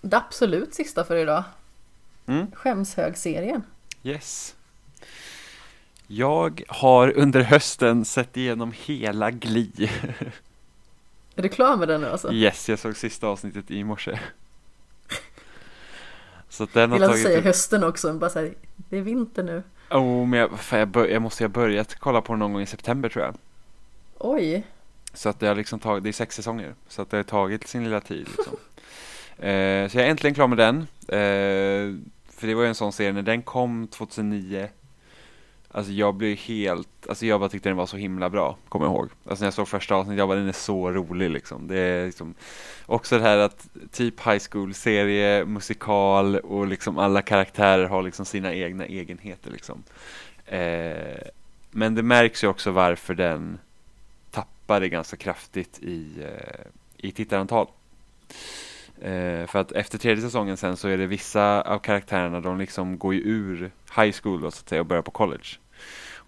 [0.00, 1.44] det absolut sista för idag?
[2.26, 2.46] Mm.
[2.52, 3.62] Skämshög-serien.
[4.02, 4.54] Yes.
[6.06, 9.90] Jag har under hösten sett igenom hela Gli.
[11.38, 12.32] Är du klar med den nu alltså?
[12.32, 14.18] Yes, jag såg sista avsnittet i morse.
[16.48, 17.22] Så att den har tagit...
[17.22, 19.62] säga hösten också, bara säga det är vinter nu.
[19.90, 22.66] Oh, men jag, jag, bör, jag måste ha börjat kolla på den någon gång i
[22.66, 23.34] september tror jag.
[24.18, 24.66] Oj.
[25.12, 27.68] Så att det har liksom tagit, det är sex säsonger, så att det har tagit
[27.68, 28.52] sin lilla tid liksom.
[29.46, 30.76] eh, så jag är äntligen klar med den.
[31.08, 31.96] Eh,
[32.30, 34.68] för det var ju en sån serie, när den kom 2009
[35.70, 38.94] Alltså jag blev helt, alltså jag bara tyckte den var så himla bra, kommer jag
[38.94, 39.08] ihåg.
[39.24, 41.68] Alltså när jag såg första avsnittet, jag bara den är så rolig liksom.
[41.68, 42.34] Det är liksom
[42.86, 48.54] också det här att typ high school-serie, musikal och liksom alla karaktärer har liksom sina
[48.54, 49.82] egna egenheter liksom.
[50.46, 51.28] Eh,
[51.70, 53.58] men det märks ju också varför den
[54.30, 56.66] tappade ganska kraftigt i, eh,
[56.96, 57.66] i tittarantal.
[59.02, 62.98] Eh, för att efter tredje säsongen sen så är det vissa av karaktärerna de liksom
[62.98, 65.48] går ju ur high school då, så att säga och börjar på college.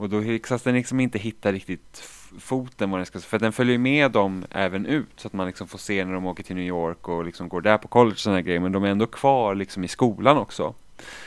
[0.01, 2.03] Och då lyckas den liksom inte hitta riktigt
[2.39, 5.69] foten vad den ska, för den följer med dem även ut så att man liksom
[5.69, 8.19] får se när de åker till New York och liksom går där på college och
[8.19, 10.75] sådana grejer men de är ändå kvar liksom i skolan också.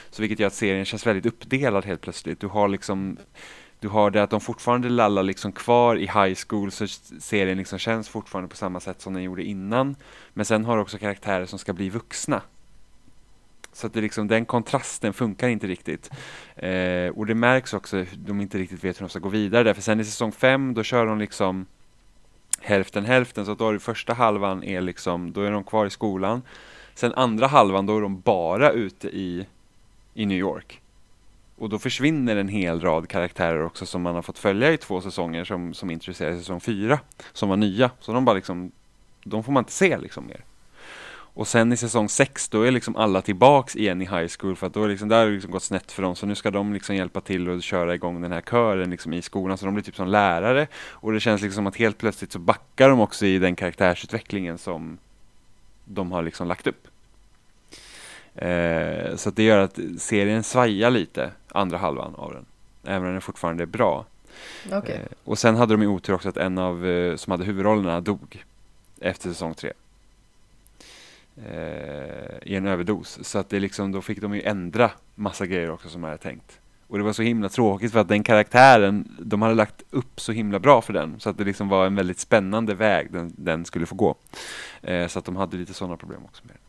[0.10, 2.40] Så vilket gör att serien känns väldigt uppdelad helt plötsligt.
[2.40, 3.18] Du har liksom
[3.84, 6.88] du har det att de fortfarande lallar liksom kvar i high school så
[7.20, 9.96] serien liksom känns fortfarande på samma sätt som den gjorde innan.
[10.34, 12.42] Men sen har du också karaktärer som ska bli vuxna.
[13.74, 16.10] Så att det liksom, den kontrasten funkar inte riktigt.
[16.56, 19.64] Eh, och det märks också att de inte riktigt vet hur de ska gå vidare.
[19.64, 19.74] där.
[19.74, 21.66] För sen i säsong fem då kör de liksom
[22.60, 23.46] hälften hälften.
[23.46, 26.42] Så att då är det första halvan är liksom, då är de kvar i skolan.
[26.94, 29.48] Sen andra halvan då är de bara ute i,
[30.14, 30.83] i New York.
[31.56, 35.02] Och då försvinner en hel rad karaktärer också som man har fått följa i två
[35.02, 37.00] säsonger som, som introducerades i säsong fyra.
[37.34, 37.92] Som var nya.
[38.00, 38.72] Så de bara liksom,
[39.24, 40.44] de får man inte se liksom mer.
[41.36, 44.68] Och sen i säsong sex då är liksom alla tillbaks igen i high school för
[44.68, 46.52] att då är liksom, där har det liksom gått snett för dem så nu ska
[46.52, 49.74] de liksom hjälpa till och köra igång den här kören liksom i skolan så de
[49.74, 53.26] blir typ som lärare och det känns liksom att helt plötsligt så backar de också
[53.26, 54.98] i den karaktärsutvecklingen som
[55.86, 56.88] de har liksom lagt upp.
[58.36, 62.46] Eh, så det gör att serien svajar lite, andra halvan av den.
[62.84, 64.06] Även om den fortfarande är bra.
[64.72, 64.96] Okay.
[64.96, 68.02] Eh, och sen hade de ju otur också att en av eh, som hade huvudrollerna
[68.02, 68.44] dog
[69.00, 69.72] efter säsong tre.
[71.38, 73.20] Eh, I en överdos.
[73.22, 76.24] Så att det liksom, då fick de ju ändra massa grejer också som jag hade
[76.24, 76.60] tänkt.
[76.88, 80.32] Och det var så himla tråkigt för att den karaktären, de hade lagt upp så
[80.32, 81.20] himla bra för den.
[81.20, 84.16] Så att det liksom var en väldigt spännande väg den, den skulle få gå.
[84.82, 86.63] Eh, så att de hade lite sådana problem också med den.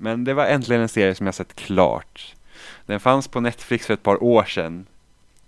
[0.00, 2.34] Men det var äntligen en serie som jag sett klart.
[2.86, 4.86] Den fanns på Netflix för ett par år sedan.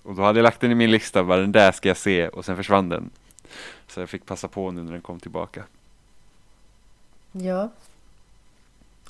[0.02, 2.28] Och då hade jag lagt den i min lista, bara den där ska jag se
[2.28, 3.10] och sen försvann den.
[3.86, 5.64] Så jag fick passa på nu när den kom tillbaka.
[7.32, 7.68] Ja.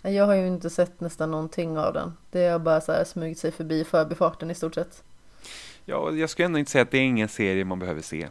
[0.02, 2.16] Jag har ju inte sett nästan någonting av den.
[2.30, 5.02] Det har bara så här smugit sig förbi förbifarten i stort sett.
[5.84, 8.28] Ja, jag skulle ändå inte säga att det är ingen serie man behöver se.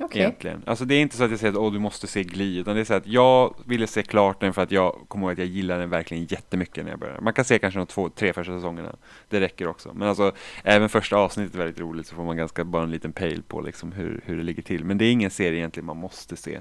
[0.00, 0.20] Okej.
[0.22, 0.62] Egentligen.
[0.66, 2.74] Alltså det är inte så att jag säger att åh, du måste se Glee, utan
[2.74, 5.38] det är så att jag ville se klart den för att jag kommer ihåg att
[5.38, 7.20] jag gillade den verkligen jättemycket när jag började.
[7.20, 8.96] Man kan se kanske de två, tre första säsongerna.
[9.28, 9.92] Det räcker också.
[9.94, 10.32] Men alltså,
[10.64, 13.60] även första avsnittet är väldigt roligt så får man ganska bara en liten pejl på
[13.60, 14.84] liksom hur, hur det ligger till.
[14.84, 16.60] Men det är ingen serie egentligen man måste se.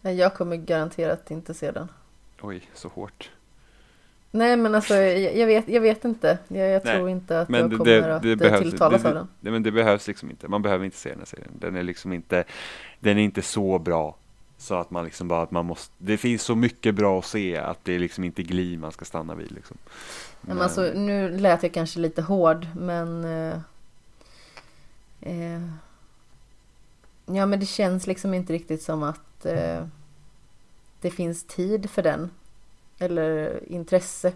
[0.00, 1.88] Nej, Jag kommer garanterat inte se den.
[2.40, 3.30] Oj, så hårt.
[4.30, 6.38] Nej men alltså jag, jag, vet, jag vet inte.
[6.48, 8.62] Jag, jag Nej, tror inte att Men jag det, kommer det, att det eh, behövs,
[8.62, 9.28] tilltalas det, av den.
[9.40, 10.48] det, men det behövs liksom inte.
[10.48, 11.52] Man behöver inte se den här serien.
[11.58, 12.44] Den är liksom inte,
[13.00, 14.16] den är inte så bra.
[14.58, 17.56] Så att man liksom bara, att man måste, det finns så mycket bra att se
[17.56, 19.76] att det är liksom inte Glee man ska stanna vid liksom.
[20.40, 23.58] Men alltså, nu lät jag kanske lite hård men eh,
[25.20, 25.60] eh,
[27.26, 29.86] Ja men det känns liksom inte riktigt som att eh,
[31.00, 32.30] det finns tid för den.
[32.98, 34.32] Eller intresse.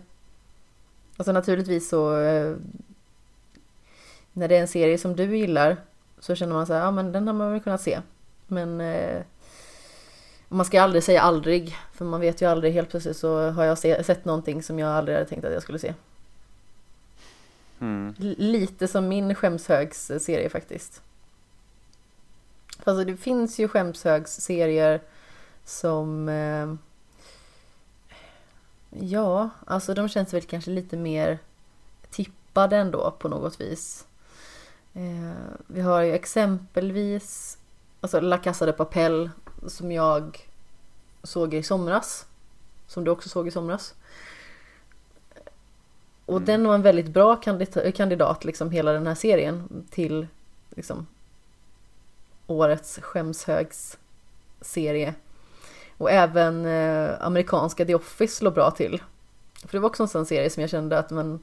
[1.17, 2.57] Alltså naturligtvis så eh,
[4.33, 5.77] när det är en serie som du gillar
[6.19, 8.01] så känner man så här, ja men den har man väl kunnat se.
[8.47, 9.23] Men eh,
[10.49, 13.79] man ska aldrig säga aldrig för man vet ju aldrig helt plötsligt så har jag
[13.79, 15.95] se, sett någonting som jag aldrig hade tänkt att jag skulle se.
[17.81, 18.15] Mm.
[18.19, 21.03] Lite som min skämshögs-serie faktiskt.
[22.85, 25.01] Alltså det finns ju skämshögs-serier
[25.65, 26.29] som...
[26.29, 26.75] Eh,
[28.91, 31.39] ja, alltså de känns väl kanske lite mer
[32.11, 34.07] tippade ändå på något vis.
[34.95, 37.59] Eh, vi har ju exempelvis
[38.01, 39.31] alltså La Casa de Papel
[39.67, 40.49] som jag
[41.23, 42.27] såg i somras.
[42.87, 43.95] Som du också såg i somras.
[46.27, 46.45] Och Mm.
[46.47, 50.27] den var en väldigt bra kandidat, kandidat liksom hela den här serien till
[50.71, 51.07] liksom
[52.47, 53.99] årets skämshögs
[54.61, 55.15] serie.
[56.01, 59.03] Och även eh, amerikanska The Office låg bra till.
[59.55, 61.41] För det var också en sån serie som jag kände att men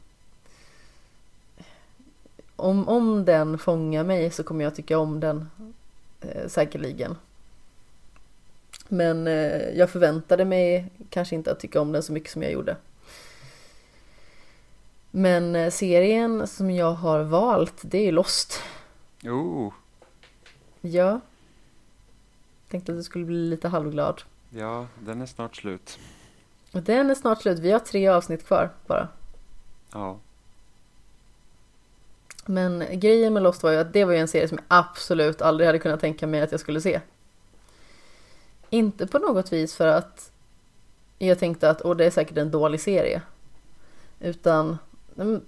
[2.55, 5.49] om, om den fångar mig så kommer jag tycka om den
[6.21, 7.17] eh, säkerligen.
[8.87, 12.51] Men eh, jag förväntade mig kanske inte att tycka om den så mycket som jag
[12.51, 12.75] gjorde.
[15.11, 18.61] Men eh, serien som jag har valt det är Lost.
[19.23, 19.73] Oh,
[20.81, 21.21] Ja.
[22.69, 24.21] Tänkte att du skulle bli lite halvglad.
[24.49, 25.99] Ja, den är snart slut.
[26.73, 27.59] Och den är snart slut.
[27.59, 29.07] Vi har tre avsnitt kvar bara.
[29.93, 30.17] Ja.
[32.45, 35.41] Men grejen med Lost var ju att det var ju en serie som jag absolut
[35.41, 37.01] aldrig hade kunnat tänka mig att jag skulle se.
[38.69, 40.31] Inte på något vis för att
[41.17, 43.21] jag tänkte att åh, det är säkert en dålig serie.
[44.19, 44.77] Utan
[45.17, 45.41] mm,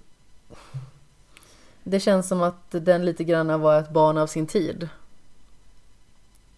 [1.84, 4.88] det känns som att den lite grann var ett barn av sin tid.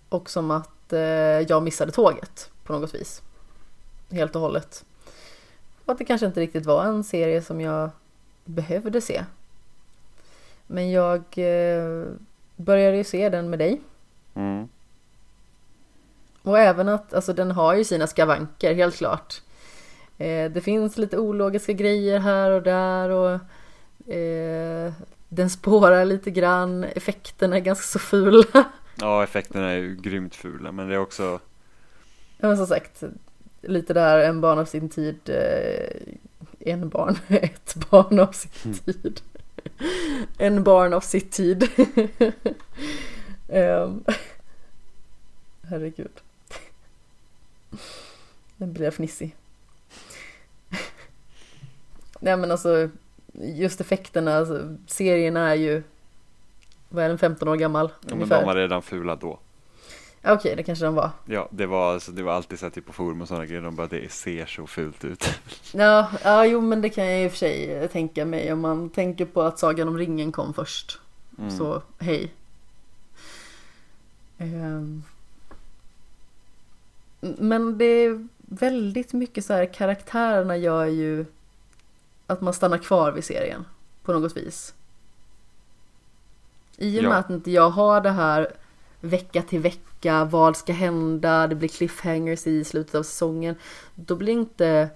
[0.08, 3.22] Och som att eh, jag missade tåget på något vis.
[4.10, 4.84] Helt och hållet.
[5.84, 7.90] Och att det kanske inte riktigt var en serie som jag
[8.44, 9.24] behövde se.
[10.66, 12.04] Men jag eh,
[12.56, 13.80] började ju se den med dig.
[14.34, 14.68] Mm.
[16.42, 19.42] Och även att, alltså den har ju sina skavanker, helt klart.
[20.18, 23.32] Eh, det finns lite ologiska grejer här och där och
[24.14, 24.92] eh,
[25.28, 28.64] den spårar lite grann, effekterna är ganska så fula.
[29.02, 31.40] Ja, effekterna är ju grymt fula, men det är också,
[32.38, 33.02] Ja, Men som sagt,
[33.60, 36.14] lite där en barn av sin tid, eh,
[36.60, 39.20] en barn, ett barn av sin tid.
[40.38, 41.68] En barn av sitt tid.
[43.48, 44.04] Ehm,
[45.62, 46.20] herregud.
[48.56, 49.36] Den blir jag fnissig.
[52.20, 52.90] Nej men alltså,
[53.32, 55.82] just effekterna, alltså, serien är ju,
[56.92, 57.92] vad är den, 15 år gammal?
[58.08, 59.38] ja, men de var redan fula då.
[60.22, 61.10] Ja, Okej, det kanske de var.
[61.24, 63.62] Ja, det var, alltså, det var alltid så här, typ på forum och sådana grejer,
[63.62, 65.24] de bara det ser så fult ut.
[65.72, 68.60] Ja, ja, jo men det kan jag i och för sig eh, tänka mig om
[68.60, 70.98] man tänker på att Sagan om ringen kom först.
[71.38, 71.50] Mm.
[71.50, 72.32] Så hej.
[74.38, 75.02] Ehm.
[77.20, 81.24] Men det är väldigt mycket så här karaktärerna gör ju
[82.26, 83.64] att man stannar kvar vid serien
[84.02, 84.74] på något vis.
[86.82, 87.16] I och med Ja.
[87.16, 88.52] att inte jag har det här
[89.00, 93.54] vecka till vecka, vad ska hända, det blir cliffhangers i slutet av säsongen.
[93.94, 94.88] Då blir inte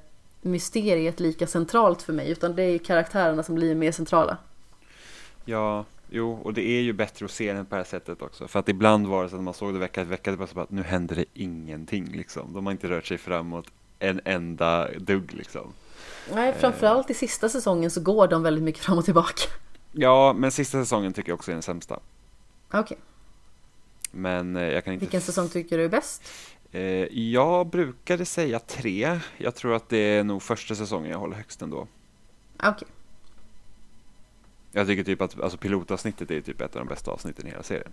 [0.42, 4.36] mysteriet lika centralt för mig utan det är karaktärerna som blir mer centrala.
[5.44, 8.48] Ja, jo, och det är ju bättre att se den på det här sättet också.
[8.48, 10.46] För att ibland var det så att man såg det vecka till vecka, det var
[10.46, 12.52] så att nu händer det ingenting liksom.
[12.52, 13.66] De har inte rört sig framåt
[13.98, 15.72] en enda dugg liksom.
[16.34, 19.48] Nej, framförallt i sista säsongen så går de väldigt mycket fram och tillbaka.
[19.98, 22.00] Ja, men sista säsongen tycker jag också är den sämsta.
[22.72, 22.98] Okej,
[24.10, 25.00] Men eh, jag kan inte...
[25.04, 26.22] vilken säsong tycker du är bäst?
[26.72, 26.82] Eh,
[27.30, 29.20] jag brukade säga tre.
[29.36, 31.86] Jag tror att det är nog första säsongen jag håller högst ändå.
[32.62, 32.88] Okej,
[34.72, 37.62] Jag tycker typ att alltså, pilotavsnittet är typ ett av de bästa avsnitten i hela
[37.62, 37.90] serien.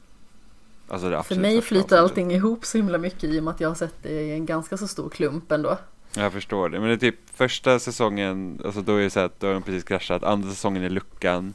[0.88, 2.00] Alltså För mig flyter avsnittet.
[2.00, 4.46] allting ihop så himla mycket i och med att jag har sett det i en
[4.46, 5.78] ganska så stor klump ändå.
[6.16, 9.40] Jag förstår det, men det är typ första säsongen, alltså då är det så att
[9.40, 11.54] då har de precis kraschat, andra säsongen är luckan,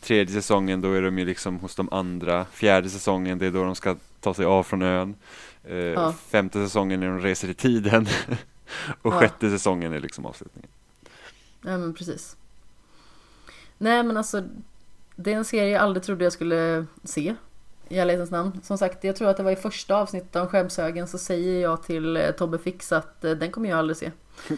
[0.00, 3.64] tredje säsongen då är de ju liksom hos de andra, fjärde säsongen det är då
[3.64, 5.14] de ska ta sig av från ön,
[5.64, 6.12] eh, Ja.
[6.28, 8.06] femte säsongen är de reser i tiden
[9.02, 9.20] och Ja.
[9.20, 10.70] sjätte säsongen är liksom avslutningen.
[11.62, 12.36] Ja men precis.
[13.78, 14.44] Nej men alltså
[15.16, 17.34] det är en serie jag aldrig trodde jag skulle se.
[17.88, 18.60] I ärlighetens namn.
[18.62, 21.82] Som sagt, jag tror att det var i första avsnittet om skämshögen så säger jag
[21.82, 24.10] till eh, Tobbe Fix att eh, den kommer jag aldrig se.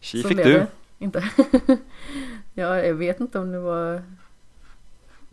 [0.00, 0.44] Tji fick du!
[0.52, 0.66] det
[1.02, 1.24] inte.
[2.54, 4.02] ja, jag vet inte om det var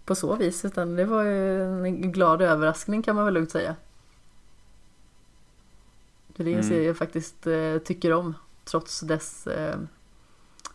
[0.06, 3.76] på så vis utan det var ju en glad överraskning kan man väl lugnt säga.
[6.28, 6.64] Det är en Mm.
[6.70, 9.76] serie jag faktiskt eh, tycker om trots dess eh,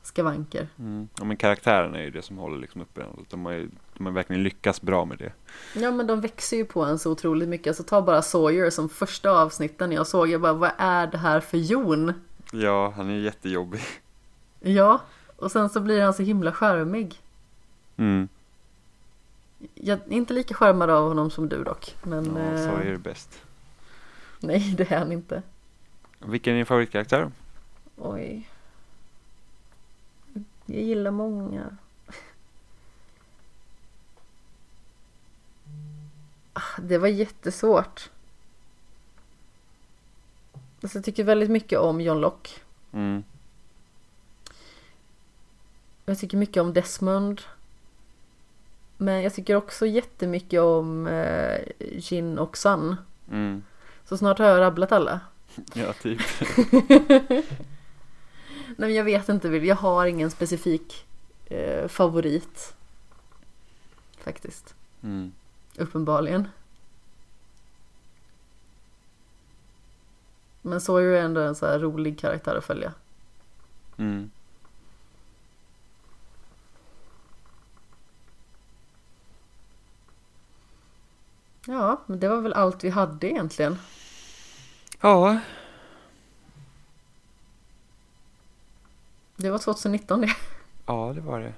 [0.03, 0.69] skavanker.
[0.79, 1.09] Mm.
[1.19, 3.27] Ja, men karaktärerna är ju det som håller liksom uppe den.
[3.31, 5.33] De har ju de har verkligen lyckats bra med det.
[5.81, 7.67] Ja men de växer ju på en så otroligt mycket.
[7.67, 10.29] Alltså ta bara Sawyer som första avsnitten jag såg.
[10.29, 12.13] Jag bara vad är det här för Jon?
[12.53, 13.81] Ja, han är jättejobbig.
[14.67, 15.01] Ja,
[15.37, 17.21] och sen så blir han så himla charmig.
[17.97, 18.29] Mm.
[19.75, 21.97] Jag är inte lika charmad av honom som du dock.
[22.03, 23.43] Men Ja, så eh, är det bäst.
[24.41, 25.43] nej det är han inte.
[26.19, 27.31] Vilken är din favoritkaraktär?
[27.97, 28.49] Oj.
[30.67, 31.77] Jag gillar många.
[36.53, 38.11] Ah, Det var jättesvårt.
[40.83, 42.51] Alltså jag tycker väldigt mycket om John Locke.
[42.93, 43.25] Mm.
[46.05, 47.41] Jag tycker mycket om Desmond.
[48.97, 52.97] Men jag tycker också jättemycket om eh, Jin och Sun.
[53.31, 53.63] Mm.
[54.05, 55.21] Så snart har jag rabblat alla.
[55.75, 56.21] Ja, typ.
[58.67, 61.07] Nej men jag vet inte, jag har ingen specifik
[61.47, 62.75] eh, favorit.
[64.19, 64.75] Faktiskt.
[65.03, 65.33] Mm.
[65.77, 66.49] Uppenbarligen.
[70.63, 72.93] Men Sawyer är ändå en så här rolig karaktär att följa.
[73.97, 74.31] Mm.
[81.67, 83.79] Ja, men det var väl allt vi hade egentligen.
[85.01, 85.39] Ja,
[89.37, 90.33] Det var 2019 det.
[90.87, 91.53] ja, det var det.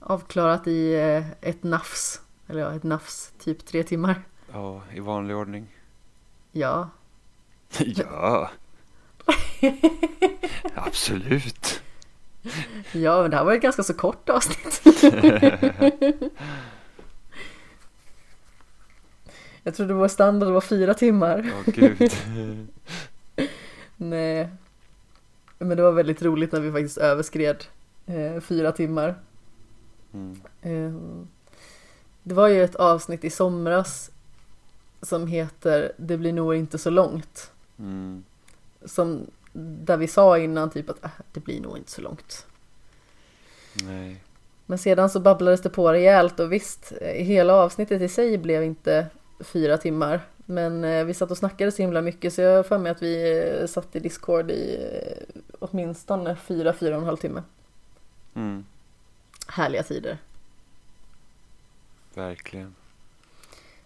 [0.00, 2.20] Avklarat i eh, ett nafs.
[2.46, 3.32] Eller ja, ett nafs.
[3.38, 4.22] Typ tre timmar.
[4.52, 5.66] Ja, i vanlig ordning.
[6.52, 6.88] Ja.
[7.78, 8.50] ja.
[10.74, 11.82] Absolut.
[12.92, 14.82] Ja, men det här var ett ganska så kort avsnitt.
[19.68, 21.52] Jag trodde vår standard var fyra timmar.
[21.54, 22.12] Åh gud.
[23.96, 24.48] Nej.
[25.58, 27.64] Men det var väldigt roligt när vi faktiskt överskred
[28.06, 29.14] eh, fyra timmar.
[30.12, 30.40] Mm.
[30.62, 31.20] Eh,
[32.22, 34.10] det var ju ett avsnitt i somras
[35.02, 37.50] som heter Det blir nog inte så långt.
[37.78, 38.24] Mm.
[38.84, 42.46] Som, där vi sa innan typ att äh, det blir nog inte så långt.
[43.82, 44.22] Nej.
[44.66, 48.64] Men sedan så babblades det på rejält och visst, eh, hela avsnittet i sig blev
[48.64, 49.06] inte
[49.40, 50.20] fyra timmar.
[50.46, 53.02] Men eh, vi satt och snackade så himla mycket så jag har för mig att
[53.02, 57.42] vi eh, satt i Discord i eh, åtminstone fyra, fyra och en halv timme.
[58.34, 58.64] Mm.
[59.48, 60.18] Härliga tider.
[62.14, 62.74] Verkligen.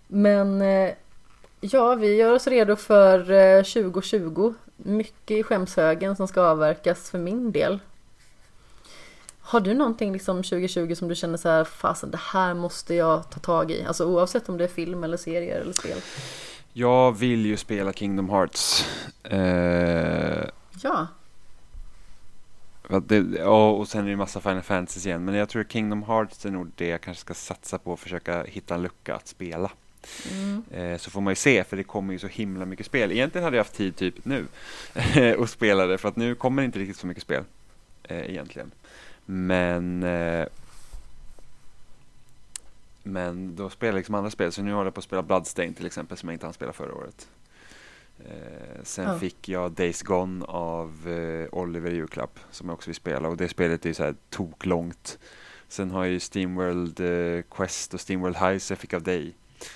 [0.06, 0.62] Men
[1.60, 4.54] ja, vi gör oss redo för eh, 2020.
[4.76, 7.78] Mycket i skämshögen som ska avverkas för min del.
[9.42, 13.30] Har du någonting liksom 2020 som du känner så här, fasen det här måste jag
[13.30, 13.84] ta tag i?
[13.84, 15.98] Alltså oavsett om det är film eller serier eller spel.
[16.72, 18.86] Jag vill ju spela Kingdom Hearts.
[19.22, 20.44] Eh,
[20.82, 21.06] Ja,
[23.00, 25.24] det, och sen är det massa Final Fantasy igen.
[25.24, 27.92] Men jag tror Kingdom Hearts är nog det jag kanske ska satsa på.
[27.92, 29.70] och Försöka hitta en lucka att spela.
[30.30, 30.64] mm.
[30.70, 33.12] Eh, så får man ju se, för det kommer ju så himla mycket spel.
[33.12, 34.46] Egentligen hade jag haft tid typ nu
[35.38, 37.44] och spela det, för att nu kommer det inte riktigt så mycket spel
[38.02, 38.70] eh, egentligen.
[39.34, 40.46] Men eh,
[43.02, 45.74] men då spelar jag liksom andra spel, så nu håller jag på att spela Bloodstain
[45.74, 47.28] till exempel, som jag inte hann spela förra året.
[48.26, 49.18] Eh, sen Ja.
[49.18, 53.36] fick jag Days Gone av eh, Oliver i julklapp, som jag också vill spela, och
[53.36, 55.18] det spelet är ju så här toklångt.
[55.68, 59.34] Sen har jag ju Steamworld eh, Quest och Steamworld Heist jag fick av dig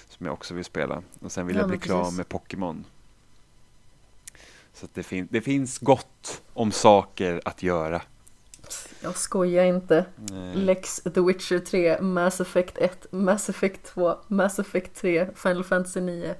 [0.08, 1.02] som jag också vill spela.
[1.20, 2.16] Och sen vill Ja, jag bli men klar precis.
[2.16, 2.84] med Pokémon.
[4.72, 8.02] Så det, fin- det finns gott om saker att göra.
[9.06, 10.04] Jag skojar inte.
[10.16, 10.56] Nej.
[10.56, 16.00] Lex The Witcher 3, Mass Effect 1, Mass Effect 2, Mass Effect 3, Final Fantasy
[16.00, 16.34] 9.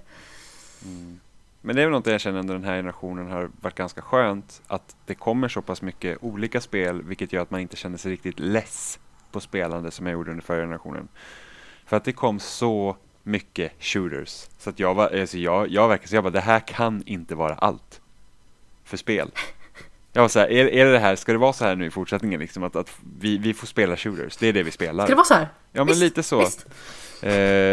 [0.84, 1.20] Mm.
[1.60, 4.62] Men det är väl något jag känner under den här generationen har varit ganska skönt
[4.66, 8.12] att det kommer så pass mycket olika spel vilket gör att man inte känner sig
[8.12, 8.98] riktigt less
[9.32, 11.08] på spelande som jag gjorde under förra generationen.
[11.84, 14.46] För att det kom så mycket shooters.
[14.58, 17.34] Så att jag var, alltså jag, jag verkar så jag bara, det här kan inte
[17.34, 18.00] vara allt
[18.84, 19.30] för spel.
[20.16, 21.86] Jag var så här, är, är det det här, ska det vara så här nu
[21.86, 25.04] i fortsättningen liksom att, att vi, vi får spela shooters, det är det vi spelar.
[25.04, 25.48] Ska det vara så här?
[25.72, 26.38] Ja men Visst, lite så.
[26.38, 26.66] visst.
[27.22, 27.30] Eh,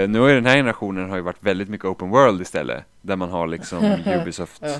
[0.09, 3.15] nu har ju den här generationen har ju varit väldigt mycket open world istället, där
[3.15, 4.75] man har liksom Ubisoft Ja.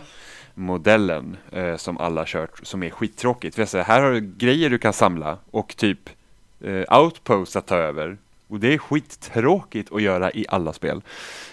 [0.53, 3.55] modellen eh, som alla kört som är skittråkigt.
[3.55, 6.09] För säger, här har du grejer du kan samla och typ
[6.63, 8.17] eh, outposts att ta över.
[8.47, 11.01] Och det är skittråkigt att göra i alla spel.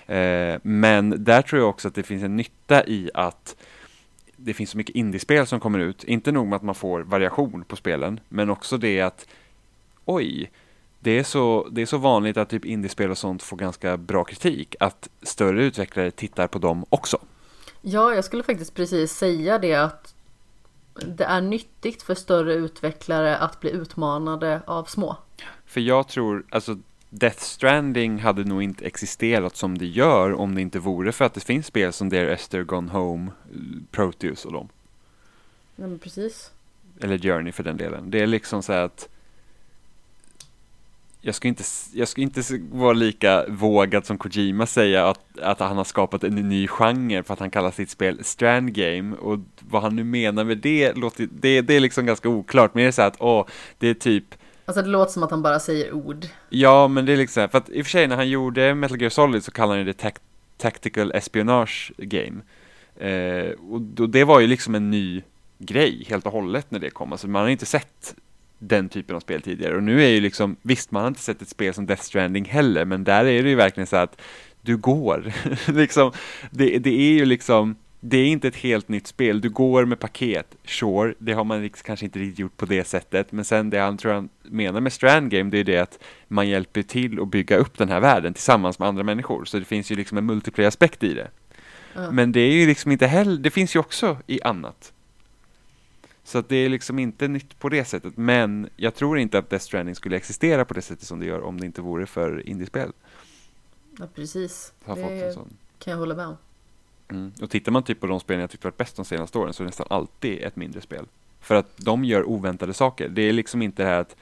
[0.07, 3.57] Eh, men där tror jag också att det finns en nytta i att
[4.44, 6.05] det finns så mycket indiespel som kommer ut.
[6.05, 9.27] Inte nog med att man får variation på spelen, men också det att
[10.05, 10.51] oj,
[11.01, 14.25] det är så, det är så vanligt att typ indiespel och sånt får ganska bra
[14.25, 17.19] kritik, att större utvecklare tittar på dem också.
[17.83, 20.15] Ja, jag skulle faktiskt precis säga det att
[21.07, 25.17] det är nyttigt för större utvecklare att bli utmanade av små.
[25.67, 26.78] För jag tror, alltså
[27.11, 31.35] Death Stranding hade nog inte existerat som det gör om det inte vore för att
[31.35, 33.59] det finns spel som Dear Esther, Gone Home, eh,
[33.91, 34.69] Proteus och dem.
[35.77, 36.51] Ja, men precis.
[37.01, 38.11] Eller Journey för den delen.
[38.11, 39.09] Det är liksom så här att
[41.21, 45.77] jag ska inte, jag ska inte vara lika vågad som Kojima säga att, att han
[45.77, 49.83] har skapat en ny genre för att han kallar sitt spel Strand Game och vad
[49.83, 52.93] han nu menar med det, låter, det, det är liksom ganska oklart men det är
[52.93, 53.47] så här att åh,
[53.79, 54.35] det är typ
[54.70, 56.26] Alltså det låter som att han bara säger ord.
[56.49, 59.00] Ja, men det är liksom, för att i och för sig när han gjorde Metal
[59.00, 60.18] Gear Solid så kallade han det tac-
[60.57, 62.40] Tactical Espionage Game.
[62.97, 65.23] Eh, och då, det var ju liksom en ny
[65.58, 67.12] grej helt och hållet när det kom.
[67.12, 68.15] Alltså man har inte sett
[68.58, 69.76] den typen av spel tidigare.
[69.76, 72.44] Och nu är ju liksom, visst man har inte sett ett spel som Death Stranding
[72.44, 74.20] heller, men där är det ju verkligen så att
[74.60, 75.32] du går.
[75.73, 76.12] liksom,
[76.50, 79.41] det, det är ju liksom, det är inte ett helt nytt spel.
[79.41, 82.85] Du går med paket, sure, det har man liksom kanske inte riktigt gjort på det
[82.85, 83.33] sättet.
[83.33, 85.99] Men sen det han tror han menar med Strand Game, det är det att
[86.29, 89.45] man hjälper till att bygga upp den här världen tillsammans med andra människor.
[89.45, 91.31] Så det finns ju liksom en multiplayer-aspekt i det.
[91.95, 92.11] Ja.
[92.11, 94.93] Men det är ju liksom inte heller, det finns ju också i annat.
[96.25, 98.17] Så att det är liksom inte nytt på det sättet.
[98.17, 101.41] Men jag tror inte att Death Stranding skulle existera på det sättet som det gör
[101.41, 102.93] om det inte vore för indiespel.
[103.99, 104.73] Ja, precis.
[104.87, 105.35] Det
[105.79, 106.37] kan jag hålla med om.
[107.11, 107.33] Mm.
[107.43, 109.63] Och tittar man typ på de spelen jag tyckte varit bäst de senaste åren så
[109.63, 111.07] är det nästan alltid ett mindre spel.
[111.41, 113.09] För att de gör oväntade saker.
[113.09, 114.17] Det är liksom inte det här att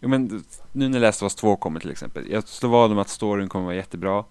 [0.00, 2.30] Jo men nu när Last of Us 2 kommer till exempel.
[2.30, 4.24] Jag slår vad om att storyn kommer vara jättebra.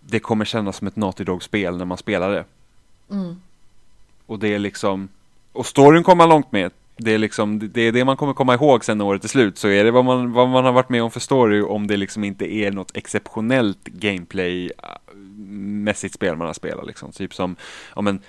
[0.00, 2.44] Det kommer kännas som ett Naughty Dog-spel när man spelar det.
[3.10, 3.40] Mm.
[4.26, 5.08] Och det är liksom
[5.52, 6.72] Och storyn kommer man långt med.
[6.96, 9.58] Det är liksom Det är det man kommer komma ihåg sen när året är slut.
[9.58, 11.96] Så är det vad man, vad man har varit med om för story om det
[11.96, 17.12] liksom inte är något exceptionellt gameplay-mässigt äh, spel man har spelat liksom.
[17.12, 17.56] Typ som
[17.94, 18.20] Ja men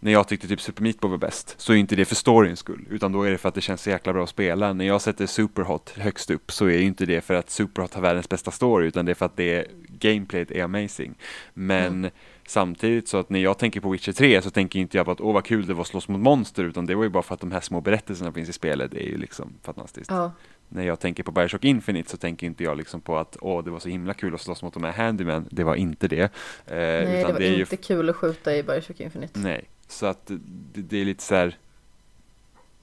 [0.00, 2.58] när jag tyckte typ Super Meat Boy var bäst så är inte det för storyns
[2.58, 4.72] skull utan då är det för att det känns så jäkla bra att spela.
[4.72, 8.02] När jag sätter Superhot högst upp så är ju inte det för att Superhot har
[8.02, 11.14] världens bästa story utan det är för att det gameplayet är amazing.
[11.54, 12.10] Men mm
[12.46, 15.20] samtidigt så att när jag tänker på Witcher 3 så tänker inte jag på att
[15.20, 17.34] åh vad kul det var att slåss mot monster utan det var ju bara för
[17.34, 20.10] att de här små berättelserna finns i spelet det är ju liksom fantastiskt.
[20.10, 20.32] Ja.
[20.68, 23.70] När jag tänker på Bioshock Infinite så tänker inte jag liksom på att åh det
[23.70, 25.48] var så himla kul att slåss mot de här Handyman.
[25.50, 26.22] Det var inte det.
[26.22, 26.30] Eh,
[26.66, 29.40] Nej, det var är ju inte kul att skjuta i Bioshock Infinite.
[29.40, 31.56] Nej, så att det, det är lite så här.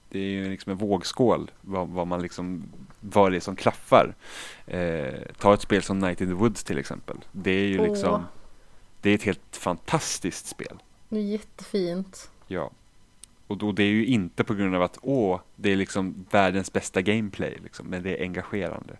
[0.08, 2.64] Det är ju liksom en vågskål vad, vad man liksom
[3.00, 4.14] vad det är som klaffar.
[4.66, 7.16] Eh, ta ett spel som Night in the Woods till exempel.
[7.32, 8.24] Det är ju liksom
[9.04, 10.82] Det är ett helt fantastiskt spel.
[11.08, 12.30] Det är jättefint.
[12.46, 12.70] Ja.
[13.46, 16.72] Och då det är ju inte på grund av att åh, det är liksom världens
[16.72, 18.96] bästa gameplay liksom, men det är engagerande.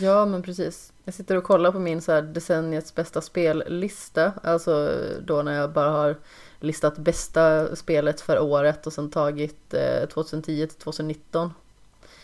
[0.00, 0.92] Ja, men precis.
[1.04, 4.32] Jag sitter och kollar på min så här decenniets bästa spellista.
[4.42, 4.94] Alltså
[5.26, 6.16] då när jag bara har
[6.60, 11.54] listat bästa spelet för året och sen tagit eh, 2010 till 2019.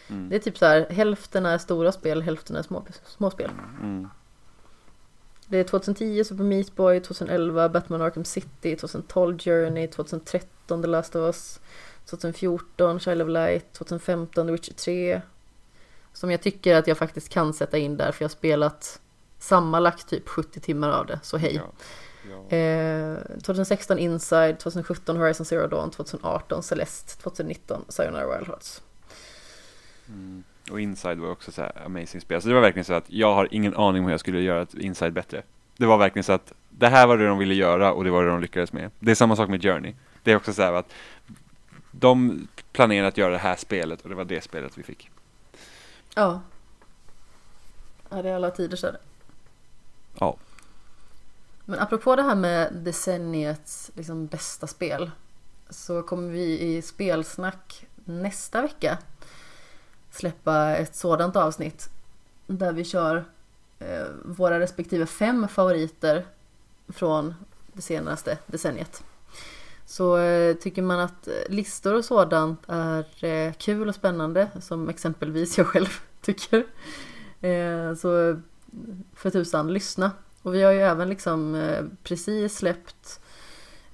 [0.09, 0.29] Mm.
[0.29, 3.51] Det är typ så här, hälften är stora spel, hälften är små, små spel.
[3.81, 4.09] Mm.
[5.55, 11.17] Det är 2010 Super Meat Boy, 2011 Batman Arkham City, 2012 Journey, 2013 The Last
[11.17, 11.61] of Us,
[12.07, 15.21] 2014 Child of Light, 2015 The Witcher 3.
[16.13, 19.01] Som jag tycker att jag faktiskt kan sätta in där för jag har spelat
[19.39, 21.55] sammanlagt typ 70 timmar av det, så hej.
[21.55, 21.73] Ja.
[22.51, 22.57] Ja.
[22.57, 28.83] Eh, 2016 Inside, 2017 Horizon Zero Dawn, 2018 Celeste, 2019 Sayonara Wild Hearts.
[30.09, 30.45] Mm.
[30.71, 32.43] Och Inside var också så här amazing spel.
[32.43, 34.63] Så det var verkligen så att jag har ingen aning om hur jag skulle göra
[34.63, 35.43] ett Inside bättre.
[35.77, 38.25] Det var verkligen så att det här var det de ville göra och det var
[38.25, 38.91] det de lyckades med.
[38.99, 39.95] Det är samma sak med Journey.
[40.23, 40.93] Det är också så här att
[41.91, 45.11] de planerade att göra det här spelet och det var det spelet vi fick.
[46.15, 46.41] Ja.
[48.09, 49.01] Ja, det är alla tider så är det.
[50.19, 50.37] Ja.
[51.65, 55.11] Men apropå det här med decenniets liksom, bästa spel
[55.71, 58.99] så kommer vi i spelsnack nästa vecka
[60.15, 61.91] släppa ett sådant avsnitt
[62.47, 63.25] där vi kör
[63.79, 66.27] eh, våra respektive fem favoriter
[66.89, 67.35] från
[67.73, 69.05] det senaste decenniet.
[69.87, 75.59] Så eh, tycker man att listor och sådant är eh, kul och spännande, som exempelvis
[75.59, 76.67] jag själv tycker,
[77.41, 78.41] eh, så
[79.15, 80.11] för tusan, lyssna.
[80.43, 83.21] Och vi har ju även liksom eh, precis släppt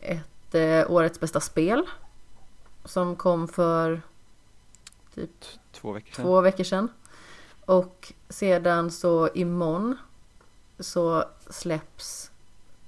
[0.01, 1.83] ett eh, årets bästa spel
[2.85, 4.03] som kom för
[5.15, 5.31] typ
[5.73, 6.25] Två veckor sedan.
[6.25, 6.89] två veckor sedan.
[7.65, 9.97] Och sedan så imorgon
[10.79, 12.31] så släpps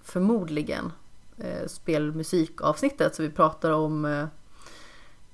[0.03, 0.93] förmodligen
[1.39, 4.27] eh, spelmusikavsnittet så vi pratar om eh,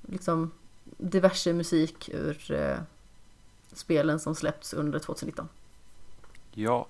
[0.02, 0.50] liksom
[0.84, 2.78] diverse musik ur eh,
[3.72, 5.48] spelen som släppts under 2019.
[6.52, 6.86] Ja,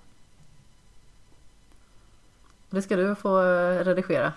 [2.69, 4.33] Det ska du få eh, redigera.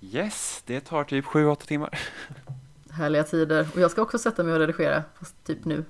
[0.00, 1.98] yes, det tar typ 7-8 timmar.
[2.96, 3.68] Härliga tider.
[3.74, 5.84] Och jag ska också sätta mig och redigera, fast typ nu.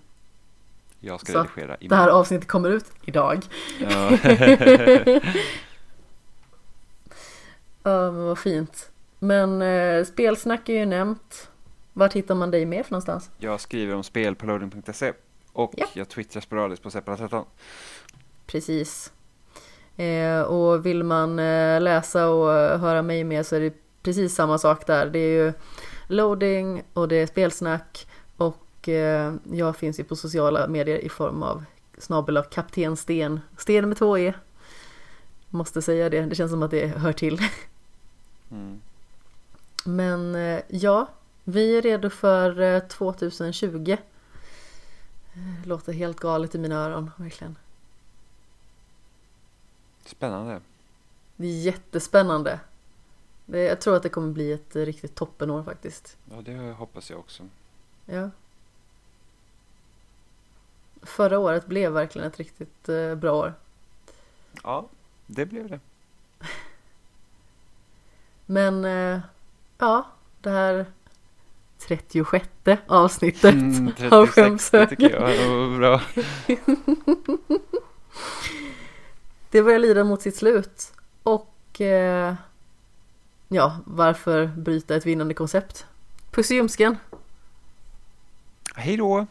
[1.00, 3.44] Jag ska Så, redigera Det här avsnittet kommer ut idag.
[3.80, 4.10] Ja.
[7.82, 8.90] Ja, men vad fint.
[9.18, 11.50] Men eh, spelsnack är ju nämnt.
[11.92, 13.30] Vart hittar man dig mer för någonstans?
[13.38, 15.12] jag skriver om spel på loading.se
[15.52, 15.86] och Ja.
[15.94, 17.44] jag twittrar sporadiskt på Seppala13.
[18.46, 19.12] Precis.
[19.96, 24.34] Eh, och vill man eh, läsa och eh, höra mig mer så är det precis
[24.34, 25.06] samma sak där.
[25.06, 25.52] Det är ju
[26.06, 31.42] loading och det är spelsnack och eh, jag finns ju på sociala medier i form
[31.42, 31.64] av
[31.98, 33.40] snabel av kapten Sten.
[33.56, 34.34] Sten med två E.
[35.50, 37.38] Måste säga det, det känns som att det hör till.
[38.50, 38.80] Mm.
[39.84, 41.06] Men eh, ja,
[41.44, 43.96] vi är redo för eh, 2020.
[45.34, 47.56] Eh, Låter helt galet i mina öron, verkligen.
[50.04, 50.60] Spännande.
[51.36, 52.60] Jättespännande.
[53.46, 56.16] Det, jag tror att det kommer bli ett eh, riktigt toppenår faktiskt.
[56.30, 57.42] Ja, det hoppas jag också.
[58.06, 58.30] Ja.
[61.02, 63.54] Förra året blev verkligen ett riktigt eh, bra år.
[64.62, 64.88] Ja,
[65.26, 65.80] det blev det.
[68.46, 69.20] Men eh,
[69.78, 70.06] ja,
[70.40, 70.86] det här
[71.78, 72.48] 36
[72.86, 74.88] avsnittet Mm, av 36, det Skämshögen.
[74.88, 76.00] tycker jag var bra.
[79.50, 80.92] Det börjar lida mot sitt slut.
[81.22, 82.34] Och eh,
[83.48, 85.86] ja, varför bryta ett vinnande koncept?
[86.30, 86.96] Puss i ljumsken!
[88.74, 89.26] Hej då!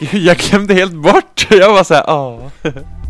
[0.12, 1.46] Jag glömde helt bort.
[1.50, 2.50] Jag var såhär ja.
[2.64, 2.68] Ah.